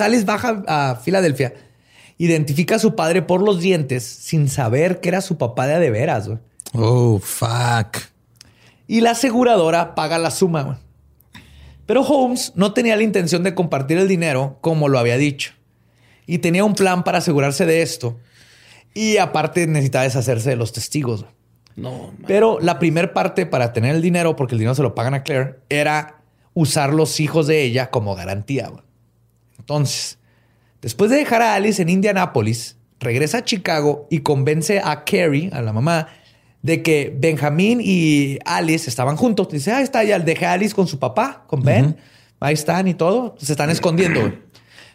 Alice 0.00 0.26
baja 0.26 0.62
a 0.66 1.00
Filadelfia, 1.02 1.54
identifica 2.18 2.76
a 2.76 2.78
su 2.78 2.94
padre 2.94 3.22
por 3.22 3.40
los 3.40 3.58
dientes 3.60 4.04
sin 4.04 4.50
saber 4.50 5.00
que 5.00 5.08
era 5.08 5.22
su 5.22 5.38
papá 5.38 5.66
de 5.66 5.74
a 5.76 5.78
de 5.78 5.88
veras. 5.90 6.28
Oh, 6.74 7.18
fuck. 7.20 7.96
Y 8.86 9.00
la 9.00 9.12
aseguradora 9.12 9.94
paga 9.94 10.18
la 10.18 10.30
suma. 10.30 10.80
Pero 11.86 12.02
Holmes 12.02 12.52
no 12.54 12.72
tenía 12.72 12.96
la 12.96 13.02
intención 13.02 13.42
de 13.42 13.54
compartir 13.54 13.98
el 13.98 14.08
dinero 14.08 14.58
como 14.60 14.88
lo 14.88 14.98
había 14.98 15.16
dicho. 15.16 15.52
Y 16.26 16.38
tenía 16.38 16.64
un 16.64 16.74
plan 16.74 17.04
para 17.04 17.18
asegurarse 17.18 17.66
de 17.66 17.82
esto. 17.82 18.18
Y 18.94 19.18
aparte 19.18 19.66
necesitaba 19.66 20.04
deshacerse 20.04 20.50
de 20.50 20.56
los 20.56 20.72
testigos. 20.72 21.26
No, 21.76 21.92
man. 21.92 22.24
Pero 22.26 22.58
la 22.60 22.78
primer 22.78 23.12
parte 23.12 23.46
para 23.46 23.72
tener 23.72 23.94
el 23.94 24.02
dinero, 24.02 24.36
porque 24.36 24.54
el 24.54 24.60
dinero 24.60 24.74
se 24.74 24.82
lo 24.82 24.94
pagan 24.94 25.14
a 25.14 25.22
Claire, 25.22 25.56
era 25.68 26.20
usar 26.54 26.94
los 26.94 27.20
hijos 27.20 27.46
de 27.46 27.62
ella 27.62 27.90
como 27.90 28.14
garantía. 28.14 28.70
Entonces, 29.58 30.18
después 30.80 31.10
de 31.10 31.16
dejar 31.16 31.42
a 31.42 31.54
Alice 31.54 31.82
en 31.82 31.88
Indianápolis, 31.88 32.76
regresa 33.00 33.38
a 33.38 33.44
Chicago 33.44 34.06
y 34.10 34.20
convence 34.20 34.80
a 34.82 35.04
Carrie, 35.04 35.50
a 35.52 35.60
la 35.60 35.72
mamá, 35.72 36.08
de 36.64 36.82
que 36.82 37.14
Benjamín 37.14 37.78
y 37.82 38.38
Alice 38.46 38.88
estaban 38.88 39.16
juntos. 39.16 39.50
Dice, 39.50 39.70
ahí 39.70 39.84
está, 39.84 40.02
ya 40.02 40.18
dejé 40.18 40.46
a 40.46 40.52
Alice 40.52 40.74
con 40.74 40.86
su 40.86 40.98
papá, 40.98 41.44
con 41.46 41.62
Ben. 41.62 41.98
Ahí 42.40 42.54
están 42.54 42.88
y 42.88 42.94
todo. 42.94 43.36
Se 43.38 43.52
están 43.52 43.68
escondiendo. 43.68 44.32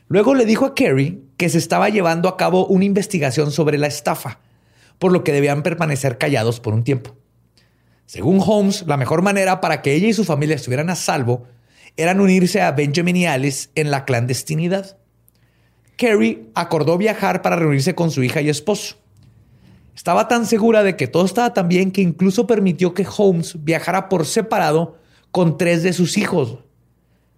Luego 0.08 0.34
le 0.34 0.46
dijo 0.46 0.66
a 0.66 0.74
Carrie 0.74 1.20
que 1.38 1.48
se 1.48 1.60
estaba 1.60 1.90
llevando 1.90 2.28
a 2.28 2.38
cabo 2.38 2.66
una 2.66 2.86
investigación 2.86 3.52
sobre 3.52 3.78
la 3.78 3.86
estafa, 3.86 4.40
por 4.98 5.12
lo 5.12 5.24
que 5.24 5.32
debían 5.32 5.62
permanecer 5.62 6.18
callados 6.18 6.60
por 6.60 6.74
un 6.74 6.84
tiempo. 6.84 7.16
Según 8.08 8.42
Holmes, 8.44 8.86
la 8.88 8.98
mejor 8.98 9.22
manera 9.22 9.62
para 9.62 9.84
que 9.84 9.94
ella 9.94 10.08
y 10.08 10.14
su 10.14 10.24
familia 10.26 10.56
estuvieran 10.56 10.90
a 10.90 10.96
salvo 10.96 11.46
eran 11.98 12.20
unirse 12.20 12.62
a 12.62 12.72
Benjamin 12.72 13.16
y 13.16 13.28
Alice 13.28 13.70
en 13.76 13.92
la 13.92 14.06
clandestinidad. 14.06 14.98
Carrie 15.98 16.48
acordó 16.56 16.98
viajar 16.98 17.44
para 17.44 17.58
reunirse 17.58 17.94
con 17.94 18.10
su 18.10 18.24
hija 18.24 18.42
y 18.42 18.50
esposo. 18.50 18.96
Estaba 20.00 20.30
tan 20.30 20.46
segura 20.46 20.82
de 20.82 20.96
que 20.96 21.08
todo 21.08 21.26
estaba 21.26 21.54
tan 21.54 21.68
bien 21.68 21.92
que 21.92 22.00
incluso 22.02 22.48
permitió 22.48 22.94
que 22.94 23.06
Holmes 23.18 23.62
viajara 23.66 24.08
por 24.08 24.26
separado 24.26 24.96
con 25.32 25.58
tres 25.58 25.84
de 25.84 25.92
sus 25.92 26.18
hijos. 26.18 26.60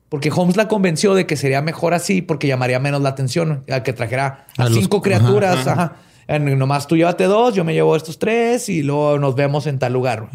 Porque 0.09 0.29
Holmes 0.29 0.57
la 0.57 0.67
convenció 0.67 1.15
de 1.15 1.25
que 1.25 1.37
sería 1.37 1.63
mejor 1.63 1.95
así 1.95 2.21
porque 2.21 2.45
llamaría 2.45 2.77
menos 2.77 3.01
la 3.01 3.09
atención 3.09 3.63
a 3.67 3.81
que 3.81 3.93
trajera 3.93 4.45
a, 4.59 4.67
cinco 4.67 4.97
ajá, 4.97 5.03
criaturas. 5.03 5.57
ajá. 5.65 5.71
ajá. 5.71 5.95
En- 6.27 6.59
nomás 6.59 6.85
tú 6.85 6.95
llévate 6.95 7.23
dos, 7.23 7.55
yo 7.55 7.63
me 7.63 7.73
llevo 7.73 7.95
estos 7.95 8.19
tres 8.19 8.69
y 8.69 8.83
luego 8.83 9.17
nos 9.17 9.33
vemos 9.33 9.65
en 9.65 9.79
tal 9.79 9.93
lugar. 9.93 10.29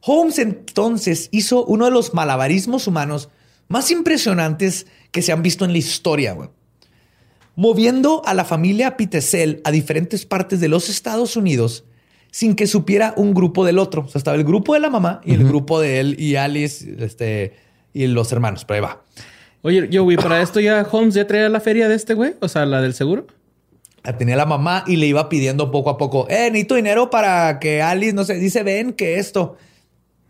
Holmes 0.00 0.38
entonces 0.38 1.28
hizo 1.32 1.66
uno 1.66 1.84
de 1.84 1.90
los 1.90 2.14
malabarismos 2.14 2.86
humanos 2.86 3.28
más 3.68 3.90
impresionantes 3.90 4.86
que 5.10 5.20
se 5.20 5.32
han 5.32 5.42
visto 5.42 5.66
en 5.66 5.72
la 5.72 5.78
historia. 5.78 6.32
güey. 6.32 6.48
Moviendo 7.54 8.22
a 8.24 8.34
la 8.34 8.44
familia 8.44 8.96
Pitesel 8.96 9.60
a 9.64 9.70
diferentes 9.70 10.26
partes 10.26 10.60
de 10.60 10.68
los 10.68 10.88
Estados 10.88 11.36
Unidos 11.36 11.84
sin 12.30 12.56
que 12.56 12.66
supiera 12.66 13.12
un 13.16 13.34
grupo 13.34 13.64
del 13.64 13.78
otro. 13.78 14.02
O 14.02 14.08
sea, 14.08 14.18
estaba 14.18 14.36
el 14.36 14.44
grupo 14.44 14.74
de 14.74 14.80
la 14.80 14.90
mamá 14.90 15.20
y 15.24 15.34
el 15.34 15.44
grupo 15.44 15.80
de 15.80 16.00
él 16.00 16.16
y 16.18 16.36
Alice 16.36 16.96
este, 16.98 17.52
y 17.92 18.06
los 18.06 18.32
hermanos. 18.32 18.64
Pero 18.64 18.76
ahí 18.76 18.80
va. 18.80 19.02
Oye, 19.60 19.88
yo, 19.90 20.02
güey, 20.02 20.16
para 20.16 20.40
esto 20.42 20.58
ya 20.58 20.86
Holmes 20.90 21.14
ya 21.14 21.26
traía 21.26 21.48
la 21.48 21.60
feria 21.60 21.88
de 21.88 21.94
este 21.94 22.14
güey, 22.14 22.34
o 22.40 22.48
sea, 22.48 22.66
la 22.66 22.80
del 22.80 22.94
seguro. 22.94 23.26
La 24.02 24.16
tenía 24.18 24.34
la 24.34 24.46
mamá 24.46 24.82
y 24.88 24.96
le 24.96 25.06
iba 25.06 25.28
pidiendo 25.28 25.70
poco 25.70 25.90
a 25.90 25.98
poco, 25.98 26.26
eh, 26.28 26.50
necesito 26.50 26.74
dinero 26.74 27.10
para 27.10 27.60
que 27.60 27.80
Alice, 27.80 28.12
no 28.12 28.24
sé, 28.24 28.34
dice, 28.34 28.64
ven 28.64 28.92
que 28.94 29.18
esto. 29.18 29.56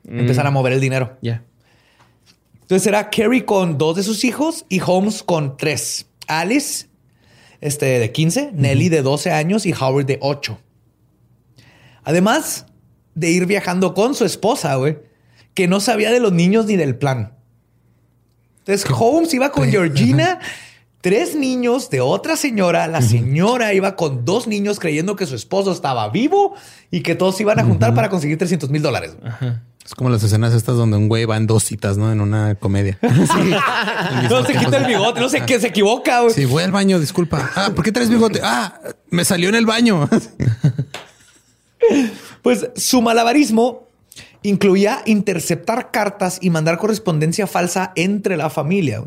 Empiezan 0.05 0.47
a 0.47 0.51
mover 0.51 0.73
el 0.73 0.81
dinero. 0.81 1.17
Ya. 1.23 1.45
Entonces 2.63 2.87
era 2.87 3.09
Carrie 3.09 3.45
con 3.45 3.79
dos 3.79 3.97
de 3.97 4.03
sus 4.03 4.25
hijos 4.25 4.67
y 4.69 4.81
Holmes 4.81 5.23
con 5.23 5.57
tres. 5.57 6.07
Alice, 6.27 6.87
este, 7.63 7.87
de 8.01 8.13
15, 8.13 8.51
Nelly 8.53 8.91
de 8.91 9.01
12 9.01 9.31
años 9.31 9.65
y 9.65 9.73
Howard 9.73 10.05
de 10.05 10.19
8. 10.21 10.59
Además 12.03 12.67
de 13.15 13.31
ir 13.31 13.47
viajando 13.47 13.95
con 13.95 14.15
su 14.15 14.25
esposa, 14.25 14.75
güey, 14.75 14.99
que 15.55 15.69
no 15.69 15.81
sabía 15.81 16.11
de 16.11 16.21
los 16.21 16.33
niños 16.33 16.67
ni 16.67 16.77
del 16.77 16.97
plan. 16.97 17.35
Entonces 18.59 18.85
Holmes 18.91 19.33
iba 19.33 19.53
con 19.53 19.71
Georgina, 19.71 20.41
tres 21.01 21.37
niños 21.37 21.89
de 21.89 22.01
otra 22.01 22.37
señora. 22.37 22.89
La 22.89 23.01
señora 23.01 23.73
iba 23.75 23.95
con 23.95 24.25
dos 24.25 24.49
niños 24.49 24.81
creyendo 24.81 25.15
que 25.15 25.27
su 25.27 25.37
esposo 25.37 25.71
estaba 25.73 26.09
vivo 26.09 26.55
y 26.91 27.03
que 27.03 27.15
todos 27.15 27.41
iban 27.41 27.61
a 27.61 27.65
juntar 27.65 27.95
para 27.95 28.09
conseguir 28.09 28.39
300 28.39 28.71
mil 28.71 28.83
dólares. 28.83 29.17
Es 29.85 29.95
como 29.95 30.11
las 30.11 30.23
escenas 30.23 30.55
estas 30.55 30.77
donde 30.77 30.97
un 30.97 31.09
güey 31.09 31.25
va 31.25 31.37
en 31.37 31.47
dos 31.47 31.65
citas, 31.65 31.97
¿no? 31.97 32.13
En 32.13 32.21
una 32.21 32.55
comedia. 32.55 32.99
no 34.31 34.45
se 34.45 34.55
quita 34.55 34.77
el 34.79 34.87
bigote, 34.87 35.21
no 35.21 35.29
sé 35.29 35.43
qué 35.45 35.59
se 35.59 35.69
equivoca. 35.69 36.21
Güey. 36.21 36.35
Sí, 36.35 36.45
voy 36.45 36.63
al 36.63 36.73
baño, 36.73 37.01
disculpa. 37.01 37.51
Ah, 37.55 37.71
¿por 37.75 37.85
qué 37.85 37.93
traes 37.93 38.09
bigote? 38.09 38.41
Ah, 38.43 38.81
me 39.11 39.25
salió 39.25 39.49
en 39.49 39.55
el 39.55 39.67
baño. 39.67 40.09
Pues 42.43 42.69
su 42.77 43.03
malabarismo 43.03 43.89
incluía 44.43 45.03
interceptar 45.07 45.91
cartas 45.91 46.39
y 46.41 46.51
mandar 46.51 46.79
correspondencia 46.79 47.47
falsa 47.47 47.93
entre 47.97 48.37
la 48.37 48.51
familia. 48.51 49.05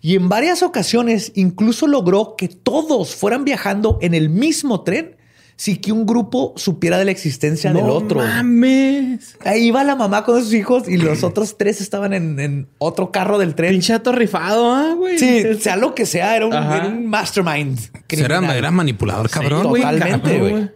Y 0.00 0.14
en 0.16 0.28
varias 0.28 0.62
ocasiones 0.62 1.32
incluso 1.34 1.86
logró 1.86 2.36
que 2.36 2.48
todos 2.48 3.14
fueran 3.14 3.44
viajando 3.44 3.98
en 4.02 4.14
el 4.14 4.28
mismo 4.28 4.82
tren 4.82 5.15
sin 5.56 5.78
que 5.78 5.90
un 5.90 6.04
grupo 6.04 6.52
supiera 6.56 6.98
de 6.98 7.06
la 7.06 7.10
existencia 7.10 7.72
del 7.72 7.88
otro. 7.88 8.20
mames! 8.20 9.36
Ahí 9.44 9.68
iba 9.68 9.82
la 9.84 9.96
mamá 9.96 10.24
con 10.24 10.40
sus 10.42 10.52
hijos 10.52 10.86
y 10.86 10.98
los 10.98 11.24
otros 11.24 11.56
tres 11.56 11.80
estaban 11.80 12.12
en, 12.12 12.68
otro 12.78 13.10
carro 13.10 13.38
del 13.38 13.54
tren. 13.54 13.70
Pinchato 13.70 14.12
rifado, 14.12 14.74
¿ah, 14.74 14.94
güey? 14.94 15.18
Sí, 15.18 15.42
sea 15.58 15.76
lo 15.76 15.94
que 15.94 16.04
sea, 16.04 16.36
era 16.36 16.46
un, 16.46 17.06
mastermind. 17.06 17.78
Era, 18.08 18.56
era, 18.56 18.70
manipulador, 18.70 19.30
cabrón. 19.30 19.62
totalmente, 19.62 20.38
güey. 20.38 20.70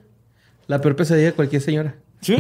La 0.67 0.81
peor 0.81 0.97
pesadilla 0.97 1.27
de 1.27 1.33
cualquier 1.33 1.61
señora. 1.61 1.97
Sí. 2.23 2.37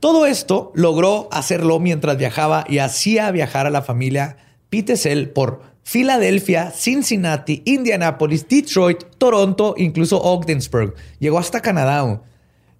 Todo 0.00 0.26
esto 0.26 0.72
logró 0.74 1.28
hacerlo 1.30 1.78
mientras 1.78 2.16
viajaba 2.16 2.64
y 2.68 2.78
hacía 2.78 3.30
viajar 3.30 3.66
a 3.66 3.70
la 3.70 3.82
familia 3.82 4.38
Pitesel 4.70 5.28
por 5.28 5.69
Filadelfia, 5.82 6.70
Cincinnati, 6.70 7.62
Indianapolis, 7.64 8.46
Detroit, 8.48 9.04
Toronto, 9.18 9.74
incluso 9.76 10.22
Ogdensburg. 10.22 10.94
Llegó 11.18 11.38
hasta 11.38 11.60
Canadá. 11.60 12.22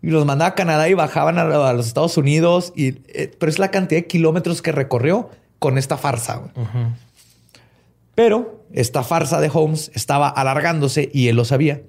Y 0.02 0.08
los 0.08 0.24
mandaba 0.24 0.50
a 0.50 0.54
Canadá 0.54 0.88
y 0.88 0.94
bajaban 0.94 1.38
a, 1.38 1.72
los 1.72 1.86
Estados 1.86 2.16
Unidos. 2.16 2.72
Y, 2.74 3.00
eh, 3.08 3.32
pero 3.38 3.50
es 3.50 3.58
la 3.58 3.70
cantidad 3.70 4.00
de 4.00 4.06
kilómetros 4.06 4.62
que 4.62 4.72
recorrió 4.72 5.30
con 5.58 5.76
esta 5.76 5.96
farsa. 5.96 6.52
Pero 8.14 8.64
esta 8.72 9.02
farsa 9.02 9.40
de 9.40 9.50
Holmes 9.52 9.90
estaba 9.94 10.28
alargándose 10.28 11.10
y 11.12 11.28
él 11.28 11.36
lo 11.36 11.44
sabía. 11.44 11.82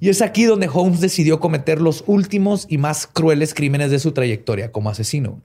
Y 0.00 0.08
es 0.08 0.22
aquí 0.22 0.44
donde 0.44 0.68
Holmes 0.72 1.00
decidió 1.00 1.40
cometer 1.40 1.80
los 1.80 2.04
últimos 2.06 2.66
y 2.68 2.78
más 2.78 3.06
crueles 3.06 3.52
crímenes 3.52 3.90
de 3.90 3.98
su 3.98 4.12
trayectoria 4.12 4.72
como 4.72 4.88
asesino. 4.88 5.40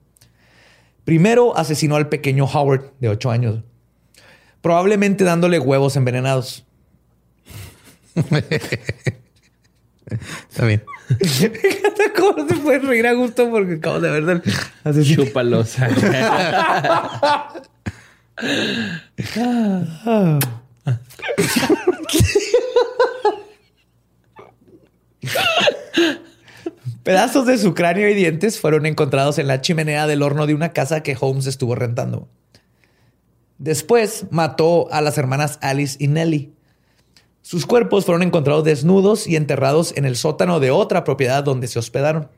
Primero 1.04 1.58
asesinó 1.58 1.98
al 1.98 2.10
pequeño 2.10 2.46
Howard, 2.46 2.94
de 3.00 3.10
8 3.10 3.32
años, 3.32 3.64
probablemente 4.66 5.24
dándole 5.24 5.60
huevos 5.60 5.96
envenenados. 5.96 6.66
Está 10.50 10.66
bien. 10.66 10.84
¿Cómo 12.18 12.50
se 12.50 12.56
puede 12.56 12.80
reír 12.80 13.06
a 13.06 13.14
gusto? 13.14 13.52
Porque 13.52 13.76
acabo 13.76 14.00
de 14.00 14.10
ver 14.10 14.42
asesino. 14.84 15.24
Chúpalosa. 15.24 15.88
Pedazos 27.04 27.46
de 27.46 27.60
su 27.60 27.76
cráneo 27.76 28.10
y 28.10 28.16
dientes 28.16 28.60
fueron 28.60 28.88
encontrados 28.88 29.38
en 29.38 29.46
la 29.46 29.62
chimenea 29.62 30.08
del 30.08 30.24
horno 30.24 30.48
de 30.48 30.56
una 30.56 30.74
casa 30.74 31.04
que 31.04 31.16
Holmes 31.20 31.46
estuvo 31.46 31.76
rentando. 31.76 32.28
Después 33.58 34.26
mató 34.32 34.92
a 34.92 35.02
las 35.02 35.18
hermanas 35.18 35.60
Alice 35.62 35.98
y 36.00 36.08
Nellie. 36.08 36.52
Sus 37.42 37.66
cuerpos 37.66 38.06
fueron 38.06 38.24
encontrados 38.24 38.64
desnudos 38.64 39.28
y 39.28 39.36
enterrados 39.36 39.94
en 39.96 40.06
el 40.06 40.16
sótano 40.16 40.60
de 40.60 40.72
otra 40.72 41.04
propiedad 41.04 41.44
donde 41.44 41.68
se 41.68 41.80
hospedaron. 41.80 42.30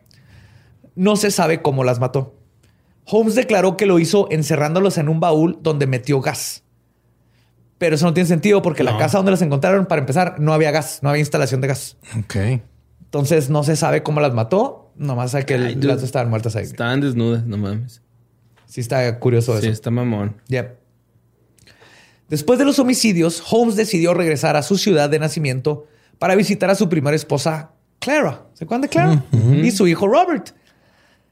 No 0.95 1.15
se 1.15 1.32
sabe 1.32 1.61
cómo 1.61 1.84
las 1.84 1.99
mató. 1.99 2.36
Holmes 3.05 3.36
declaró 3.36 3.78
que 3.78 3.86
lo 3.86 3.99
hizo 3.99 4.28
encerrándolos 4.32 4.97
en 4.97 5.07
un 5.07 5.20
baúl 5.20 5.59
donde 5.61 5.88
metió 5.88 6.20
gas. 6.20 6.63
Pero 7.78 7.95
eso 7.95 8.05
no 8.05 8.13
tiene 8.13 8.28
sentido 8.28 8.61
porque 8.61 8.84
la 8.84 8.97
casa 8.97 9.18
donde 9.18 9.32
las 9.32 9.41
encontraron, 9.41 9.86
para 9.86 10.01
empezar, 10.01 10.39
no 10.39 10.53
había 10.53 10.72
gas, 10.72 10.99
no 11.03 11.09
había 11.09 11.20
instalación 11.20 11.61
de 11.61 11.68
gas. 11.68 11.95
Ok. 12.20 12.36
Entonces 13.03 13.49
no 13.49 13.63
se 13.63 13.76
sabe 13.76 14.03
cómo 14.03 14.20
las 14.20 14.34
mató. 14.34 14.91
Nomás 14.97 15.32
sabe 15.32 15.45
que 15.45 15.57
las 15.57 16.03
estaban 16.03 16.30
muertas 16.30 16.55
ahí. 16.55 16.65
Estaban 16.65 16.99
desnudas, 16.99 17.45
no 17.45 17.57
mames. 17.57 18.01
Sí, 18.65 18.82
está 18.82 19.20
curioso 19.20 19.53
eso. 19.53 19.61
Sí, 19.61 19.70
está 19.70 19.91
mamón. 19.91 20.41
Yep. 20.47 20.87
Después 22.30 22.60
de 22.60 22.66
los 22.66 22.80
homicidios, 22.80 23.42
Holmes 23.50 23.76
decidió 23.76 24.14
regresar 24.14 24.56
a 24.56 24.64
su 24.64 24.78
ciudad 24.78 25.10
de 25.10 25.20
nacimiento 25.20 25.86
para 26.20 26.36
visitar 26.36 26.70
a 26.70 26.76
su 26.76 26.90
primera 26.90 27.16
esposa, 27.16 27.72
Clara. 28.00 28.44
¿Se 28.54 28.66
acuerdan 28.66 28.82
de 28.82 28.90
Clara? 28.90 29.24
Y 29.64 29.72
su 29.72 29.88
hijo 29.88 30.08
Robert, 30.08 30.50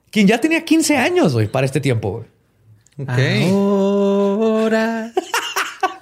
quien 0.10 0.28
ya 0.28 0.39
tenía 0.39 0.64
15 0.64 0.98
años 0.98 1.36
hoy 1.36 1.48
para 1.48 1.66
este 1.66 1.82
tiempo. 1.82 2.26
Ok. 2.98 3.20
Ahora. 3.50 5.12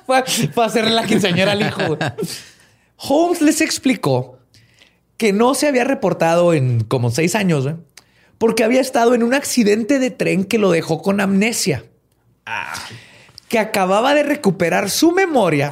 Para 0.06 0.68
hacerle 0.68 0.92
la 0.92 1.06
quinceañera 1.06 1.54
al 1.54 1.62
hijo. 1.62 1.98
Holmes 2.98 3.42
les 3.42 3.62
explicó 3.62 4.38
que 5.18 5.32
no 5.32 5.56
se 5.56 5.68
había 5.68 5.86
reportado 5.86 6.54
en 6.54 6.84
como 6.84 7.10
seis 7.10 7.36
años, 7.36 7.68
porque 8.38 8.64
había 8.64 8.82
estado 8.82 9.16
en 9.16 9.24
un 9.24 9.34
accidente 9.34 10.00
de 10.00 10.12
tren 10.12 10.44
que 10.44 10.58
lo 10.58 10.72
dejó 10.72 11.02
con 11.02 11.22
amnesia. 11.22 11.86
Que 13.54 13.60
acababa 13.60 14.16
de 14.16 14.24
recuperar 14.24 14.90
su 14.90 15.12
memoria, 15.12 15.70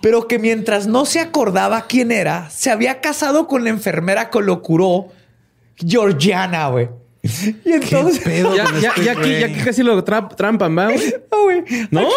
pero 0.00 0.26
que 0.26 0.40
mientras 0.40 0.88
no 0.88 1.04
se 1.06 1.20
acordaba 1.20 1.86
quién 1.86 2.10
era, 2.10 2.50
se 2.50 2.68
había 2.68 3.00
casado 3.00 3.46
con 3.46 3.62
la 3.62 3.70
enfermera 3.70 4.28
que 4.28 4.40
lo 4.40 4.60
curó, 4.60 5.06
Georgiana, 5.76 6.66
güey. 6.66 6.88
Y 7.64 7.74
entonces. 7.74 8.24
ya, 8.56 8.66
ya, 8.80 8.90
aquí, 8.90 9.30
ya 9.38 9.46
aquí 9.46 9.60
casi 9.64 9.84
lo 9.84 10.02
trampan, 10.02 10.76
¿va, 10.76 10.88
güey? 10.88 11.64
¿No? 11.92 12.08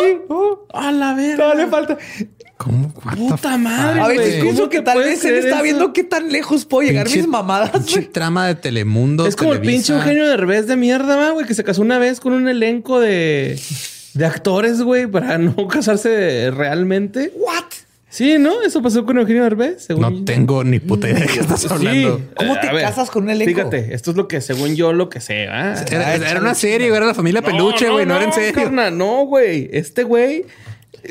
A 0.73 0.91
la 0.91 1.13
verga. 1.13 1.49
No 1.49 1.53
le 1.53 1.67
falta. 1.67 1.95
¿Cómo? 2.57 2.91
Puta 2.91 3.57
madre. 3.57 4.01
A 4.01 4.07
ver, 4.07 4.43
¿cómo 4.43 4.69
que 4.69 4.81
tal 4.81 4.97
vez 4.97 5.23
él 5.23 5.35
está 5.35 5.61
viendo 5.61 5.93
qué 5.93 6.03
tan 6.03 6.31
lejos 6.31 6.65
puedo 6.65 6.87
llegar 6.87 7.07
mis 7.07 7.27
mamadas. 7.27 7.69
Pinche 7.73 8.01
trama 8.07 8.47
de 8.47 8.55
Telemundo. 8.55 9.27
Es 9.27 9.35
como 9.35 9.53
el 9.53 9.61
pinche 9.61 9.93
Eugenio 9.93 10.27
de 10.27 10.35
revés 10.35 10.65
de 10.65 10.75
mierda, 10.75 11.29
güey, 11.29 11.45
que 11.45 11.53
se 11.53 11.63
casó 11.63 11.83
una 11.83 11.99
vez 11.99 12.19
con 12.19 12.33
un 12.33 12.47
elenco 12.47 12.99
de, 12.99 13.59
de 14.13 14.25
actores, 14.25 14.81
güey, 14.81 15.07
para 15.07 15.37
no 15.37 15.67
casarse 15.67 16.51
realmente. 16.51 17.31
¿What? 17.35 17.65
Sí, 18.09 18.37
¿no? 18.39 18.63
Eso 18.63 18.81
pasó 18.81 19.05
con 19.05 19.19
Eugenio 19.19 19.43
Derbez. 19.43 19.87
no 19.91 20.23
tengo 20.23 20.63
ni 20.63 20.79
puta 20.79 21.07
idea 21.07 21.19
de 21.19 21.27
qué 21.27 21.39
estás 21.41 21.69
hablando. 21.71 22.21
¿Cómo 22.35 22.59
te 22.59 22.67
casas 22.67 23.11
con 23.11 23.23
un 23.23 23.29
elenco? 23.29 23.53
Fíjate, 23.53 23.93
esto 23.93 24.11
es 24.11 24.17
lo 24.17 24.27
que, 24.27 24.41
según 24.41 24.75
yo, 24.75 24.93
lo 24.93 25.09
que 25.09 25.21
sé. 25.21 25.43
Era, 25.43 25.75
una 26.41 26.55
serie, 26.55 26.87
era 26.87 27.05
la 27.05 27.13
familia 27.13 27.43
peluche, 27.43 27.87
güey. 27.89 28.07
No, 28.07 28.15
era 28.15 28.25
en 28.25 28.33
serio. 28.33 28.71
no, 28.91 29.25
güey. 29.25 29.69
Este 29.71 30.03
güey 30.03 30.45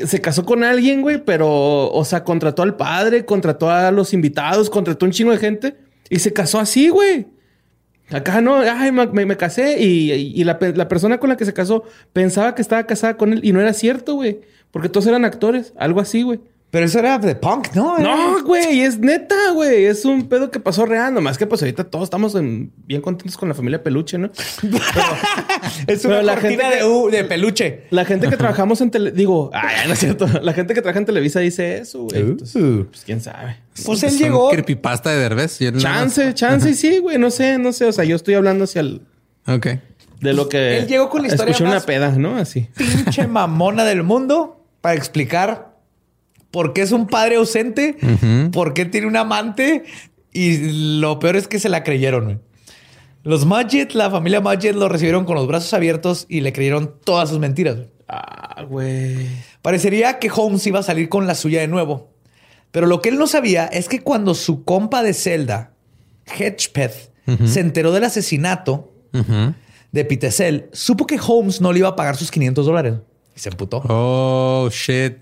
se 0.05 0.21
casó 0.21 0.45
con 0.45 0.63
alguien, 0.63 1.01
güey, 1.01 1.23
pero, 1.23 1.89
o 1.91 2.05
sea, 2.05 2.23
contrató 2.23 2.63
al 2.63 2.75
padre, 2.75 3.25
contrató 3.25 3.69
a 3.69 3.91
los 3.91 4.13
invitados, 4.13 4.69
contrató 4.69 5.05
un 5.05 5.11
chingo 5.11 5.31
de 5.31 5.37
gente 5.37 5.75
y 6.09 6.19
se 6.19 6.33
casó 6.33 6.59
así, 6.59 6.89
güey. 6.89 7.27
Acá 8.11 8.41
no, 8.41 8.57
ay, 8.57 8.91
me, 8.91 9.37
casé 9.37 9.79
y, 9.79 10.43
la, 10.43 10.57
la, 10.59 10.87
persona 10.87 11.19
con 11.19 11.29
la 11.29 11.37
que 11.37 11.45
se 11.45 11.53
casó 11.53 11.83
pensaba 12.11 12.55
que 12.55 12.61
estaba 12.61 12.85
casada 12.85 13.17
con 13.17 13.33
él 13.33 13.41
y 13.43 13.51
no 13.51 13.61
era 13.61 13.73
cierto, 13.73 14.15
güey, 14.15 14.39
porque 14.71 14.89
todos 14.89 15.05
eran 15.05 15.25
actores, 15.25 15.73
algo 15.77 15.99
así, 15.99 16.23
güey. 16.23 16.39
Pero 16.71 16.85
eso 16.85 16.99
era 16.99 17.17
de 17.17 17.35
punk, 17.35 17.73
¿no? 17.73 17.97
No, 17.97 18.43
güey, 18.43 18.81
es 18.81 18.99
neta, 18.99 19.35
güey. 19.53 19.85
Es 19.85 20.05
un 20.05 20.29
pedo 20.29 20.51
que 20.51 20.59
pasó 20.59 20.85
real. 20.85 21.11
Nomás 21.15 21.39
que 21.39 21.47
pues 21.47 21.63
ahorita 21.63 21.85
todos 21.85 22.03
estamos 22.03 22.35
bien 22.85 23.01
contentos 23.01 23.37
con 23.37 23.49
la 23.49 23.55
familia 23.55 23.81
peluche, 23.81 24.19
¿no? 24.19 24.29
es 25.87 26.05
una 26.05 26.21
la 26.21 26.37
gente 26.37 26.63
de, 26.63 27.23
peluche. 27.23 27.85
La 27.89 28.05
gente 28.05 28.29
que 28.29 28.37
trabajamos 28.37 28.81
en 28.81 28.91
tele... 28.91 29.11
Digo, 29.11 29.49
ay, 29.53 29.87
no 29.87 29.93
es 29.93 29.99
cierto. 29.99 30.27
La 30.27 30.53
gente 30.53 30.75
que 30.75 30.81
trabaja 30.83 30.99
en 30.99 31.05
Televisa 31.05 31.39
dice 31.39 31.79
eso, 31.79 32.03
güey. 32.03 32.21
Uh. 32.21 32.85
pues 32.85 33.03
quién 33.03 33.19
sabe. 33.19 33.57
Pues 33.83 34.03
él 34.03 34.15
llegó... 34.15 34.51
creepypasta 34.51 35.09
de 35.09 35.17
Derbez. 35.17 35.57
Chance, 35.77 36.35
chance, 36.35 36.75
sí, 36.75 36.99
güey. 36.99 37.17
No 37.17 37.31
sé, 37.31 37.57
no 37.57 37.73
sé. 37.73 37.85
O 37.85 37.91
sea, 37.91 38.05
yo 38.05 38.15
estoy 38.15 38.35
hablando 38.35 38.65
hacia 38.65 38.81
el... 38.81 39.01
Ok. 39.47 39.67
De 40.21 40.33
lo 40.33 40.47
que... 40.47 40.77
Él 40.77 40.87
llegó 40.87 41.09
con 41.09 41.23
la 41.23 41.29
historia 41.29 41.51
Escuché 41.51 41.67
una 41.67 41.79
peda, 41.79 42.11
¿no? 42.11 42.37
Así. 42.37 42.69
Pinche 42.77 43.25
mamona 43.25 43.85
del 43.85 44.03
mundo 44.03 44.63
para 44.81 44.93
explicar 44.93 45.68
por 46.51 46.73
qué 46.73 46.81
es 46.81 46.91
un 46.91 47.07
padre 47.07 47.35
ausente, 47.35 47.97
por 48.51 48.73
qué 48.73 48.85
tiene 48.85 49.07
un 49.07 49.17
amante 49.17 49.83
y 50.31 50.99
lo 50.99 51.19
peor 51.19 51.35
es 51.35 51.47
que 51.47 51.59
se 51.59 51.69
la 51.69 51.83
creyeron. 51.83 52.41
Los 53.23 53.45
Majid, 53.45 53.91
la 53.91 54.09
familia 54.09 54.41
Majid 54.41 54.75
lo 54.75 54.87
recibieron 54.87 55.25
con 55.25 55.35
los 55.35 55.47
brazos 55.47 55.73
abiertos 55.73 56.25
y 56.29 56.41
le 56.41 56.53
creyeron 56.53 56.95
todas 57.03 57.29
sus 57.29 57.39
mentiras. 57.39 57.77
Ah, 58.07 58.63
güey. 58.67 59.27
Parecería 59.61 60.19
que 60.19 60.31
Holmes 60.33 60.65
iba 60.65 60.79
a 60.79 60.83
salir 60.83 61.09
con 61.09 61.27
la 61.27 61.35
suya 61.35 61.59
de 61.61 61.67
nuevo. 61.67 62.09
Pero 62.71 62.87
lo 62.87 63.01
que 63.01 63.09
él 63.09 63.17
no 63.17 63.27
sabía 63.27 63.65
es 63.65 63.89
que 63.89 64.01
cuando 64.01 64.35
su 64.35 64.63
compa 64.63 65.03
de 65.03 65.13
celda, 65.13 65.73
Hedgepeth, 66.25 67.11
se 67.45 67.59
enteró 67.59 67.91
del 67.91 68.05
asesinato 68.05 68.91
de 69.91 70.05
Pitesel, 70.05 70.69
supo 70.71 71.05
que 71.05 71.19
Holmes 71.19 71.61
no 71.61 71.71
le 71.71 71.79
iba 71.79 71.89
a 71.89 71.95
pagar 71.95 72.15
sus 72.15 72.31
500 72.31 72.65
dólares. 72.65 72.95
Y 73.35 73.39
se 73.39 73.49
emputó. 73.49 73.83
Oh, 73.87 74.69
shit. 74.71 75.17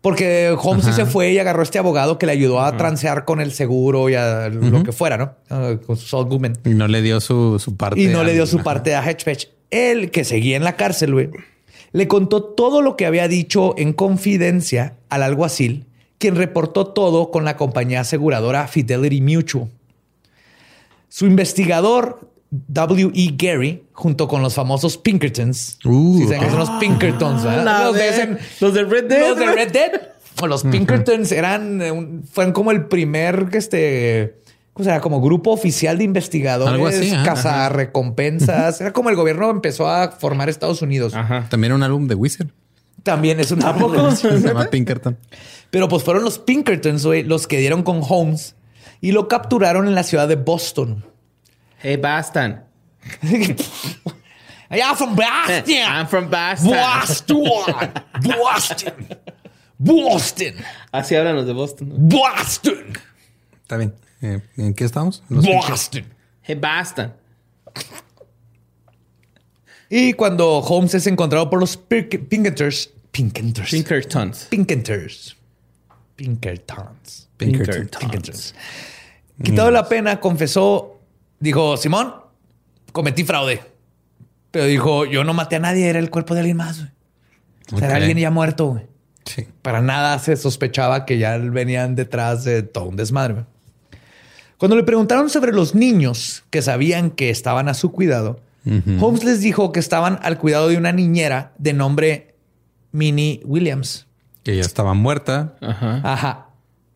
Porque 0.00 0.54
Holmes 0.60 0.84
se 0.94 1.06
fue 1.06 1.32
y 1.32 1.38
agarró 1.38 1.60
a 1.60 1.62
este 1.64 1.78
abogado 1.78 2.18
que 2.18 2.26
le 2.26 2.32
ayudó 2.32 2.60
a 2.60 2.76
transear 2.76 3.24
con 3.24 3.40
el 3.40 3.52
seguro 3.52 4.08
y 4.08 4.14
a 4.14 4.48
lo 4.48 4.82
que 4.84 4.92
fuera, 4.92 5.16
¿no? 5.16 5.34
Ah, 5.50 5.74
con. 5.84 6.60
Y 6.64 6.74
no 6.74 6.86
le 6.86 7.02
dio 7.02 7.20
su, 7.20 7.58
parte. 7.76 8.00
Y 8.00 8.06
no 8.06 8.22
le 8.22 8.32
dio 8.32 8.46
su 8.46 8.62
parte 8.62 8.94
a 8.94 9.02
Hedgepatch. 9.02 9.46
Él, 9.70 10.10
que 10.10 10.24
seguía 10.24 10.56
en 10.56 10.64
la 10.64 10.76
cárcel, 10.76 11.12
güey, 11.12 11.30
le 11.92 12.06
contó 12.06 12.42
todo 12.42 12.80
lo 12.80 12.96
que 12.96 13.06
había 13.06 13.26
dicho 13.28 13.74
en 13.76 13.92
confidencia 13.92 14.94
al 15.08 15.22
alguacil, 15.22 15.86
quien 16.18 16.36
reportó 16.36 16.86
todo 16.86 17.30
con 17.30 17.44
la 17.44 17.56
compañía 17.56 18.00
aseguradora 18.00 18.68
Fidelity 18.68 19.20
Mutual. 19.20 19.68
Su 21.08 21.26
investigador 21.26 22.30
W.E. 22.50 23.34
Gary, 23.36 23.84
junto 23.92 24.26
con 24.26 24.42
los 24.42 24.54
famosos 24.54 24.96
Pinkertons. 24.96 25.78
Uh, 25.84 26.26
son 26.28 26.58
los 26.58 26.70
Pinkertons, 26.80 27.44
los, 27.44 27.94
de, 27.94 28.38
los, 28.60 28.74
de, 28.74 28.84
Red 28.84 29.04
Dead. 29.04 29.28
Los 29.28 29.38
de 29.38 29.46
Red 29.46 29.72
Dead. 29.72 29.92
los 30.48 30.64
Pinkertons 30.64 31.30
eran, 31.32 31.82
eh, 31.82 32.20
fueron 32.30 32.54
como 32.54 32.70
el 32.70 32.86
primer, 32.86 33.48
este, 33.52 34.38
o 34.72 34.82
sea, 34.82 35.00
como 35.00 35.20
grupo 35.20 35.50
oficial 35.50 35.98
de 35.98 36.04
investigadores, 36.04 36.72
Algo 36.72 36.86
así, 36.86 37.12
recompensas. 37.70 38.80
Era 38.80 38.92
como 38.92 39.10
el 39.10 39.16
gobierno 39.16 39.50
empezó 39.50 39.88
a 39.88 40.12
formar 40.12 40.48
Estados 40.48 40.80
Unidos. 40.80 41.14
También 41.50 41.72
un 41.72 41.82
álbum 41.82 42.06
de 42.06 42.14
Wizard. 42.14 42.48
También 43.02 43.40
es 43.40 43.50
un 43.50 43.62
álbum. 43.62 44.14
Se 44.14 44.40
llama 44.40 44.70
Pinkerton. 44.70 45.18
Pero 45.70 45.88
pues 45.88 46.02
fueron 46.02 46.24
los 46.24 46.38
Pinkertons, 46.38 47.04
los 47.04 47.46
que 47.46 47.58
dieron 47.58 47.82
con 47.82 48.00
Holmes 48.08 48.54
y 49.00 49.12
lo 49.12 49.28
capturaron 49.28 49.86
en 49.86 49.94
la 49.94 50.02
ciudad 50.02 50.28
de 50.28 50.36
Boston. 50.36 51.04
Hey, 51.78 51.96
Boston. 51.96 52.60
I'm 53.22 54.96
from 54.96 55.14
Boston. 55.14 55.64
I'm 55.86 56.06
from 56.06 56.28
Boston. 56.28 56.70
Boston. 56.70 57.44
Boston. 58.22 59.08
Boston. 59.78 60.54
Así 60.92 61.14
hablan 61.14 61.36
los 61.36 61.46
de 61.46 61.52
Boston. 61.52 61.88
Boston. 61.96 62.98
Está 63.62 63.76
bien. 63.76 63.94
Eh, 64.20 64.40
¿En 64.56 64.74
qué 64.74 64.84
estamos? 64.84 65.22
Boston. 65.28 66.04
Hey, 66.42 66.56
Boston. 66.56 67.12
Y 69.88 70.12
cuando 70.14 70.58
Holmes 70.58 70.94
es 70.94 71.06
encontrado 71.06 71.48
por 71.48 71.60
los 71.60 71.76
Pinkertons. 71.76 72.90
Pinkertons. 73.12 73.70
Pinkertons. 73.70 74.46
Pinkertons. 74.50 75.36
Pinkertons. 76.16 77.28
Pinkertons. 77.38 78.54
Quitado 79.42 79.70
la 79.70 79.88
pena, 79.88 80.18
confesó 80.18 80.97
Dijo, 81.40 81.76
Simón, 81.76 82.14
cometí 82.92 83.24
fraude. 83.24 83.62
Pero 84.50 84.64
dijo, 84.66 85.04
yo 85.04 85.24
no 85.24 85.34
maté 85.34 85.56
a 85.56 85.60
nadie, 85.60 85.88
era 85.88 85.98
el 85.98 86.10
cuerpo 86.10 86.34
de 86.34 86.40
alguien 86.40 86.56
más. 86.56 86.86
Era 87.76 87.96
alguien 87.96 88.18
ya 88.18 88.30
muerto. 88.30 88.80
Sí. 89.24 89.46
Para 89.62 89.82
nada 89.82 90.18
se 90.18 90.36
sospechaba 90.36 91.04
que 91.04 91.18
ya 91.18 91.36
venían 91.36 91.94
detrás 91.94 92.44
de 92.44 92.62
todo 92.62 92.84
un 92.84 92.96
desmadre. 92.96 93.44
Cuando 94.56 94.74
le 94.74 94.82
preguntaron 94.82 95.28
sobre 95.30 95.52
los 95.52 95.74
niños 95.74 96.44
que 96.50 96.62
sabían 96.62 97.10
que 97.10 97.30
estaban 97.30 97.68
a 97.68 97.74
su 97.74 97.92
cuidado, 97.92 98.40
Holmes 99.00 99.24
les 99.24 99.40
dijo 99.40 99.72
que 99.72 99.80
estaban 99.80 100.18
al 100.22 100.36
cuidado 100.38 100.68
de 100.68 100.76
una 100.76 100.92
niñera 100.92 101.52
de 101.58 101.72
nombre 101.72 102.34
Minnie 102.92 103.40
Williams. 103.44 104.06
Que 104.42 104.56
ya 104.56 104.62
estaba 104.62 104.94
muerta. 104.94 105.54
Ajá. 105.60 106.00
Ajá. 106.04 106.46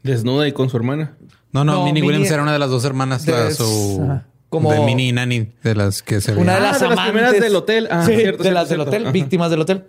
Desnuda 0.02 0.48
y 0.48 0.52
con 0.52 0.68
su 0.68 0.76
hermana. 0.76 1.16
No, 1.52 1.64
no, 1.64 1.84
Minnie, 1.84 2.02
Williams 2.02 2.30
era 2.30 2.42
una 2.42 2.52
de 2.52 2.58
las 2.58 2.70
dos 2.70 2.84
hermanas 2.84 3.24
de 3.24 3.54
su 3.54 4.20
como 4.52 4.70
de 4.70 4.80
mini 4.80 5.12
Nani, 5.12 5.48
de 5.62 5.74
las 5.74 6.02
que 6.02 6.20
se 6.20 6.36
Una 6.36 6.56
de 6.56 6.60
las, 6.60 6.82
ah, 6.82 6.94
primeras 7.04 7.32
del 7.32 7.56
hotel. 7.56 7.88
Ah, 7.90 8.04
cierto, 8.04 8.42
de 8.42 8.50
las 8.50 8.68
del 8.68 8.80
hotel, 8.80 9.10
víctimas 9.10 9.50
del 9.50 9.62
hotel. 9.62 9.84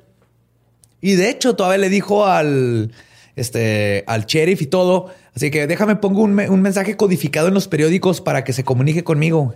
Y 1.02 1.16
de 1.16 1.30
hecho, 1.30 1.58
todavía 1.58 1.80
le 1.80 1.90
dijo 1.90 2.26
al, 2.26 2.94
este, 3.36 4.06
al 4.08 4.26
sheriff 4.26 4.62
y 4.62 4.68
todo. 4.68 5.14
Así 5.36 5.52
que 5.52 5.68
déjame 5.68 5.98
pongo 5.98 6.22
un, 6.22 6.34
mensaje 6.34 6.96
codificado 6.96 7.50
en 7.50 7.54
los 7.54 7.68
periódicos 7.68 8.22
para 8.22 8.46
que 8.46 8.54
se 8.54 8.64
comunique 8.64 9.04
conmigo. 9.04 9.54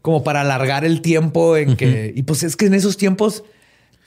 Como 0.00 0.24
para 0.24 0.40
alargar 0.40 0.86
el 0.86 1.02
tiempo 1.02 1.58
en 1.58 1.76
que... 1.76 2.10
Y 2.16 2.22
pues 2.22 2.42
es 2.42 2.56
que 2.56 2.64
en 2.64 2.72
esos 2.72 2.96
tiempos... 2.96 3.44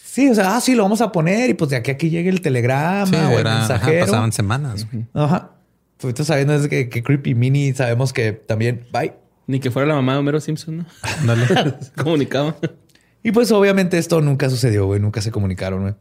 Sí, 0.03 0.27
o 0.29 0.33
sea, 0.33 0.57
ah, 0.57 0.61
sí, 0.61 0.73
lo 0.73 0.81
vamos 0.81 1.01
a 1.01 1.11
poner 1.11 1.51
y 1.51 1.53
pues 1.53 1.69
de 1.69 1.75
aquí 1.75 1.91
a 1.91 1.93
aquí 1.93 2.09
llegue 2.09 2.31
el 2.31 2.41
telegrama 2.41 3.29
o 3.29 3.37
el 3.37 3.43
mensajero. 3.43 4.07
pasaban 4.07 4.31
semanas. 4.31 4.87
Ajá. 5.13 5.51
Pues 5.97 6.15
sabiendo 6.25 6.55
es 6.55 6.67
que, 6.67 6.89
que 6.89 7.03
Creepy 7.03 7.35
Mini 7.35 7.73
sabemos 7.73 8.13
que 8.13 8.31
también... 8.31 8.87
Bye. 8.91 9.13
Ni 9.47 9.59
que 9.59 9.71
fuera 9.71 9.87
la 9.87 9.95
mamá 9.95 10.13
de 10.13 10.19
Homero 10.19 10.39
Simpson, 10.39 10.77
¿no? 10.77 10.85
Dale. 11.25 11.75
Comunicaba. 12.01 12.55
Y 13.23 13.31
pues 13.31 13.51
obviamente 13.51 13.97
esto 13.97 14.21
nunca 14.21 14.49
sucedió, 14.49 14.85
güey. 14.85 14.99
Nunca 14.99 15.21
se 15.21 15.31
comunicaron, 15.31 15.81
güey. 15.81 15.93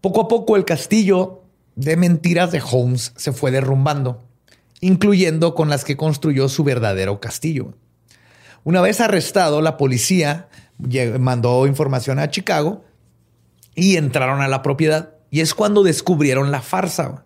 Poco 0.00 0.22
a 0.22 0.28
poco 0.28 0.56
el 0.56 0.64
castillo 0.64 1.42
de 1.74 1.96
mentiras 1.96 2.52
de 2.52 2.60
Holmes 2.60 3.12
se 3.16 3.32
fue 3.32 3.50
derrumbando, 3.50 4.24
incluyendo 4.80 5.54
con 5.54 5.68
las 5.68 5.84
que 5.84 5.96
construyó 5.96 6.48
su 6.48 6.64
verdadero 6.64 7.20
castillo. 7.20 7.74
Una 8.64 8.80
vez 8.80 9.00
arrestado, 9.00 9.60
la 9.62 9.76
policía 9.76 10.48
mandó 11.18 11.66
información 11.66 12.18
a 12.18 12.30
Chicago 12.30 12.84
y 13.74 13.96
entraron 13.96 14.40
a 14.40 14.48
la 14.48 14.62
propiedad. 14.62 15.14
Y 15.30 15.40
es 15.40 15.54
cuando 15.54 15.82
descubrieron 15.82 16.50
la 16.50 16.62
farsa. 16.62 17.24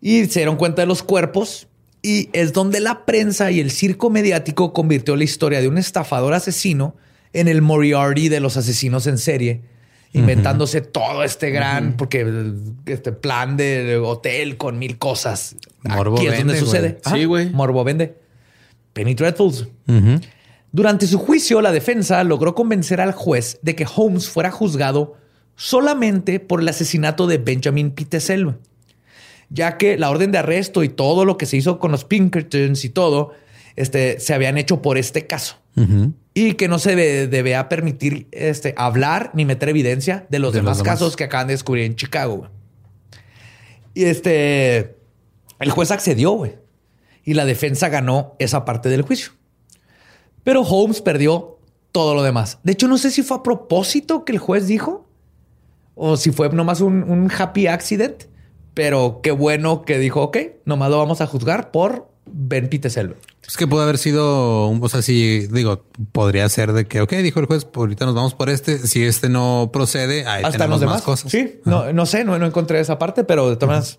Y 0.00 0.26
se 0.26 0.40
dieron 0.40 0.56
cuenta 0.56 0.82
de 0.82 0.86
los 0.86 1.02
cuerpos 1.02 1.68
y 2.02 2.30
es 2.32 2.52
donde 2.52 2.80
la 2.80 3.04
prensa 3.04 3.50
y 3.50 3.60
el 3.60 3.70
circo 3.70 4.10
mediático 4.10 4.72
convirtió 4.72 5.16
la 5.16 5.24
historia 5.24 5.60
de 5.60 5.68
un 5.68 5.78
estafador 5.78 6.34
asesino 6.34 6.96
en 7.32 7.48
el 7.48 7.62
Moriarty 7.62 8.28
de 8.28 8.40
los 8.40 8.56
asesinos 8.56 9.06
en 9.06 9.18
serie, 9.18 9.62
inventándose 10.12 10.80
todo 10.80 11.22
este 11.22 11.50
gran, 11.50 11.96
porque 11.96 12.26
este 12.86 13.12
plan 13.12 13.56
de 13.56 13.96
hotel 13.98 14.56
con 14.56 14.78
mil 14.78 14.98
cosas. 14.98 15.56
Morbo 15.82 16.16
Aquí 16.16 16.26
es 16.26 16.38
donde 16.38 16.58
sucede. 16.58 16.98
Sí, 17.12 17.24
güey. 17.24 17.50
Morbo 17.50 17.84
vende. 17.84 18.16
Penny 18.92 19.14
Dreadfuls. 19.14 19.68
Durante 20.72 21.06
su 21.06 21.18
juicio, 21.18 21.60
la 21.60 21.72
defensa 21.72 22.22
logró 22.24 22.54
convencer 22.54 23.00
al 23.00 23.12
juez 23.12 23.58
de 23.62 23.74
que 23.74 23.86
Holmes 23.92 24.28
fuera 24.28 24.50
juzgado 24.50 25.16
solamente 25.56 26.40
por 26.40 26.60
el 26.60 26.68
asesinato 26.68 27.26
de 27.26 27.38
Benjamin 27.38 27.90
Pitesel 27.90 28.56
ya 29.50 29.76
que 29.76 29.98
la 29.98 30.10
orden 30.10 30.32
de 30.32 30.38
arresto 30.38 30.82
y 30.84 30.88
todo 30.88 31.24
lo 31.24 31.36
que 31.36 31.44
se 31.44 31.56
hizo 31.56 31.78
con 31.78 31.90
los 31.90 32.04
Pinkertons 32.04 32.84
y 32.84 32.88
todo, 32.88 33.32
este, 33.76 34.20
se 34.20 34.32
habían 34.32 34.56
hecho 34.56 34.80
por 34.80 34.96
este 34.96 35.26
caso. 35.26 35.56
Y 36.34 36.54
que 36.54 36.68
no 36.68 36.78
se 36.78 36.94
debe, 36.94 37.64
permitir 37.64 38.28
este, 38.32 38.74
hablar 38.76 39.30
ni 39.34 39.44
meter 39.44 39.70
evidencia 39.70 40.26
de 40.28 40.38
los 40.38 40.52
demás 40.52 40.82
casos 40.82 41.16
que 41.16 41.24
acaban 41.24 41.46
de 41.46 41.54
descubrir 41.54 41.84
en 41.84 41.96
Chicago. 41.96 42.48
Y 43.94 44.04
este, 44.04 44.96
el 45.58 45.70
juez 45.70 45.90
accedió, 45.90 46.32
güey. 46.32 46.56
Y 47.24 47.34
la 47.34 47.44
defensa 47.44 47.88
ganó 47.88 48.34
esa 48.38 48.64
parte 48.64 48.88
del 48.88 49.02
juicio. 49.02 49.32
Pero 50.44 50.62
Holmes 50.62 51.00
perdió 51.00 51.58
todo 51.92 52.14
lo 52.14 52.22
demás. 52.22 52.58
De 52.62 52.72
hecho, 52.72 52.88
no 52.88 52.98
sé 52.98 53.10
si 53.10 53.22
fue 53.22 53.38
a 53.38 53.42
propósito 53.42 54.24
que 54.24 54.32
el 54.32 54.38
juez 54.38 54.66
dijo 54.66 55.08
o 55.94 56.16
si 56.16 56.30
fue 56.30 56.48
nomás 56.50 56.80
un, 56.80 57.02
un 57.04 57.30
happy 57.30 57.66
accident 57.66 58.24
pero 58.80 59.20
qué 59.22 59.30
bueno 59.30 59.82
que 59.82 59.98
dijo, 59.98 60.22
ok, 60.22 60.38
nomás 60.64 60.88
lo 60.88 60.96
vamos 60.96 61.20
a 61.20 61.26
juzgar 61.26 61.70
por 61.70 62.08
Ben 62.24 62.70
Pitesel. 62.70 63.14
Es 63.46 63.58
que 63.58 63.66
pudo 63.66 63.82
haber 63.82 63.98
sido, 63.98 64.70
o 64.70 64.88
sea, 64.88 65.02
si 65.02 65.46
digo, 65.48 65.84
podría 66.12 66.48
ser 66.48 66.72
de 66.72 66.86
que, 66.86 67.02
ok, 67.02 67.12
dijo 67.16 67.40
el 67.40 67.44
juez, 67.44 67.66
ahorita 67.74 68.06
nos 68.06 68.14
vamos 68.14 68.32
por 68.32 68.48
este. 68.48 68.78
Si 68.78 69.04
este 69.04 69.28
no 69.28 69.68
procede, 69.70 70.24
ahí 70.24 70.44
Hasta 70.44 70.52
tenemos 70.52 70.70
los 70.70 70.80
demás. 70.80 70.94
más 70.94 71.02
cosas. 71.02 71.30
Sí, 71.30 71.60
no, 71.66 71.92
no 71.92 72.06
sé, 72.06 72.24
no, 72.24 72.38
no 72.38 72.46
encontré 72.46 72.80
esa 72.80 72.98
parte, 72.98 73.22
pero 73.22 73.50
de 73.50 73.56
todas 73.56 73.68
maneras, 73.68 73.98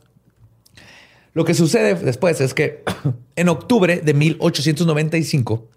Lo 1.35 1.45
que 1.45 1.53
sucede 1.53 1.93
después 1.93 2.41
es 2.41 2.55
que 2.55 2.83
en 3.35 3.49
octubre 3.49 4.01
de 4.03 4.13
1895, 4.15 5.67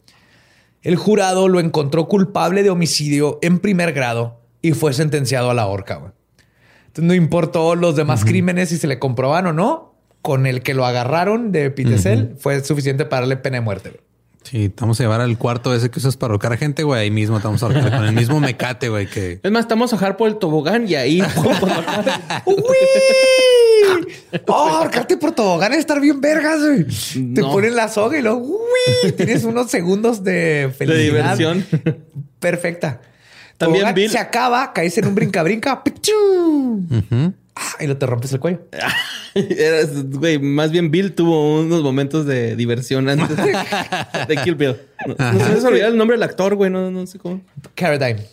el 0.81 0.97
jurado 0.97 1.49
lo 1.49 1.61
encontró 1.61 2.09
culpable 2.09 2.63
de 2.63 2.71
homicidio 2.71 3.39
en 3.43 3.59
primer 3.59 3.93
grado 3.93 4.41
y 4.63 4.73
fue 4.73 4.95
sentenciado 4.95 5.51
a 5.51 5.55
la 5.55 5.67
horca. 5.67 6.15
Entonces 6.95 7.09
no 7.09 7.15
importó 7.15 7.75
los 7.75 7.97
demás 7.97 8.25
crímenes 8.25 8.69
si 8.69 8.79
se 8.79 8.87
le 8.87 9.01
comprobaban 9.01 9.49
o 9.49 9.53
no, 9.53 9.97
con 10.23 10.47
el 10.47 10.63
que 10.63 10.75
lo 10.75 10.87
agarraron 10.87 11.51
de 11.51 11.69
Pitesel 11.73 12.37
fue 12.39 12.63
suficiente 12.63 13.05
para 13.05 13.23
darle 13.23 13.37
pena 13.37 13.57
de 13.57 13.63
muerte. 13.63 13.89
güey. 13.91 14.01
Sí, 14.45 14.69
te 14.69 14.81
vamos 14.83 15.01
a 15.01 15.03
llevar 15.03 15.21
al 15.21 15.37
cuarto 15.37 15.75
ese 15.75 15.91
que 15.91 15.99
usas 15.99 16.17
para 16.17 16.31
ahorcar 16.35 16.53
a 16.53 16.57
gente, 16.57 16.85
güey. 16.85 17.01
Ahí 17.01 17.11
mismo 17.11 17.39
te 17.41 17.49
vamos 17.49 17.65
a 17.65 17.67
ahorcar 17.67 17.91
con 17.91 18.05
el 18.05 18.13
mismo 18.13 18.39
mecate, 18.39 18.91
güey, 18.91 19.09
que... 19.09 19.41
Es 19.43 19.51
más, 19.51 19.63
estamos 19.63 19.93
a 19.93 19.97
bajar 19.97 20.17
por 20.17 20.29
el 20.29 20.37
tobogán 20.37 20.89
y 20.89 20.95
ahí. 20.95 21.21
¡Uy! 22.45 22.55
¡Oh, 24.47 24.53
ahorcarte 24.53 25.17
por 25.17 25.33
tobogán 25.33 25.73
es 25.73 25.81
estar 25.81 26.01
bien 26.01 26.21
vergas, 26.21 26.61
güey! 26.61 27.35
Te 27.35 27.43
ponen 27.43 27.75
la 27.75 27.89
soga 27.89 28.17
y 28.19 28.23
luego 28.23 28.39
¡uy! 28.39 29.13
Tienes 29.13 29.43
unos 29.43 29.69
segundos 29.71 30.23
de 30.23 30.33
de 30.33 30.71
felicidad. 30.77 31.37
diversión. 31.37 31.67
Perfecta. 32.39 33.01
También 33.59 33.95
Bill- 33.95 34.11
se 34.11 34.19
acaba, 34.19 34.73
caes 34.73 34.97
en 34.99 35.07
un 35.07 35.15
brinca-brinca. 35.15 35.83
Ah, 37.57 37.77
y 37.85 37.87
lo 37.87 37.97
te 37.97 38.05
rompes 38.07 38.33
el 38.33 38.41
cuello. 38.41 38.63
Güey, 40.19 40.41
más 40.41 40.73
bien 40.73 40.91
Bill 40.91 41.13
tuvo 41.15 41.61
unos 41.61 41.83
momentos 41.85 42.27
de 42.27 42.57
diversión 42.57 43.09
antes 43.09 43.37
de, 43.37 43.57
de 44.29 44.37
Kill 44.43 44.57
Bill. 44.57 44.77
No, 45.07 45.33
no 45.33 45.45
se 45.45 45.61
me 45.61 45.69
olvidar 45.69 45.91
el 45.91 45.97
nombre 45.97 46.17
del 46.17 46.25
actor, 46.25 46.57
güey. 46.57 46.69
No, 46.71 46.91
no 46.91 47.07
sé 47.07 47.19
cómo. 47.21 47.41
Carradine. 47.77 48.27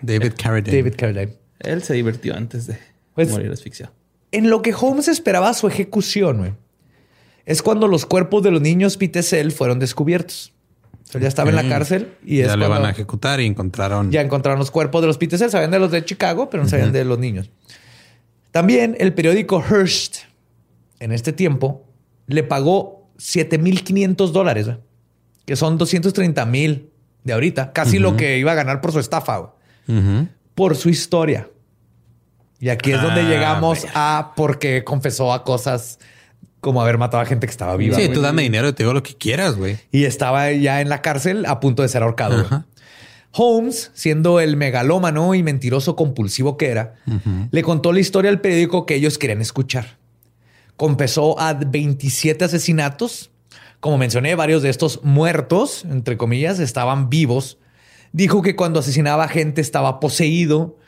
David 0.00 0.32
Carradine. 0.42 0.76
David 0.78 0.94
Carradine. 0.96 1.34
Él 1.60 1.82
se 1.82 1.92
divirtió 1.92 2.34
antes 2.34 2.66
de 2.66 2.78
Pues- 3.14 3.28
morir 3.30 3.50
asfixiado. 3.52 3.92
En 4.32 4.48
lo 4.50 4.60
que 4.62 4.74
Holmes 4.74 5.08
esperaba 5.08 5.52
su 5.54 5.68
ejecución, 5.68 6.38
güey, 6.38 6.52
es 7.44 7.60
cuando 7.62 7.86
los 7.86 8.06
cuerpos 8.06 8.42
de 8.42 8.50
los 8.50 8.60
niños 8.62 8.96
Pitesel 8.96 9.52
fueron 9.52 9.78
descubiertos. 9.78 10.52
Sea, 11.08 11.20
ya 11.20 11.28
estaba 11.28 11.50
en 11.50 11.56
la 11.56 11.68
cárcel 11.68 12.14
y 12.24 12.40
es 12.40 12.48
ya 12.48 12.56
le 12.56 12.66
van 12.66 12.84
a 12.84 12.90
ejecutar 12.90 13.40
y 13.40 13.46
encontraron... 13.46 14.10
ya 14.10 14.20
encontraron 14.20 14.58
los 14.58 14.72
cuerpos 14.72 15.00
de 15.02 15.06
los 15.06 15.18
Pitesel. 15.18 15.50
Sabían 15.50 15.70
de 15.70 15.78
los 15.78 15.92
de 15.92 16.04
Chicago, 16.04 16.50
pero 16.50 16.64
no 16.64 16.68
sabían 16.68 16.92
de 16.92 17.04
los 17.04 17.18
niños. 17.18 17.50
También 18.50 18.96
el 18.98 19.14
periódico 19.14 19.62
Hearst, 19.62 20.16
en 20.98 21.12
este 21.12 21.32
tiempo, 21.32 21.84
le 22.26 22.42
pagó 22.42 23.08
7.500 23.18 24.30
dólares, 24.32 24.66
güey, 24.66 24.78
que 25.44 25.54
son 25.54 25.78
230 25.78 26.44
mil 26.46 26.90
de 27.22 27.32
ahorita, 27.32 27.72
casi 27.72 27.98
lo 27.98 28.16
que 28.16 28.38
iba 28.38 28.52
a 28.52 28.54
ganar 28.54 28.80
por 28.80 28.92
su 28.92 28.98
estafa, 28.98 29.52
por 30.54 30.76
su 30.76 30.88
historia. 30.88 31.48
Y 32.58 32.68
aquí 32.70 32.92
es 32.92 33.02
donde 33.02 33.20
Ah, 33.20 33.28
llegamos 33.28 33.86
a 33.94 34.32
porque 34.34 34.82
confesó 34.82 35.32
a 35.32 35.44
cosas 35.44 35.98
como 36.66 36.82
haber 36.82 36.98
matado 36.98 37.22
a 37.22 37.26
gente 37.26 37.46
que 37.46 37.52
estaba 37.52 37.76
viva. 37.76 37.96
Sí, 37.96 38.08
tú 38.08 38.20
dame 38.20 38.42
dinero 38.42 38.66
y 38.66 38.72
te 38.72 38.82
digo 38.82 38.92
lo 38.92 39.04
que 39.04 39.14
quieras, 39.14 39.54
güey. 39.54 39.78
Y 39.92 40.02
estaba 40.02 40.50
ya 40.50 40.80
en 40.80 40.88
la 40.88 41.00
cárcel 41.00 41.46
a 41.46 41.60
punto 41.60 41.82
de 41.82 41.88
ser 41.88 42.02
ahorcado. 42.02 42.44
Holmes, 43.30 43.92
siendo 43.94 44.40
el 44.40 44.56
megalómano 44.56 45.36
y 45.36 45.44
mentiroso 45.44 45.94
compulsivo 45.94 46.56
que 46.56 46.70
era, 46.70 46.96
le 47.52 47.62
contó 47.62 47.92
la 47.92 48.00
historia 48.00 48.32
al 48.32 48.40
periódico 48.40 48.84
que 48.84 48.96
ellos 48.96 49.16
querían 49.16 49.40
escuchar. 49.40 49.98
Confesó 50.74 51.38
a 51.38 51.54
27 51.54 52.44
asesinatos. 52.44 53.30
Como 53.78 53.96
mencioné, 53.96 54.34
varios 54.34 54.60
de 54.62 54.70
estos 54.70 55.04
muertos, 55.04 55.84
entre 55.88 56.16
comillas, 56.16 56.58
estaban 56.58 57.10
vivos. 57.10 57.58
Dijo 58.10 58.42
que 58.42 58.56
cuando 58.56 58.80
asesinaba 58.80 59.28
gente 59.28 59.60
estaba 59.60 60.00
poseído. 60.00 60.78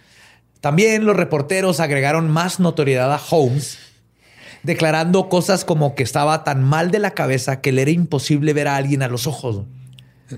También 0.60 1.06
los 1.06 1.16
reporteros 1.16 1.78
agregaron 1.78 2.28
más 2.28 2.59
notoriedad 2.59 3.12
a 3.12 3.20
Holmes, 3.30 3.78
declarando 4.68 5.30
cosas 5.30 5.64
como 5.64 5.94
que 5.94 6.02
estaba 6.02 6.44
tan 6.44 6.62
mal 6.62 6.90
de 6.90 6.98
la 6.98 7.12
cabeza 7.12 7.62
que 7.62 7.72
le 7.72 7.80
era 7.80 7.90
imposible 7.90 8.52
ver 8.52 8.68
a 8.68 8.76
alguien 8.76 9.02
a 9.02 9.08
los 9.08 9.26
ojos. 9.26 9.62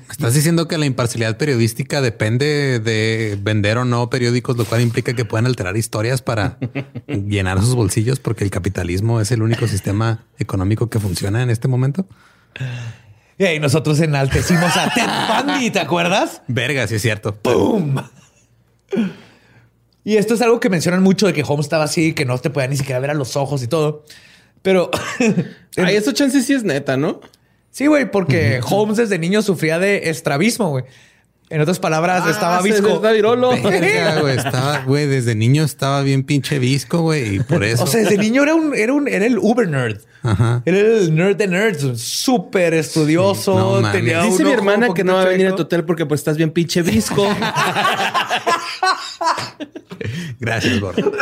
Estás 0.09 0.35
diciendo 0.35 0.69
que 0.69 0.79
la 0.79 0.87
imparcialidad 0.87 1.37
periodística 1.37 2.01
depende 2.01 2.79
de 2.79 3.37
vender 3.43 3.77
o 3.77 3.85
no 3.85 4.09
periódicos, 4.09 4.57
lo 4.57 4.65
cual 4.65 4.83
implica 4.83 5.15
que 5.15 5.25
pueden 5.25 5.47
alterar 5.47 5.77
historias 5.77 6.23
para 6.23 6.59
llenar 7.09 7.59
sus 7.59 7.75
bolsillos 7.75 8.21
porque 8.21 8.45
el 8.45 8.51
capitalismo 8.51 9.21
es 9.21 9.33
el 9.33 9.43
único 9.43 9.67
sistema 9.67 10.25
económico 10.39 10.89
que 10.89 11.01
funciona 11.01 11.43
en 11.43 11.51
este 11.51 11.67
momento. 11.67 12.07
Y 13.37 13.45
ahí 13.47 13.59
nosotros 13.59 13.99
enaltecimos 13.99 14.77
a 14.77 14.95
Ted 14.95 15.11
Bundy, 15.27 15.73
¿te 15.73 15.81
acuerdas? 15.81 16.43
Verga, 16.47 16.87
sí 16.87 16.95
es 16.95 17.03
cierto. 17.03 17.35
¡Pum! 17.35 17.97
Y 20.05 20.17
esto 20.17 20.35
es 20.35 20.41
algo 20.43 20.61
que 20.61 20.69
mencionan 20.71 21.03
mucho 21.03 21.27
de 21.27 21.33
que 21.33 21.43
Holmes 21.47 21.67
estaba 21.67 21.85
así, 21.85 22.13
que 22.15 22.25
no 22.25 22.39
te 22.39 22.51
podía 22.51 22.69
ni 22.69 22.77
siquiera 22.77 22.99
ver 23.01 23.11
a 23.11 23.15
los 23.15 23.37
ojos 23.37 23.63
y 23.63 23.69
todo. 23.69 24.05
Pero 24.63 24.91
Ay, 25.77 25.97
eso 25.97 26.13
chance 26.13 26.43
sí 26.43 26.53
es 26.53 26.65
neta, 26.65 26.97
¿no? 26.97 27.21
sí, 27.71 27.87
güey, 27.87 28.11
porque 28.11 28.61
Holmes 28.69 28.97
desde 28.97 29.19
niño 29.19 29.43
sufría 29.43 29.79
de 29.79 30.11
estrabismo, 30.11 30.71
güey. 30.71 30.85
En 31.51 31.61
otras 31.61 31.81
palabras, 31.81 32.23
Ah, 32.25 32.31
estaba 32.31 32.63
se 32.63 32.69
visco. 32.69 32.89
está 32.89 33.11
virolo. 33.11 33.51
Güey. 33.61 34.37
Estaba, 34.37 34.85
güey, 34.85 35.07
desde 35.07 35.35
niño 35.35 35.65
estaba 35.65 36.01
bien 36.03 36.23
pinche 36.23 36.61
visco, 36.61 37.01
güey. 37.01 37.37
Y 37.37 37.41
por 37.41 37.65
eso. 37.65 37.83
O 37.83 37.87
sea, 37.89 38.01
desde 38.03 38.19
niño 38.19 38.45
era 38.45 38.55
un, 38.55 38.73
era 38.73 38.93
un, 38.93 39.09
era 39.09 39.27
el 39.27 39.37
uber 39.37 39.69
nerd. 39.69 39.99
Ajá. 40.23 40.63
Era 40.65 40.79
el 40.79 41.13
nerd 41.13 41.35
de 41.37 41.49
nerds, 41.49 42.01
súper 42.01 42.75
estudioso. 42.75 43.53
Sí, 43.53 43.59
no 43.59 43.81
mames. 43.81 43.93
tenía 43.93 44.23
Dice 44.23 44.43
un 44.45 44.49
mi 44.49 44.55
hermana 44.55 44.95
que 44.95 45.03
no 45.03 45.15
va 45.15 45.23
a 45.23 45.25
venir 45.25 45.49
a 45.49 45.57
tu 45.57 45.63
hotel 45.63 45.85
porque 45.85 46.07
pues 46.07 46.21
estás 46.21 46.37
bien 46.37 46.53
pinche 46.53 46.83
visco. 46.83 47.27
Gracias, 50.39 50.81
gordo. 50.81 51.13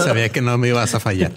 Sabía 0.00 0.28
que 0.28 0.40
no 0.40 0.56
me 0.58 0.68
ibas 0.68 0.94
a 0.94 1.00
fallar. 1.00 1.32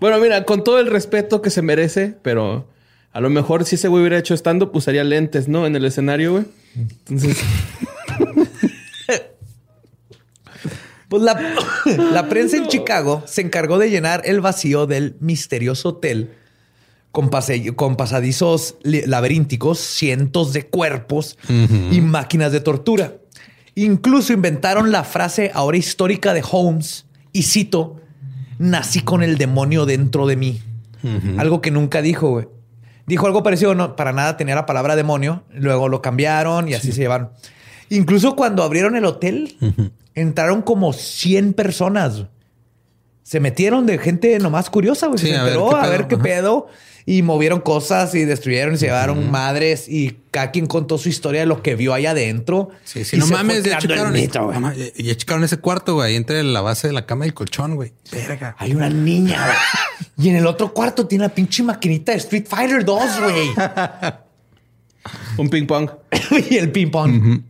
bueno, 0.00 0.18
mira, 0.18 0.44
con 0.44 0.64
todo 0.64 0.78
el 0.80 0.86
respeto 0.90 1.42
que 1.42 1.50
se 1.50 1.62
merece, 1.62 2.16
pero 2.22 2.68
a 3.12 3.20
lo 3.20 3.30
mejor 3.30 3.64
si 3.64 3.74
ese 3.76 3.88
güey 3.88 4.02
hubiera 4.02 4.18
hecho 4.18 4.34
stand-up, 4.34 4.70
usaría 4.74 5.04
lentes, 5.04 5.48
¿no? 5.48 5.66
En 5.66 5.76
el 5.76 5.84
escenario, 5.84 6.32
güey. 6.32 6.44
Entonces, 7.08 7.38
Pues 11.08 11.22
la, 11.22 11.40
la 12.12 12.28
prensa 12.28 12.58
en 12.58 12.66
Chicago 12.68 13.22
se 13.26 13.40
encargó 13.40 13.78
de 13.78 13.88
llenar 13.88 14.20
el 14.26 14.42
vacío 14.42 14.86
del 14.86 15.16
misterioso 15.20 15.88
hotel 15.90 16.32
con, 17.12 17.30
pase- 17.30 17.74
con 17.74 17.96
pasadizos 17.96 18.76
laberínticos, 18.82 19.78
cientos 19.78 20.52
de 20.52 20.66
cuerpos 20.66 21.38
y 21.90 22.02
máquinas 22.02 22.52
de 22.52 22.60
tortura. 22.60 23.14
Incluso 23.84 24.32
inventaron 24.32 24.90
la 24.90 25.04
frase 25.04 25.52
ahora 25.54 25.76
histórica 25.76 26.34
de 26.34 26.42
Holmes, 26.50 27.06
y 27.32 27.44
cito, 27.44 27.96
nací 28.58 29.02
con 29.02 29.22
el 29.22 29.38
demonio 29.38 29.86
dentro 29.86 30.26
de 30.26 30.36
mí. 30.36 30.60
Algo 31.36 31.60
que 31.60 31.70
nunca 31.70 32.02
dijo, 32.02 32.30
güey. 32.30 32.48
Dijo 33.06 33.26
algo 33.26 33.42
parecido, 33.42 33.74
no, 33.74 33.94
para 33.94 34.12
nada 34.12 34.36
tenía 34.36 34.54
la 34.54 34.66
palabra 34.66 34.96
demonio, 34.96 35.44
luego 35.52 35.88
lo 35.88 36.02
cambiaron 36.02 36.68
y 36.68 36.74
así 36.74 36.92
se 36.92 37.02
llevaron. 37.02 37.30
Incluso 37.88 38.34
cuando 38.34 38.64
abrieron 38.64 38.96
el 38.96 39.04
hotel, 39.04 39.56
entraron 40.14 40.62
como 40.62 40.92
100 40.92 41.52
personas. 41.54 42.24
Se 43.22 43.38
metieron 43.40 43.86
de 43.86 43.98
gente 43.98 44.38
nomás 44.40 44.70
curiosa, 44.70 45.06
güey. 45.06 45.18
Sí, 45.18 45.28
se 45.28 45.36
a 45.36 45.44
ver 45.44 45.52
enteró 45.52 45.70
qué 45.70 45.76
a 45.76 45.88
ver 45.88 46.08
qué 46.08 46.16
pedo. 46.16 46.66
Y 47.10 47.22
movieron 47.22 47.62
cosas 47.62 48.14
y 48.14 48.26
destruyeron 48.26 48.74
y 48.74 48.76
se 48.76 48.84
llevaron 48.84 49.30
madres. 49.30 49.88
Y 49.88 50.18
cada 50.30 50.50
quien 50.50 50.66
contó 50.66 50.98
su 50.98 51.08
historia 51.08 51.40
de 51.40 51.46
lo 51.46 51.62
que 51.62 51.74
vio 51.74 51.94
allá 51.94 52.10
adentro. 52.10 52.68
Sí, 52.84 53.02
sí, 53.02 53.16
Y 53.16 53.18
no 53.18 53.26
mames, 53.28 53.64
ya 53.64 53.78
checaron, 53.78 54.12
mito, 54.12 54.44
güey. 54.44 54.54
no 54.54 54.60
mames, 54.60 54.92
ya 54.94 55.16
checaron 55.16 55.42
ese 55.42 55.56
cuarto, 55.56 55.94
güey, 55.94 56.16
entre 56.16 56.44
la 56.44 56.60
base 56.60 56.86
de 56.86 56.92
la 56.92 57.06
cama 57.06 57.24
y 57.24 57.28
el 57.28 57.34
colchón, 57.34 57.76
güey. 57.76 57.94
Verga. 58.12 58.54
Hay 58.58 58.74
una 58.74 58.90
niña, 58.90 59.42
güey. 59.42 60.26
Y 60.26 60.28
en 60.28 60.36
el 60.36 60.46
otro 60.46 60.74
cuarto 60.74 61.06
tiene 61.06 61.24
la 61.24 61.30
pinche 61.34 61.62
maquinita 61.62 62.12
de 62.12 62.18
Street 62.18 62.44
Fighter 62.46 62.84
2, 62.84 63.02
güey. 63.22 63.48
un 65.38 65.48
ping 65.48 65.64
pong. 65.66 65.88
y 66.50 66.56
el 66.56 66.70
ping 66.70 66.90
pong. 66.90 67.40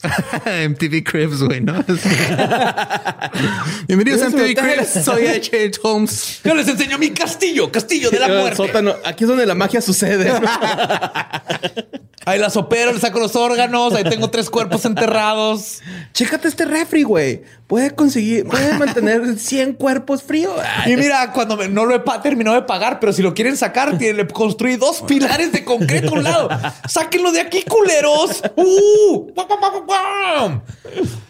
MTV 0.68 1.04
Cribs, 1.04 1.42
güey, 1.42 1.60
¿no? 1.60 1.74
Bienvenidos 3.86 4.22
a 4.22 4.30
MTV. 4.30 4.54
Cribs. 4.54 5.04
Soy 5.04 5.26
H.H. 5.26 5.78
Holmes. 5.82 6.40
Yo 6.42 6.54
les 6.54 6.68
enseño 6.68 6.98
mi 6.98 7.10
castillo, 7.10 7.70
castillo 7.70 8.10
de 8.10 8.18
la 8.18 8.28
muerte. 8.28 8.56
sótano. 8.56 8.94
Aquí 9.04 9.24
es 9.24 9.28
donde 9.28 9.44
la 9.44 9.54
magia 9.54 9.82
sucede. 9.82 10.32
Ahí 12.26 12.38
las 12.38 12.56
opero, 12.56 12.92
le 12.92 13.00
saco 13.00 13.18
los 13.18 13.34
órganos, 13.34 13.94
ahí 13.94 14.04
tengo 14.04 14.28
tres 14.28 14.50
cuerpos 14.50 14.84
enterrados. 14.84 15.80
Chécate 16.12 16.48
este 16.48 16.66
refri, 16.66 17.02
güey. 17.02 17.42
Puede 17.70 17.92
conseguir, 17.92 18.44
puede 18.46 18.74
mantener 18.78 19.38
100 19.38 19.74
cuerpos 19.74 20.22
fríos. 20.24 20.52
Y 20.86 20.96
mira, 20.96 21.32
cuando 21.32 21.56
me- 21.56 21.68
no 21.68 21.86
lo 21.86 21.94
he 21.94 22.00
pa- 22.00 22.20
terminado 22.20 22.56
de 22.56 22.62
pagar, 22.62 22.98
pero 23.00 23.12
si 23.12 23.22
lo 23.22 23.32
quieren 23.32 23.56
sacar, 23.56 23.96
tiene- 23.96 24.14
le 24.24 24.26
construí 24.26 24.74
dos 24.76 25.02
pilares 25.06 25.52
de 25.52 25.64
concreto 25.64 26.10
a 26.10 26.18
un 26.18 26.24
lado. 26.24 26.48
Sáquenlo 26.88 27.30
de 27.30 27.40
aquí, 27.40 27.62
culeros. 27.62 28.42
¡Uh! 28.56 29.30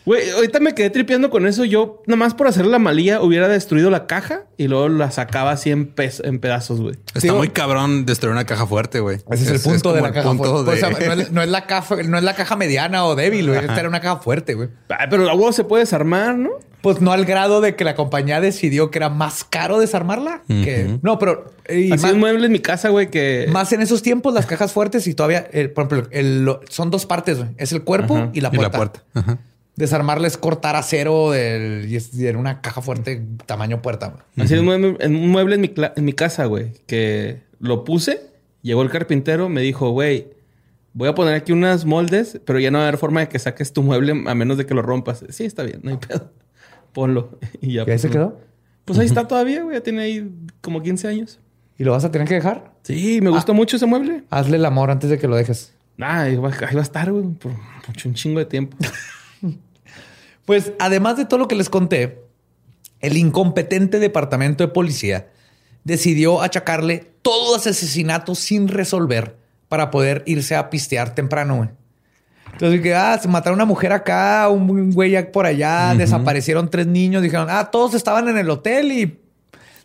Güey, 0.07 0.31
ahorita 0.31 0.61
me 0.61 0.75
quedé 0.75 0.91
tripeando 0.91 1.29
con 1.31 1.47
eso. 1.47 1.65
Yo, 1.65 2.03
nomás 2.07 2.35
por 2.35 2.49
hacer 2.49 2.65
la 2.67 2.79
malía, 2.79 3.21
hubiera 3.21 3.47
destruido 3.49 3.91
la 3.91 4.07
caja 4.07 4.45
y 4.57 4.67
luego 4.67 4.89
la 4.89 5.11
sacaba 5.11 5.53
así 5.53 5.71
en, 5.71 5.95
pez- 5.95 6.23
en 6.27 6.41
pedazos, 6.41 6.81
güey. 6.81 6.97
Está 7.15 7.35
muy 7.35 7.51
cabrón 7.51 8.07
destruir 8.07 8.33
una 8.33 8.47
caja 8.47 8.67
fuerte, 8.67 9.01
güey. 9.01 9.19
Ese 9.31 9.45
es, 9.45 9.51
el 9.51 9.61
punto 9.61 9.93
de 9.93 10.01
la 10.01 10.13
caja 10.13 10.29
punto 10.29 10.63
fuerte. 10.65 10.71
de- 10.71 10.77
O 10.77 10.81
sea, 10.99 11.15
no, 11.15 11.21
es, 11.23 11.31
no 11.31 11.43
es 11.43 11.49
la 11.49 11.67
caja, 11.67 11.97
no 12.03 12.17
es 12.19 12.25
la 12.25 12.35
caja 12.35 12.57
mediana 12.57 13.05
o 13.05 13.15
débil, 13.15 13.49
güey. 13.49 13.61
Esta 13.61 13.79
era 13.79 13.89
una 13.89 14.01
caja 14.01 14.17
fuerte, 14.17 14.55
güey. 14.55 14.69
Pero 15.11 15.25
la 15.25 15.35
huevo 15.35 15.53
se 15.53 15.65
puede 15.65 15.83
desarmar, 15.85 16.30
¿no? 16.37 16.51
Pues 16.83 17.01
no 17.03 17.13
al 17.13 17.27
grado 17.27 17.61
de 17.61 17.77
que 17.77 17.85
la 17.85 17.95
compañía 17.95 18.41
decidió 18.41 18.91
que 18.91 18.99
era 18.99 19.11
más 19.11 19.45
caro 19.45 19.79
desarmarla. 19.79 20.43
que, 20.49 20.99
no, 21.03 21.19
pero... 21.19 21.53
y 21.69 21.93
Así 21.93 22.05
más, 22.05 22.13
un 22.15 22.21
mueble 22.21 22.47
en 22.47 22.53
mi 22.53 22.61
casa, 22.61 22.89
güey, 22.89 23.11
que... 23.11 23.47
más 23.53 23.71
en 23.73 23.83
esos 23.83 24.01
tiempos, 24.03 24.33
las 24.33 24.47
cajas 24.47 24.73
fuertes 24.73 25.07
y 25.07 25.13
todavía, 25.15 25.47
eh, 25.53 25.69
por 25.69 25.85
ejemplo, 25.87 26.09
el- 26.11 26.45
lo- 26.47 26.61
son 26.71 26.91
dos 26.91 27.05
partes. 27.05 27.37
güey. 27.39 27.51
Es 27.59 27.73
el 27.73 27.83
cuerpo 27.85 28.17
Ajá. 28.17 28.31
y 28.33 28.41
la 28.41 28.49
Y 28.51 28.57
puerta. 28.57 28.73
la 28.73 28.77
puerta. 28.79 29.03
Ajá. 29.15 29.39
Desarmarla 29.77 30.27
es 30.27 30.37
cortar 30.37 30.75
acero 30.77 31.31
del, 31.31 31.87
y 31.91 31.97
es 31.97 32.13
y 32.15 32.27
en 32.27 32.37
una 32.37 32.61
caja 32.63 32.81
fuerte 32.83 33.23
tamaño 33.47 33.83
puerta. 33.83 34.09
güey. 34.09 34.23
Así 34.47 34.55
un 34.55 34.65
mueble, 34.65 34.97
en 35.01 35.17
un 35.17 35.29
mueble 35.29 35.55
en 35.57 35.61
mi, 35.61 35.73
en 35.97 36.05
mi 36.05 36.13
casa, 36.13 36.47
güey, 36.47 36.73
que 36.87 37.41
lo 37.61 37.85
puse, 37.85 38.21
llegó 38.63 38.83
el 38.83 38.91
carpintero, 38.91 39.49
me 39.51 39.61
dijo, 39.61 39.91
güey, 39.91 40.29
voy 40.93 41.09
a 41.09 41.15
poner 41.15 41.35
aquí 41.35 41.53
unas 41.53 41.85
moldes, 41.85 42.41
pero 42.45 42.59
ya 42.59 42.71
no 42.71 42.79
va 42.79 42.85
a 42.85 42.89
haber 42.89 42.99
forma 42.99 43.21
de 43.21 43.29
que 43.29 43.39
saques 43.39 43.73
tu 43.73 43.83
mueble 43.83 44.13
a 44.27 44.35
menos 44.35 44.57
de 44.57 44.67
que 44.67 44.75
lo 44.75 44.83
rompas. 44.83 45.25
Sí, 45.31 45.45
está 45.45 45.63
bien, 45.63 45.81
no 45.83 45.91
hay 45.91 45.97
pedo. 45.97 46.33
Ponlo. 46.93 47.39
Y 47.61 47.75
ya. 47.75 47.85
¿Y 47.87 47.91
ahí 47.91 47.99
se 47.99 48.09
pues, 48.09 48.13
quedó? 48.13 48.41
Pues 48.85 48.99
ahí 48.99 49.07
está 49.07 49.29
todavía, 49.29 49.63
güey, 49.63 49.77
ya 49.77 49.83
tiene 49.83 50.03
ahí 50.03 50.31
como 50.61 50.83
15 50.83 51.09
años. 51.09 51.39
¿Y 51.79 51.85
lo 51.85 51.93
vas 51.93 52.05
a 52.05 52.11
tener 52.11 52.29
que 52.29 52.35
dejar? 52.35 52.73
Sí, 52.83 53.21
me 53.23 53.31
gustó 53.31 53.55
mucho 53.55 53.77
ese 53.77 53.87
mueble. 53.87 54.25
Hazle 54.31 54.57
el 54.57 54.65
amor 54.65 54.91
antes 54.91 55.09
de 55.09 55.19
que 55.19 55.27
lo 55.29 55.37
dejes. 55.37 55.73
Ah, 55.99 56.23
ahí 56.23 56.37
va, 56.37 56.49
ahí 56.49 56.75
va 56.75 56.81
a 56.81 56.83
estar, 56.83 57.11
güey, 57.11 57.25
por 57.25 57.53
mucho, 57.87 58.09
un 58.09 58.15
chingo 58.15 58.39
de 58.39 58.47
tiempo. 58.47 58.77
Pues 60.47 60.73
además 60.81 61.17
de 61.17 61.27
todo 61.27 61.39
lo 61.39 61.47
que 61.47 61.55
les 61.55 61.71
conté, 61.71 62.25
el 62.99 63.17
incompetente 63.17 64.01
departamento 64.01 64.65
de 64.65 64.73
policía 64.73 65.29
decidió 65.85 66.43
achacarle 66.43 67.13
todos 67.23 67.57
los 67.57 67.67
asesinatos 67.69 68.41
sin 68.41 68.67
resolver 68.67 69.37
para 69.71 69.91
poder 69.91 70.23
irse 70.27 70.55
a 70.57 70.69
pistear 70.69 71.15
temprano. 71.15 71.57
güey. 71.57 71.71
Entonces, 72.53 72.81
que 72.83 72.95
ah, 72.95 73.17
se 73.19 73.29
mataron 73.29 73.57
una 73.57 73.65
mujer 73.65 73.93
acá, 73.93 74.49
un 74.51 74.93
güey 74.93 75.33
por 75.33 75.47
allá, 75.47 75.95
desaparecieron 75.95 76.69
tres 76.69 76.87
niños, 76.87 77.23
dijeron, 77.23 77.47
ah, 77.49 77.71
todos 77.71 77.95
estaban 77.95 78.29
en 78.29 78.37
el 78.37 78.51
hotel 78.51 78.91
y 78.93 79.19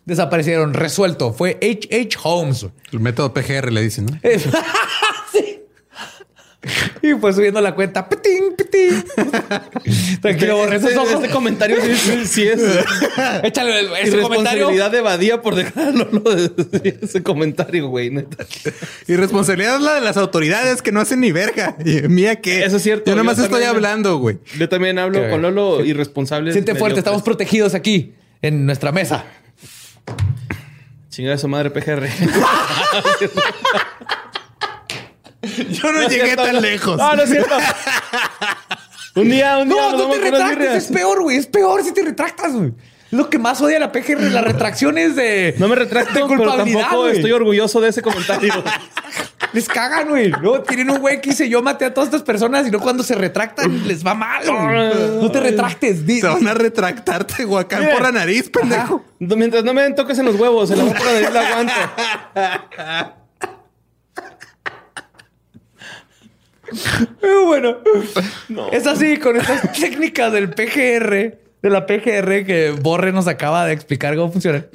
desaparecieron. 0.04 0.74
Resuelto. 0.74 1.32
Fue 1.32 1.58
H.H. 1.62 2.18
Holmes. 2.22 2.62
güey. 2.64 2.74
El 2.92 3.00
método 3.00 3.32
PGR 3.32 3.72
le 3.72 3.82
dicen, 3.82 4.06
¿no? 4.06 4.18
Y 7.02 7.12
fue 7.14 7.32
subiendo 7.32 7.60
la 7.60 7.74
cuenta. 7.74 8.08
Pitín, 8.08 8.54
pitín. 8.56 9.04
Tranquilo, 10.20 10.56
borré 10.56 10.76
esos 10.76 10.90
Este- 10.90 10.98
ojos. 11.00 11.12
Este 11.14 11.30
comentario 11.30 11.76
sí, 11.80 11.94
sí- 11.96 12.26
sí 12.26 12.42
es... 12.48 12.60
Échale 13.42 13.80
ese 14.02 14.20
comentario. 14.20 14.70
Irresponsabilidad 14.70 14.90
de 14.90 15.00
Badía 15.00 15.42
por 15.42 15.54
dejarlo 15.54 16.08
lo 16.10 16.20
de 16.34 16.98
ese 17.02 17.22
comentario, 17.22 17.88
güey. 17.88 18.10
neta. 18.10 18.44
Y 19.06 19.16
responsabilidad 19.16 19.76
es 19.76 19.82
la 19.82 19.94
de 19.94 20.00
las 20.00 20.16
autoridades 20.16 20.82
que 20.82 20.92
no 20.92 21.00
hacen 21.00 21.20
ni 21.20 21.32
verga. 21.32 21.76
Y 21.84 22.02
mía 22.08 22.36
que 22.40 22.64
Eso 22.64 22.76
es 22.76 22.82
cierto. 22.82 23.06
Yo 23.10 23.14
nada 23.16 23.24
más 23.24 23.36
Yo 23.36 23.44
estoy 23.44 23.60
también- 23.62 23.76
hablando, 23.76 24.16
güey. 24.18 24.38
Yo 24.58 24.68
también 24.68 24.98
hablo 24.98 25.20
Ok. 25.22 25.30
con 25.30 25.42
Lolo 25.42 25.84
irresponsable. 25.84 26.52
Siente 26.52 26.74
fuerte, 26.74 26.98
estamos 26.98 27.22
protegidos 27.22 27.74
aquí 27.74 28.14
en 28.42 28.66
nuestra 28.66 28.92
mesa. 28.92 29.24
Chingada 31.10 31.38
su 31.38 31.48
madre 31.48 31.70
PGR. 31.70 32.06
Yo 35.70 35.92
no, 35.92 36.02
es 36.02 36.08
llegué 36.08 36.24
cierto, 36.24 36.42
tan 36.44 36.54
no. 36.56 36.60
lejos. 36.60 36.96
No, 36.98 37.14
no 37.16 37.22
es 37.22 37.30
cierto. 37.30 37.56
un 39.16 39.28
día, 39.30 39.58
un 39.58 39.68
día. 39.68 39.76
No, 39.92 39.96
no 39.96 40.10
te 40.10 40.18
retractes, 40.20 40.70
es 40.84 40.86
peor, 40.92 41.22
güey. 41.22 41.36
Es 41.38 41.46
peor 41.46 41.82
si 41.82 41.92
te 41.92 42.02
retractas, 42.02 42.52
güey. 42.52 42.72
Lo 43.12 43.30
que 43.30 43.38
más 43.38 43.60
odia 43.60 43.78
la 43.78 43.92
PGR, 43.92 44.20
las 44.32 44.42
retracciones 44.44 45.14
de. 45.14 45.54
No 45.58 45.68
me 45.68 45.76
retracto, 45.76 46.12
de 46.12 46.24
pero 46.26 46.26
culpabilidad, 46.26 46.80
tampoco 46.80 47.02
güey. 47.02 47.16
estoy 47.16 47.32
orgulloso 47.32 47.80
de 47.80 47.90
ese 47.90 48.02
comentario. 48.02 48.52
Les 49.52 49.68
cagan, 49.68 50.08
güey. 50.08 50.30
No, 50.42 50.60
tienen 50.60 50.90
un 50.90 50.98
güey 50.98 51.20
que 51.20 51.30
dice 51.30 51.48
yo 51.48 51.62
maté 51.62 51.84
a 51.84 51.94
todas 51.94 52.08
estas 52.08 52.22
personas 52.24 52.66
y 52.66 52.70
no 52.70 52.80
cuando 52.80 53.02
se 53.04 53.14
retractan 53.14 53.86
les 53.86 54.04
va 54.04 54.12
mal. 54.14 54.44
No 55.20 55.30
te 55.30 55.38
retractes. 55.40 56.04
Di- 56.04 56.20
Te 56.20 56.26
van 56.26 56.46
a 56.48 56.52
retractarte, 56.52 57.44
guacán, 57.44 57.80
Mira. 57.82 57.92
por 57.94 58.02
la 58.02 58.12
nariz, 58.12 58.50
pendejo. 58.50 59.02
Mientras 59.20 59.62
no 59.64 59.72
me 59.72 59.82
den 59.82 59.94
toques 59.94 60.18
en 60.18 60.26
los 60.26 60.34
huevos, 60.34 60.70
en 60.72 60.78
la 60.78 60.84
boca 60.84 61.12
de 61.12 61.30
la 61.30 61.40
aguanto. 61.48 61.72
Pero 67.20 67.46
bueno, 67.46 67.76
es 68.72 68.86
así 68.86 69.18
con 69.18 69.36
estas 69.36 69.72
técnicas 69.80 70.32
del 70.32 70.50
PGR, 70.50 71.38
de 71.62 71.70
la 71.70 71.86
PGR 71.86 72.44
que 72.44 72.74
Borre 72.80 73.12
nos 73.12 73.26
acaba 73.26 73.66
de 73.66 73.72
explicar 73.72 74.16
cómo 74.16 74.32
funciona. 74.32 74.66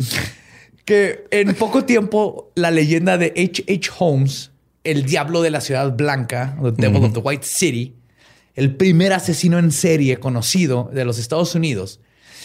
Que 0.85 1.25
en 1.31 1.53
poco 1.55 1.85
tiempo 1.85 2.51
la 2.55 2.71
leyenda 2.71 3.17
de 3.17 3.33
H.H. 3.37 3.91
Holmes, 3.99 4.51
el 4.83 5.05
diablo 5.05 5.41
de 5.41 5.51
la 5.51 5.61
ciudad 5.61 5.95
blanca, 5.95 6.57
the 6.61 6.71
devil 6.71 7.03
of 7.03 7.13
the 7.13 7.19
white 7.19 7.45
city, 7.45 7.95
el 8.55 8.75
primer 8.75 9.13
asesino 9.13 9.59
en 9.59 9.71
serie 9.71 10.17
conocido 10.17 10.89
de 10.93 11.05
los 11.05 11.19
Estados 11.19 11.55
Unidos, 11.55 11.99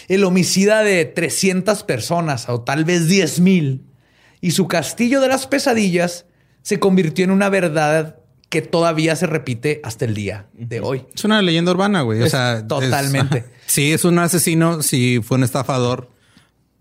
el 0.09 0.23
homicida 0.24 0.82
de 0.82 1.05
300 1.05 1.82
personas 1.82 2.48
o 2.48 2.60
tal 2.60 2.85
vez 2.85 3.09
10 3.09 3.40
mil, 3.40 3.86
y 4.40 4.52
su 4.52 4.68
castillo 4.68 5.20
de 5.20 5.28
las 5.28 5.47
pesadillas 5.47 6.27
se 6.62 6.78
convirtió 6.78 7.24
en 7.24 7.31
una 7.31 7.48
verdad 7.48 8.20
que 8.48 8.62
todavía 8.62 9.16
se 9.16 9.27
repite 9.27 9.81
hasta 9.82 10.05
el 10.05 10.14
día 10.14 10.47
de 10.52 10.81
hoy. 10.81 11.05
Es 11.14 11.24
una 11.24 11.43
leyenda 11.43 11.73
urbana, 11.73 12.02
güey. 12.02 12.23
O 12.23 12.28
sea, 12.28 12.59
es- 12.59 12.68
totalmente. 12.68 13.44
sí, 13.66 13.93
es 13.93 14.05
un 14.05 14.18
asesino, 14.18 14.82
sí 14.82 15.20
fue 15.23 15.36
un 15.39 15.44
estafador, 15.44 16.10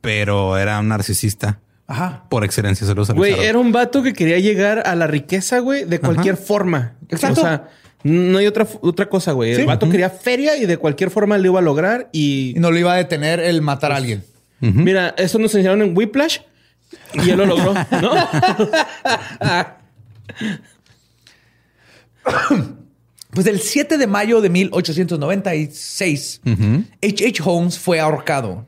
pero 0.01 0.57
era 0.57 0.79
un 0.79 0.87
narcisista. 0.89 1.59
Ajá. 1.87 2.25
Por 2.29 2.43
excelencia, 2.43 2.85
se 2.87 2.95
lo 2.95 3.05
Güey, 3.05 3.33
era 3.45 3.59
un 3.59 3.71
vato 3.71 4.01
que 4.01 4.13
quería 4.13 4.39
llegar 4.39 4.83
a 4.87 4.95
la 4.95 5.05
riqueza, 5.07 5.59
güey, 5.59 5.85
de 5.85 5.99
cualquier 5.99 6.35
forma. 6.37 6.93
Exacto. 7.09 7.41
O 7.41 7.43
sea, 7.43 7.69
no 8.03 8.37
hay 8.39 8.47
otra, 8.47 8.67
otra 8.81 9.07
cosa, 9.07 9.33
güey. 9.33 9.51
El 9.51 9.57
Sí. 9.61 9.65
vato 9.65 9.87
quería 9.89 10.09
feria 10.09 10.57
y 10.57 10.65
de 10.65 10.77
cualquier 10.77 11.11
forma 11.11 11.37
lo 11.37 11.45
iba 11.45 11.59
a 11.59 11.63
lograr. 11.63 12.09
Y 12.11 12.53
Y 12.55 12.59
no 12.59 12.71
lo 12.71 12.79
iba 12.79 12.93
a 12.93 12.97
detener 12.97 13.39
el 13.39 13.61
matar 13.61 13.91
a 13.91 13.97
alguien. 13.97 14.23
mira, 14.61 15.13
eso 15.17 15.37
nos 15.37 15.53
enseñaron 15.53 15.81
en 15.83 15.95
Whiplash 15.97 16.39
y 17.23 17.29
él 17.29 17.37
lo 17.37 17.45
logró, 17.45 17.73
¿no? 17.73 18.11
Pues 23.31 23.47
el 23.47 23.59
7 23.59 23.97
de 23.97 24.07
mayo 24.07 24.39
de 24.39 24.49
1896, 24.49 26.41
H.H. 26.45 27.43
Holmes 27.43 27.77
fue 27.77 27.99
ahorcado. 27.99 28.65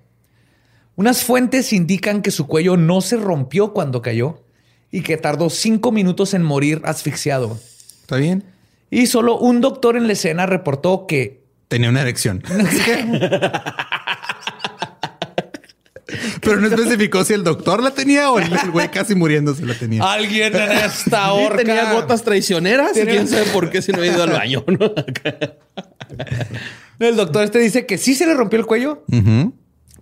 Unas 0.98 1.24
fuentes 1.24 1.72
indican 1.72 2.22
que 2.22 2.32
su 2.32 2.48
cuello 2.48 2.76
no 2.76 3.00
se 3.00 3.16
rompió 3.16 3.72
cuando 3.72 4.02
cayó 4.02 4.44
y 4.92 5.04
que 5.04 5.16
tardó 5.16 5.50
cinco 5.50 5.94
minutos 5.94 6.34
en 6.34 6.44
morir 6.44 6.82
asfixiado. 6.84 7.58
¿Está 8.02 8.18
bien? 8.18 8.44
Y 8.90 9.08
solo 9.08 9.38
un 9.38 9.62
doctor 9.62 9.96
en 9.96 10.08
la 10.08 10.14
escena 10.14 10.46
reportó 10.46 11.08
que 11.08 11.48
Tenía 11.70 11.90
una 11.90 12.02
erección. 12.02 12.44
Pero 16.48 16.62
no 16.62 16.68
especificó 16.76 17.24
si 17.24 17.34
el 17.34 17.44
doctor 17.44 17.84
la 17.84 17.92
tenía 17.92 18.32
o 18.32 18.40
el 18.40 18.50
güey 18.72 18.90
casi 18.90 19.14
muriéndose 19.16 19.66
la 19.66 19.74
tenía. 19.74 20.04
alguien 20.12 20.56
en 20.56 20.72
esta 20.72 21.32
horca 21.34 21.58
tenía 21.58 21.94
gotas 21.94 22.24
traicioneras 22.24 22.92
y 22.92 23.02
Tenía- 23.02 23.14
quién 23.16 23.28
sabe 23.28 23.44
por 23.54 23.70
qué 23.70 23.82
si 23.82 23.92
no 23.92 24.02
he 24.04 24.08
ido 24.08 24.24
al 24.24 24.32
baño, 24.32 24.64
¿no? 24.68 24.92
El 27.00 27.16
doctor 27.16 27.44
este 27.44 27.60
dice 27.60 27.86
que 27.86 27.98
sí 27.98 28.16
se 28.16 28.26
le 28.26 28.34
rompió 28.34 28.58
el 28.60 28.66
cuello, 28.66 29.04
Ujú. 29.12 29.54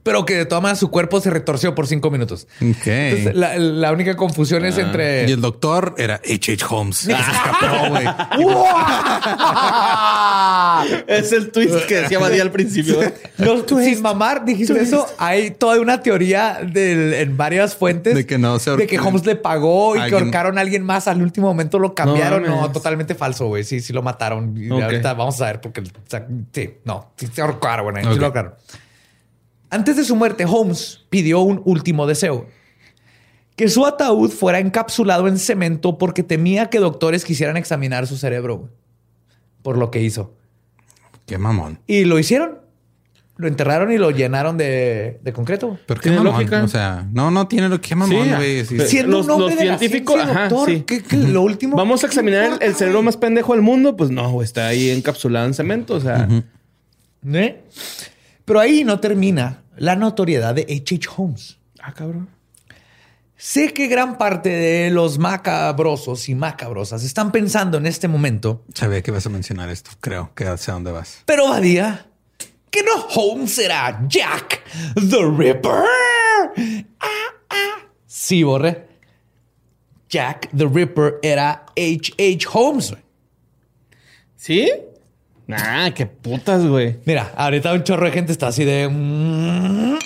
Pero 0.06 0.23
que 0.23 0.36
de 0.36 0.45
todas 0.45 0.61
maneras 0.61 0.77
su 0.80 0.91
cuerpo 0.91 1.19
se 1.19 1.32
retorció 1.32 1.73
por 1.73 1.88
cinco 1.88 2.11
minutos. 2.11 2.48
Ok. 2.61 2.86
Entonces, 2.86 3.36
la, 3.36 3.57
la 3.57 3.91
única 3.91 4.15
confusión 4.15 4.64
es 4.64 4.77
entre 4.77 5.27
Y 5.27 5.32
el 5.32 5.41
doctor 5.41 5.95
era 5.98 6.15
H.H. 6.23 6.64
Holmes. 6.69 6.98
Se 6.98 7.11
escapó, 7.11 7.90
güey. 7.90 8.06
es 11.07 11.32
el 11.32 11.52
twist 11.52 11.88
que 11.88 11.95
decía 12.02 12.19
Badía 12.19 12.44
al 12.44 12.52
principio. 12.52 13.02
¿eh? 13.02 13.14
No, 13.40 13.65
sin 13.82 13.99
mamar, 14.03 14.45
dijiste 14.45 14.80
eso. 14.80 15.07
Hay 15.18 15.49
toda 15.52 15.80
una 15.80 16.03
teoría 16.03 16.60
del- 16.64 17.15
en 17.15 17.36
varias 17.36 17.76
fuentes 17.76 18.14
De 18.14 18.27
que 18.27 18.38
no 18.38 18.60
se 18.60 18.76
de 18.76 18.86
que 18.86 18.99
Holmes 18.99 19.26
le 19.26 19.36
pagó 19.36 19.95
y 19.95 19.99
que 19.99 20.03
Alguien- 20.03 20.23
ahorcaron 20.26 20.57
a 20.60 20.61
alguien 20.61 20.84
más. 20.84 21.07
Al 21.07 21.19
último 21.22 21.48
momento 21.48 21.80
lo 21.80 21.95
cambiaron. 21.95 22.44
No 22.44 22.61
No, 22.61 22.72
totalmente 22.72 23.15
falso, 23.15 23.48
güey. 23.48 23.64
Sí, 23.64 23.82
sí 23.82 23.91
lo 23.91 24.03
mataron. 24.03 24.56
Y 24.56 24.69
Ok. 24.69 24.84
ahorita 24.84 25.15
vamos 25.15 25.41
a 25.41 25.45
ver 25.48 25.61
porque 25.61 25.82
o 25.82 25.84
sea, 26.07 26.27
sí, 26.53 26.76
no, 26.84 27.11
sí 27.18 27.26
se 27.34 27.41
ahorcaron, 27.41 27.91
güey. 27.91 28.03
Sí 28.03 28.10
Ok. 28.11 28.18
lo 28.18 28.26
ahorcaron. 28.27 28.53
Antes 29.70 29.98
de 29.98 30.04
su 30.04 30.16
muerte, 30.16 30.46
Holmes 30.48 31.02
pidió 31.10 31.42
un 31.42 31.62
último 31.66 32.06
deseo. 32.08 32.48
Que 33.56 33.70
su 33.70 33.86
ataúd 33.86 34.30
fuera 34.32 34.60
encapsulado 34.60 35.28
en 35.28 35.38
cemento 35.40 35.98
porque 35.98 36.24
temía 36.24 36.70
que 36.70 36.80
doctores 36.80 37.24
quisieran 37.26 37.56
examinar 37.58 38.06
su 38.08 38.18
cerebro. 38.18 38.70
Por 39.62 39.78
lo 39.78 39.92
que 39.92 40.02
hizo. 40.02 40.34
Qué 41.26 41.38
mamón. 41.38 41.80
Y 41.88 42.04
lo 42.06 42.20
hicieron. 42.20 42.60
Lo 43.38 43.48
enterraron 43.48 43.92
y 43.92 43.98
lo 43.98 44.12
llenaron 44.12 44.58
de, 44.58 45.20
de 45.22 45.34
concreto. 45.34 45.78
Pero 45.88 46.00
qué 46.00 46.10
mamón. 46.12 46.26
lógica. 46.26 46.64
O 46.64 46.68
sea, 46.68 47.06
no, 47.12 47.32
no 47.32 47.48
tiene 47.48 47.68
lo 47.68 47.82
que 47.82 47.96
mamón, 47.96 48.24
Sí, 48.28 48.34
güey. 48.36 48.66
Sí, 48.66 48.76
pero- 48.76 48.84
sí. 48.86 48.90
Siendo 48.92 49.18
los- 49.18 49.26
un 49.26 49.32
hombre 49.32 49.50
los 49.56 49.60
de 49.60 49.66
la 49.66 49.78
científicos, 49.78 50.16
ciencia, 50.16 50.34
ajá, 50.34 50.50
doctor, 50.50 50.70
sí. 50.70 50.84
¿qué- 50.88 51.04
qué- 51.04 51.18
lo 51.18 51.42
último. 51.42 51.76
Vamos 51.76 52.02
a 52.04 52.08
¿qué 52.08 52.12
examinar 52.12 52.40
el, 52.42 52.46
importa, 52.48 52.66
el 52.66 52.76
cerebro 52.76 53.02
más 53.02 53.18
pendejo 53.18 53.54
del 53.54 53.62
mundo. 53.62 53.96
Pues 53.98 54.10
no, 54.12 54.42
está 54.42 54.68
ahí 54.68 54.90
encapsulado 54.90 55.48
en 55.48 55.54
cemento. 55.54 55.96
O 55.96 56.00
sea, 56.02 56.28
¿Eh? 57.34 57.64
Pero 58.46 58.60
ahí 58.60 58.84
no 58.84 59.00
termina 59.00 59.64
la 59.76 59.96
notoriedad 59.96 60.54
de 60.56 60.62
H.H. 60.64 61.10
Holmes. 61.18 61.58
ah, 61.82 61.94
cabrón. 61.94 62.30
Sé 63.38 63.74
que 63.74 63.88
gran 63.88 64.18
parte 64.18 64.50
de 64.50 64.90
los 64.92 65.18
macabrosos 65.18 66.30
y 66.30 66.36
macabrosas 66.36 67.04
están 67.04 67.34
pensando 67.34 67.78
en 67.78 67.86
este 67.86 68.08
momento, 68.08 68.64
Sabía 68.74 69.02
que 69.02 69.12
ibas 69.12 69.26
a 69.26 69.30
mencionar 69.30 69.70
esto. 69.70 69.92
Creo 70.00 70.32
que 70.34 70.46
sé 70.58 70.72
a 70.72 70.76
dónde 70.76 70.92
vas. 70.92 71.22
pero 71.26 71.50
Badía, 71.50 72.06
que 72.72 72.82
no 72.84 72.94
Holmes 73.14 73.58
era 73.60 74.02
Jack 74.08 74.64
the 74.96 75.26
Ripper. 75.38 75.84
Ah, 77.00 77.10
ah. 77.50 77.78
Sí, 78.08 78.44
borre. 78.44 78.88
Jack 80.08 80.50
the 80.56 80.66
Ripper 80.66 81.16
era 81.22 81.66
H.H. 81.76 82.48
Holmes. 82.54 82.94
¿Sí? 84.38 84.72
Ah, 85.52 85.92
qué 85.94 86.06
putas, 86.06 86.66
güey. 86.66 86.98
Mira, 87.06 87.34
ahorita 87.36 87.74
un 87.74 87.84
chorro 87.84 88.06
de 88.06 88.12
gente 88.12 88.32
está 88.32 88.48
así 88.48 88.64
de. 88.64 88.90
mm. 88.90 89.98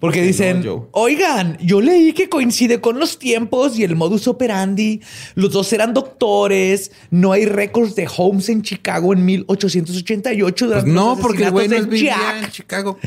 Porque 0.00 0.22
dicen, 0.22 0.64
no, 0.64 0.88
oigan, 0.92 1.58
yo 1.60 1.82
leí 1.82 2.14
que 2.14 2.30
coincide 2.30 2.80
con 2.80 2.98
los 2.98 3.18
tiempos 3.18 3.78
y 3.78 3.84
el 3.84 3.96
modus 3.96 4.26
operandi. 4.28 5.02
Los 5.34 5.52
dos 5.52 5.70
eran 5.74 5.92
doctores. 5.92 6.90
No 7.10 7.32
hay 7.32 7.44
récords 7.44 7.94
de 7.96 8.08
Holmes 8.16 8.48
en 8.48 8.62
Chicago 8.62 9.12
en 9.12 9.26
1888. 9.26 10.68
Pues 10.70 10.84
no, 10.86 11.18
porque 11.20 11.44
el 11.44 11.50
güey 11.50 11.68
no 11.68 11.82
vivía 11.84 12.16
Jack. 12.16 12.44
en 12.44 12.50
Chicago. 12.50 12.98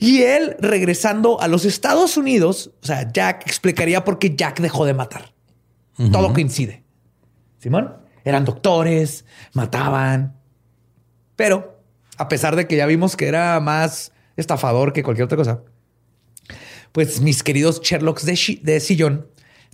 Y 0.00 0.22
él, 0.22 0.56
regresando 0.58 1.40
a 1.40 1.46
los 1.46 1.64
Estados 1.64 2.16
Unidos, 2.16 2.72
o 2.82 2.86
sea, 2.86 3.08
Jack 3.12 3.44
explicaría 3.46 4.04
por 4.04 4.18
qué 4.18 4.34
Jack 4.34 4.60
dejó 4.60 4.84
de 4.84 4.94
matar. 4.94 5.32
Todo 6.10 6.32
coincide. 6.32 6.82
Simón, 7.58 8.01
eran 8.24 8.44
doctores, 8.44 9.24
mataban. 9.52 10.36
Pero, 11.36 11.80
a 12.18 12.28
pesar 12.28 12.56
de 12.56 12.66
que 12.66 12.76
ya 12.76 12.86
vimos 12.86 13.16
que 13.16 13.26
era 13.26 13.58
más 13.60 14.12
estafador 14.36 14.92
que 14.92 15.02
cualquier 15.02 15.24
otra 15.24 15.36
cosa, 15.36 15.62
pues 16.92 17.20
mis 17.20 17.42
queridos 17.42 17.80
Sherlocks 17.82 18.26
de, 18.26 18.80
sillón, 18.80 19.26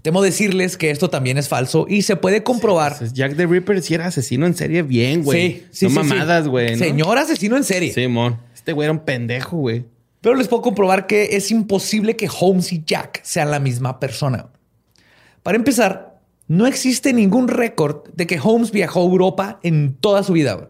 temo 0.02 0.22
decirles 0.22 0.76
que 0.76 0.90
esto 0.90 1.10
también 1.10 1.36
es 1.36 1.48
falso 1.48 1.86
y 1.88 2.02
se 2.02 2.16
puede 2.16 2.42
comprobar. 2.42 2.92
Entonces, 2.92 3.12
Jack 3.12 3.36
the 3.36 3.46
Ripper 3.46 3.82
sí 3.82 3.94
era 3.94 4.06
asesino 4.06 4.46
en 4.46 4.54
serie 4.54 4.82
bien, 4.82 5.24
güey. 5.24 5.50
Sí, 5.50 5.66
sí, 5.70 5.84
no 5.86 5.90
sí, 5.90 5.96
mamadas, 5.96 6.44
sí. 6.44 6.50
güey. 6.50 6.72
¿no? 6.72 6.78
Señor 6.78 7.18
asesino 7.18 7.56
en 7.56 7.64
serie. 7.64 7.92
Simón. 7.92 8.38
Este 8.54 8.72
güey 8.72 8.86
era 8.86 8.92
un 8.92 9.00
pendejo, 9.00 9.56
güey. 9.56 9.84
Pero 10.20 10.34
les 10.34 10.48
puedo 10.48 10.62
comprobar 10.62 11.06
que 11.06 11.36
es 11.36 11.50
imposible 11.50 12.16
que 12.16 12.28
Holmes 12.28 12.72
y 12.72 12.82
Jack 12.84 13.20
sean 13.22 13.50
la 13.50 13.60
misma 13.60 14.00
persona. 14.00 14.48
Para 15.42 15.56
empezar, 15.56 16.07
no 16.48 16.66
existe 16.66 17.12
ningún 17.12 17.46
récord 17.48 18.08
de 18.14 18.26
que 18.26 18.40
Holmes 18.42 18.70
viajó 18.72 19.00
a 19.00 19.04
Europa 19.04 19.60
en 19.62 19.94
toda 19.94 20.22
su 20.22 20.32
vida. 20.32 20.54
güey. 20.54 20.68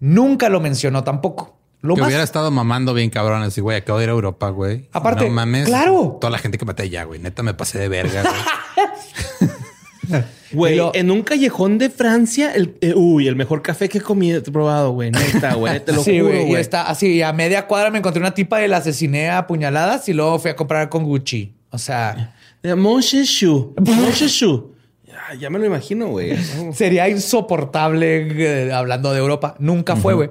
Nunca 0.00 0.48
lo 0.48 0.60
mencionó 0.60 1.04
tampoco. 1.04 1.56
Lo 1.80 1.94
que 1.94 2.00
más 2.00 2.08
hubiera 2.08 2.24
estado 2.24 2.50
mamando 2.50 2.94
bien 2.94 3.10
cabrón 3.10 3.42
así, 3.42 3.60
güey. 3.60 3.76
Acabo 3.76 3.98
de 3.98 4.04
ir 4.04 4.10
a 4.10 4.14
Europa, 4.14 4.48
güey. 4.48 4.88
Aparte, 4.92 5.28
no 5.28 5.34
mames. 5.34 5.66
claro. 5.66 6.16
Toda 6.20 6.30
la 6.30 6.38
gente 6.38 6.56
que 6.56 6.64
maté 6.64 6.84
allá, 6.84 7.04
güey. 7.04 7.20
Neta 7.20 7.42
me 7.42 7.52
pasé 7.54 7.78
de 7.78 7.88
verga, 7.88 8.22
güey. 8.22 10.20
Güey, 10.52 10.74
Y 10.74 10.76
lo- 10.76 10.94
en 10.94 11.10
un 11.10 11.22
callejón 11.22 11.78
de 11.78 11.88
Francia, 11.90 12.52
el, 12.54 12.76
eh, 12.82 12.92
uy, 12.94 13.26
el 13.26 13.34
mejor 13.36 13.62
café 13.62 13.88
que 13.88 13.98
he 13.98 14.00
comido, 14.02 14.38
he 14.38 14.42
probado, 14.42 14.92
güey. 14.92 15.10
Neta, 15.10 15.54
güey. 15.54 15.82
Te 15.84 15.92
lo 15.92 16.02
Sí, 16.04 16.18
juro, 16.20 16.30
güey. 16.30 16.42
Y 16.44 16.48
güey. 16.50 16.60
está 16.60 16.82
así, 16.88 17.22
a 17.22 17.32
media 17.32 17.66
cuadra 17.66 17.90
me 17.90 17.98
encontré 17.98 18.20
una 18.20 18.34
tipa 18.34 18.62
y 18.62 18.68
la 18.68 18.76
asesiné 18.76 19.30
a 19.30 19.46
puñaladas 19.46 20.08
y 20.08 20.12
luego 20.12 20.38
fui 20.38 20.50
a 20.50 20.56
comprar 20.56 20.88
con 20.90 21.04
Gucci. 21.04 21.54
O 21.70 21.78
sea, 21.78 22.34
De 22.64 22.74
Mon 22.74 23.00
Cheshu. 23.02 23.74
Mon 23.86 24.10
Cheshu. 24.12 24.72
Ya, 25.06 25.34
ya 25.38 25.50
me 25.50 25.58
lo 25.58 25.66
imagino, 25.66 26.08
güey. 26.08 26.34
sería 26.72 27.08
insoportable 27.10 28.66
eh, 28.66 28.72
hablando 28.72 29.12
de 29.12 29.18
Europa. 29.18 29.54
Nunca 29.58 29.96
fue, 29.96 30.14
güey. 30.14 30.30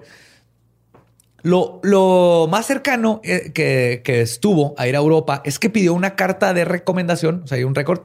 Lo, 1.43 1.79
lo 1.83 2.47
más 2.49 2.65
cercano 2.65 3.21
eh, 3.23 3.51
que, 3.53 4.01
que 4.03 4.21
estuvo 4.21 4.73
a 4.77 4.87
ir 4.87 4.95
a 4.95 4.99
Europa 4.99 5.41
es 5.45 5.59
que 5.59 5.69
pidió 5.69 5.93
una 5.93 6.15
carta 6.15 6.53
de 6.53 6.65
recomendación, 6.65 7.41
o 7.43 7.47
sea, 7.47 7.57
hay 7.57 7.65
un 7.65 7.75
récord, 7.75 8.01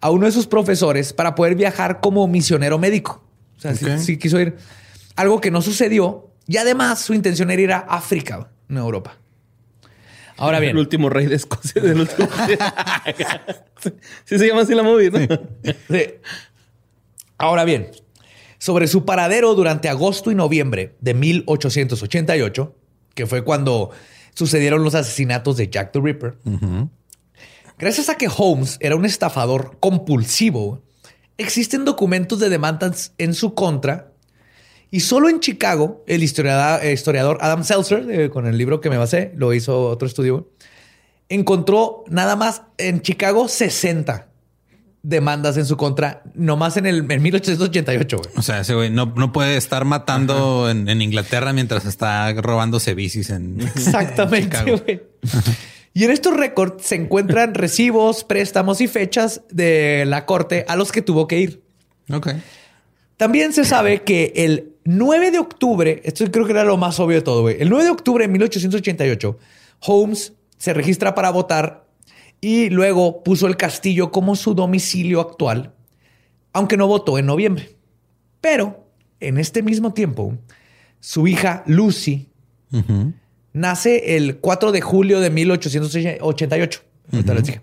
a 0.00 0.10
uno 0.10 0.26
de 0.26 0.32
sus 0.32 0.46
profesores 0.48 1.12
para 1.14 1.34
poder 1.34 1.54
viajar 1.54 2.00
como 2.00 2.26
misionero 2.26 2.78
médico. 2.78 3.22
O 3.56 3.60
sea, 3.60 3.74
sí- 3.74 3.86
Ok. 3.86 3.98
sí, 3.98 4.18
quiso 4.18 4.38
ir. 4.40 4.56
Algo 5.16 5.40
que 5.40 5.50
no 5.50 5.62
sucedió. 5.62 6.28
Y 6.46 6.56
además 6.58 6.98
su 7.00 7.14
intención 7.14 7.50
era 7.52 7.62
ir 7.62 7.72
a 7.72 7.78
África, 7.78 8.50
no 8.68 8.80
a 8.80 8.84
Europa. 8.84 9.16
Ahora 10.36 10.60
bien. 10.60 10.72
El 10.72 10.78
último 10.78 11.08
rey 11.08 11.26
de 11.26 11.36
Escocia. 11.36 11.82
Del 11.82 12.00
último... 12.00 12.28
sí 14.24 14.38
se 14.38 14.46
llama 14.48 14.62
así 14.62 14.74
la 14.74 14.82
movie, 14.82 15.10
¿no? 15.10 15.18
Sí. 15.88 16.04
Ahora 17.38 17.64
bien, 17.64 17.90
sobre 18.58 18.86
su 18.86 19.04
paradero 19.04 19.54
durante 19.54 19.88
agosto 19.88 20.30
y 20.30 20.36
noviembre 20.36 20.94
de 21.00 21.14
1888, 21.14 22.76
que 23.14 23.26
fue 23.26 23.42
cuando 23.42 23.90
sucedieron 24.34 24.84
los 24.84 24.94
asesinatos 24.94 25.56
de 25.56 25.68
Jack 25.68 25.90
the 25.90 26.00
Ripper, 26.00 26.36
gracias 27.78 28.08
a 28.08 28.14
que 28.16 28.28
Holmes 28.34 28.76
era 28.80 28.94
un 28.94 29.04
estafador 29.04 29.78
compulsivo, 29.80 30.82
existen 31.36 31.84
documentos 31.84 32.38
de 32.38 32.48
demandas 32.48 33.12
en 33.18 33.34
su 33.34 33.54
contra. 33.54 34.11
Y 34.92 35.00
solo 35.00 35.30
en 35.30 35.40
Chicago, 35.40 36.04
el 36.06 36.22
historiador, 36.22 36.84
eh, 36.84 36.92
historiador 36.92 37.38
Adam 37.40 37.64
Seltzer, 37.64 38.10
eh, 38.10 38.28
con 38.28 38.46
el 38.46 38.58
libro 38.58 38.82
que 38.82 38.90
me 38.90 38.98
basé, 38.98 39.32
lo 39.36 39.54
hizo 39.54 39.88
otro 39.88 40.06
estudio, 40.06 40.50
encontró 41.30 42.04
nada 42.10 42.36
más 42.36 42.60
en 42.76 43.00
Chicago 43.00 43.48
60 43.48 44.28
demandas 45.02 45.56
en 45.56 45.64
su 45.64 45.78
contra, 45.78 46.22
nomás 46.34 46.76
en 46.76 46.84
el 46.84 47.10
en 47.10 47.22
1888, 47.22 48.18
güey. 48.18 48.30
O 48.36 48.42
sea, 48.42 48.60
ese 48.60 48.74
güey 48.74 48.90
no, 48.90 49.14
no 49.16 49.32
puede 49.32 49.56
estar 49.56 49.86
matando 49.86 50.68
en, 50.68 50.86
en 50.86 51.00
Inglaterra 51.00 51.54
mientras 51.54 51.86
está 51.86 52.30
robándose 52.34 52.94
bicis 52.94 53.30
en 53.30 53.62
Exactamente, 53.62 54.58
güey. 54.62 55.02
Y 55.94 56.04
en 56.04 56.10
estos 56.10 56.36
récords 56.36 56.84
se 56.84 56.96
encuentran 56.96 57.54
recibos, 57.54 58.24
préstamos 58.24 58.82
y 58.82 58.88
fechas 58.88 59.40
de 59.50 60.04
la 60.06 60.26
corte 60.26 60.66
a 60.68 60.76
los 60.76 60.92
que 60.92 61.00
tuvo 61.00 61.26
que 61.26 61.38
ir. 61.38 61.62
Ok. 62.12 62.28
También 63.16 63.54
se 63.54 63.64
sabe 63.64 64.02
que 64.02 64.32
el 64.36 64.71
9 64.84 65.30
de 65.30 65.38
octubre, 65.38 66.00
esto 66.04 66.30
creo 66.30 66.44
que 66.44 66.52
era 66.52 66.64
lo 66.64 66.76
más 66.76 66.98
obvio 66.98 67.16
de 67.16 67.22
todo, 67.22 67.42
güey. 67.42 67.56
El 67.60 67.70
9 67.70 67.84
de 67.84 67.90
octubre 67.90 68.24
de 68.24 68.32
1888, 68.32 69.38
Holmes 69.80 70.32
se 70.58 70.72
registra 70.72 71.14
para 71.14 71.30
votar 71.30 71.86
y 72.40 72.70
luego 72.70 73.22
puso 73.22 73.46
el 73.46 73.56
castillo 73.56 74.10
como 74.10 74.34
su 74.34 74.54
domicilio 74.54 75.20
actual, 75.20 75.72
aunque 76.52 76.76
no 76.76 76.86
votó 76.86 77.18
en 77.18 77.26
noviembre. 77.26 77.76
Pero 78.40 78.88
en 79.20 79.38
este 79.38 79.62
mismo 79.62 79.92
tiempo, 79.92 80.36
su 80.98 81.26
hija 81.28 81.62
Lucy 81.66 82.28
nace 83.52 84.16
el 84.16 84.38
4 84.38 84.72
de 84.72 84.80
julio 84.80 85.20
de 85.20 85.30
1888. 85.30 86.80
Ahorita 87.12 87.34
les 87.34 87.44
dije. 87.44 87.60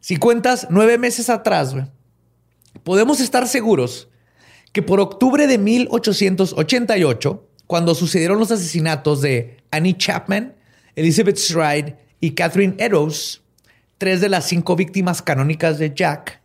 Si 0.00 0.16
cuentas 0.16 0.68
nueve 0.70 0.98
meses 0.98 1.30
atrás, 1.30 1.72
güey, 1.72 1.86
podemos 2.84 3.20
estar 3.20 3.48
seguros 3.48 4.08
que 4.76 4.82
por 4.82 5.00
octubre 5.00 5.46
de 5.46 5.56
1888, 5.56 7.48
cuando 7.66 7.94
sucedieron 7.94 8.38
los 8.38 8.50
asesinatos 8.50 9.22
de 9.22 9.56
Annie 9.70 9.96
Chapman, 9.96 10.54
Elizabeth 10.96 11.38
Stride 11.38 11.96
y 12.20 12.32
Catherine 12.32 12.74
Eddowes, 12.76 13.40
tres 13.96 14.20
de 14.20 14.28
las 14.28 14.44
cinco 14.44 14.76
víctimas 14.76 15.22
canónicas 15.22 15.78
de 15.78 15.94
Jack, 15.94 16.42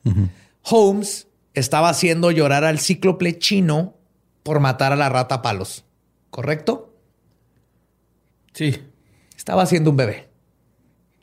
Holmes 0.61 1.27
estaba 1.55 1.89
haciendo 1.89 2.31
llorar 2.31 2.63
al 2.63 2.79
cíclope 2.79 3.37
chino 3.37 3.97
por 4.43 4.61
matar 4.61 4.93
a 4.93 4.95
la 4.95 5.09
rata 5.09 5.41
palos. 5.41 5.83
¿Correcto? 6.29 6.95
Sí. 8.53 8.77
Estaba 9.35 9.63
haciendo 9.63 9.89
un 9.89 9.97
bebé. 9.97 10.29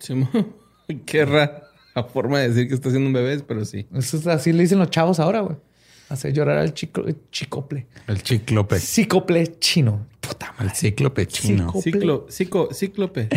Qué 1.07 1.25
rara 1.25 1.69
forma 2.03 2.41
de 2.41 2.51
decir 2.51 2.69
que 2.69 2.75
está 2.75 2.91
haciendo 2.91 3.07
un 3.07 3.15
bebé, 3.15 3.43
pero 3.49 3.65
sí. 3.65 3.87
Eso 3.95 4.19
es 4.19 4.27
así 4.27 4.53
le 4.53 4.65
dicen 4.65 4.79
los 4.79 4.91
chavos 4.91 5.19
ahora, 5.19 5.41
güey. 5.41 5.57
Hacer 6.09 6.33
llorar 6.33 6.59
al 6.59 6.73
chico, 6.73 7.05
chicople. 7.31 7.87
El 8.07 8.21
cíclope. 8.23 8.79
Cíclope 8.79 9.59
chino. 9.59 10.07
Puta 10.21 10.55
El 10.59 10.67
madre. 10.67 10.75
cíclope 10.79 11.27
chino. 11.27 11.73
Ciclo, 11.83 12.27
cico, 12.31 12.69
cíclope. 12.73 13.29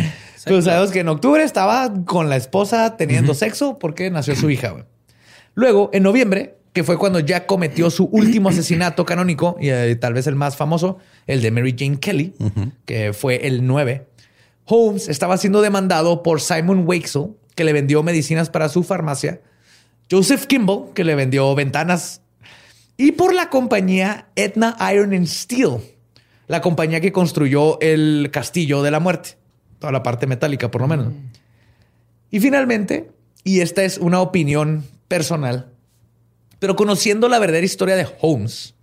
Tú 0.46 0.62
sabes 0.62 0.90
que 0.90 1.00
en 1.00 1.08
octubre 1.08 1.42
estaba 1.42 1.92
con 2.04 2.28
la 2.30 2.36
esposa 2.36 2.96
teniendo 2.96 3.34
sexo 3.34 3.78
porque 3.78 4.10
nació 4.10 4.34
su 4.36 4.48
hija. 4.50 4.86
Luego, 5.54 5.90
en 5.92 6.02
noviembre, 6.02 6.56
que 6.72 6.82
fue 6.82 6.96
cuando 6.96 7.20
Jack 7.20 7.44
cometió 7.46 7.90
su 7.90 8.04
último 8.06 8.48
asesinato 8.48 9.04
canónico 9.04 9.56
y 9.60 9.68
eh, 9.68 9.94
tal 9.96 10.14
vez 10.14 10.26
el 10.26 10.34
más 10.34 10.56
famoso, 10.56 10.98
el 11.26 11.42
de 11.42 11.50
Mary 11.50 11.74
Jane 11.78 11.98
Kelly, 11.98 12.32
que 12.86 13.12
fue 13.12 13.46
el 13.46 13.66
9. 13.66 14.06
Holmes 14.64 15.08
estaba 15.08 15.36
siendo 15.36 15.60
demandado 15.60 16.22
por 16.22 16.40
Simon 16.40 16.84
Wakesell, 16.86 17.34
que 17.54 17.64
le 17.64 17.74
vendió 17.74 18.02
medicinas 18.02 18.48
para 18.48 18.70
su 18.70 18.82
farmacia, 18.82 19.42
Joseph 20.10 20.46
Kimball, 20.46 20.92
que 20.94 21.04
le 21.04 21.14
vendió 21.14 21.54
ventanas, 21.54 22.21
y 23.02 23.10
por 23.10 23.34
la 23.34 23.50
compañía 23.50 24.28
Etna 24.36 24.76
Iron 24.94 25.12
and 25.12 25.26
Steel, 25.26 25.78
la 26.46 26.60
compañía 26.60 27.00
que 27.00 27.10
construyó 27.10 27.80
el 27.80 28.28
castillo 28.30 28.80
de 28.80 28.92
la 28.92 29.00
muerte, 29.00 29.30
toda 29.80 29.92
la 29.92 30.04
parte 30.04 30.28
metálica 30.28 30.70
por 30.70 30.82
lo 30.82 30.86
menos. 30.86 31.12
Y 32.30 32.38
finalmente, 32.38 33.10
y 33.42 33.58
esta 33.58 33.82
es 33.82 33.98
una 33.98 34.20
opinión 34.20 34.84
personal, 35.08 35.72
pero 36.60 36.76
conociendo 36.76 37.28
la 37.28 37.40
verdadera 37.40 37.66
historia 37.66 37.96
de 37.96 38.06
Holmes, 38.20 38.76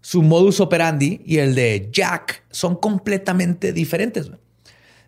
su 0.00 0.22
modus 0.22 0.60
operandi 0.60 1.20
y 1.26 1.38
el 1.38 1.56
de 1.56 1.88
Jack 1.92 2.44
son 2.52 2.76
completamente 2.76 3.72
diferentes. 3.72 4.30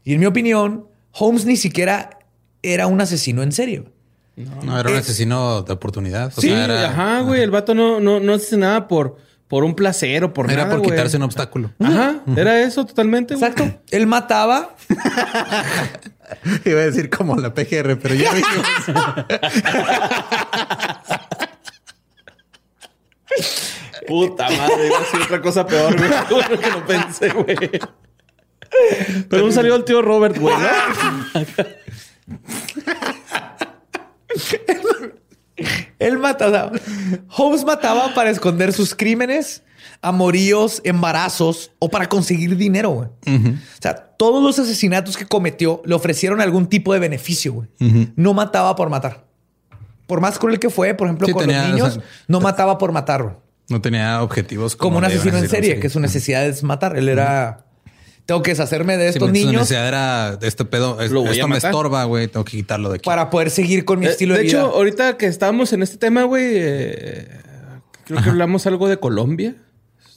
Y 0.03 0.15
en 0.15 0.19
mi 0.19 0.27
opinión, 0.27 0.89
Holmes 1.13 1.47
ni 1.47 1.57
siquiera 1.57 2.19
era 2.65 2.89
un 2.89 3.01
asesino 3.01 3.45
en 3.45 3.53
serio. 3.53 3.94
No, 4.37 4.79
era 4.81 4.91
un 4.91 4.97
asesino 4.97 5.63
de 5.63 5.73
oportunidad. 5.73 6.33
O 6.37 6.41
Sí, 6.41 6.49
sea, 6.49 6.65
era- 6.65 6.89
ajá, 6.91 7.21
güey. 7.21 7.41
El 7.43 7.51
vato 7.51 7.75
no, 7.75 8.01
no, 8.01 8.19
no 8.21 8.35
asesinaba 8.35 8.89
por, 8.89 9.17
por 9.47 9.63
un 9.65 9.75
placer 9.77 10.25
o 10.25 10.33
por 10.33 10.51
Era 10.51 10.63
nada, 10.65 10.71
por 10.71 10.81
güey. 10.81 10.91
quitarse 10.91 11.17
un 11.19 11.23
obstáculo. 11.23 11.71
Ajá, 11.79 12.17
era 12.37 12.61
eso 12.63 12.85
totalmente. 12.85 13.35
güey. 13.37 13.49
Exacto. 13.49 13.81
Él 13.91 14.07
mataba. 14.09 14.75
Iba 16.65 16.81
a 16.81 16.85
decir 16.85 17.11
como 17.11 17.37
la 17.37 17.55
PGR, 17.55 17.97
pero 18.01 18.15
ya. 18.15 18.33
Puta 24.07 24.49
madre, 24.51 24.87
iba 24.87 24.99
a 24.99 25.05
ser 25.05 25.23
otra 25.23 25.41
cosa 25.41 25.67
peor, 25.67 25.97
güey. 25.97 26.11
Bueno 26.31 26.61
que 26.61 26.71
no 26.71 26.87
pensé, 26.87 27.29
güey. 27.31 27.57
Pero 29.31 29.45
un 29.45 29.53
salió 29.53 29.75
el 29.77 29.85
tío 29.85 30.03
Robert, 30.03 30.37
güey, 30.39 30.55
¿no? 30.57 30.67
Él 35.99 36.19
mataba. 36.19 36.73
Holmes 37.37 37.65
mataba 37.65 38.13
para 38.15 38.31
esconder 38.31 38.73
sus 38.73 38.95
crímenes, 38.95 39.63
amoríos, 40.03 40.81
embarazos 40.85 41.71
o 41.79 41.89
para 41.89 42.09
conseguir 42.09 42.57
dinero. 42.57 42.91
güey. 42.91 43.09
O 43.37 43.53
sea, 43.81 43.95
todos 43.95 44.43
los 44.43 44.59
asesinatos 44.59 45.17
que 45.17 45.27
cometió 45.27 45.81
le 45.85 45.95
ofrecieron 45.95 46.41
algún 46.41 46.67
tipo 46.67 46.93
de 46.93 46.99
beneficio. 46.99 47.53
güey. 47.53 47.69
No 48.17 48.35
mataba 48.35 48.75
por 48.75 48.91
matar. 48.91 49.25
Por 50.07 50.21
más 50.21 50.39
cruel 50.39 50.59
que 50.59 50.69
fue, 50.69 50.93
por 50.95 51.07
ejemplo, 51.07 51.27
Sí, 51.27 51.33
con 51.33 51.43
tenía, 51.47 51.63
los 51.63 51.71
niños, 51.71 51.89
o 51.89 51.93
sea, 51.93 52.03
no 52.29 52.41
mataba 52.41 52.77
por 52.77 52.93
matar. 52.93 53.23
güey. 53.23 53.35
No 53.71 53.81
tenía 53.81 54.23
objetivos 54.23 54.77
Como, 54.77 54.97
un 54.99 55.03
de 55.03 55.07
asesino 55.07 55.39
en 55.39 55.49
serie, 55.49 55.81
que 55.81 55.89
su 55.89 55.99
necesidad 55.99 56.45
es 56.45 56.63
matar. 56.63 56.99
Él 56.99 57.09
era. 57.09 57.64
Tengo 58.27 58.43
que 58.43 58.53
deshacerme 58.53 58.97
de 58.97 59.05
Sí, 59.13 59.19
estos 59.19 59.29
Su 59.29 59.33
niños 59.35 59.71
era 59.71 60.39
este 60.41 60.65
pedo. 60.65 60.99
es- 61.01 61.13
esto 61.13 61.49
me 61.49 61.59
estorba, 61.59 62.05
güey. 62.05 62.27
Tengo 62.29 62.45
que 62.45 62.53
quitarlo 62.59 62.89
de 62.91 62.97
aquí. 62.97 63.05
para 63.05 63.29
poder 63.31 63.51
seguir 63.51 63.85
con 63.85 63.99
mi 64.01 64.07
Eh, 64.07 64.11
estilo 64.11 64.35
de, 64.35 64.41
de 64.41 64.45
vida. 64.47 64.59
hecho, 64.61 64.71
ahorita 64.75 65.17
que 65.19 65.27
estábamos 65.27 65.73
en 65.75 65.83
este 65.83 65.99
tema, 65.99 66.23
güey, 66.25 66.45
eh, 66.55 67.29
creo 68.05 68.23
que 68.23 68.31
hablamos 68.31 68.67
algo 68.67 68.89
de 68.89 68.97
Colombia. 68.99 69.55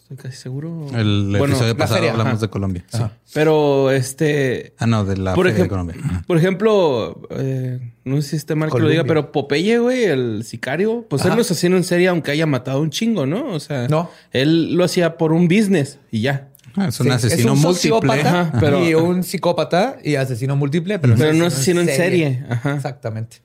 Estoy 0.09 0.15
casi 0.29 0.37
seguro. 0.37 0.87
El 0.95 1.25
Bueno, 1.37 1.47
episodio 1.47 1.75
pasado 1.75 1.95
feria, 1.97 2.11
hablamos 2.11 2.35
ajá. 2.35 2.41
de 2.43 2.49
Colombia. 2.49 2.85
sí. 2.87 2.99
Pero 3.33 3.91
este. 3.91 4.73
Ah, 4.77 4.87
no, 4.87 5.03
de 5.03 5.17
la 5.17 5.33
por, 5.35 5.47
feria 5.47 5.63
de 5.63 5.69
Colombia. 5.69 5.95
Ajá. 6.01 6.23
por 6.25 6.37
ejemplo, 6.37 7.27
eh, 7.31 7.91
no 8.05 8.21
sé 8.21 8.29
si 8.29 8.35
está 8.37 8.55
mal 8.55 8.67
que 8.69 8.75
lo 8.75 8.85
Colombia. 8.85 8.93
diga, 9.01 9.03
pero 9.05 9.33
Popeye, 9.33 9.79
güey, 9.79 10.05
el 10.05 10.45
sicario, 10.45 11.05
pues 11.09 11.23
él 11.23 11.27
Ajá. 11.27 11.35
no 11.35 11.41
es 11.41 11.51
asesino 11.51 11.75
en 11.75 11.83
serie, 11.83 12.07
aunque 12.07 12.31
haya 12.31 12.45
matado 12.45 12.79
un 12.79 12.89
chingo, 12.89 13.25
¿no? 13.25 13.51
O 13.51 13.59
sea, 13.59 13.89
No. 13.89 14.09
él 14.31 14.75
lo 14.75 14.85
hacía 14.85 15.17
por 15.17 15.33
un 15.33 15.49
business 15.49 15.99
y 16.09 16.21
ya. 16.21 16.47
Ah, 16.77 16.87
es 16.89 16.99
un 16.99 17.07
Sí, 17.07 17.11
asesino 17.11 17.53
un 17.53 17.59
múltiple. 17.61 18.23
pero- 18.59 18.83
y 18.87 18.93
un 18.93 19.23
psicópata 19.23 19.97
y 20.03 20.15
asesino 20.15 20.55
múltiple, 20.55 20.99
pero, 20.99 21.15
Pero 21.17 21.33
no 21.33 21.47
asesino 21.47 21.81
en 21.81 21.87
serie. 21.87 22.45
Ajá. 22.49 22.75
Exactamente. 22.75 23.37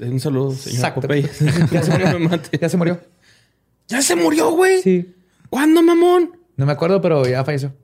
Un 0.00 0.18
saludo, 0.20 0.52
señor 0.54 0.76
Exacto. 0.76 1.00
Popeye. 1.02 1.28
Ya 1.72 1.82
se 1.82 1.90
No 1.90 1.98
me 1.98 2.04
murió. 2.12 2.28
mate. 2.30 2.58
Ya 2.58 2.68
se 2.68 2.76
murió. 2.76 3.00
Ya 3.88 4.00
se 4.02 4.14
murió, 4.16 4.50
güey. 4.52 4.80
Sí. 4.82 5.14
¿Cuándo, 5.50 5.82
mamón? 5.82 6.30
No 6.56 6.64
me 6.64 6.72
acuerdo, 6.72 7.00
pero 7.02 7.26
ya 7.26 7.44
falleció. 7.44 7.74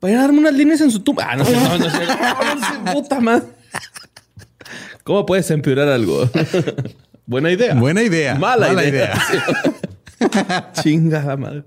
Para 0.00 0.12
ir 0.12 0.18
a 0.18 0.22
darme 0.22 0.38
unas 0.40 0.54
líneas 0.54 0.80
en 0.80 0.90
su 0.90 1.00
tumba. 1.00 1.26
Ah, 1.30 1.36
no 1.36 1.44
sé, 1.44 1.52
no, 1.54 1.78
no 1.78 1.90
sé. 1.90 2.06
No, 2.06 2.54
no 2.54 2.60
sé, 2.66 2.92
puta 2.94 3.20
madre. 3.20 3.44
¿Cómo 5.04 5.26
puedes 5.26 5.50
empeorar 5.50 5.88
algo? 5.88 6.28
Buena 7.26 7.50
idea. 7.50 7.74
Buena 7.74 8.02
idea. 8.02 8.34
Mala, 8.36 8.68
Mala 8.68 8.84
idea. 8.86 9.12
Chingada 10.82 11.36
madre. 11.36 11.64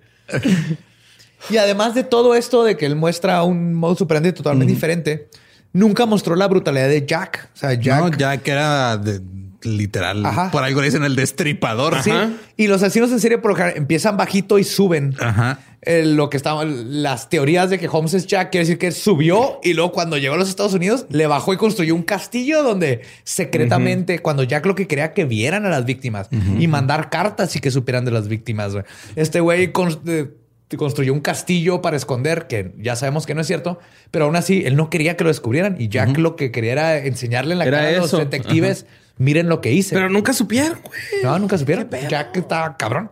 Y 1.49 1.57
además 1.57 1.95
de 1.95 2.03
todo 2.03 2.35
esto 2.35 2.63
de 2.63 2.77
que 2.77 2.85
él 2.85 2.95
muestra 2.95 3.43
un 3.43 3.73
modo 3.73 3.95
superante 3.95 4.31
totalmente 4.33 4.73
diferente, 4.73 5.29
nunca 5.73 6.05
mostró 6.05 6.35
la 6.35 6.47
brutalidad 6.47 6.87
de 6.87 7.05
Jack. 7.05 7.49
O 7.53 7.57
sea, 7.57 7.73
Jack. 7.73 8.17
No, 8.19 8.41
que 8.43 8.51
era 8.51 8.97
de- 8.97 9.21
literal. 9.63 10.25
Ajá. 10.25 10.49
Por 10.51 10.63
algo 10.63 10.81
le 10.81 10.87
dicen 10.87 11.03
el 11.03 11.15
destripador. 11.15 12.01
Sí. 12.01 12.09
Ajá. 12.11 12.29
Y 12.57 12.67
los 12.67 12.81
asesinos 12.81 13.11
en 13.11 13.19
serie 13.19 13.37
por 13.37 13.59
empiezan 13.75 14.17
bajito 14.17 14.57
y 14.59 14.63
suben. 14.63 15.15
Ajá. 15.19 15.59
Eh, 15.83 16.05
lo 16.05 16.29
que 16.29 16.37
estaban 16.37 17.01
las 17.01 17.29
teorías 17.29 17.69
de 17.71 17.79
que 17.79 17.87
Holmes 17.87 18.13
es 18.13 18.27
Jack 18.27 18.51
quiere 18.51 18.65
decir 18.65 18.77
que 18.77 18.91
subió 18.91 19.59
y 19.63 19.73
luego 19.73 19.91
cuando 19.91 20.15
llegó 20.17 20.35
a 20.35 20.37
los 20.37 20.47
Estados 20.47 20.73
Unidos 20.75 21.07
le 21.09 21.25
bajó 21.25 21.53
y 21.53 21.57
construyó 21.57 21.95
un 21.95 22.03
castillo 22.03 22.61
donde 22.61 23.01
secretamente 23.23 24.19
cuando 24.19 24.43
Jack 24.43 24.65
lo 24.67 24.75
que 24.75 24.85
quería 24.87 25.13
que 25.13 25.25
vieran 25.25 25.65
a 25.65 25.69
las 25.69 25.85
víctimas 25.85 26.27
y 26.59 26.67
mandar 26.67 27.09
cartas 27.09 27.55
y 27.55 27.59
que 27.59 27.71
supieran 27.71 28.05
de 28.05 28.11
las 28.11 28.27
víctimas. 28.27 28.73
Este 29.15 29.39
güey 29.39 29.71
eh, 30.05 30.31
construyó 30.77 31.13
un 31.13 31.21
castillo 31.21 31.81
para 31.81 31.97
esconder 31.97 32.47
que 32.47 32.73
ya 32.77 32.95
sabemos 32.95 33.25
que 33.25 33.35
no 33.35 33.41
es 33.41 33.47
cierto, 33.47 33.79
pero 34.11 34.25
aún 34.25 34.35
así 34.35 34.63
él 34.65 34.75
no 34.75 34.89
quería 34.89 35.17
que 35.17 35.23
lo 35.23 35.29
descubrieran 35.29 35.75
y 35.79 35.89
Jack 35.89 36.17
lo 36.17 36.35
que 36.35 36.51
quería 36.51 36.71
era 36.73 36.97
enseñarle 36.97 37.53
en 37.53 37.59
la 37.59 37.65
Era 37.65 37.77
cara 37.79 37.89
a 37.89 37.97
los 37.99 38.11
detectives, 38.11 38.85
miren 39.17 39.49
lo 39.49 39.61
que 39.61 39.71
hice. 39.71 39.95
Pero 39.95 40.09
nunca 40.09 40.33
supieron, 40.33 40.79
güey. 40.83 41.23
No, 41.23 41.37
nunca 41.39 41.57
supieron. 41.57 41.89
Jack 42.09 42.37
está 42.37 42.75
cabrón. 42.77 43.11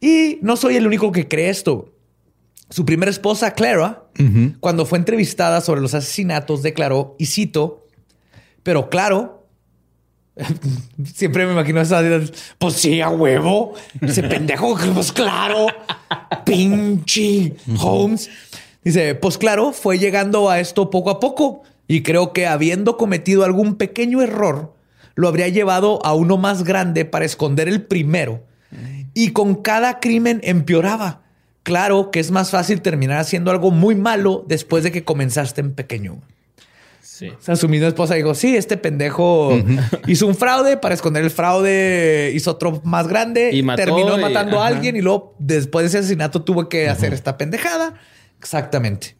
Y 0.00 0.38
no 0.42 0.56
soy 0.56 0.76
el 0.76 0.86
único 0.86 1.12
que 1.12 1.28
cree 1.28 1.48
esto. 1.48 1.92
Su 2.70 2.84
primera 2.84 3.10
esposa, 3.10 3.52
Clara, 3.52 4.04
cuando 4.60 4.86
fue 4.86 4.98
entrevistada 4.98 5.60
sobre 5.60 5.80
los 5.80 5.94
asesinatos, 5.94 6.62
declaró, 6.62 7.16
y 7.18 7.26
cito, 7.26 7.86
pero 8.62 8.88
claro, 8.88 9.41
siempre 11.14 11.46
me 11.46 11.52
imagino 11.52 11.80
esa, 11.80 12.02
pues 12.58 12.74
sí, 12.74 13.00
a 13.00 13.10
huevo, 13.10 13.74
ese 14.00 14.22
pendejo, 14.22 14.76
pues 14.94 15.12
claro, 15.12 15.66
pinche 16.44 17.54
Holmes. 17.78 18.30
Dice, 18.84 19.14
pues 19.14 19.38
claro, 19.38 19.72
fue 19.72 19.98
llegando 19.98 20.50
a 20.50 20.58
esto 20.58 20.90
poco 20.90 21.10
a 21.10 21.20
poco 21.20 21.62
y 21.86 22.02
creo 22.02 22.32
que 22.32 22.46
habiendo 22.46 22.96
cometido 22.96 23.44
algún 23.44 23.76
pequeño 23.76 24.22
error, 24.22 24.74
lo 25.14 25.28
habría 25.28 25.48
llevado 25.48 26.04
a 26.04 26.14
uno 26.14 26.36
más 26.36 26.64
grande 26.64 27.04
para 27.04 27.24
esconder 27.24 27.68
el 27.68 27.82
primero. 27.82 28.44
Y 29.14 29.32
con 29.32 29.56
cada 29.56 30.00
crimen 30.00 30.40
empeoraba. 30.42 31.20
Claro 31.64 32.10
que 32.10 32.18
es 32.18 32.30
más 32.30 32.50
fácil 32.50 32.80
terminar 32.80 33.18
haciendo 33.18 33.50
algo 33.50 33.70
muy 33.70 33.94
malo 33.94 34.42
después 34.48 34.82
de 34.82 34.90
que 34.90 35.04
comenzaste 35.04 35.60
en 35.60 35.74
pequeño. 35.74 36.22
Sí. 37.14 37.28
O 37.28 37.36
sea, 37.40 37.56
su 37.56 37.68
misma 37.68 37.88
esposa 37.88 38.14
dijo, 38.14 38.34
sí, 38.34 38.56
este 38.56 38.78
pendejo 38.78 39.52
hizo 40.06 40.26
un 40.26 40.34
fraude 40.34 40.78
para 40.78 40.94
esconder 40.94 41.22
el 41.22 41.30
fraude, 41.30 42.32
hizo 42.34 42.50
otro 42.52 42.80
más 42.84 43.06
grande, 43.06 43.50
Y 43.52 43.62
mató 43.62 43.82
terminó 43.84 44.18
y- 44.18 44.22
matando 44.22 44.58
a 44.62 44.66
alguien 44.66 44.96
y 44.96 45.02
luego 45.02 45.34
después 45.38 45.82
de 45.84 45.88
ese 45.88 45.98
asesinato 45.98 46.40
tuvo 46.42 46.70
que 46.70 46.88
hacer 46.88 47.12
esta 47.12 47.36
pendejada. 47.36 47.94
Exactamente. 48.38 49.14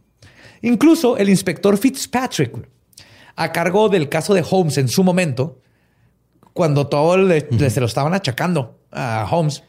Incluso 0.62 1.19
el 1.19 1.28
inspector 1.28 1.77
Fitzpatrick, 1.77 2.66
a 3.36 3.52
cargo 3.52 3.90
del 3.90 4.09
caso 4.09 4.32
de 4.32 4.43
Holmes 4.48 4.78
en 4.78 4.89
su 4.89 5.05
momento, 5.05 5.60
cuando 6.55 6.86
todo 6.86 7.19
le- 7.19 7.47
se 7.70 7.81
lo 7.81 7.86
estaban 7.86 8.14
achacando 8.14 8.78
a 8.90 9.28
Holmes, 9.31 9.64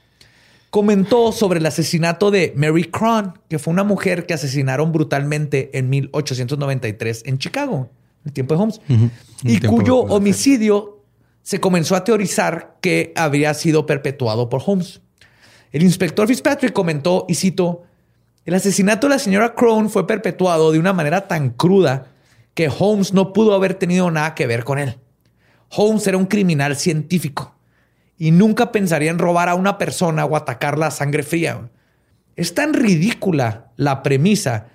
comentó 0.70 1.34
sobre 1.34 1.60
el 1.60 1.66
asesinato 1.66 2.32
de 2.32 2.54
Mary 2.56 2.86
Cron, 2.86 3.38
que 3.50 3.60
fue 3.60 3.74
una 3.74 3.84
mujer 3.84 4.26
que 4.26 4.34
asesinaron 4.34 4.94
brutalmente 4.94 5.78
en 5.78 5.90
1893 5.90 7.24
en 7.26 7.38
Chicago, 7.38 7.90
el 8.26 8.34
tiempo 8.34 8.56
de 8.56 8.62
Holmes, 8.62 8.82
y 9.44 9.60
cuyo 9.60 9.98
homicidio 9.98 11.04
se 11.42 11.60
comenzó 11.60 11.96
a 11.96 12.04
teorizar 12.04 12.78
que 12.82 13.14
habría 13.16 13.54
sido 13.54 13.86
perpetuado 13.86 14.50
por 14.50 14.62
Holmes. 14.66 15.02
El 15.72 15.84
inspector 15.84 16.28
Fitzpatrick 16.28 16.74
comentó, 16.74 17.26
y 17.28 17.36
cito, 17.36 17.84
el 18.46 18.54
asesinato 18.54 19.08
de 19.08 19.16
la 19.16 19.20
señora 19.20 19.56
Crone 19.56 19.90
fue 19.90 20.06
perpetuado 20.06 20.72
de 20.72 20.80
una 20.80 20.94
manera 20.94 21.28
tan 21.28 21.50
cruda 21.50 22.08
que 22.54 22.70
Holmes 22.70 23.14
no 23.14 23.34
pudo 23.34 23.56
haber 23.56 23.74
tenido 23.74 24.12
nada 24.12 24.36
que 24.36 24.48
ver 24.48 24.64
con 24.64 24.80
él. 24.80 24.98
Holmes 25.70 26.06
era 26.08 26.18
un 26.18 26.26
criminal 26.26 26.76
científico 26.76 27.56
y 28.18 28.32
nunca 28.32 28.72
pensaría 28.72 29.10
en 29.10 29.18
robar 29.18 29.50
a 29.50 29.56
una 29.56 29.78
persona 29.78 30.26
o 30.26 30.36
atacarla 30.36 30.88
a 30.88 30.92
sangre 30.92 31.24
fría. 31.24 31.70
Es 32.36 32.54
tan 32.54 32.74
ridícula 32.74 33.72
la 33.76 34.04
premisa 34.04 34.68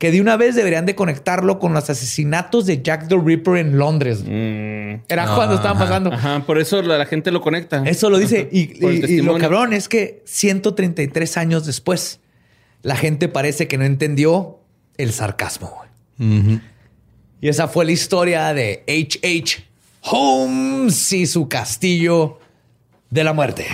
que 0.00 0.10
de 0.10 0.18
una 0.22 0.38
vez 0.38 0.54
deberían 0.54 0.86
de 0.86 0.94
conectarlo 0.94 1.58
con 1.58 1.74
los 1.74 1.90
asesinatos 1.90 2.64
de 2.64 2.80
Jack 2.80 3.08
the 3.08 3.18
Ripper 3.22 3.58
en 3.58 3.76
Londres. 3.76 4.22
Mm, 4.24 5.02
Era 5.10 5.24
Ah, 5.30 5.34
cuando 5.36 5.56
estaban 5.56 5.76
pasando. 5.76 6.10
Ajá, 6.10 6.42
por 6.46 6.58
eso 6.58 6.80
la, 6.80 6.96
la 6.96 7.04
gente 7.04 7.30
lo 7.30 7.42
conecta. 7.42 7.82
Eso 7.84 8.08
lo 8.08 8.16
dice. 8.16 8.48
Y, 8.50 8.80
lo 9.20 9.36
cabrón 9.36 9.74
es 9.74 9.90
que 9.90 10.22
133 10.24 11.36
años 11.36 11.66
después, 11.66 12.18
la 12.80 12.96
gente 12.96 13.28
parece 13.28 13.68
que 13.68 13.76
no 13.76 13.84
entendió 13.84 14.60
el 14.96 15.12
sarcasmo. 15.12 15.82
Y 16.18 17.48
esa 17.48 17.68
fue 17.68 17.84
la 17.84 17.92
historia 17.92 18.54
de 18.54 18.82
H.H. 18.88 19.66
Holmes 20.00 21.12
y 21.12 21.26
su 21.26 21.46
castillo 21.46 22.38
de 23.10 23.22
la 23.22 23.34
muerte. 23.34 23.66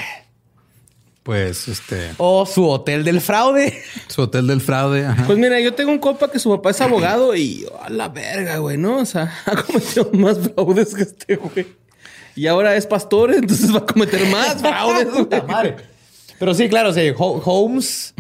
Pues 1.27 1.67
este, 1.67 2.13
O 2.19 2.47
su 2.47 2.69
hotel 2.69 3.03
del 3.03 3.21
fraude. 3.21 3.83
su 4.07 4.23
hotel 4.23 4.47
del 4.47 4.61
fraude. 4.61 5.05
Ajá. 5.05 5.25
Pues 5.27 5.37
mira, 5.37 5.59
yo 5.61 5.75
tengo 5.75 5.91
un 5.91 5.99
compa 5.99 6.31
que 6.31 6.39
su 6.39 6.49
papá 6.51 6.71
es 6.71 6.81
abogado 6.81 7.35
y 7.35 7.67
a 7.83 7.91
la 7.91 8.09
verga, 8.09 8.59
güey, 8.59 8.79
¿no? 8.79 8.99
O 8.99 9.05
sea, 9.05 9.35
ha 9.47 9.57
cometido 9.63 10.09
más 10.13 10.39
fraudes 10.39 10.95
que 10.95 11.03
este, 11.03 11.35
güey. 11.35 11.67
Y 12.37 12.47
ahora 12.47 12.77
es 12.77 12.87
pastor, 12.87 13.35
entonces 13.35 13.75
va 13.75 13.79
a 13.79 13.87
cometer 13.87 14.25
más 14.29 14.59
fraudes. 14.61 15.09
Pero 16.39 16.55
sí, 16.55 16.69
claro, 16.69 16.93
sí. 16.95 17.11
Ho- 17.19 17.43
Holmes 17.45 18.15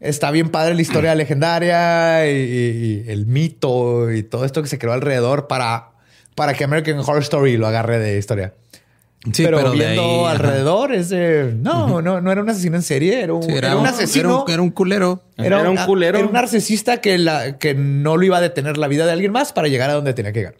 está 0.00 0.30
bien 0.30 0.48
padre 0.48 0.74
la 0.74 0.80
historia 0.80 1.14
legendaria 1.14 2.26
y, 2.26 2.30
y- 2.36 3.04
y 3.06 3.10
el 3.10 3.26
mito 3.26 4.10
y 4.10 4.22
todo 4.22 4.46
esto 4.46 4.62
que 4.62 4.68
se 4.68 4.78
creó 4.78 4.94
alrededor 4.94 5.46
para, 5.46 5.90
para 6.34 6.54
que 6.54 6.64
American 6.64 7.00
Horror 7.00 7.20
Story 7.20 7.58
lo 7.58 7.66
agarre 7.66 7.98
de 7.98 8.16
historia. 8.18 8.54
Sí, 9.32 9.44
pero, 9.44 9.70
viendo 9.72 10.26
ahí, 10.26 10.32
alrededor 10.32 10.94
es 10.94 11.10
de... 11.10 11.54
No, 11.54 12.00
no, 12.00 12.22
no 12.22 12.32
era 12.32 12.40
un 12.42 12.48
asesino 12.48 12.76
en 12.76 12.82
serie. 12.82 13.20
Era 13.22 13.34
un, 13.34 13.42
Sí, 13.42 13.52
era 13.52 13.76
un 13.76 13.86
asesino. 13.86 14.30
Era 14.30 14.38
un, 14.44 14.50
era 14.50 14.62
un 14.62 14.70
culero. 14.70 15.22
Era 15.36 15.68
un 15.68 15.76
culero. 15.76 16.16
Era 16.18 16.26
un 16.26 16.32
narcisista 16.32 17.02
que, 17.02 17.18
la, 17.18 17.58
que 17.58 17.74
no 17.74 18.16
lo 18.16 18.24
iba 18.24 18.38
a 18.38 18.40
detener 18.40 18.78
la 18.78 18.88
vida 18.88 19.04
de 19.04 19.12
alguien 19.12 19.30
más 19.32 19.52
para 19.52 19.68
llegar 19.68 19.90
a 19.90 19.92
donde 19.92 20.14
tenía 20.14 20.32
que 20.32 20.38
llegar. 20.40 20.56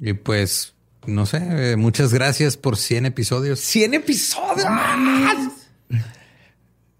Y 0.00 0.12
pues, 0.14 0.74
no 1.06 1.26
sé, 1.26 1.42
eh, 1.72 1.76
muchas 1.76 2.14
gracias 2.14 2.56
por 2.56 2.78
100 2.78 3.06
episodios. 3.06 3.60
100 3.60 3.94
episodios. 3.94 4.64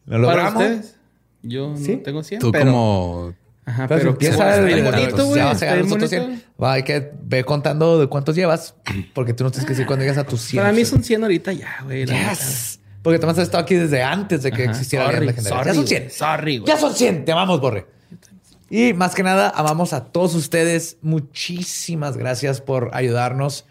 Lo 0.06 0.10
¿Para 0.10 0.18
logramos. 0.18 0.62
ustedes? 0.62 0.96
Yo 1.42 1.74
Sí. 1.76 1.96
no 1.96 2.02
tengo 2.02 2.22
100, 2.22 2.40
Tú 2.40 2.52
pero... 2.52 2.64
como... 2.66 3.34
Ajá, 3.66 3.86
Pero, 3.88 3.98
pero... 4.00 4.10
empieza 4.10 4.56
el- 4.56 4.82
bonito, 4.84 5.24
güey. 5.26 5.36
ya 5.38 5.44
vas 5.46 5.52
a 5.52 5.54
está 5.54 5.66
llegar 5.66 5.72
a 5.78 5.82
bien 5.82 5.84
los 5.88 5.92
otros 5.96 6.10
bonito. 6.10 6.26
100. 6.42 6.44
Va, 6.62 6.72
hay 6.74 6.82
que 6.82 7.10
ve 7.22 7.44
contando 7.44 7.98
de 7.98 8.06
cuántos 8.08 8.36
llevas, 8.36 8.74
porque 9.14 9.32
tú 9.32 9.42
no 9.44 9.50
tienes 9.50 9.64
que 9.66 9.72
decir 9.72 9.86
cuándo 9.86 10.02
llegas 10.04 10.18
a 10.18 10.24
tus 10.24 10.40
100. 10.42 10.62
Para 10.62 10.72
mí 10.72 10.84
son 10.84 11.02
100 11.02 11.22
ahorita 11.22 11.52
ya, 11.52 11.78
güey. 11.84 12.04
Yes. 12.06 12.80
Porque 13.02 13.18
Tomás 13.18 13.38
has 13.38 13.44
estado 13.44 13.62
aquí 13.62 13.74
desde 13.74 14.02
antes 14.02 14.42
de 14.42 14.50
que 14.52 14.62
Ajá. 14.62 14.70
existiera 14.72 15.06
Sorry, 15.06 15.18
la 15.20 15.24
legendaria. 15.26 15.58
ya 15.64 15.74
son 15.74 15.84
güey. 15.84 15.88
100. 15.88 16.10
Sorry, 16.10 16.58
güey. 16.58 16.68
Ya 16.68 16.78
son 16.78 16.94
100. 16.94 17.24
Te 17.24 17.32
amamos, 17.32 17.60
Borre. 17.60 17.86
Y 18.70 18.92
más 18.94 19.14
que 19.14 19.22
nada, 19.22 19.50
amamos 19.54 19.92
a 19.92 20.04
todos 20.06 20.34
ustedes. 20.34 20.96
Muchísimas 21.02 22.16
gracias 22.16 22.60
por 22.60 22.90
ayudarnos 22.94 23.66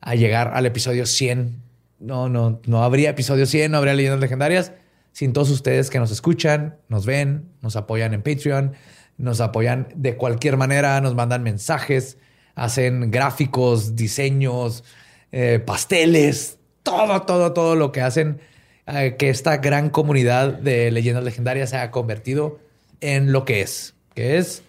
a 0.00 0.14
llegar 0.14 0.52
al 0.54 0.66
episodio 0.66 1.06
100. 1.06 1.60
No, 2.00 2.28
no, 2.28 2.60
no 2.66 2.82
habría 2.84 3.10
episodio 3.10 3.46
100, 3.46 3.70
no 3.72 3.78
habría 3.78 3.94
leyendas 3.94 4.20
legendarias 4.20 4.72
sin 5.12 5.32
todos 5.32 5.48
ustedes 5.50 5.90
que 5.90 5.98
nos 5.98 6.10
escuchan, 6.10 6.76
nos 6.88 7.06
ven, 7.06 7.46
nos 7.62 7.76
apoyan 7.76 8.12
en 8.14 8.22
Patreon, 8.22 8.72
nos 9.18 9.40
apoyan 9.40 9.88
de 9.94 10.16
cualquier 10.16 10.56
manera, 10.56 11.00
nos 11.00 11.14
mandan 11.14 11.42
mensajes, 11.42 12.18
hacen 12.54 13.10
gráficos, 13.10 13.96
diseños, 13.96 14.84
eh, 15.32 15.60
pasteles, 15.64 16.58
todo, 16.82 17.22
todo, 17.22 17.52
todo 17.52 17.76
lo 17.76 17.92
que 17.92 18.00
hacen 18.00 18.40
eh, 18.86 19.16
que 19.18 19.30
esta 19.30 19.56
gran 19.58 19.90
comunidad 19.90 20.52
de 20.52 20.90
leyendas 20.90 21.24
legendarias 21.24 21.70
se 21.70 21.76
haya 21.76 21.90
convertido 21.90 22.58
en 23.00 23.32
lo 23.32 23.44
que 23.44 23.60
es, 23.62 23.94
que 24.14 24.38
es 24.38 24.62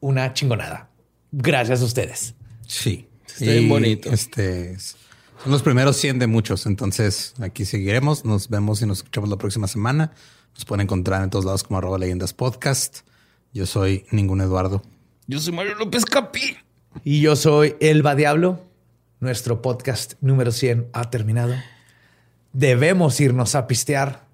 una 0.00 0.32
chingonada. 0.32 0.88
Gracias 1.32 1.82
a 1.82 1.84
ustedes. 1.84 2.34
Sí. 2.66 3.08
Está 3.26 3.50
bien 3.50 3.68
bonito. 3.68 4.10
Este, 4.10 4.72
es- 4.72 4.96
son 5.42 5.52
los 5.52 5.62
primeros 5.62 5.96
100 5.98 6.18
de 6.18 6.26
muchos. 6.26 6.64
Entonces, 6.64 7.34
aquí 7.40 7.64
seguiremos. 7.66 8.24
Nos 8.24 8.48
vemos 8.48 8.80
y 8.80 8.86
nos 8.86 8.98
escuchamos 8.98 9.28
la 9.28 9.36
próxima 9.36 9.68
semana. 9.68 10.12
Nos 10.54 10.64
pueden 10.64 10.82
encontrar 10.84 11.22
en 11.22 11.28
todos 11.30 11.44
lados 11.44 11.62
como 11.62 11.76
arroba 11.78 11.98
leyendas 11.98 12.32
podcast. 12.32 13.00
Yo 13.56 13.64
soy 13.64 14.04
ningún 14.10 14.42
Eduardo. 14.42 14.82
Yo 15.26 15.40
soy 15.40 15.54
Mario 15.54 15.76
López 15.76 16.04
Capi. 16.04 16.58
Y 17.04 17.22
yo 17.22 17.36
soy 17.36 17.74
Elba 17.80 18.14
Diablo. 18.14 18.60
Nuestro 19.18 19.62
podcast 19.62 20.12
número 20.20 20.52
100 20.52 20.90
ha 20.92 21.08
terminado. 21.08 21.54
Debemos 22.52 23.18
irnos 23.18 23.54
a 23.54 23.66
pistear. 23.66 24.26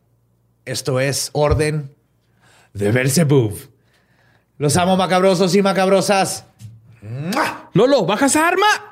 Esto 0.64 0.98
es 0.98 1.30
Orden 1.34 1.94
de 2.74 2.90
Belzebub. 2.90 3.56
Los 4.58 4.76
amo 4.76 4.96
macabrosos 4.96 5.54
y 5.54 5.62
macabrosas. 5.62 6.44
Lolo, 7.74 8.04
baja 8.04 8.26
esa 8.26 8.48
arma. 8.48 8.91